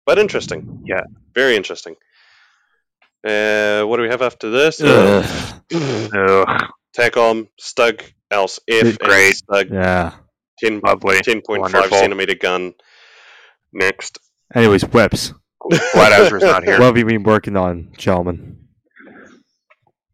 But 0.06 0.20
interesting. 0.20 0.84
Yeah. 0.86 1.02
Very 1.36 1.58
interesting. 1.58 1.96
Uh, 3.28 3.84
what 3.84 3.98
do 3.98 4.04
we 4.04 4.08
have 4.10 4.22
after 4.22 4.50
this? 4.50 4.82
Uh, 4.82 5.22
Ugh. 5.74 6.10
Ugh, 6.16 6.70
Takom, 6.96 7.50
Stug, 7.62 8.02
Else 8.32 8.62
F, 8.70 8.86
and 8.86 9.00
Great. 9.00 9.36
Stug 9.36 9.70
yeah. 9.70 10.14
10, 10.60 10.80
lovely. 10.82 11.18
10.5 11.18 11.90
centimeter 11.90 12.36
gun. 12.36 12.74
Next. 13.74 14.18
Anyways, 14.56 14.86
WIPs. 14.86 15.34
Glad 15.92 16.22
Ezra's 16.22 16.44
not 16.44 16.64
here. 16.64 16.80
What 16.80 16.86
have 16.86 16.98
you 16.98 17.06
been 17.06 17.24
working 17.24 17.58
on, 17.58 17.90
gentlemen? 17.98 18.61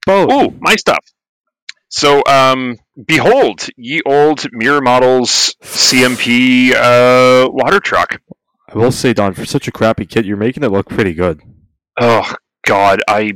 Both. 0.07 0.29
Oh, 0.31 0.53
my 0.61 0.75
stuff. 0.77 1.03
So, 1.89 2.23
um, 2.27 2.77
behold, 3.05 3.67
ye 3.75 4.01
old 4.05 4.45
mirror 4.53 4.81
models 4.81 5.55
CMP 5.61 6.73
uh, 6.73 7.49
water 7.51 7.79
truck. 7.79 8.21
I 8.69 8.77
will 8.77 8.91
say, 8.91 9.13
Don, 9.13 9.33
for 9.33 9.45
such 9.45 9.67
a 9.67 9.71
crappy 9.71 10.05
kit, 10.05 10.25
you're 10.25 10.37
making 10.37 10.63
it 10.63 10.69
look 10.71 10.87
pretty 10.89 11.13
good. 11.13 11.41
Oh 11.99 12.33
God, 12.65 13.01
I, 13.07 13.33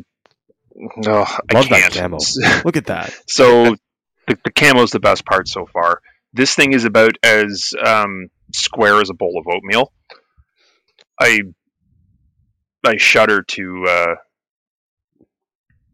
oh, 1.08 1.38
I 1.50 1.54
Love 1.54 1.70
that 1.70 1.92
can't. 1.92 1.94
camo. 1.94 2.18
Look 2.66 2.78
at 2.78 2.86
that. 2.88 3.14
So 3.28 3.76
the, 4.28 4.38
the 4.44 4.82
is 4.84 4.92
the 4.92 5.00
best 5.00 5.26
part 5.26 5.48
so 5.48 5.66
far. 5.66 6.02
This 6.34 6.54
thing 6.54 6.74
is 6.74 6.86
about 6.86 7.14
as 7.24 7.74
um, 7.84 8.28
square 8.54 9.02
as 9.02 9.10
a 9.10 9.14
bowl 9.14 9.40
of 9.40 9.52
oatmeal. 9.52 9.92
I 11.20 11.40
I 12.86 12.98
shudder 12.98 13.42
to 13.44 13.86
uh, 13.90 14.16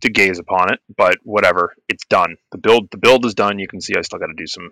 to 0.02 0.10
gaze 0.10 0.40
upon 0.40 0.74
it, 0.74 0.80
but 0.96 1.16
whatever. 1.24 1.74
It's 1.90 2.06
done. 2.06 2.36
The 2.52 2.58
build 2.58 2.90
the 2.92 2.98
build 2.98 3.26
is 3.26 3.34
done. 3.36 3.60
You 3.60 3.68
can 3.68 3.82
see 3.82 3.94
I 3.98 4.02
still 4.02 4.20
got 4.20 4.28
to 4.28 4.34
do 4.36 4.48
some 4.48 4.72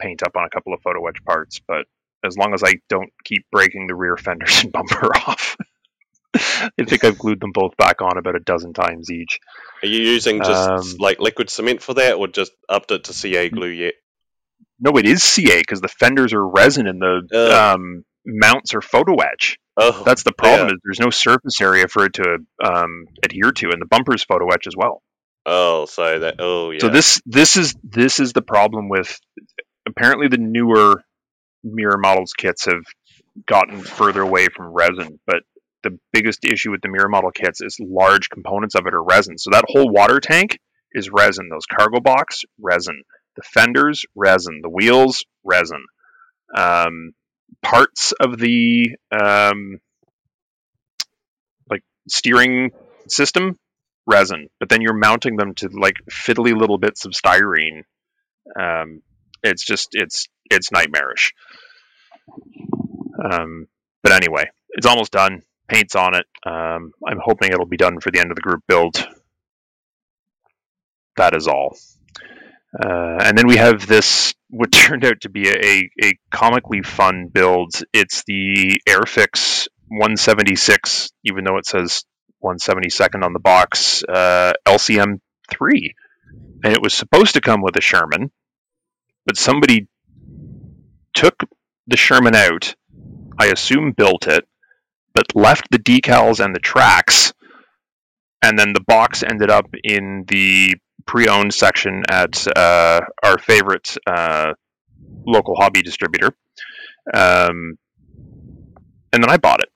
paint 0.00 0.22
up 0.22 0.36
on 0.36 0.44
a 0.44 0.50
couple 0.50 0.72
of 0.72 0.80
photo 0.82 1.06
etch 1.06 1.24
parts, 1.24 1.60
but 1.66 1.86
as 2.24 2.36
long 2.38 2.54
as 2.54 2.62
I 2.64 2.74
don't 2.88 3.10
keep 3.24 3.44
breaking 3.52 3.86
the 3.86 3.94
rear 3.94 4.16
fenders 4.18 4.62
and 4.62 4.72
bumper 4.72 5.14
off. 5.28 5.56
I 6.36 6.70
think 6.84 7.04
I've 7.04 7.18
glued 7.18 7.38
them 7.40 7.52
both 7.52 7.76
back 7.76 8.02
on 8.02 8.18
about 8.18 8.34
a 8.34 8.40
dozen 8.40 8.72
times 8.72 9.08
each. 9.08 9.38
Are 9.82 9.86
you 9.86 10.00
using 10.00 10.38
just 10.42 10.68
Um, 10.68 10.96
like 10.98 11.20
liquid 11.20 11.48
cement 11.48 11.80
for 11.80 11.94
that, 11.94 12.14
or 12.14 12.26
just 12.26 12.50
upped 12.68 12.90
it 12.90 13.04
to 13.04 13.12
CA 13.12 13.48
glue 13.50 13.68
yet? 13.68 13.94
No, 14.80 14.96
it 14.98 15.06
is 15.06 15.22
CA 15.22 15.60
because 15.60 15.80
the 15.80 15.86
fenders 15.86 16.32
are 16.32 16.44
resin 16.44 16.88
and 16.88 17.00
the 17.00 17.28
Ugh. 17.32 17.52
um, 17.52 18.04
mounts 18.26 18.74
are 18.74 18.80
photo 18.82 19.14
etch. 19.20 19.58
Oh, 19.76 20.02
That's 20.04 20.22
the 20.22 20.32
problem. 20.32 20.68
Yeah. 20.68 20.74
Is 20.74 20.80
there's 20.84 21.00
no 21.00 21.10
surface 21.10 21.60
area 21.60 21.88
for 21.88 22.04
it 22.04 22.14
to 22.14 22.38
um, 22.64 23.06
adhere 23.24 23.50
to, 23.50 23.70
and 23.70 23.82
the 23.82 23.86
bumper's 23.86 24.22
photo 24.24 24.48
etch 24.48 24.66
as 24.66 24.74
well. 24.76 25.02
oh, 25.46 25.86
so 25.86 26.20
that. 26.20 26.36
Oh, 26.38 26.70
yeah. 26.70 26.78
So 26.80 26.88
this 26.88 27.20
this 27.26 27.56
is 27.56 27.74
this 27.82 28.20
is 28.20 28.32
the 28.32 28.42
problem 28.42 28.88
with 28.88 29.18
apparently 29.86 30.28
the 30.28 30.38
newer 30.38 31.02
mirror 31.64 31.98
models 31.98 32.32
kits 32.36 32.66
have 32.66 32.84
gotten 33.46 33.80
further 33.82 34.22
away 34.22 34.46
from 34.54 34.66
resin, 34.72 35.18
but 35.26 35.42
the 35.82 35.98
biggest 36.12 36.44
issue 36.44 36.70
with 36.70 36.80
the 36.80 36.88
mirror 36.88 37.08
model 37.08 37.30
kits 37.30 37.60
is 37.60 37.78
large 37.80 38.30
components 38.30 38.74
of 38.74 38.86
it 38.86 38.94
are 38.94 39.02
resin. 39.02 39.38
So 39.38 39.50
that 39.50 39.64
whole 39.68 39.90
water 39.90 40.20
tank 40.20 40.58
is 40.92 41.10
resin. 41.10 41.48
Those 41.50 41.66
cargo 41.66 42.00
box 42.00 42.42
resin. 42.60 43.02
The 43.36 43.42
fenders 43.42 44.04
resin. 44.14 44.60
The 44.62 44.70
wheels 44.70 45.24
resin. 45.42 45.84
Um, 46.56 47.12
parts 47.64 48.12
of 48.20 48.38
the 48.38 48.96
um, 49.10 49.80
like 51.68 51.82
steering 52.08 52.70
system 53.08 53.58
resin, 54.06 54.48
but 54.60 54.68
then 54.68 54.82
you're 54.82 54.94
mounting 54.94 55.36
them 55.36 55.54
to 55.54 55.68
like 55.68 55.96
fiddly 56.10 56.56
little 56.56 56.78
bits 56.78 57.06
of 57.06 57.12
styrene. 57.12 57.82
Um, 58.58 59.02
it's 59.42 59.64
just 59.64 59.88
it's 59.92 60.28
it's 60.50 60.70
nightmarish. 60.70 61.32
Um, 63.22 63.66
but 64.02 64.12
anyway, 64.12 64.50
it's 64.70 64.86
almost 64.86 65.12
done. 65.12 65.42
Paint's 65.66 65.94
on 65.94 66.14
it. 66.14 66.26
Um, 66.46 66.92
I'm 67.06 67.18
hoping 67.22 67.50
it'll 67.50 67.64
be 67.66 67.78
done 67.78 68.00
for 68.00 68.10
the 68.10 68.20
end 68.20 68.30
of 68.30 68.36
the 68.36 68.42
group 68.42 68.62
build. 68.68 69.08
That 71.16 71.34
is 71.34 71.48
all. 71.48 71.78
Uh, 72.78 73.18
and 73.22 73.38
then 73.38 73.46
we 73.46 73.56
have 73.56 73.86
this, 73.86 74.34
what 74.50 74.72
turned 74.72 75.04
out 75.04 75.20
to 75.22 75.28
be 75.28 75.48
a, 75.48 75.90
a 76.02 76.18
comically 76.30 76.82
fun 76.82 77.28
build. 77.28 77.72
It's 77.92 78.24
the 78.26 78.80
Airfix 78.88 79.68
176, 79.88 81.10
even 81.24 81.44
though 81.44 81.58
it 81.58 81.66
says 81.66 82.04
172nd 82.42 83.24
on 83.24 83.32
the 83.32 83.38
box, 83.38 84.02
uh, 84.04 84.52
LCM 84.66 85.20
3. 85.50 85.94
And 86.64 86.72
it 86.72 86.82
was 86.82 86.94
supposed 86.94 87.34
to 87.34 87.40
come 87.40 87.62
with 87.62 87.76
a 87.76 87.80
Sherman, 87.80 88.30
but 89.26 89.36
somebody 89.36 89.88
took 91.14 91.34
the 91.86 91.96
Sherman 91.96 92.34
out, 92.34 92.74
I 93.38 93.46
assume 93.46 93.92
built 93.92 94.26
it, 94.26 94.44
but 95.14 95.34
left 95.34 95.70
the 95.70 95.78
decals 95.78 96.44
and 96.44 96.54
the 96.54 96.60
tracks, 96.60 97.32
and 98.42 98.58
then 98.58 98.72
the 98.72 98.80
box 98.80 99.22
ended 99.22 99.50
up 99.50 99.66
in 99.84 100.24
the 100.26 100.74
pre-owned 101.06 101.54
section 101.54 102.02
at 102.10 102.46
uh, 102.56 103.00
our 103.22 103.38
favorite 103.38 103.96
uh, 104.06 104.52
local 105.26 105.56
hobby 105.56 105.82
distributor. 105.82 106.34
Um, 107.12 107.78
and 109.12 109.22
then 109.22 109.30
I 109.30 109.36
bought 109.36 109.60
it, 109.62 109.68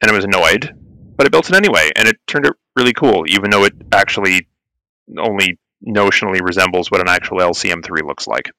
and 0.00 0.10
I 0.10 0.14
was 0.14 0.24
annoyed, 0.24 0.72
but 1.16 1.26
I 1.26 1.30
built 1.30 1.50
it 1.50 1.56
anyway, 1.56 1.90
and 1.96 2.08
it 2.08 2.16
turned 2.26 2.46
out 2.46 2.56
really 2.76 2.92
cool, 2.94 3.24
even 3.28 3.50
though 3.50 3.64
it 3.64 3.74
actually 3.92 4.48
only 5.18 5.58
notionally 5.86 6.40
resembles 6.40 6.90
what 6.90 7.00
an 7.00 7.08
actual 7.08 7.38
LCM3 7.38 8.06
looks 8.06 8.26
like. 8.26 8.50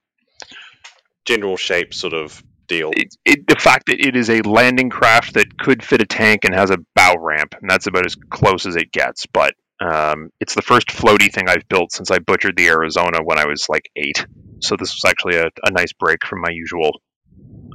general 1.26 1.58
shape 1.58 1.94
sort 1.94 2.14
of 2.14 2.44
deal. 2.68 2.92
It, 2.96 3.16
it, 3.26 3.48
the 3.48 3.56
fact 3.56 3.88
that 3.88 4.06
it 4.06 4.16
is 4.16 4.30
a 4.30 4.42
landing 4.42 4.90
craft 4.90 5.34
that 5.36 5.58
could 5.58 5.84
fit 5.84 6.02
a 6.02 6.06
tank 6.06 6.46
and 6.46 6.54
has 6.54 6.70
a 6.72 6.78
bow 6.96 7.16
ramp, 7.20 7.56
and 7.62 7.70
that's 7.70 7.88
about 7.88 8.06
as 8.06 8.16
close 8.16 8.66
as 8.66 8.76
it 8.76 8.92
gets. 8.92 9.26
But 9.26 9.54
um, 9.80 10.30
it's 10.40 10.56
the 10.56 10.62
first 10.62 10.88
floaty 10.88 11.32
thing 11.32 11.50
I've 11.50 11.68
built 11.68 11.92
since 11.92 12.12
I 12.12 12.20
butchered 12.20 12.56
the 12.56 12.68
Arizona 12.68 13.20
when 13.24 13.38
I 13.38 13.46
was 13.46 13.68
like 13.70 13.90
eight. 13.96 14.26
So 14.62 14.76
this 14.78 14.94
was 14.94 15.04
actually 15.06 15.36
a, 15.38 15.48
a 15.64 15.72
nice 15.72 15.94
break 15.94 16.26
from 16.26 16.42
my 16.42 16.52
usual 16.52 17.02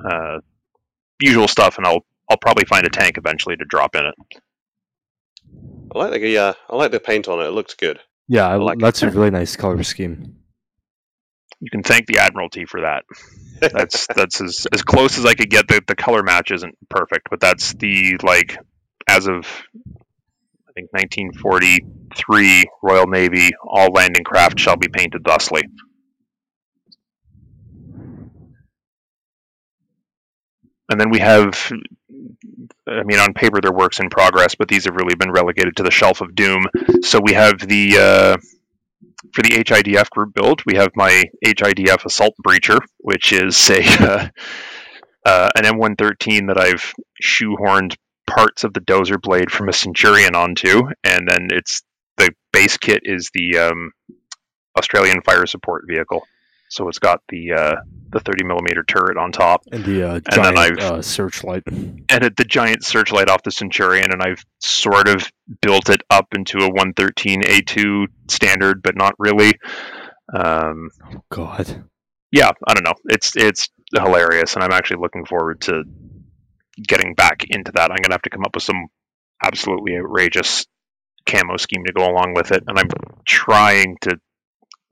uh, 0.09 0.39
usual 1.21 1.49
stuff, 1.49 1.77
and 1.77 1.87
I'll 1.87 2.05
I'll 2.31 2.39
probably 2.39 2.65
find 2.65 2.87
a 2.87 2.91
tank 2.91 3.19
eventually 3.19 3.57
to 3.57 3.65
drop 3.65 3.95
in 3.95 4.05
it. 4.05 4.15
I 5.95 5.99
like 5.99 6.13
the 6.13 6.29
yeah, 6.29 6.53
I 6.69 6.77
like 6.77 6.93
the 6.93 7.01
paint 7.01 7.29
on 7.29 7.41
it. 7.41 7.49
It 7.49 7.53
looks 7.53 7.75
good. 7.75 7.99
Yeah, 8.29 8.47
I, 8.47 8.57
like 8.57 8.77
it. 8.77 8.83
that's 8.83 9.03
a 9.03 9.11
really 9.11 9.31
nice 9.31 9.57
color 9.57 9.83
scheme. 9.83 10.37
You 11.61 11.71
can 11.71 11.83
thank 11.83 12.07
the 12.07 12.19
Admiralty 12.19 12.67
for 12.67 12.83
that. 12.83 13.05
That's 13.61 14.07
that's 14.15 14.41
as, 14.41 14.67
as 14.73 14.83
close 14.83 15.19
as 15.19 15.25
I 15.25 15.35
could 15.35 15.51
get. 15.51 15.67
The, 15.67 15.83
the 15.87 15.97
color 15.97 16.23
match 16.23 16.53
isn't 16.53 16.77
perfect, 16.89 17.29
but 17.31 17.41
that's 17.41 17.73
the 17.75 18.19
like 18.23 18.59
as 19.09 19.27
of 19.27 19.47
I 19.98 19.98
think 20.79 20.93
1943 20.93 22.65
Royal 22.83 23.07
Navy, 23.07 23.51
all 23.67 23.89
landing 23.93 24.25
craft 24.25 24.61
shall 24.61 24.77
be 24.77 24.89
painted 24.89 25.25
thusly. 25.25 25.63
And 30.91 30.99
then 30.99 31.11
we 31.11 31.19
have, 31.19 31.71
I 32.87 33.03
mean, 33.03 33.19
on 33.19 33.35
paper 33.35 33.61
they're 33.61 33.73
works 33.73 34.01
in 34.01 34.09
progress, 34.09 34.55
but 34.55 34.69
these 34.69 34.85
have 34.87 34.95
really 34.95 35.17
been 35.17 35.31
relegated 35.31 35.77
to 35.77 35.83
the 35.83 35.91
shelf 35.91 36.21
of 36.21 36.35
doom. 36.35 36.65
So 37.03 37.21
we 37.23 37.35
have 37.35 37.59
the, 37.59 37.99
uh, 37.99 38.37
for 39.35 39.43
the 39.43 39.51
HIDF 39.51 40.09
group 40.11 40.33
build, 40.33 40.63
we 40.65 40.77
have 40.77 40.91
my 40.95 41.25
HIDF 41.45 42.07
Assault 42.07 42.35
Breacher, 42.47 42.79
which 42.99 43.33
is 43.33 43.69
a 43.69 43.83
uh, 44.01 44.29
uh, 45.27 45.51
an 45.57 45.65
M113 45.65 46.47
that 46.47 46.59
I've 46.59 46.95
shoehorned 47.23 47.97
parts 48.29 48.65
of 48.65 48.73
the 48.75 48.81
dozer 48.81 49.21
blade 49.21 49.51
from 49.51 49.69
a 49.69 49.73
Centurion 49.73 50.35
onto, 50.35 50.89
and 51.05 51.29
then 51.29 51.49
it's 51.51 51.83
the 52.17 52.31
base 52.53 52.77
kit 52.77 53.01
is 53.05 53.31
the 53.35 53.59
um, 53.59 53.93
Australian 54.77 55.23
fire 55.23 55.47
support 55.47 55.85
vehicle. 55.89 56.27
So 56.71 56.89
it's 56.89 56.99
got 56.99 57.23
the 57.31 57.53
uh, 57.53 57.75
the 58.11 58.21
30 58.21 58.45
millimeter 58.45 58.83
turret 58.85 59.17
on 59.17 59.33
top, 59.33 59.63
And 59.73 59.85
the 59.85 60.07
uh, 60.09 60.21
giant 60.31 60.59
I've- 60.59 60.81
uh, 60.83 61.03
searchlight. 61.03 61.63
and 61.67 62.07
the 62.09 62.45
giant 62.47 62.85
searchlight 62.85 63.29
off 63.31 63.43
the 63.43 63.51
Centurion, 63.51 64.13
and 64.13 64.23
I've 64.23 64.45
sort 64.61 65.09
of 65.09 65.31
built 65.63 65.89
it 65.89 66.03
up 66.11 66.27
into 66.35 66.59
a 66.59 66.69
113 66.69 67.43
A2 67.43 68.07
standard, 68.29 68.83
but 68.83 68.97
not 68.97 69.15
really. 69.19 69.55
Um, 70.33 70.91
God. 71.31 71.85
yeah, 72.31 72.51
I 72.67 72.75
don't 72.75 72.85
know. 72.85 72.95
It's 73.07 73.35
it's 73.37 73.71
hilarious, 73.95 74.55
and 74.55 74.63
I'm 74.63 74.73
actually 74.73 75.01
looking 75.01 75.25
forward 75.25 75.63
to 75.63 75.85
getting 76.87 77.15
back 77.15 77.45
into 77.49 77.73
that. 77.73 77.91
I'm 77.91 77.99
gonna 78.03 78.15
have 78.15 78.23
to 78.23 78.31
come 78.31 78.45
up 78.45 78.55
with 78.55 78.65
some 78.65 78.87
absolutely 79.43 79.97
outrageous 79.97 80.67
camo 81.27 81.57
scheme 81.57 81.85
to 81.87 81.93
go 81.93 82.05
along 82.09 82.35
with 82.35 82.53
it, 82.53 82.65
and 82.67 82.79
I'm 82.79 82.89
trying 83.27 83.97
to 84.03 84.19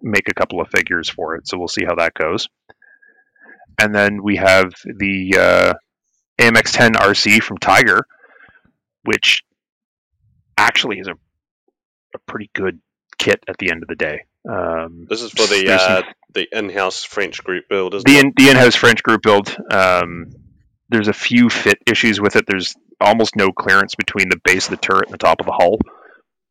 make 0.02 0.28
a 0.28 0.34
couple 0.34 0.60
of 0.60 0.68
figures 0.68 1.08
for 1.08 1.36
it. 1.36 1.48
So 1.48 1.58
we'll 1.58 1.68
see 1.68 1.84
how 1.84 1.94
that 1.96 2.14
goes. 2.14 2.48
And 3.78 3.94
then 3.94 4.22
we 4.22 4.36
have 4.36 4.72
the 4.84 5.36
uh, 5.38 5.74
AMX10 6.40 6.92
RC 6.92 7.42
from 7.42 7.58
Tiger, 7.58 8.06
which 9.04 9.42
actually 10.58 10.98
is 10.98 11.08
a 11.08 11.14
a 12.14 12.18
pretty 12.26 12.50
good 12.54 12.80
kit 13.18 13.40
at 13.48 13.58
the 13.58 13.70
end 13.70 13.82
of 13.82 13.88
the 13.88 13.94
day. 13.94 14.20
Um, 14.48 15.06
This 15.08 15.22
is 15.22 15.30
for 15.30 15.46
the 15.46 15.70
uh, 15.72 16.02
the 16.32 16.46
in-house 16.56 17.04
French 17.04 17.42
group 17.44 17.64
build, 17.68 17.94
isn't 17.94 18.06
the 18.06 18.16
it? 18.18 18.24
in, 18.24 18.32
the 18.36 18.48
in-house 18.50 18.74
French 18.74 19.02
group 19.02 19.22
build. 19.22 19.54
Um, 19.70 20.26
there's 20.88 21.08
a 21.08 21.12
few 21.12 21.48
fit 21.48 21.78
issues 21.86 22.20
with 22.20 22.36
it. 22.36 22.44
There's 22.46 22.74
almost 23.00 23.36
no 23.36 23.52
clearance 23.52 23.94
between 23.94 24.28
the 24.28 24.40
base 24.44 24.66
of 24.66 24.70
the 24.70 24.76
turret 24.76 25.06
and 25.06 25.14
the 25.14 25.18
top 25.18 25.40
of 25.40 25.46
the 25.46 25.52
hull, 25.52 25.78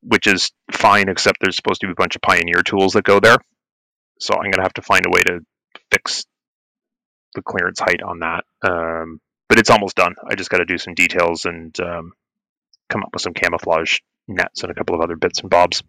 which 0.01 0.27
is 0.27 0.51
fine, 0.71 1.09
except 1.09 1.37
there's 1.41 1.55
supposed 1.55 1.81
to 1.81 1.87
be 1.87 1.91
a 1.91 1.95
bunch 1.95 2.15
of 2.15 2.21
Pioneer 2.21 2.61
tools 2.63 2.93
that 2.93 3.03
go 3.03 3.19
there. 3.19 3.37
So 4.19 4.35
I'm 4.35 4.51
gonna 4.51 4.63
have 4.63 4.73
to 4.73 4.81
find 4.81 5.05
a 5.05 5.09
way 5.09 5.21
to 5.23 5.39
fix 5.91 6.25
the 7.33 7.41
clearance 7.41 7.79
height 7.79 8.01
on 8.01 8.19
that. 8.19 8.45
Um, 8.61 9.19
but 9.47 9.59
it's 9.59 9.69
almost 9.69 9.95
done. 9.95 10.15
I 10.27 10.35
just 10.35 10.49
got 10.49 10.57
to 10.57 10.65
do 10.65 10.77
some 10.77 10.95
details 10.95 11.45
and 11.45 11.77
um, 11.79 12.13
come 12.89 13.03
up 13.03 13.09
with 13.13 13.21
some 13.21 13.33
camouflage 13.33 13.99
nets 14.27 14.63
and 14.63 14.71
a 14.71 14.75
couple 14.75 14.95
of 14.95 15.01
other 15.01 15.15
bits 15.15 15.41
and 15.41 15.49
bobs. 15.49 15.83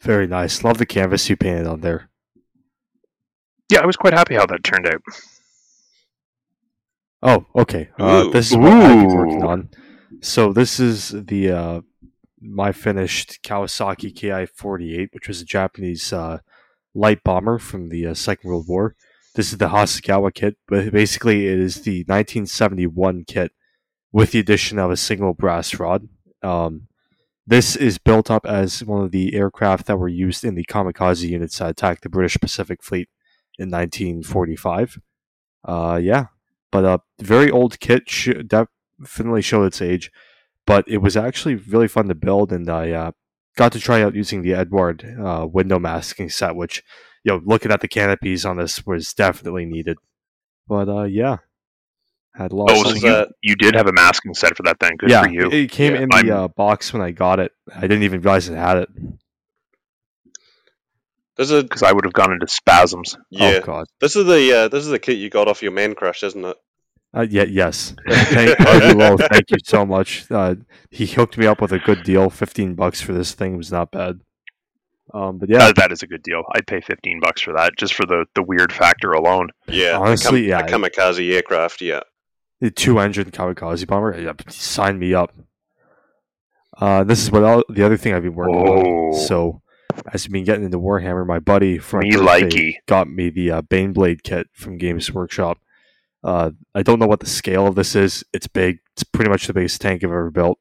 Very 0.00 0.26
nice. 0.26 0.64
Love 0.64 0.78
the 0.78 0.86
canvas 0.86 1.28
you 1.28 1.36
painted 1.36 1.66
on 1.66 1.82
there. 1.82 2.08
Yeah, 3.70 3.80
I 3.80 3.86
was 3.86 3.96
quite 3.96 4.14
happy 4.14 4.34
how 4.34 4.46
that 4.46 4.64
turned 4.64 4.86
out. 4.86 5.02
Oh, 7.22 7.46
okay. 7.54 7.90
Uh, 7.98 8.28
this 8.30 8.50
is 8.50 8.56
what 8.56 8.72
I've 8.72 9.06
been 9.06 9.16
working 9.16 9.44
on. 9.44 9.68
So 10.22 10.52
this 10.52 10.80
is 10.80 11.10
the 11.10 11.50
uh, 11.50 11.80
my 12.40 12.72
finished 12.72 13.40
Kawasaki 13.42 14.14
Ki-48, 14.14 15.08
which 15.12 15.28
was 15.28 15.40
a 15.40 15.44
Japanese 15.44 16.12
uh, 16.12 16.38
light 16.94 17.22
bomber 17.22 17.58
from 17.58 17.90
the 17.90 18.06
uh, 18.06 18.14
Second 18.14 18.48
World 18.48 18.66
War. 18.68 18.96
This 19.34 19.52
is 19.52 19.58
the 19.58 19.68
Hasegawa 19.68 20.34
kit, 20.34 20.56
but 20.66 20.92
basically 20.92 21.46
it 21.46 21.58
is 21.58 21.82
the 21.82 22.00
1971 22.00 23.24
kit 23.26 23.52
with 24.12 24.32
the 24.32 24.40
addition 24.40 24.78
of 24.78 24.90
a 24.90 24.96
single 24.96 25.34
brass 25.34 25.78
rod. 25.78 26.08
Um, 26.42 26.88
this 27.46 27.76
is 27.76 27.98
built 27.98 28.30
up 28.30 28.46
as 28.46 28.84
one 28.84 29.04
of 29.04 29.10
the 29.10 29.34
aircraft 29.34 29.86
that 29.86 29.98
were 29.98 30.08
used 30.08 30.44
in 30.44 30.54
the 30.54 30.64
kamikaze 30.64 31.28
units 31.28 31.58
that 31.58 31.70
attacked 31.70 32.02
the 32.02 32.08
British 32.08 32.36
Pacific 32.40 32.82
Fleet 32.82 33.08
in 33.58 33.70
1945. 33.70 34.98
Uh, 35.64 36.00
yeah, 36.02 36.26
but 36.72 36.84
a 36.84 37.00
very 37.20 37.50
old 37.50 37.78
kit 37.80 38.08
sh- 38.08 38.30
definitely 38.46 39.42
showed 39.42 39.64
its 39.64 39.82
age 39.82 40.10
but 40.66 40.84
it 40.86 40.98
was 40.98 41.16
actually 41.16 41.54
really 41.54 41.88
fun 41.88 42.08
to 42.08 42.14
build 42.14 42.52
and 42.52 42.68
i 42.70 42.90
uh, 42.90 43.10
got 43.56 43.72
to 43.72 43.80
try 43.80 44.02
out 44.02 44.14
using 44.14 44.42
the 44.42 44.54
Eduard 44.54 45.04
uh, 45.20 45.46
window 45.50 45.78
masking 45.78 46.28
set 46.30 46.54
which 46.54 46.82
you 47.24 47.32
know 47.32 47.40
looking 47.44 47.72
at 47.72 47.80
the 47.80 47.88
canopies 47.88 48.44
on 48.46 48.56
this 48.56 48.86
was 48.86 49.12
definitely 49.12 49.64
needed. 49.66 49.98
But 50.68 50.88
uh, 50.88 51.02
yeah. 51.04 51.38
Had 52.34 52.52
a 52.52 52.56
lot 52.56 52.70
Oh, 52.70 52.82
of 52.82 52.86
so 52.86 52.94
you, 52.94 53.00
that- 53.12 53.28
you 53.42 53.56
did 53.56 53.74
have 53.74 53.88
a 53.88 53.92
masking 53.92 54.34
set 54.34 54.56
for 54.56 54.62
that 54.62 54.78
thing. 54.78 54.92
Good 54.98 55.10
yeah 55.10 55.24
for 55.24 55.30
you. 55.30 55.50
it 55.50 55.70
came 55.72 55.94
Yeah, 55.96 56.02
in 56.02 56.08
the 56.10 56.16
I'm- 56.16 56.30
uh, 56.30 56.48
box 56.48 56.92
when 56.92 57.02
i 57.02 57.10
got 57.10 57.40
it. 57.40 57.50
I 57.74 57.80
didn't 57.82 58.04
even 58.04 58.20
realize 58.20 58.48
it 58.48 58.54
had 58.56 58.76
it 58.78 58.88
This 61.40 61.50
is 61.50 61.62
because 61.62 61.82
I 61.82 61.90
would 61.92 62.04
have 62.04 62.12
gone 62.12 62.32
into 62.32 62.46
spasms. 62.46 63.16
yeah. 63.30 63.60
oh 63.62 63.66
god 63.66 63.86
This 64.00 64.14
is 64.14 64.26
the 64.26 64.52
uh, 64.56 64.68
this 64.68 64.84
is 64.84 64.90
the 64.90 64.98
kit 64.98 65.16
you 65.16 65.30
got 65.30 65.48
off 65.48 65.62
your 65.62 65.72
man 65.72 65.94
crush, 65.94 66.22
isn't 66.22 66.44
it? 66.44 66.56
uh, 67.16 67.26
yeah, 67.28 67.44
yes. 67.44 67.94
Thank, 68.08 68.58
Harvey 68.60 68.92
Lowe, 68.94 69.16
thank 69.16 69.50
you 69.50 69.56
so 69.64 69.84
much. 69.86 70.30
Uh, 70.30 70.56
he 70.90 71.06
hooked 71.06 71.38
me 71.38 71.46
up 71.46 71.60
with 71.62 71.72
a 71.72 71.78
good 71.78 72.02
deal. 72.02 72.28
Fifteen 72.28 72.74
bucks 72.74 73.00
for 73.00 73.12
this 73.14 73.32
thing 73.32 73.56
was 73.56 73.72
not 73.72 73.90
bad. 73.90 74.20
Um, 75.14 75.38
but 75.38 75.48
yeah, 75.48 75.58
That, 75.58 75.76
that 75.76 75.92
is 75.92 76.02
a 76.04 76.06
good 76.06 76.22
deal. 76.22 76.42
I'd 76.54 76.66
pay 76.68 76.80
fifteen 76.82 77.18
bucks 77.20 77.40
for 77.40 77.54
that 77.54 77.72
just 77.78 77.94
for 77.94 78.04
the, 78.06 78.26
the 78.36 78.42
weird 78.44 78.72
factor 78.72 79.10
alone. 79.12 79.48
Yeah, 79.66 79.96
a 79.96 80.00
Honestly, 80.00 80.46
yeah. 80.48 80.60
a 80.60 80.68
kamikaze 80.68 81.32
aircraft. 81.32 81.80
Yeah, 81.80 82.00
the 82.60 82.70
two 82.70 83.00
engine 83.00 83.30
kamikaze 83.32 83.86
bomber. 83.88 84.16
Yeah, 84.20 84.34
sign 84.48 84.98
me 84.98 85.14
up. 85.14 85.32
Uh, 86.78 87.02
this 87.04 87.20
is 87.22 87.30
what 87.32 87.44
I'll, 87.44 87.64
the 87.68 87.84
other 87.84 87.96
thing 87.96 88.14
I've 88.14 88.22
been 88.22 88.34
working 88.34 88.56
Oh. 88.56 89.08
on. 89.08 89.14
So, 89.26 89.59
as 90.12 90.26
I've 90.26 90.32
been 90.32 90.44
getting 90.44 90.64
into 90.64 90.78
Warhammer, 90.78 91.26
my 91.26 91.38
buddy 91.38 91.78
from 91.78 92.00
Me 92.00 92.12
likey. 92.12 92.74
got 92.86 93.08
me 93.08 93.30
the 93.30 93.50
uh, 93.50 93.62
Baneblade 93.62 94.22
kit 94.22 94.48
from 94.52 94.78
Games 94.78 95.12
Workshop. 95.12 95.58
Uh, 96.22 96.50
I 96.74 96.82
don't 96.82 96.98
know 96.98 97.06
what 97.06 97.20
the 97.20 97.26
scale 97.26 97.66
of 97.66 97.74
this 97.74 97.94
is. 97.94 98.24
It's 98.32 98.46
big. 98.46 98.78
It's 98.92 99.04
pretty 99.04 99.30
much 99.30 99.46
the 99.46 99.54
biggest 99.54 99.80
tank 99.80 100.04
I've 100.04 100.10
ever 100.10 100.30
built. 100.30 100.58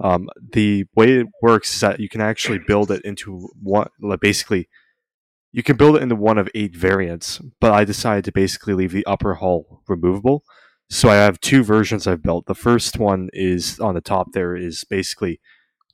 Um, 0.00 0.28
the 0.52 0.86
way 0.94 1.20
it 1.20 1.26
works 1.42 1.74
is 1.74 1.80
that 1.80 2.00
you 2.00 2.08
can 2.08 2.20
actually 2.20 2.58
build 2.58 2.90
it 2.90 3.02
into 3.04 3.50
one, 3.60 3.88
like 4.00 4.20
basically, 4.20 4.68
you 5.52 5.62
can 5.62 5.76
build 5.76 5.96
it 5.96 6.02
into 6.02 6.16
one 6.16 6.38
of 6.38 6.48
eight 6.54 6.74
variants. 6.74 7.40
But 7.60 7.72
I 7.72 7.84
decided 7.84 8.24
to 8.24 8.32
basically 8.32 8.74
leave 8.74 8.92
the 8.92 9.06
upper 9.06 9.34
hull 9.34 9.82
removable. 9.86 10.42
So 10.88 11.08
I 11.08 11.16
have 11.16 11.40
two 11.40 11.62
versions 11.62 12.06
I've 12.06 12.22
built. 12.22 12.46
The 12.46 12.54
first 12.54 12.98
one 12.98 13.28
is 13.32 13.78
on 13.78 13.94
the 13.94 14.00
top. 14.00 14.32
There 14.32 14.56
is 14.56 14.84
basically 14.84 15.40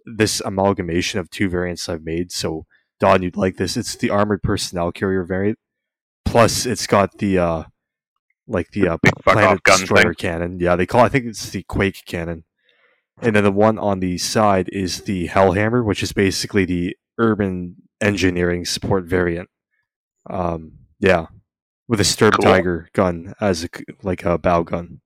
this 0.07 0.41
amalgamation 0.45 1.21
of 1.21 1.31
two 1.31 1.49
variants 1.49 1.89
I've 1.89 2.05
made. 2.05 2.33
So 2.33 2.67
Don, 2.99 3.23
you'd 3.23 3.37
like 3.37 3.57
this. 3.57 3.77
It's 3.77 3.97
the 3.97 4.11
armored 4.11 4.43
personnel 4.43 4.93
carrier 4.93 5.25
variant. 5.25 5.59
Plus, 6.25 6.65
it's 6.67 6.87
got 6.87 7.19
the 7.19 7.39
uh, 7.39 7.63
like 8.47 8.71
the 8.71 8.89
uh, 8.89 8.99
planet 9.25 9.63
gun 9.63 9.81
destroyer 9.81 10.03
thing. 10.05 10.15
cannon. 10.15 10.61
Yeah, 10.61 10.77
they 10.77 10.87
call. 10.87 11.03
I 11.03 11.09
think 11.09 11.27
it's 11.27 11.51
the 11.51 11.63
Quake 11.65 12.05
cannon. 12.07 12.45
And 13.21 13.35
then 13.35 13.45
the 13.45 13.53
one 13.53 13.79
on 13.79 14.01
the 14.01 14.19
side 14.19 14.69
is 14.73 15.03
the 15.03 15.29
Hellhammer, 15.29 15.85
which 15.85 16.03
is 16.03 16.13
basically 16.13 16.65
the 16.65 16.97
urban 17.19 17.77
engineering 18.01 18.65
support 18.67 19.05
variant. 19.05 19.49
Um, 20.29 20.73
yeah, 20.99 21.27
with 21.89 22.01
a 22.01 22.05
Sturm 22.05 22.33
Cool. 22.33 22.45
Tiger 22.45 22.89
gun 22.93 23.35
as 23.41 23.65
a, 23.65 23.69
like 24.03 24.25
a 24.25 24.39
bow 24.39 24.63
gun. 24.63 25.01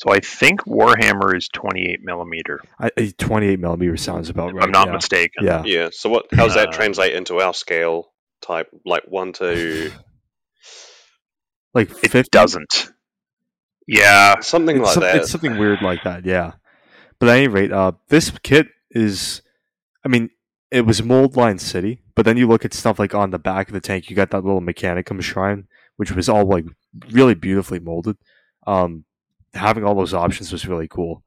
So 0.00 0.10
I 0.10 0.20
think 0.20 0.62
Warhammer 0.62 1.36
is 1.36 1.48
twenty 1.48 1.90
eight 1.90 2.00
millimeter. 2.02 2.62
I, 2.78 2.90
a 2.96 3.10
28 3.10 3.60
millimeter 3.60 3.98
sounds 3.98 4.30
about 4.30 4.54
right. 4.54 4.64
I'm 4.64 4.70
not 4.70 4.86
yeah. 4.86 4.94
mistaken. 4.94 5.44
Yeah. 5.44 5.62
yeah. 5.66 5.88
So 5.92 6.08
what? 6.08 6.24
How 6.32 6.46
does 6.46 6.54
that 6.54 6.68
Uh, 6.68 6.72
translate 6.72 7.12
into 7.12 7.38
our 7.42 7.52
scale 7.52 8.10
type? 8.40 8.68
Like 8.86 9.02
one 9.08 9.34
to 9.34 9.92
like 11.74 11.90
It 12.02 12.30
doesn't. 12.30 12.92
Yeah. 13.86 14.40
something 14.40 14.78
it's, 14.78 14.84
like 14.86 14.94
some- 14.94 15.02
that. 15.02 15.16
it's 15.16 15.30
something 15.30 15.58
weird 15.58 15.82
like 15.82 16.02
that, 16.04 16.24
yeah. 16.24 16.52
But 17.18 17.28
at 17.28 17.36
any 17.36 17.48
rate, 17.48 17.70
uh, 17.70 17.92
this 18.08 18.32
kit 18.42 18.68
is, 18.92 19.42
I 20.02 20.08
mean, 20.08 20.30
it 20.70 20.86
was 20.86 21.02
mold 21.02 21.36
line 21.36 21.58
city, 21.58 22.00
but 22.14 22.24
then 22.24 22.38
you 22.38 22.48
look 22.48 22.64
at 22.64 22.72
stuff 22.72 22.98
like 22.98 23.14
on 23.14 23.32
the 23.32 23.38
back 23.38 23.68
of 23.68 23.74
the 23.74 23.80
tank, 23.80 24.08
you 24.08 24.16
got 24.16 24.30
that 24.30 24.44
little 24.46 24.62
Mechanicum 24.62 25.20
shrine, 25.20 25.68
which 25.96 26.12
was 26.12 26.26
all 26.30 26.46
like 26.46 26.64
really 27.10 27.34
beautifully 27.34 27.80
molded. 27.80 28.16
Um, 28.66 29.04
having 29.54 29.84
all 29.84 29.94
those 29.94 30.14
options 30.14 30.52
was 30.52 30.66
really 30.66 30.88
cool. 30.88 31.22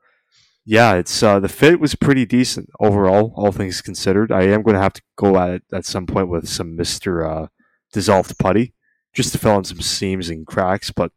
Yeah, 0.65 0.93
it's 0.93 1.21
uh, 1.21 1.41
the 1.41 1.49
fit 1.49 1.79
was 1.79 1.93
pretty 1.93 2.25
decent 2.25 2.69
overall, 2.79 3.33
all 3.35 3.51
things 3.51 3.81
considered. 3.81 4.31
I 4.31 4.43
am 4.43 4.61
going 4.61 4.75
to 4.75 4.81
have 4.81 4.93
to 4.93 5.01
go 5.17 5.37
at 5.37 5.49
it 5.49 5.63
at 5.73 5.85
some 5.85 6.05
point 6.05 6.29
with 6.29 6.47
some 6.47 6.77
Mister 6.77 7.27
uh, 7.27 7.47
dissolved 7.91 8.37
putty 8.39 8.73
just 9.11 9.33
to 9.33 9.37
fill 9.37 9.57
in 9.57 9.65
some 9.65 9.81
seams 9.81 10.29
and 10.29 10.47
cracks. 10.47 10.89
But 10.89 11.11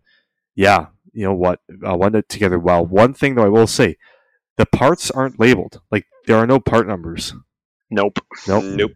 yeah, 0.56 0.86
you 1.12 1.24
know 1.24 1.34
what? 1.34 1.60
I 1.84 1.94
went 1.94 2.16
it 2.16 2.28
together 2.28 2.58
well. 2.58 2.84
One 2.84 3.14
thing 3.14 3.36
though, 3.36 3.44
I 3.44 3.48
will 3.48 3.68
say, 3.68 3.96
the 4.56 4.66
parts 4.66 5.12
aren't 5.12 5.38
labeled. 5.38 5.80
Like 5.92 6.06
there 6.26 6.36
are 6.38 6.46
no 6.46 6.58
part 6.58 6.88
numbers. 6.88 7.32
Nope. 7.88 8.18
Nope. 8.48 8.64
Nope. 8.64 8.92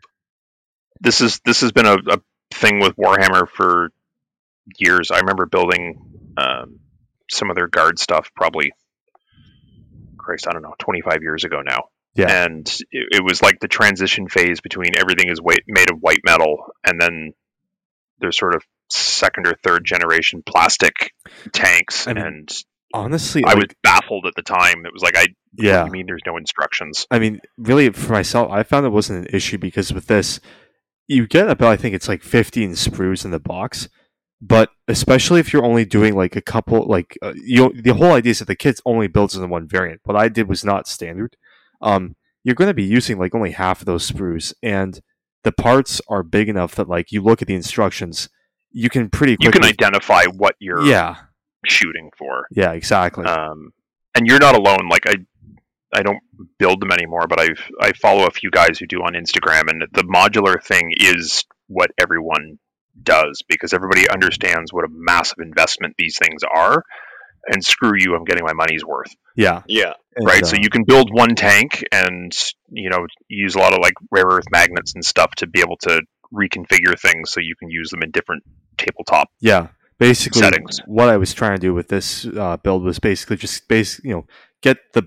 This 1.01 1.21
is 1.21 1.41
this 1.45 1.61
has 1.61 1.71
been 1.71 1.87
a, 1.87 1.97
a 2.09 2.21
thing 2.51 2.81
with 2.81 2.97
Warhammer 2.97 3.49
for 3.49 3.93
years. 4.79 5.13
I 5.13 5.21
remember 5.21 5.47
building 5.47 6.33
um, 6.37 6.80
some 7.31 7.51
of 7.51 7.57
their 7.57 7.69
guard 7.69 7.99
stuff 7.99 8.31
probably, 8.35 8.73
Christ, 10.19 10.47
I 10.49 10.53
don't 10.53 10.63
know, 10.63 10.75
25 10.79 11.23
years 11.23 11.45
ago 11.45 11.63
now. 11.63 11.85
Yeah. 12.15 12.45
And 12.45 12.67
it, 12.91 13.09
it 13.19 13.25
was 13.25 13.43
like 13.43 13.61
the 13.61 13.69
transition 13.69 14.29
phase 14.29 14.61
between 14.61 14.97
everything 14.97 15.29
is 15.29 15.41
white, 15.41 15.63
made 15.67 15.91
of 15.91 15.99
white 16.01 16.21
metal, 16.25 16.67
and 16.85 17.01
then 17.01 17.33
there's 18.19 18.39
sort 18.39 18.55
of 18.55 18.63
second 18.91 19.47
or 19.47 19.55
third 19.63 19.85
generation 19.85 20.43
plastic 20.45 21.13
tanks. 21.53 22.07
I 22.07 22.15
mean, 22.15 22.27
and 22.27 22.65
Honestly, 22.93 23.45
I 23.45 23.51
like, 23.51 23.57
was 23.57 23.77
baffled 23.83 24.27
at 24.27 24.35
the 24.35 24.43
time. 24.43 24.85
It 24.85 24.93
was 24.93 25.03
like, 25.03 25.17
I 25.17 25.29
yeah. 25.57 25.85
you 25.85 25.93
mean 25.93 26.07
there's 26.07 26.23
no 26.27 26.37
instructions? 26.37 27.07
I 27.11 27.19
mean, 27.21 27.41
really, 27.57 27.91
for 27.91 28.13
myself, 28.13 28.51
I 28.51 28.65
found 28.65 28.85
it 28.85 28.91
wasn't 28.91 29.29
an 29.29 29.35
issue 29.35 29.59
because 29.59 29.93
with 29.93 30.07
this, 30.07 30.41
you 31.07 31.27
get 31.27 31.49
about 31.49 31.71
I 31.71 31.77
think 31.77 31.95
it's 31.95 32.09
like 32.09 32.23
15 32.23 32.73
sprues 32.73 33.25
in 33.25 33.31
the 33.31 33.39
box, 33.39 33.89
but 34.41 34.71
especially 34.89 35.41
if 35.41 35.53
you're 35.53 35.65
only 35.65 35.85
doing 35.85 36.15
like 36.15 36.35
a 36.35 36.41
couple, 36.41 36.87
like 36.87 37.19
uh, 37.23 37.35
you, 37.37 37.73
the 37.73 37.95
whole 37.95 38.13
idea 38.13 38.31
is 38.31 38.39
that 38.39 38.49
the 38.49 38.57
kit 38.57 38.81
only 38.87 39.07
builds 39.07 39.37
in 39.37 39.49
one 39.49 39.69
variant. 39.69 40.01
What 40.05 40.17
I 40.17 40.29
did 40.29 40.49
was 40.49 40.65
not 40.65 40.89
standard. 40.89 41.37
Um, 41.83 42.17
you're 42.43 42.55
going 42.55 42.71
to 42.71 42.75
be 42.75 42.85
using 42.85 43.19
like 43.19 43.35
only 43.35 43.51
half 43.51 43.81
of 43.81 43.87
those 43.87 44.11
sprues, 44.11 44.55
and 44.63 45.01
the 45.45 45.53
parts 45.53 46.01
are 46.09 46.23
big 46.23 46.49
enough 46.49 46.75
that 46.77 46.89
like 46.89 47.13
you 47.13 47.23
look 47.23 47.43
at 47.43 47.49
the 47.49 47.55
instructions, 47.55 48.29
you 48.71 48.89
can 48.89 49.11
pretty 49.11 49.37
quickly... 49.37 49.49
You 49.49 49.53
can 49.53 49.65
identify 49.65 50.25
what 50.25 50.55
you're 50.59 50.83
yeah, 50.83 51.17
shooting 51.67 52.11
for. 52.17 52.47
yeah, 52.51 52.73
exactly. 52.73 53.27
um, 53.27 53.73
and 54.15 54.27
you're 54.27 54.39
not 54.39 54.55
alone. 54.55 54.89
Like 54.89 55.07
I, 55.07 55.17
I 55.95 56.03
don't 56.03 56.21
build 56.59 56.81
them 56.81 56.93
anymore, 56.93 57.27
but 57.29 57.41
I've 57.41 57.71
I 57.81 57.93
follow 57.93 58.27
a 58.27 58.31
few 58.31 58.51
guys 58.51 58.79
who 58.79 58.87
do 58.87 58.99
on 58.99 59.13
Instagram, 59.13 59.69
and 59.69 59.83
the 59.93 60.03
modular 60.03 60.63
thing 60.63 60.93
is 60.99 61.45
what 61.67 61.91
everyone 61.99 62.59
does 63.03 63.43
because 63.49 63.73
everybody 63.73 64.09
understands 64.09 64.73
what 64.73 64.85
a 64.85 64.89
massive 64.91 65.39
investment 65.41 65.95
these 65.99 66.17
things 66.19 66.43
are. 66.43 66.83
And 67.51 67.65
screw 67.65 67.93
you, 67.97 68.15
I'm 68.15 68.25
getting 68.25 68.45
my 68.45 68.53
money's 68.53 68.85
worth, 68.85 69.15
yeah, 69.35 69.63
Yeah. 69.67 69.95
and, 70.15 70.27
right? 70.27 70.43
uh, 70.43 70.47
so 70.47 70.57
you 70.61 70.69
can 70.69 70.85
build 70.85 71.09
one 71.11 71.35
tank 71.35 71.83
and 71.91 72.31
you 72.69 72.91
know 72.91 73.07
use 73.29 73.55
a 73.55 73.59
lot 73.59 73.73
of 73.73 73.79
like 73.81 73.95
rare 74.11 74.27
earth 74.31 74.45
magnets 74.51 74.93
and 74.95 75.03
stuff 75.03 75.31
to 75.37 75.47
be 75.47 75.61
able 75.61 75.79
to 75.79 76.03
reconfigure 76.35 77.01
things 77.01 77.31
so 77.31 77.41
you 77.41 77.55
can 77.59 77.71
use 77.71 77.89
them 77.89 78.03
in 78.03 78.11
different 78.11 78.43
tabletop. 78.77 79.29
Yeah, 79.41 79.69
basically, 79.99 80.43
settings. 80.43 80.81
what 80.87 81.09
I 81.09 81.17
was 81.17 81.33
trying 81.33 81.57
to 81.57 81.61
do 81.61 81.73
with 81.73 81.89
this 81.89 82.27
uh, 82.27 82.59
build 82.59 82.85
was 82.85 82.99
basically 82.99 83.39
just 83.39 83.67
base, 83.69 84.01
you 84.05 84.13
know, 84.13 84.27
get 84.63 84.77
the 84.93 85.05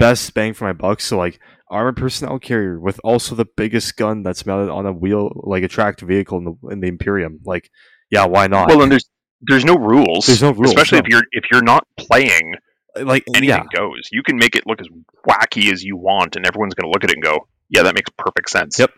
best 0.00 0.32
bang 0.34 0.54
for 0.54 0.64
my 0.64 0.72
buck. 0.72 1.00
So 1.00 1.16
like 1.16 1.38
armored 1.68 1.96
personnel 1.96 2.40
carrier 2.40 2.80
with 2.80 2.98
also 3.04 3.36
the 3.36 3.44
biggest 3.44 3.96
gun 3.96 4.24
that's 4.24 4.44
mounted 4.44 4.72
on 4.72 4.86
a 4.86 4.92
wheel, 4.92 5.30
like 5.44 5.62
a 5.62 5.68
tracked 5.68 6.00
vehicle 6.00 6.38
in 6.38 6.44
the 6.44 6.68
in 6.70 6.80
the 6.80 6.88
Imperium. 6.88 7.38
Like, 7.44 7.70
yeah, 8.10 8.24
why 8.24 8.48
not? 8.48 8.68
Well, 8.68 8.82
and 8.82 8.90
there's 8.90 9.08
there's 9.42 9.64
no 9.64 9.76
rules. 9.76 10.26
There's 10.26 10.42
no 10.42 10.52
rules, 10.52 10.70
especially 10.70 10.98
no. 10.98 11.04
if 11.04 11.08
you're 11.10 11.22
if 11.30 11.44
you're 11.52 11.62
not 11.62 11.86
playing. 11.96 12.54
like, 13.00 13.22
anything 13.28 13.48
yeah, 13.48 13.62
goes. 13.72 14.08
You 14.10 14.22
can 14.24 14.36
make 14.36 14.56
it 14.56 14.66
look 14.66 14.80
as 14.80 14.88
wacky 15.28 15.72
as 15.72 15.84
you 15.84 15.96
want, 15.96 16.34
and 16.34 16.44
everyone's 16.44 16.74
going 16.74 16.90
to 16.90 16.92
look 16.92 17.04
at 17.04 17.10
it 17.10 17.14
and 17.14 17.22
go, 17.22 17.46
"Yeah, 17.68 17.84
that 17.84 17.94
makes 17.94 18.10
perfect 18.18 18.50
sense." 18.50 18.78
Yep. 18.80 18.90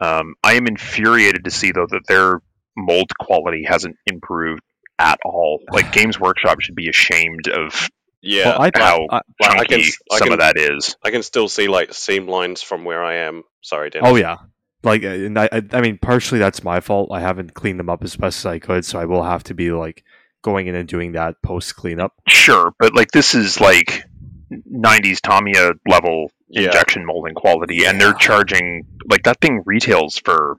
Um, 0.00 0.34
I 0.42 0.54
am 0.54 0.66
infuriated 0.66 1.44
to 1.44 1.50
see 1.50 1.72
though 1.72 1.86
that 1.90 2.06
their 2.06 2.40
mold 2.76 3.10
quality 3.18 3.64
hasn't 3.68 3.96
improved 4.06 4.62
at 4.98 5.18
all. 5.24 5.60
Like 5.70 5.92
Games 5.98 6.18
Workshop 6.18 6.60
should 6.60 6.74
be 6.74 6.88
ashamed 6.88 7.48
of 7.48 7.88
Yeah. 8.22 8.46
Well, 8.58 8.62
I, 8.62 8.70
how 8.74 9.06
I- 9.10 9.20
I 9.42 9.54
chunky 9.56 9.66
can- 9.68 9.92
I 10.12 10.18
some 10.18 10.28
can- 10.28 10.32
of 10.34 10.38
that 10.40 10.56
is. 10.56 10.96
I 11.04 11.10
can 11.10 11.22
still 11.22 11.48
see 11.48 11.68
like 11.68 11.92
seam 11.94 12.26
lines 12.28 12.62
from 12.62 12.84
where 12.84 13.04
I 13.04 13.16
am. 13.26 13.42
Sorry, 13.62 13.90
Dennis. 13.90 14.08
oh 14.10 14.16
yeah, 14.16 14.36
like, 14.82 15.02
uh, 15.04 15.08
and 15.08 15.38
I, 15.38 15.48
I, 15.52 15.62
I 15.72 15.80
mean, 15.80 15.98
partially 15.98 16.38
that's 16.38 16.62
my 16.64 16.80
fault. 16.80 17.10
I 17.12 17.20
haven't 17.20 17.54
cleaned 17.54 17.78
them 17.80 17.88
up 17.90 18.02
as 18.04 18.16
best 18.16 18.40
as 18.40 18.46
I 18.46 18.58
could, 18.58 18.84
so 18.84 18.98
I 18.98 19.04
will 19.04 19.22
have 19.22 19.42
to 19.44 19.54
be 19.54 19.70
like 19.72 20.04
going 20.42 20.66
in 20.68 20.74
and 20.74 20.88
doing 20.88 21.12
that 21.12 21.36
post 21.42 21.76
cleanup. 21.76 22.12
Sure, 22.28 22.72
but 22.78 22.94
like 22.94 23.10
this 23.12 23.34
is 23.34 23.60
like 23.60 24.04
'90s 24.52 25.20
Tamiya 25.20 25.72
level 25.88 26.30
Yeah. 26.48 26.66
injection 26.66 27.04
molding 27.04 27.34
quality, 27.34 27.84
and 27.86 28.00
they're 28.00 28.14
charging 28.14 28.84
like 29.10 29.24
that 29.24 29.40
thing 29.40 29.62
retails 29.66 30.18
for 30.24 30.56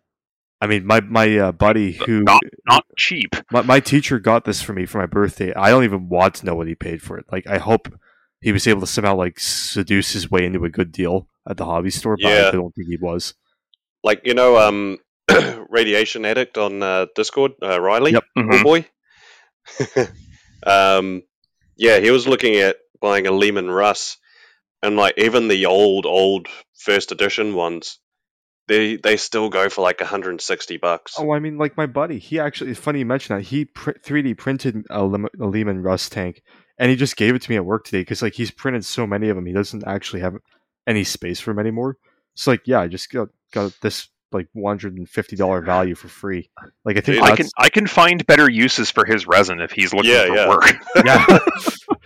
I 0.60 0.68
mean, 0.68 0.86
my 0.86 1.02
my 1.02 1.38
uh, 1.38 1.52
buddy 1.52 1.92
who 1.94 2.22
not 2.22 2.42
not 2.68 2.86
cheap. 2.98 3.36
My, 3.52 3.62
my 3.62 3.80
teacher 3.80 4.20
got 4.20 4.44
this 4.46 4.62
for 4.62 4.74
me 4.74 4.86
for 4.86 4.98
my 4.98 5.06
birthday. 5.06 5.54
I 5.54 5.70
don't 5.70 5.84
even 5.84 6.10
want 6.10 6.36
to 6.36 6.46
know 6.46 6.56
what 6.56 6.68
he 6.68 6.76
paid 6.76 7.02
for 7.02 7.18
it. 7.18 7.26
Like, 7.32 7.46
I 7.48 7.58
hope 7.60 7.88
he 8.42 8.52
was 8.52 8.68
able 8.68 8.82
to 8.82 8.88
somehow 8.88 9.16
like 9.16 9.40
seduce 9.40 10.14
his 10.14 10.32
way 10.32 10.46
into 10.46 10.64
a 10.66 10.70
good 10.70 10.92
deal 10.92 11.28
at 11.48 11.58
the 11.58 11.66
hobby 11.66 11.92
store. 11.92 12.18
But 12.22 12.30
Yeah. 12.30 12.48
I 12.48 12.52
don't 12.52 12.74
think 12.74 12.88
he 12.88 12.98
was. 13.00 13.36
Like 14.04 14.22
you 14.26 14.34
know, 14.34 14.58
um, 14.58 14.98
radiation 15.70 16.26
addict 16.26 16.58
on 16.58 16.82
uh, 16.82 17.06
Discord, 17.16 17.52
uh, 17.62 17.80
Riley, 17.80 18.14
Yep. 18.14 18.24
oh 18.38 18.42
Mhm. 18.42 18.64
boy. 18.64 18.86
um, 20.66 21.24
yeah, 21.76 22.00
he 22.00 22.12
was 22.12 22.28
looking 22.28 22.56
at 22.56 22.78
buying 23.02 23.28
a 23.28 23.32
Leman 23.32 23.70
Russ, 23.70 24.18
and 24.82 24.96
like 24.96 25.16
even 25.18 25.48
the 25.48 25.66
old 25.68 26.06
old 26.06 26.48
first 26.80 27.12
edition 27.12 27.54
ones, 27.54 28.00
they 28.68 28.98
they 28.98 29.18
still 29.18 29.49
go 29.49 29.69
for 29.69 29.81
like 29.81 29.99
160 29.99 30.77
bucks. 30.77 31.14
Oh, 31.18 31.34
I 31.34 31.39
mean, 31.39 31.57
like 31.57 31.77
my 31.77 31.85
buddy. 31.85 32.19
He 32.19 32.39
actually. 32.39 32.72
It's 32.72 32.80
funny 32.80 32.99
you 32.99 33.06
mention 33.06 33.35
that. 33.38 33.44
He 33.44 33.65
pr- 33.65 33.91
3D 33.91 34.38
printed 34.38 34.84
a, 34.89 35.03
Lem- 35.03 35.27
a 35.39 35.45
Leman 35.45 35.81
Russ 35.81 36.10
tank, 36.10 36.41
and 36.77 36.89
he 36.89 36.95
just 36.95 37.15
gave 37.18 37.35
it 37.35 37.41
to 37.44 37.52
me 37.52 37.56
at 37.57 37.65
work 37.65 37.85
today 37.85 38.02
because 38.02 38.22
like 38.22 38.34
he's 38.34 38.52
printed 38.52 38.85
so 38.85 39.07
many 39.07 39.30
of 39.30 39.35
them, 39.35 39.45
he 39.45 39.53
doesn't 39.53 39.85
actually 39.88 40.22
have 40.22 40.35
any 40.85 41.03
space 41.03 41.39
for 41.39 41.52
them 41.52 41.60
anymore. 41.60 41.98
So 42.35 42.52
like, 42.52 42.61
yeah, 42.65 42.81
I 42.81 42.88
just 42.88 43.11
got 43.11 43.30
got 43.53 43.73
this 43.81 44.10
like 44.31 44.48
one 44.53 44.72
hundred 44.72 44.98
and 44.98 45.07
fifty 45.10 45.35
dollar 45.38 45.61
value 45.61 45.95
for 45.95 46.10
free. 46.10 46.49
Like 46.84 46.98
I 46.98 47.02
think 47.02 47.19
Dude, 47.19 47.23
I 47.23 47.35
can 47.35 47.48
I 47.57 47.69
can 47.69 47.88
find 47.88 48.26
better 48.27 48.49
uses 48.49 48.91
for 48.91 49.06
his 49.06 49.26
resin 49.26 49.61
if 49.61 49.72
he's 49.72 49.94
looking 49.94 50.11
Yeah, 50.11 50.27
for 50.27 50.35
yeah. 50.35 50.49
work. 50.49 50.76
yeah. 51.06 51.26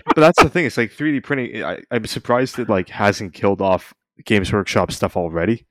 but 0.06 0.16
that's 0.16 0.42
the 0.42 0.50
thing. 0.50 0.66
It's 0.66 0.78
like 0.78 0.92
3D 0.92 1.24
printing. 1.24 1.64
I, 1.64 1.80
I'm 1.90 2.06
surprised 2.06 2.60
it 2.60 2.70
like 2.70 2.90
hasn't 2.90 3.34
killed 3.34 3.62
off 3.62 3.94
Games 4.26 4.54
Workshop 4.54 4.92
stuff 4.92 5.18
already. 5.18 5.66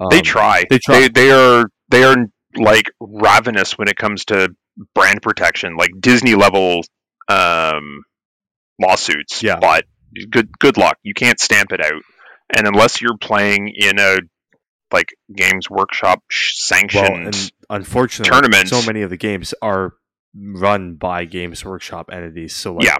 Um, 0.00 0.08
they 0.10 0.20
try. 0.20 0.64
they 0.70 0.78
try. 0.78 1.00
They, 1.00 1.08
they 1.08 1.30
are 1.30 1.64
they 1.90 2.04
are 2.04 2.16
like 2.56 2.86
ravenous 3.00 3.76
when 3.78 3.88
it 3.88 3.96
comes 3.96 4.24
to 4.26 4.54
brand 4.94 5.22
protection, 5.22 5.76
like 5.76 5.90
Disney 6.00 6.34
level 6.34 6.82
um, 7.28 8.02
lawsuits. 8.80 9.42
Yeah. 9.42 9.58
But 9.60 9.84
good 10.30 10.56
good 10.58 10.76
luck. 10.76 10.98
You 11.02 11.14
can't 11.14 11.40
stamp 11.40 11.72
it 11.72 11.80
out, 11.84 12.02
and 12.56 12.66
unless 12.66 13.00
you're 13.00 13.16
playing 13.18 13.72
in 13.74 13.98
a 13.98 14.18
like 14.92 15.08
Games 15.34 15.68
Workshop 15.68 16.22
sh- 16.30 16.54
Well, 16.70 16.78
sanctioned. 16.80 17.26
and 17.26 17.52
unfortunately, 17.68 18.32
tournaments- 18.34 18.70
so 18.70 18.82
many 18.86 19.02
of 19.02 19.10
the 19.10 19.18
games 19.18 19.52
are 19.60 19.92
run 20.34 20.94
by 20.94 21.24
Games 21.26 21.62
Workshop 21.64 22.08
entities. 22.10 22.54
So 22.56 22.74
like, 22.74 22.86
Yeah. 22.86 22.96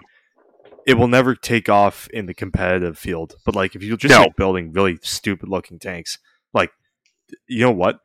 it 0.86 0.94
will 0.98 1.08
never 1.08 1.34
take 1.34 1.68
off 1.70 2.06
in 2.12 2.26
the 2.26 2.34
competitive 2.34 2.98
field. 2.98 3.36
But 3.46 3.54
like, 3.54 3.74
if 3.74 3.82
you're 3.82 3.96
just 3.96 4.12
No. 4.14 4.26
building 4.36 4.72
really 4.72 4.98
stupid 5.02 5.48
looking 5.48 5.78
tanks, 5.78 6.18
you 7.48 7.60
know 7.60 7.70
what? 7.72 7.98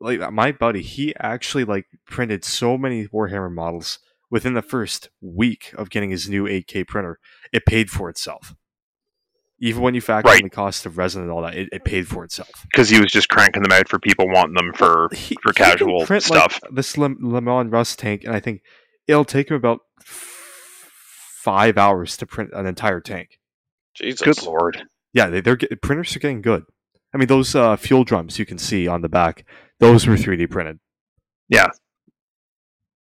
Like 0.00 0.20
uh, 0.20 0.30
my 0.30 0.52
buddy, 0.52 0.82
he 0.82 1.14
actually 1.16 1.64
like 1.64 1.86
printed 2.06 2.44
so 2.44 2.76
many 2.76 3.06
Warhammer 3.08 3.52
models 3.52 3.98
within 4.30 4.54
the 4.54 4.62
first 4.62 5.08
week 5.20 5.72
of 5.78 5.88
getting 5.90 6.10
his 6.10 6.28
new 6.28 6.44
8K 6.44 6.86
printer. 6.86 7.18
It 7.52 7.64
paid 7.64 7.90
for 7.90 8.10
itself. 8.10 8.54
Even 9.58 9.80
when 9.80 9.94
you 9.94 10.02
factor 10.02 10.28
in 10.40 10.44
the 10.44 10.50
cost 10.50 10.84
of 10.84 10.98
resin 10.98 11.22
and 11.22 11.30
all 11.30 11.40
that, 11.40 11.54
it, 11.54 11.70
it 11.72 11.82
paid 11.84 12.06
for 12.06 12.24
itself. 12.24 12.66
because 12.70 12.90
he 12.90 13.00
was 13.00 13.10
just 13.10 13.30
cranking 13.30 13.62
them 13.62 13.72
out 13.72 13.88
for 13.88 13.98
people 13.98 14.26
wanting 14.28 14.52
them 14.54 14.72
for 14.74 15.08
He- 15.14 15.36
for 15.42 15.50
he 15.52 15.54
can 15.54 15.64
casual 15.78 16.04
print, 16.04 16.22
stuff. 16.24 16.60
Like, 16.62 16.74
this 16.74 16.98
Le, 16.98 17.08
Leman 17.18 17.70
Russ 17.70 17.96
tank, 17.96 18.24
and 18.24 18.34
I 18.34 18.40
think 18.40 18.60
it'll 19.06 19.24
take 19.24 19.48
him 19.50 19.56
about 19.56 19.80
f- 20.00 20.90
five 21.42 21.78
hours 21.78 22.18
to 22.18 22.26
print 22.26 22.50
an 22.52 22.66
entire 22.66 23.00
tank. 23.00 23.38
Jesus. 23.94 24.20
Good 24.20 24.42
lord. 24.44 24.82
Yeah, 25.14 25.28
they, 25.28 25.40
they're 25.40 25.56
get, 25.56 25.80
printers 25.80 26.14
are 26.14 26.18
getting 26.18 26.42
good. 26.42 26.64
I 27.16 27.18
mean, 27.18 27.28
those 27.28 27.54
uh, 27.54 27.76
fuel 27.76 28.04
drums 28.04 28.38
you 28.38 28.44
can 28.44 28.58
see 28.58 28.86
on 28.86 29.00
the 29.00 29.08
back, 29.08 29.46
those 29.80 30.06
were 30.06 30.16
3D 30.16 30.50
printed. 30.50 30.78
Yeah. 31.48 31.68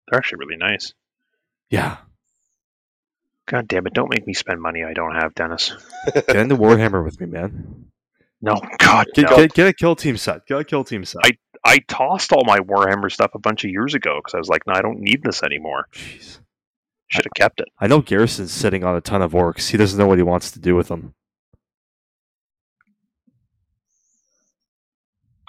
They're 0.08 0.18
actually 0.18 0.38
really 0.38 0.56
nice. 0.56 0.94
Yeah, 1.68 1.98
God 3.46 3.68
damn 3.68 3.86
it! 3.86 3.92
Don't 3.94 4.08
make 4.10 4.26
me 4.26 4.32
spend 4.32 4.60
money 4.62 4.84
I 4.84 4.92
don't 4.92 5.14
have, 5.16 5.34
Dennis. 5.34 5.72
get 6.14 6.36
into 6.36 6.56
Warhammer 6.56 7.04
with 7.04 7.20
me, 7.20 7.26
man. 7.26 7.90
No, 8.40 8.54
God, 8.78 9.06
Get, 9.14 9.28
no. 9.28 9.36
get, 9.36 9.52
get 9.52 9.68
a 9.68 9.72
kill 9.72 9.94
team 9.94 10.16
set. 10.16 10.46
Get 10.46 10.58
a 10.58 10.64
kill 10.64 10.82
team 10.84 11.04
set. 11.04 11.20
I 11.64 11.78
tossed 11.88 12.32
all 12.32 12.44
my 12.46 12.58
Warhammer 12.60 13.12
stuff 13.12 13.32
a 13.34 13.38
bunch 13.38 13.64
of 13.64 13.70
years 13.70 13.94
ago 13.94 14.18
because 14.18 14.34
I 14.34 14.38
was 14.38 14.48
like, 14.48 14.66
no, 14.66 14.72
I 14.72 14.80
don't 14.80 15.00
need 15.00 15.22
this 15.22 15.42
anymore. 15.42 15.86
Jeez. 15.92 16.40
Should 17.08 17.24
have 17.26 17.34
kept 17.34 17.60
it. 17.60 17.68
I 17.78 17.86
know 17.86 18.00
Garrison's 18.00 18.52
sitting 18.52 18.82
on 18.82 18.96
a 18.96 19.00
ton 19.00 19.20
of 19.20 19.32
orcs. 19.32 19.68
He 19.70 19.76
doesn't 19.76 19.98
know 19.98 20.06
what 20.06 20.16
he 20.18 20.22
wants 20.22 20.50
to 20.52 20.58
do 20.58 20.74
with 20.74 20.88
them. 20.88 21.12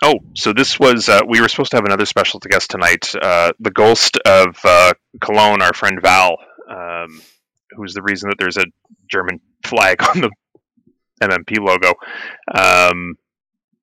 Oh, 0.03 0.19
so 0.33 0.51
this 0.51 0.79
was 0.79 1.09
uh, 1.09 1.21
we 1.27 1.41
were 1.41 1.47
supposed 1.47 1.71
to 1.71 1.77
have 1.77 1.85
another 1.85 2.05
special 2.05 2.39
guest 2.39 2.71
tonight. 2.71 3.13
Uh, 3.21 3.51
the 3.59 3.69
ghost 3.69 4.17
of 4.25 4.57
uh, 4.63 4.93
Cologne, 5.21 5.61
our 5.61 5.73
friend 5.73 5.99
Val, 6.01 6.37
um, 6.69 7.21
who's 7.71 7.93
the 7.93 8.01
reason 8.01 8.29
that 8.29 8.37
there's 8.39 8.57
a 8.57 8.65
German 9.09 9.39
flag 9.63 10.01
on 10.03 10.21
the 10.21 10.31
MMP 11.21 11.59
logo. 11.59 11.93
Um, 12.53 13.15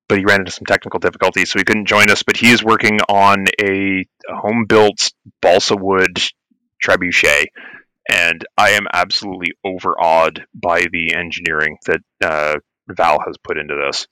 but 0.08 0.18
he 0.18 0.24
ran 0.24 0.40
into 0.40 0.50
some 0.50 0.64
technical 0.66 0.98
difficulties, 0.98 1.52
so 1.52 1.58
he 1.58 1.64
couldn't 1.64 1.86
join 1.86 2.10
us. 2.10 2.24
But 2.24 2.36
he 2.36 2.50
is 2.50 2.64
working 2.64 2.98
on 3.08 3.44
a 3.62 4.04
home 4.28 4.64
built 4.66 5.12
balsa 5.40 5.76
wood 5.76 6.20
trebuchet, 6.82 7.46
and 8.10 8.44
I 8.56 8.70
am 8.70 8.86
absolutely 8.92 9.52
overawed 9.64 10.46
by 10.52 10.86
the 10.90 11.14
engineering 11.14 11.76
that 11.86 12.00
uh, 12.24 12.58
Val 12.88 13.20
has 13.24 13.36
put 13.38 13.58
into 13.58 13.76
this. 13.76 14.08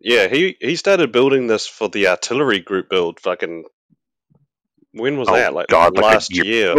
Yeah, 0.00 0.28
he 0.28 0.56
he 0.60 0.76
started 0.76 1.12
building 1.12 1.46
this 1.46 1.66
for 1.66 1.88
the 1.88 2.08
artillery 2.08 2.60
group 2.60 2.88
build. 2.88 3.20
Fucking 3.20 3.64
when 4.92 5.18
was 5.18 5.28
Oh, 5.28 5.34
that? 5.34 5.52
Like 5.54 5.68
God, 5.68 5.96
like 5.96 6.04
last 6.04 6.34
year 6.34 6.44
year. 6.44 6.74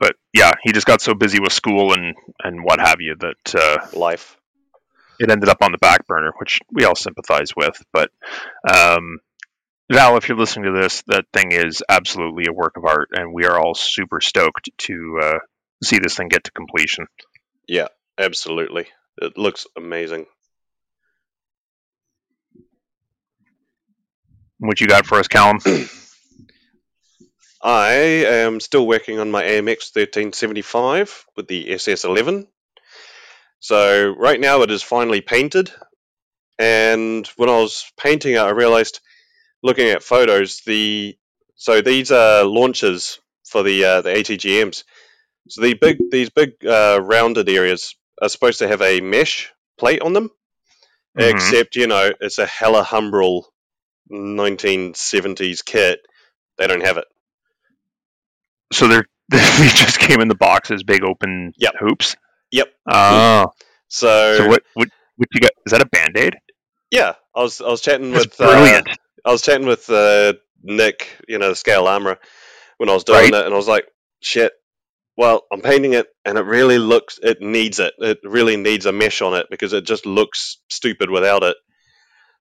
But 0.00 0.14
yeah, 0.32 0.52
he 0.62 0.72
just 0.72 0.86
got 0.86 1.00
so 1.00 1.14
busy 1.14 1.40
with 1.40 1.52
school 1.52 1.92
and 1.92 2.14
and 2.42 2.62
what 2.64 2.80
have 2.80 3.00
you 3.00 3.16
that 3.20 3.54
uh, 3.54 3.98
Life. 3.98 4.36
it 5.18 5.30
ended 5.30 5.48
up 5.48 5.58
on 5.62 5.72
the 5.72 5.78
back 5.78 6.06
burner, 6.06 6.32
which 6.38 6.60
we 6.72 6.84
all 6.84 6.94
sympathize 6.94 7.50
with. 7.56 7.80
But 7.92 8.10
um, 8.68 9.18
Val, 9.90 10.16
if 10.16 10.28
you're 10.28 10.38
listening 10.38 10.72
to 10.72 10.80
this, 10.80 11.02
that 11.08 11.24
thing 11.32 11.50
is 11.52 11.82
absolutely 11.88 12.44
a 12.48 12.52
work 12.52 12.76
of 12.76 12.84
art, 12.84 13.08
and 13.12 13.32
we 13.32 13.44
are 13.46 13.58
all 13.58 13.74
super 13.74 14.20
stoked 14.20 14.68
to 14.78 15.18
uh, 15.22 15.38
see 15.82 15.98
this 15.98 16.16
thing 16.16 16.28
get 16.28 16.44
to 16.44 16.52
completion. 16.52 17.06
Yeah, 17.66 17.88
absolutely. 18.18 18.86
It 19.20 19.36
looks 19.36 19.66
amazing. 19.76 20.26
What 24.58 24.80
you 24.80 24.86
got 24.88 25.06
for 25.06 25.18
us, 25.18 25.28
Callum? 25.28 25.58
I 27.62 27.92
am 27.92 28.60
still 28.60 28.86
working 28.86 29.18
on 29.18 29.30
my 29.30 29.42
AMX 29.42 29.94
1375 29.94 31.26
with 31.36 31.48
the 31.48 31.66
SS11. 31.66 32.46
So 33.60 34.14
right 34.16 34.38
now 34.40 34.62
it 34.62 34.70
is 34.70 34.82
finally 34.82 35.20
painted. 35.20 35.72
And 36.58 37.26
when 37.36 37.48
I 37.48 37.60
was 37.60 37.90
painting 37.96 38.34
it, 38.34 38.38
I 38.38 38.50
realized, 38.50 39.00
looking 39.62 39.88
at 39.88 40.02
photos, 40.02 40.62
the 40.66 41.16
so 41.56 41.80
these 41.80 42.12
are 42.12 42.44
launchers 42.44 43.20
for 43.44 43.62
the 43.62 43.84
uh, 43.84 44.02
the 44.02 44.10
ATGMs. 44.10 44.84
So 45.48 45.62
the 45.62 45.74
big 45.74 45.98
these 46.10 46.30
big 46.30 46.64
uh, 46.64 47.00
rounded 47.02 47.48
areas 47.48 47.96
are 48.20 48.28
supposed 48.28 48.60
to 48.60 48.68
have 48.68 48.82
a 48.82 49.00
mesh 49.00 49.52
plate 49.78 50.02
on 50.02 50.12
them, 50.12 50.30
Mhm. 51.16 51.30
except 51.30 51.76
you 51.76 51.86
know 51.86 52.12
it's 52.20 52.38
a 52.38 52.46
Heller 52.46 52.82
Humbrol 52.82 53.44
1970s 54.12 55.64
kit. 55.64 56.00
They 56.58 56.66
don't 56.68 56.84
have 56.84 56.98
it. 56.98 57.06
So 58.72 58.88
they're 58.88 59.06
they 59.30 59.38
just 59.68 60.00
came 60.00 60.20
in 60.20 60.28
the 60.28 60.36
box 60.36 60.70
as 60.70 60.82
big 60.84 61.04
open 61.04 61.54
Yep. 61.56 61.74
hoops. 61.78 62.16
Yep. 62.52 62.68
Oh, 62.90 63.48
So, 64.30 64.46
so 64.46 64.46
what 64.46 64.62
what 64.74 64.88
what 65.16 65.28
you 65.34 65.40
got? 65.40 65.52
Is 65.66 65.72
that 65.72 65.82
a 65.82 65.86
band 65.86 66.16
aid? 66.18 66.34
yeah, 66.92 67.14
I 67.34 67.42
was 67.42 67.60
I 67.62 67.68
was 67.68 67.82
chatting 67.82 68.14
That's 68.14 68.14
with 68.14 68.40
uh, 68.40 68.80
brilliant. 68.80 68.86
I 69.24 69.32
was 69.32 69.42
chatting 69.42 69.66
with 69.68 69.90
uh, 69.90 70.34
Nick, 70.62 71.08
you 71.28 71.38
know, 71.38 71.50
the 71.50 71.56
scale 71.56 71.86
armorer, 71.86 72.18
when 72.78 72.90
I 72.90 72.94
was 72.94 73.04
doing 73.04 73.26
Right. 73.26 73.34
it, 73.34 73.44
and 73.46 73.54
I 73.54 73.56
was 73.58 73.68
like, 73.68 73.86
shit. 74.22 74.52
Well, 75.16 75.44
I'm 75.52 75.62
painting 75.62 75.94
it, 75.94 76.08
and 76.24 76.38
it 76.38 76.44
really 76.44 76.78
looks. 76.78 77.18
It 77.22 77.42
needs 77.42 77.80
it. 77.80 77.94
It 77.98 78.18
really 78.24 78.56
needs 78.56 78.86
a 78.86 78.92
mesh 78.92 79.22
on 79.22 79.34
it 79.34 79.46
because 79.50 79.72
it 79.74 79.84
just 79.86 80.06
looks 80.06 80.58
stupid 80.70 81.10
without 81.10 81.42
it. 81.42 81.56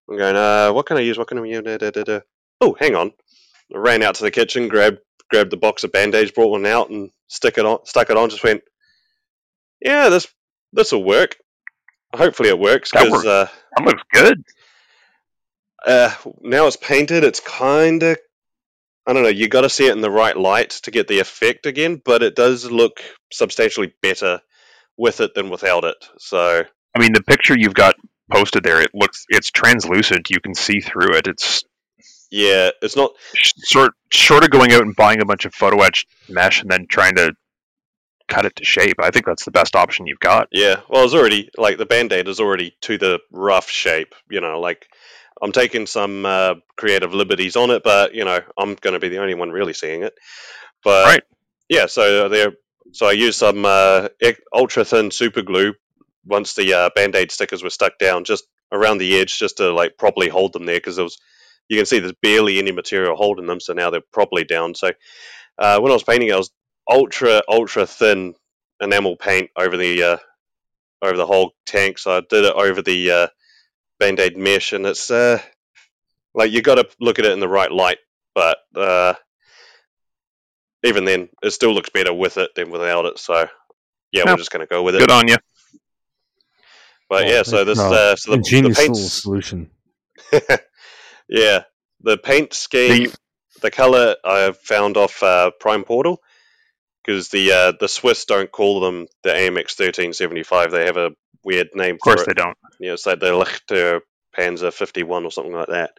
I'm 0.10 0.18
going. 0.18 0.36
Uh, 0.36 0.72
what 0.72 0.86
can 0.86 0.98
I 0.98 1.02
use? 1.02 1.18
What 1.18 1.28
can 1.28 1.38
I 1.40 1.44
use? 1.46 1.64
Da, 1.64 1.78
da, 1.78 1.92
da. 1.92 2.20
Oh, 2.62 2.76
hang 2.80 2.96
on. 2.96 3.12
I 3.74 3.78
ran 3.78 4.04
out 4.04 4.16
to 4.16 4.24
the 4.24 4.32
kitchen, 4.32 4.68
grabbed 4.68 5.00
grabbed 5.30 5.52
the 5.52 5.58
box 5.58 5.84
of 5.84 5.92
band-aids, 5.92 6.32
brought 6.32 6.52
one 6.52 6.66
out, 6.66 6.90
and 6.90 7.12
stick 7.28 7.58
it 7.58 7.66
on. 7.66 7.86
Stuck 7.86 8.10
it 8.10 8.18
on. 8.18 8.30
Just 8.30 8.44
went. 8.44 8.62
Yeah, 9.82 10.10
this 10.10 10.28
this 10.74 10.92
will 10.92 11.04
work. 11.04 11.36
Hopefully, 12.16 12.50
it 12.50 12.60
works 12.60 12.92
That 12.92 13.04
because 13.04 13.26
works. 13.26 13.28
uh, 13.28 13.48
That 13.78 13.86
looks 13.86 14.04
good. 14.14 14.44
uh, 15.86 16.14
now 16.42 16.68
it's 16.68 16.78
painted. 16.78 17.24
It's 17.24 17.42
kind 17.42 18.02
of, 18.04 18.18
I 19.06 19.14
don't 19.14 19.24
know. 19.24 19.30
You 19.30 19.48
got 19.50 19.62
to 19.62 19.70
see 19.70 19.88
it 19.88 19.92
in 19.92 20.02
the 20.02 20.10
right 20.10 20.36
light 20.36 20.70
to 20.84 20.92
get 20.92 21.08
the 21.08 21.20
effect 21.20 21.66
again, 21.66 22.02
but 22.04 22.24
it 22.24 22.36
does 22.36 22.70
look 22.72 23.02
substantially 23.32 23.94
better 24.02 24.42
with 24.98 25.20
it 25.22 25.36
than 25.36 25.50
without 25.50 25.84
it. 25.84 25.98
So 26.18 26.64
I 26.96 27.00
mean, 27.00 27.14
the 27.14 27.22
picture 27.24 27.56
you've 27.58 27.74
got 27.74 27.96
posted 28.32 28.64
there, 28.64 28.82
it 28.82 28.92
looks 28.94 29.26
it's 29.30 29.52
translucent. 29.52 30.30
You 30.30 30.40
can 30.40 30.54
see 30.56 30.80
through 30.80 31.16
it. 31.16 31.28
It's 31.28 31.64
yeah, 32.30 32.72
it's 32.82 32.96
not. 32.96 33.12
sh- 33.34 33.54
sort 33.58 33.94
short 34.12 34.44
of 34.44 34.50
going 34.50 34.72
out 34.74 34.82
and 34.82 34.96
buying 34.96 35.22
a 35.22 35.26
bunch 35.26 35.46
of 35.46 35.54
photo 35.54 35.82
etched 35.82 36.08
mesh 36.30 36.62
and 36.62 36.70
then 36.70 36.86
trying 36.90 37.16
to 37.16 37.34
cut 38.28 38.46
it 38.46 38.56
to 38.58 38.66
shape. 38.66 38.96
I 39.00 39.12
think 39.12 39.26
that's 39.26 39.46
the 39.46 39.52
best 39.52 39.76
option 39.76 40.08
you've 40.08 40.20
got. 40.20 40.50
Yeah, 40.52 40.82
well, 40.90 41.06
it's 41.06 41.14
already 41.14 41.50
like 41.58 41.78
the 41.78 41.86
band 41.86 42.12
aid 42.12 42.28
is 42.28 42.40
already 42.42 42.76
to 42.82 42.98
the 42.98 43.20
rough 43.32 43.70
shape. 43.70 44.14
You 44.30 44.42
know, 44.42 44.60
like 44.60 44.88
I'm 45.42 45.54
taking 45.54 45.88
some 45.88 46.26
uh, 46.26 46.56
creative 46.76 47.14
liberties 47.14 47.56
on 47.56 47.72
it, 47.72 47.84
but 47.84 48.14
you 48.14 48.26
know, 48.26 48.40
I'm 48.58 48.76
going 48.76 48.94
to 48.96 49.00
be 49.00 49.10
the 49.10 49.20
only 49.22 49.36
one 49.36 49.50
really 49.52 49.74
seeing 49.74 50.04
it. 50.04 50.14
But 50.84 51.06
Right. 51.06 51.24
yeah, 51.70 51.86
so 51.86 52.28
there. 52.30 52.52
So 52.94 53.06
I 53.08 53.12
used 53.14 53.38
some 53.40 53.64
uh, 53.66 54.08
ultra 54.54 54.84
thin 54.86 55.12
super 55.12 55.42
glue 55.42 55.74
once 56.28 56.54
the 56.54 56.74
uh, 56.74 56.90
band 56.96 57.16
aid 57.16 57.32
stickers 57.32 57.64
were 57.64 57.70
stuck 57.70 57.98
down, 57.98 58.24
just 58.24 58.46
around 58.72 58.98
the 58.98 59.20
edge, 59.20 59.38
just 59.38 59.58
to 59.58 59.72
like 59.72 59.98
properly 59.98 60.30
hold 60.30 60.54
them 60.54 60.66
there, 60.66 60.78
because 60.78 60.96
there 60.96 61.06
was. 61.06 61.18
You 61.70 61.76
can 61.78 61.86
see 61.86 62.00
there's 62.00 62.14
barely 62.22 62.60
any 62.60 62.72
material 62.72 63.18
holding 63.18 63.46
them, 63.46 63.60
so 63.60 63.74
now 63.74 63.90
they're 63.90 64.00
properly 64.14 64.46
down. 64.46 64.74
So 64.74 64.92
uh, 65.58 65.80
when 65.80 65.92
I 65.92 65.96
was 65.96 66.04
painting, 66.04 66.32
I 66.32 66.38
was 66.38 66.52
ultra 66.90 67.42
ultra 67.50 67.86
thin 67.86 68.36
enamel 68.80 69.18
paint 69.18 69.50
over 69.58 69.76
the 69.76 70.04
uh, 70.04 70.18
over 71.02 71.18
the 71.18 71.26
whole 71.26 71.54
tank. 71.66 71.98
So 71.98 72.16
I 72.18 72.22
did 72.22 72.46
it 72.46 72.54
over 72.54 72.82
the 72.82 73.12
uh, 73.12 73.28
band 74.00 74.20
aid 74.20 74.38
mesh, 74.38 74.72
and 74.72 74.86
it's 74.86 75.12
uh, 75.12 75.42
like 76.34 76.52
you 76.52 76.62
got 76.62 76.76
to 76.76 76.88
look 77.02 77.20
at 77.20 77.26
it 77.26 77.34
in 77.34 77.42
the 77.42 77.50
right 77.50 77.72
light. 77.72 77.98
But 78.34 78.60
uh, 78.76 79.16
even 80.84 81.06
then, 81.06 81.30
it 81.42 81.52
still 81.52 81.74
looks 81.74 81.90
better 81.90 82.14
with 82.14 82.38
it 82.38 82.56
than 82.56 82.70
without 82.70 83.06
it. 83.06 83.20
So 83.20 83.50
yeah, 84.12 84.24
Yeah. 84.26 84.32
we're 84.32 84.38
just 84.38 84.52
gonna 84.52 84.68
go 84.68 84.84
with 84.84 84.96
it. 84.96 85.00
Good 85.00 85.12
on 85.12 85.28
you. 85.28 85.36
But 87.10 87.26
Oh, 87.26 87.30
yeah, 87.30 87.44
so 87.44 87.64
this 87.64 87.80
uh, 87.80 87.90
uh, 87.90 88.16
so 88.16 88.32
the, 88.32 88.38
the 88.38 88.70
paints, 88.76 89.22
solution. 89.24 89.70
yeah, 91.30 91.64
the 92.02 92.18
paint 92.18 92.54
scheme, 92.54 93.12
the 93.62 93.72
color 93.72 94.16
I 94.24 94.52
found 94.52 94.98
off 94.98 95.24
uh, 95.24 95.52
Prime 95.60 95.84
Portal 95.84 96.22
because 97.04 97.30
the 97.30 97.52
uh, 97.52 97.74
the 97.80 97.88
Swiss 97.88 98.26
don't 98.26 98.52
call 98.52 98.82
them 98.82 99.08
the 99.24 99.30
AMX 99.30 99.80
1375. 99.80 100.72
They 100.72 100.86
have 100.86 100.98
a 100.98 101.12
weird 101.44 101.70
name 101.74 101.96
Of 101.96 102.02
course 102.02 102.24
for 102.24 102.32
it. 102.32 102.36
they 102.36 102.42
don't. 102.42 102.58
Yeah, 102.80 102.94
it's 102.94 103.06
like 103.06 103.20
the 103.20 103.28
Leichter 103.28 104.02
Panzer 104.38 104.74
51 104.74 105.26
or 105.26 105.32
something 105.32 105.54
like 105.54 105.70
that. 105.70 105.92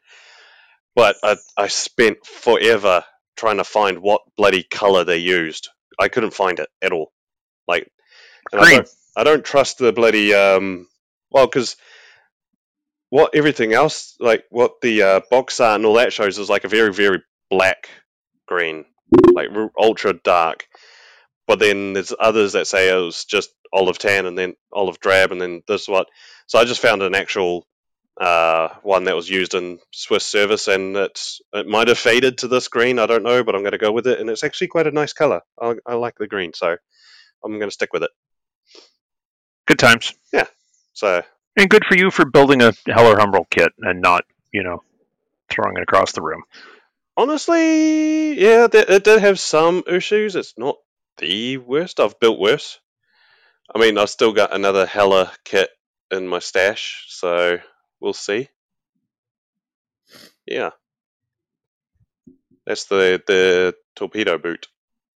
But 0.94 1.16
I, 1.22 1.36
I 1.56 1.68
spent 1.68 2.26
forever 2.26 3.04
trying 3.36 3.58
to 3.58 3.64
find 3.64 4.00
what 4.00 4.22
bloody 4.36 4.62
color 4.62 5.04
they 5.04 5.18
used. 5.18 5.68
I 5.98 6.08
couldn't 6.08 6.34
find 6.34 6.58
it 6.58 6.68
at 6.82 6.92
all. 6.92 7.12
Like, 7.66 7.90
and 8.52 8.60
I 8.60 8.70
don't, 8.70 8.88
I 9.16 9.24
don't 9.24 9.44
trust 9.44 9.78
the 9.78 9.92
bloody 9.92 10.34
um. 10.34 10.86
Well, 11.30 11.46
because 11.46 11.76
what 13.10 13.34
everything 13.34 13.72
else, 13.72 14.16
like 14.20 14.44
what 14.50 14.80
the 14.82 15.02
uh, 15.02 15.20
box 15.30 15.60
art 15.60 15.76
and 15.76 15.86
all 15.86 15.94
that 15.94 16.12
shows, 16.12 16.38
is 16.38 16.50
like 16.50 16.64
a 16.64 16.68
very 16.68 16.92
very 16.92 17.22
black 17.50 17.88
green, 18.46 18.84
like 19.32 19.48
ultra 19.78 20.12
dark. 20.12 20.66
But 21.46 21.58
then 21.58 21.94
there's 21.94 22.12
others 22.18 22.52
that 22.52 22.66
say 22.66 22.90
it 22.90 22.94
was 22.94 23.24
just 23.24 23.50
olive 23.72 23.98
tan 23.98 24.26
and 24.26 24.36
then 24.36 24.54
olive 24.72 25.00
drab 25.00 25.32
and 25.32 25.40
then 25.40 25.62
this 25.66 25.88
what. 25.88 26.08
So 26.46 26.58
I 26.58 26.64
just 26.64 26.82
found 26.82 27.02
an 27.02 27.14
actual 27.14 27.66
uh, 28.20 28.68
one 28.82 29.04
that 29.04 29.16
was 29.16 29.30
used 29.30 29.54
in 29.54 29.78
Swiss 29.92 30.26
service, 30.26 30.68
and 30.68 30.96
it's 30.96 31.40
it 31.52 31.66
might 31.66 31.88
have 31.88 31.98
faded 31.98 32.38
to 32.38 32.48
this 32.48 32.68
green. 32.68 32.98
I 32.98 33.06
don't 33.06 33.22
know, 33.22 33.44
but 33.44 33.54
I'm 33.54 33.62
going 33.62 33.72
to 33.72 33.78
go 33.78 33.92
with 33.92 34.06
it, 34.06 34.20
and 34.20 34.28
it's 34.28 34.44
actually 34.44 34.68
quite 34.68 34.86
a 34.86 34.90
nice 34.90 35.12
color. 35.12 35.42
I, 35.60 35.74
I 35.86 35.94
like 35.94 36.16
the 36.18 36.26
green, 36.26 36.52
so 36.52 36.76
I'm 37.44 37.58
going 37.58 37.68
to 37.68 37.74
stick 37.74 37.92
with 37.92 38.02
it. 38.02 38.10
Good 39.66 39.78
times. 39.78 40.14
So 40.98 41.22
And 41.56 41.70
good 41.70 41.84
for 41.84 41.96
you 41.96 42.10
for 42.10 42.24
building 42.24 42.60
a 42.60 42.72
Heller 42.88 43.14
Humbrol 43.14 43.48
kit 43.48 43.72
and 43.78 44.00
not, 44.02 44.24
you 44.52 44.64
know, 44.64 44.82
throwing 45.48 45.76
it 45.76 45.84
across 45.84 46.10
the 46.10 46.22
room. 46.22 46.42
honestly, 47.16 48.32
yeah, 48.40 48.66
it 48.72 49.04
did 49.04 49.20
have 49.20 49.38
some 49.38 49.84
issues. 49.86 50.34
It's 50.34 50.54
not 50.58 50.74
the 51.18 51.58
worst. 51.58 52.00
I've 52.00 52.18
built 52.18 52.40
worse. 52.40 52.80
I 53.72 53.78
mean, 53.78 53.96
I've 53.96 54.10
still 54.10 54.32
got 54.32 54.52
another 54.52 54.86
Heller 54.86 55.30
kit 55.44 55.70
in 56.10 56.26
my 56.26 56.40
stash, 56.40 57.04
so 57.08 57.58
we'll 58.00 58.12
see. 58.12 58.48
Yeah, 60.46 60.70
that's 62.66 62.86
the 62.86 63.22
the 63.24 63.76
torpedo 63.94 64.36
boot, 64.38 64.66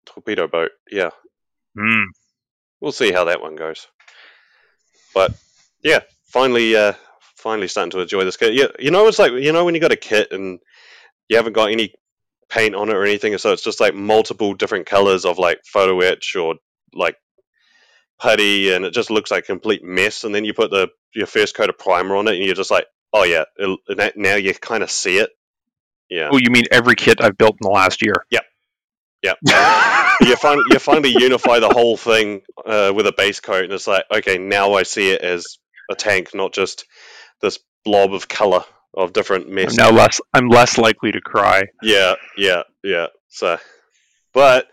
torpedo 0.05 0.47
boat. 0.47 0.71
Yeah, 0.91 1.09
Mm. 1.75 2.05
we'll 2.79 2.91
see 2.91 3.11
how 3.11 3.23
that 3.25 3.41
one 3.41 3.55
goes. 3.55 3.87
But 5.15 5.33
yeah, 5.83 5.99
finally, 6.25 6.75
uh, 6.75 6.93
finally 7.35 7.67
starting 7.67 7.91
to 7.91 7.99
enjoy 7.99 8.23
this 8.23 8.37
kit. 8.37 8.53
Yeah, 8.53 8.67
you 8.79 8.91
know, 8.91 9.07
it's 9.07 9.19
like 9.19 9.33
you 9.33 9.51
know 9.51 9.65
when 9.65 9.75
you 9.75 9.81
got 9.81 9.91
a 9.91 9.97
kit 9.97 10.31
and 10.31 10.59
you 11.27 11.37
haven't 11.37 11.53
got 11.53 11.71
any 11.71 11.93
paint 12.49 12.75
on 12.75 12.89
it 12.89 12.95
or 12.95 13.03
anything, 13.03 13.37
so 13.37 13.51
it's 13.53 13.63
just 13.63 13.79
like 13.79 13.95
multiple 13.95 14.53
different 14.53 14.85
colors 14.85 15.25
of 15.25 15.37
like 15.37 15.59
photo 15.65 15.99
etch 16.01 16.35
or 16.35 16.55
like 16.93 17.15
putty, 18.19 18.73
and 18.73 18.85
it 18.85 18.93
just 18.93 19.11
looks 19.11 19.31
like 19.31 19.43
a 19.43 19.47
complete 19.47 19.83
mess. 19.83 20.23
And 20.23 20.33
then 20.33 20.45
you 20.45 20.53
put 20.53 20.71
the 20.71 20.89
your 21.13 21.27
first 21.27 21.55
coat 21.55 21.69
of 21.69 21.77
primer 21.77 22.15
on 22.15 22.27
it, 22.27 22.35
and 22.35 22.45
you're 22.45 22.55
just 22.55 22.71
like, 22.71 22.85
oh 23.13 23.23
yeah, 23.23 23.45
it, 23.57 24.13
now 24.17 24.35
you 24.35 24.53
kind 24.53 24.83
of 24.83 24.91
see 24.91 25.17
it. 25.17 25.29
Yeah. 26.09 26.29
Oh, 26.31 26.37
you 26.37 26.51
mean 26.51 26.65
every 26.71 26.95
kit 26.95 27.21
I've 27.21 27.37
built 27.37 27.53
in 27.53 27.65
the 27.65 27.69
last 27.69 28.01
year? 28.01 28.15
Yep. 28.31 28.43
Yep. 29.23 29.37
you 30.21 30.35
finally 30.35 30.63
you 30.71 30.79
finally 30.79 31.15
unify 31.17 31.59
the 31.59 31.69
whole 31.69 31.95
thing 31.95 32.41
uh, 32.65 32.91
with 32.93 33.07
a 33.07 33.13
base 33.15 33.39
coat, 33.39 33.63
and 33.63 33.73
it's 33.73 33.87
like, 33.87 34.03
okay, 34.13 34.37
now 34.37 34.73
I 34.73 34.83
see 34.83 35.11
it 35.11 35.21
as 35.21 35.57
a 35.89 35.95
tank, 35.95 36.33
not 36.33 36.53
just 36.53 36.85
this 37.41 37.59
blob 37.83 38.13
of 38.13 38.27
color 38.27 38.63
of 38.93 39.13
different 39.13 39.49
mess. 39.49 39.77
I'm 39.77 39.91
now 39.93 39.97
less 39.97 40.21
I'm 40.33 40.49
less 40.49 40.77
likely 40.77 41.11
to 41.13 41.21
cry. 41.21 41.63
Yeah, 41.81 42.15
yeah, 42.37 42.63
yeah. 42.83 43.07
So, 43.29 43.57
but 44.33 44.67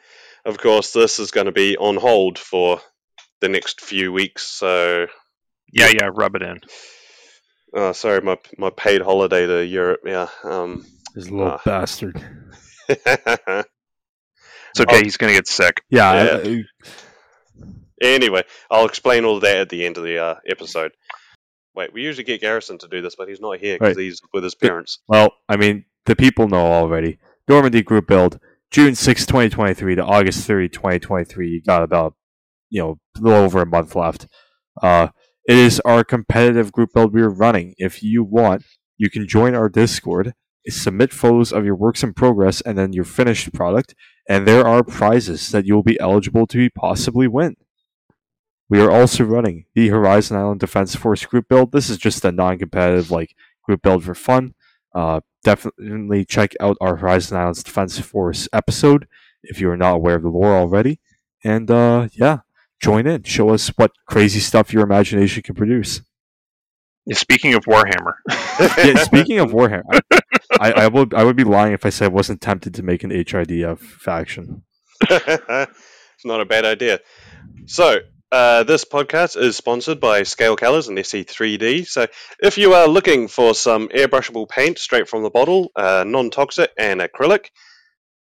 of 0.44 0.58
course, 0.58 0.92
this 0.92 1.18
is 1.18 1.30
going 1.30 1.46
to 1.46 1.52
be 1.52 1.76
on 1.76 1.96
hold 1.96 2.38
for 2.38 2.80
the 3.40 3.48
next 3.48 3.80
few 3.80 4.12
weeks. 4.12 4.46
So, 4.46 5.06
yeah, 5.72 5.88
yeah, 5.88 6.10
rub 6.12 6.34
it 6.34 6.42
in. 6.42 6.60
Oh, 7.74 7.92
sorry, 7.92 8.20
my 8.22 8.38
my 8.56 8.70
paid 8.70 9.02
holiday 9.02 9.46
to 9.46 9.64
Europe. 9.64 10.00
Yeah, 10.04 10.28
um, 10.42 10.86
this 11.14 11.30
little 11.30 11.52
uh, 11.52 11.58
bastard. 11.64 12.22
it's 12.88 13.66
okay. 14.80 15.02
he's 15.02 15.16
gonna 15.16 15.32
get 15.32 15.46
sick. 15.46 15.82
Yeah. 15.90 16.42
yeah. 16.42 16.62
Anyway, 18.00 18.44
I'll 18.70 18.86
explain 18.86 19.24
all 19.24 19.40
that 19.40 19.56
at 19.58 19.68
the 19.68 19.84
end 19.84 19.96
of 19.96 20.04
the 20.04 20.18
uh, 20.18 20.34
episode. 20.46 20.92
Wait, 21.74 21.92
we 21.92 22.02
usually 22.02 22.24
get 22.24 22.40
Garrison 22.40 22.78
to 22.78 22.88
do 22.88 23.00
this, 23.00 23.14
but 23.16 23.28
he's 23.28 23.40
not 23.40 23.58
here 23.58 23.76
because 23.76 23.96
right. 23.96 24.02
he's 24.02 24.20
with 24.32 24.42
his 24.42 24.54
parents. 24.54 24.98
Well, 25.08 25.34
I 25.48 25.56
mean, 25.56 25.84
the 26.06 26.16
people 26.16 26.48
know 26.48 26.66
already. 26.66 27.18
Normandy 27.48 27.82
Group 27.82 28.08
Build, 28.08 28.40
June 28.70 28.94
6, 28.94 29.26
2023 29.26 29.94
to 29.94 30.04
August 30.04 30.46
30, 30.46 30.68
2023. 30.70 31.48
You 31.48 31.62
got 31.62 31.82
about, 31.82 32.14
you 32.68 32.82
know, 32.82 32.98
a 33.16 33.20
little 33.20 33.44
over 33.44 33.62
a 33.62 33.66
month 33.66 33.94
left. 33.94 34.26
Uh, 34.82 35.08
it 35.48 35.56
is 35.56 35.80
our 35.80 36.04
competitive 36.04 36.72
group 36.72 36.90
build 36.92 37.14
we're 37.14 37.30
running. 37.30 37.74
If 37.78 38.02
you 38.02 38.22
want, 38.22 38.64
you 38.98 39.08
can 39.08 39.26
join 39.26 39.54
our 39.54 39.70
Discord, 39.70 40.34
submit 40.68 41.12
photos 41.12 41.52
of 41.52 41.64
your 41.64 41.76
works 41.76 42.02
in 42.02 42.12
progress 42.12 42.60
and 42.60 42.76
then 42.76 42.92
your 42.92 43.04
finished 43.04 43.54
product, 43.54 43.94
and 44.28 44.46
there 44.46 44.66
are 44.66 44.84
prizes 44.84 45.50
that 45.52 45.64
you 45.64 45.74
will 45.74 45.82
be 45.82 45.98
eligible 46.00 46.46
to 46.48 46.68
possibly 46.70 47.26
win. 47.26 47.56
We 48.70 48.80
are 48.80 48.90
also 48.90 49.24
running 49.24 49.64
the 49.74 49.88
Horizon 49.88 50.36
Island 50.36 50.60
Defense 50.60 50.94
Force 50.94 51.24
group 51.24 51.48
build. 51.48 51.72
This 51.72 51.88
is 51.88 51.96
just 51.96 52.24
a 52.24 52.32
non-competitive 52.32 53.10
like 53.10 53.34
group 53.62 53.82
build 53.82 54.04
for 54.04 54.14
fun. 54.14 54.54
Uh, 54.94 55.20
definitely 55.42 56.24
check 56.24 56.54
out 56.60 56.76
our 56.80 56.96
Horizon 56.96 57.38
Islands 57.38 57.62
Defense 57.62 57.98
Force 57.98 58.48
episode 58.52 59.06
if 59.42 59.60
you 59.60 59.70
are 59.70 59.76
not 59.76 59.94
aware 59.94 60.16
of 60.16 60.22
the 60.22 60.28
lore 60.28 60.56
already. 60.56 61.00
And 61.44 61.70
uh, 61.70 62.08
yeah, 62.12 62.40
join 62.80 63.06
in. 63.06 63.22
Show 63.22 63.50
us 63.50 63.68
what 63.76 63.92
crazy 64.06 64.40
stuff 64.40 64.72
your 64.72 64.82
imagination 64.82 65.42
can 65.42 65.54
produce. 65.54 66.02
Speaking 67.12 67.54
of 67.54 67.64
Warhammer. 67.64 68.12
yeah, 68.28 69.02
speaking 69.02 69.38
of 69.38 69.50
Warhammer, 69.50 70.00
I, 70.60 70.72
I, 70.72 70.88
would 70.88 71.14
I 71.14 71.24
would 71.24 71.36
be 71.36 71.44
lying 71.44 71.72
if 71.72 71.86
I 71.86 71.88
said 71.88 72.06
I 72.06 72.08
wasn't 72.08 72.42
tempted 72.42 72.74
to 72.74 72.82
make 72.82 73.02
an 73.02 73.10
HIDF 73.10 73.78
faction. 73.78 74.64
it's 75.00 76.24
not 76.24 76.42
a 76.42 76.44
bad 76.44 76.66
idea. 76.66 77.00
So, 77.64 78.00
uh, 78.30 78.64
this 78.64 78.84
podcast 78.84 79.40
is 79.40 79.56
sponsored 79.56 80.00
by 80.00 80.22
Scale 80.22 80.56
Colors 80.56 80.88
and 80.88 80.98
SC3D. 80.98 81.86
So, 81.86 82.06
if 82.40 82.58
you 82.58 82.74
are 82.74 82.86
looking 82.86 83.28
for 83.28 83.54
some 83.54 83.88
airbrushable 83.88 84.48
paint 84.48 84.78
straight 84.78 85.08
from 85.08 85.22
the 85.22 85.30
bottle, 85.30 85.70
uh, 85.74 86.04
non 86.06 86.30
toxic 86.30 86.70
and 86.78 87.00
acrylic, 87.00 87.46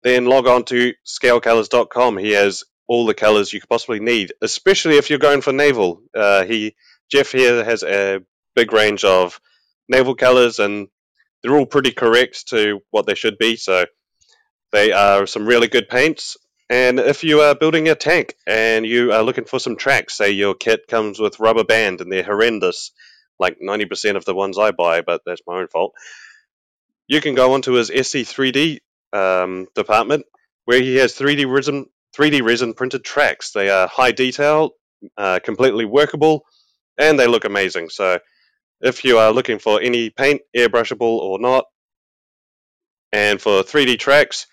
then 0.03 0.25
log 0.25 0.47
on 0.47 0.63
to 0.65 0.93
scalecolors.com. 1.05 2.17
He 2.17 2.31
has 2.31 2.63
all 2.87 3.05
the 3.05 3.15
colors 3.15 3.51
you 3.51 3.59
could 3.59 3.69
possibly 3.69 3.99
need, 3.99 4.33
especially 4.41 4.97
if 4.97 5.09
you're 5.09 5.19
going 5.19 5.41
for 5.41 5.51
naval. 5.51 6.01
Uh, 6.15 6.45
he 6.45 6.75
Jeff 7.11 7.31
here 7.31 7.63
has 7.63 7.83
a 7.83 8.21
big 8.55 8.71
range 8.73 9.03
of 9.03 9.39
naval 9.89 10.15
colors, 10.15 10.59
and 10.59 10.87
they're 11.41 11.55
all 11.55 11.65
pretty 11.65 11.91
correct 11.91 12.49
to 12.49 12.81
what 12.91 13.07
they 13.07 13.15
should 13.15 13.37
be. 13.39 13.55
So 13.55 13.85
they 14.71 14.91
are 14.91 15.25
some 15.25 15.47
really 15.47 15.67
good 15.67 15.89
paints. 15.89 16.37
And 16.69 16.99
if 16.99 17.23
you 17.23 17.41
are 17.41 17.53
building 17.53 17.89
a 17.89 17.95
tank 17.95 18.35
and 18.47 18.85
you 18.85 19.11
are 19.11 19.21
looking 19.21 19.45
for 19.45 19.59
some 19.59 19.75
tracks, 19.75 20.17
say 20.17 20.31
your 20.31 20.55
kit 20.55 20.87
comes 20.87 21.19
with 21.19 21.39
rubber 21.39 21.63
band 21.63 22.01
and 22.01 22.11
they're 22.11 22.23
horrendous, 22.23 22.91
like 23.39 23.59
90% 23.59 24.15
of 24.15 24.25
the 24.25 24.33
ones 24.33 24.57
I 24.57 24.71
buy, 24.71 25.01
but 25.01 25.21
that's 25.25 25.41
my 25.45 25.59
own 25.59 25.67
fault. 25.67 25.93
You 27.07 27.21
can 27.21 27.35
go 27.35 27.53
onto 27.53 27.73
his 27.73 27.91
SC3D 27.91 28.79
um, 29.13 29.67
department 29.75 30.25
where 30.65 30.81
he 30.81 30.95
has 30.95 31.13
3D 31.13 31.49
resin 31.49 31.85
3D 32.17 32.43
resin 32.43 32.73
printed 32.73 33.03
tracks. 33.03 33.51
They 33.51 33.69
are 33.69 33.87
high 33.87 34.11
detail, 34.11 34.71
uh, 35.17 35.39
completely 35.43 35.85
workable, 35.85 36.45
and 36.97 37.19
they 37.19 37.27
look 37.27 37.45
amazing. 37.45 37.89
So, 37.89 38.19
if 38.81 39.03
you 39.03 39.17
are 39.17 39.31
looking 39.31 39.59
for 39.59 39.81
any 39.81 40.09
paint, 40.09 40.41
airbrushable 40.55 41.01
or 41.01 41.39
not, 41.39 41.65
and 43.11 43.39
for 43.41 43.63
3D 43.63 43.99
tracks, 43.99 44.47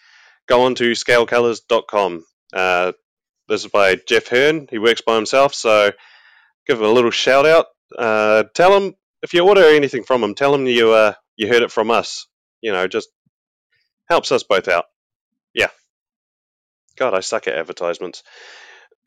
go 0.48 0.62
on 0.62 0.74
to 0.76 0.92
scalecolors.com. 0.92 2.24
Uh, 2.52 2.92
this 3.48 3.64
is 3.64 3.70
by 3.70 3.96
Jeff 4.08 4.28
Herne. 4.28 4.68
He 4.70 4.78
works 4.78 5.00
by 5.00 5.16
himself, 5.16 5.54
so 5.54 5.92
give 6.66 6.78
him 6.78 6.84
a 6.84 6.92
little 6.92 7.10
shout 7.10 7.46
out. 7.46 7.66
Uh, 7.96 8.44
tell 8.54 8.76
him 8.76 8.94
if 9.22 9.34
you 9.34 9.46
order 9.46 9.62
anything 9.62 10.04
from 10.04 10.22
him, 10.22 10.34
tell 10.34 10.54
him 10.54 10.66
you 10.66 10.92
uh, 10.92 11.14
you 11.36 11.48
heard 11.48 11.62
it 11.62 11.70
from 11.70 11.90
us. 11.90 12.26
You 12.60 12.72
know, 12.72 12.86
just 12.86 13.08
helps 14.08 14.32
us 14.32 14.42
both 14.42 14.68
out. 14.68 14.84
Yeah. 15.54 15.68
God, 16.96 17.14
I 17.14 17.20
suck 17.20 17.46
at 17.48 17.54
advertisements. 17.54 18.22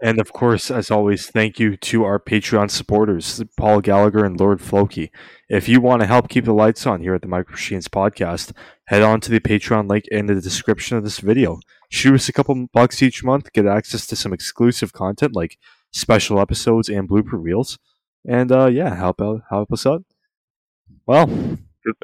and 0.00 0.20
of 0.20 0.32
course, 0.32 0.70
as 0.70 0.90
always, 0.90 1.26
thank 1.26 1.58
you 1.58 1.76
to 1.76 2.04
our 2.04 2.18
Patreon 2.18 2.70
supporters, 2.70 3.42
Paul 3.56 3.80
Gallagher 3.80 4.24
and 4.24 4.38
Lord 4.38 4.60
Floki. 4.60 5.10
If 5.48 5.68
you 5.68 5.80
want 5.80 6.00
to 6.00 6.06
help 6.06 6.28
keep 6.28 6.44
the 6.44 6.52
lights 6.52 6.86
on 6.86 7.00
here 7.00 7.14
at 7.14 7.22
the 7.22 7.28
Micro 7.28 7.52
Machines 7.52 7.88
podcast, 7.88 8.52
head 8.86 9.02
on 9.02 9.20
to 9.22 9.30
the 9.30 9.40
Patreon 9.40 9.88
link 9.88 10.06
in 10.08 10.26
the 10.26 10.40
description 10.40 10.96
of 10.96 11.04
this 11.04 11.18
video. 11.18 11.60
Shoot 11.88 12.14
us 12.14 12.28
a 12.28 12.32
couple 12.32 12.66
bucks 12.72 13.02
each 13.02 13.22
month, 13.22 13.52
get 13.52 13.66
access 13.66 14.06
to 14.08 14.16
some 14.16 14.32
exclusive 14.32 14.92
content 14.92 15.34
like 15.34 15.58
special 15.92 16.40
episodes 16.40 16.88
and 16.88 17.08
blooper 17.08 17.42
reels, 17.42 17.78
and 18.26 18.50
uh, 18.50 18.66
yeah, 18.66 18.94
help 18.94 19.20
out, 19.20 19.42
help 19.50 19.72
us 19.72 19.86
out. 19.86 20.04
Well, 21.06 21.30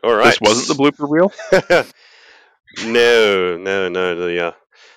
all 0.04 0.14
right. 0.14 0.36
This 0.38 0.40
wasn't 0.40 0.76
the 0.76 0.82
blooper 0.82 1.10
reel. 1.10 1.32
No, 2.86 3.58
no, 3.58 3.88
no. 3.88 4.14
The 4.14 4.46
uh, 4.46 4.52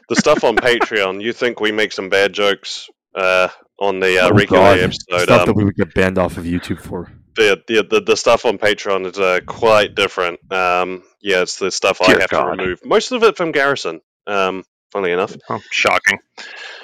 the 0.09 0.15
stuff 0.15 0.43
on 0.43 0.55
Patreon. 0.55 1.21
You 1.21 1.33
think 1.33 1.59
we 1.59 1.71
make 1.71 1.91
some 1.91 2.09
bad 2.09 2.33
jokes 2.33 2.89
uh, 3.15 3.49
on 3.79 3.99
the 3.99 4.19
uh, 4.19 4.29
oh, 4.29 4.33
regular 4.33 4.61
God. 4.61 4.79
episode? 4.79 5.21
Stuff 5.21 5.41
um, 5.41 5.45
that 5.47 5.55
we 5.55 5.63
would 5.63 5.75
get 5.75 5.93
banned 5.93 6.17
off 6.17 6.37
of 6.37 6.45
YouTube 6.45 6.81
for. 6.81 7.11
The 7.35 7.61
the 7.67 8.01
the, 8.01 8.15
stuff 8.15 8.45
on 8.45 8.57
Patreon 8.57 9.05
is 9.07 9.19
uh, 9.19 9.41
quite 9.45 9.93
different. 9.93 10.39
Um, 10.51 11.03
yeah, 11.21 11.41
it's 11.41 11.59
the 11.59 11.69
stuff 11.69 11.99
Dear 11.99 12.17
I 12.17 12.21
have 12.21 12.29
God. 12.29 12.43
to 12.43 12.49
remove. 12.51 12.85
Most 12.85 13.11
of 13.11 13.23
it 13.23 13.35
from 13.35 13.51
Garrison. 13.51 13.99
Um, 14.25 14.63
funnily 14.91 15.11
enough. 15.11 15.35
Oh, 15.49 15.59
shocking. 15.69 16.19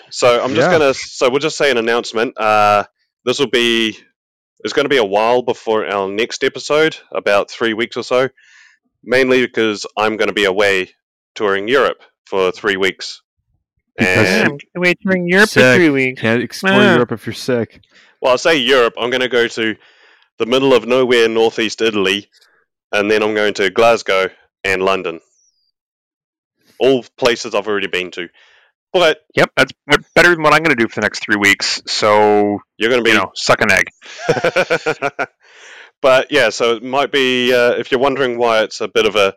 So 0.10 0.44
I'm 0.44 0.54
just 0.54 0.70
yeah. 0.70 0.78
gonna. 0.78 0.94
So 0.94 1.30
we'll 1.30 1.40
just 1.40 1.58
say 1.58 1.72
an 1.72 1.78
announcement. 1.78 2.38
Uh, 2.38 2.84
this 3.24 3.40
will 3.40 3.50
be. 3.50 3.98
It's 4.64 4.74
going 4.74 4.86
to 4.86 4.90
be 4.90 4.98
a 4.98 5.06
while 5.06 5.42
before 5.42 5.88
our 5.88 6.08
next 6.08 6.44
episode, 6.44 6.98
about 7.12 7.50
three 7.50 7.74
weeks 7.74 7.98
or 7.98 8.04
so 8.04 8.30
mainly 9.04 9.46
because 9.46 9.86
I'm 9.98 10.18
going 10.18 10.28
to 10.28 10.34
be 10.34 10.46
away 10.46 10.92
touring 11.36 11.68
Europe 11.68 12.02
for 12.26 12.52
three 12.52 12.78
weeks. 12.78 13.22
And 13.98 14.62
away 14.76 14.96
touring 14.96 15.28
Europe 15.28 15.50
sick. 15.50 15.62
for 15.62 15.76
three 15.76 15.90
weeks. 15.90 16.22
Can't 16.22 16.42
explore 16.42 16.74
ah. 16.74 16.94
Europe 16.94 17.12
if 17.12 17.26
you're 17.26 17.34
sick. 17.34 17.82
Well, 18.22 18.34
I 18.34 18.36
say 18.38 18.58
Europe. 18.58 18.94
I'm 18.98 19.10
going 19.10 19.22
to 19.22 19.28
go 19.28 19.48
to 19.48 19.76
the 20.38 20.46
middle 20.46 20.74
of 20.74 20.86
nowhere, 20.86 21.28
northeast 21.28 21.82
Italy, 21.82 22.30
and 22.92 23.12
then 23.12 23.22
I'm 23.22 23.36
going 23.36 23.54
to 23.56 23.70
Glasgow 23.70 24.30
and 24.64 24.82
London. 24.82 25.20
All 26.80 27.04
places 27.18 27.54
I've 27.54 27.68
already 27.68 27.88
been 27.88 28.12
to. 28.12 28.30
But 28.94 29.20
yep, 29.36 29.52
that's 29.56 29.72
better 30.16 30.32
than 30.36 30.44
what 30.44 30.54
I'm 30.54 30.64
going 30.64 30.76
to 30.76 30.84
do 30.84 30.88
for 30.88 30.96
the 30.96 31.06
next 31.06 31.24
three 31.24 31.38
weeks. 31.38 31.82
So 31.88 32.60
you're 32.78 32.90
going 32.90 33.04
to 33.04 33.04
be, 33.04 33.12
you 33.12 33.18
know, 33.18 33.32
suck 33.36 33.62
an 33.62 33.72
egg. 33.72 35.28
But 36.02 36.32
yeah, 36.32 36.50
so 36.50 36.76
it 36.76 36.84
might 36.84 37.12
be 37.12 37.54
uh, 37.54 37.74
if 37.74 37.92
you're 37.92 38.00
wondering 38.00 38.38
why 38.38 38.64
it's 38.64 38.82
a 38.82 38.88
bit 38.88 39.06
of 39.06 39.16
a 39.16 39.36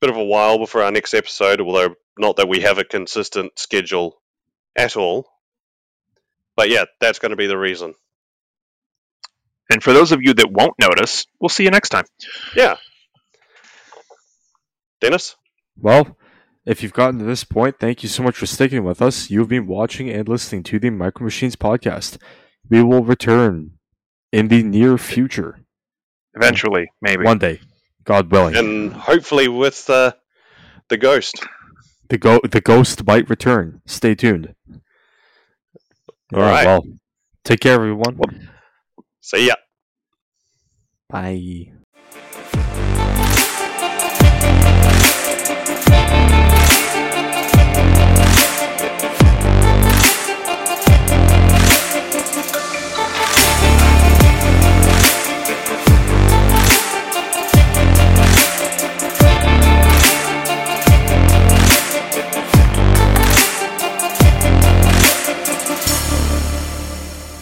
bit 0.00 0.10
of 0.10 0.16
a 0.16 0.24
while 0.24 0.58
before 0.58 0.82
our 0.82 0.90
next 0.90 1.14
episode, 1.14 1.60
although 1.60 1.94
not 2.18 2.36
that 2.36 2.48
we 2.48 2.60
have 2.60 2.78
a 2.78 2.84
consistent 2.84 3.58
schedule 3.58 4.20
at 4.76 4.96
all. 4.96 5.26
But 6.56 6.70
yeah, 6.70 6.84
that's 7.00 7.18
going 7.18 7.30
to 7.30 7.36
be 7.36 7.46
the 7.46 7.58
reason. 7.58 7.94
And 9.70 9.82
for 9.82 9.92
those 9.92 10.12
of 10.12 10.20
you 10.22 10.34
that 10.34 10.50
won't 10.50 10.74
notice, 10.80 11.26
we'll 11.40 11.48
see 11.48 11.64
you 11.64 11.70
next 11.70 11.90
time. 11.90 12.04
Yeah. 12.56 12.76
Dennis? 15.00 15.36
Well, 15.76 16.16
if 16.64 16.82
you've 16.82 16.92
gotten 16.92 17.18
to 17.20 17.24
this 17.24 17.44
point, 17.44 17.78
thank 17.78 18.02
you 18.02 18.08
so 18.08 18.22
much 18.22 18.36
for 18.36 18.46
sticking 18.46 18.84
with 18.84 19.00
us. 19.00 19.30
You've 19.30 19.48
been 19.48 19.66
watching 19.66 20.10
and 20.10 20.28
listening 20.28 20.62
to 20.64 20.78
the 20.78 20.90
Micro 20.90 21.24
Machines 21.24 21.56
podcast. 21.56 22.18
We 22.68 22.82
will 22.82 23.04
return 23.04 23.72
in 24.32 24.48
the 24.48 24.62
near 24.62 24.98
future. 24.98 25.60
Eventually, 26.34 26.90
maybe 27.00 27.24
one 27.24 27.38
day, 27.38 27.60
God 28.08 28.32
willing, 28.32 28.56
and 28.56 28.90
hopefully 28.90 29.48
with 29.48 29.88
uh, 29.90 30.12
the 30.88 30.96
ghost. 30.96 31.44
The 32.08 32.16
go 32.16 32.40
the 32.42 32.62
ghost 32.62 33.06
might 33.06 33.28
return. 33.28 33.82
Stay 33.84 34.14
tuned. 34.14 34.54
All 36.32 36.40
right. 36.40 36.64
Well, 36.64 36.84
take 37.44 37.60
care, 37.60 37.74
everyone. 37.74 38.18
See 39.20 39.48
ya. 39.48 39.56
Bye. 41.10 41.72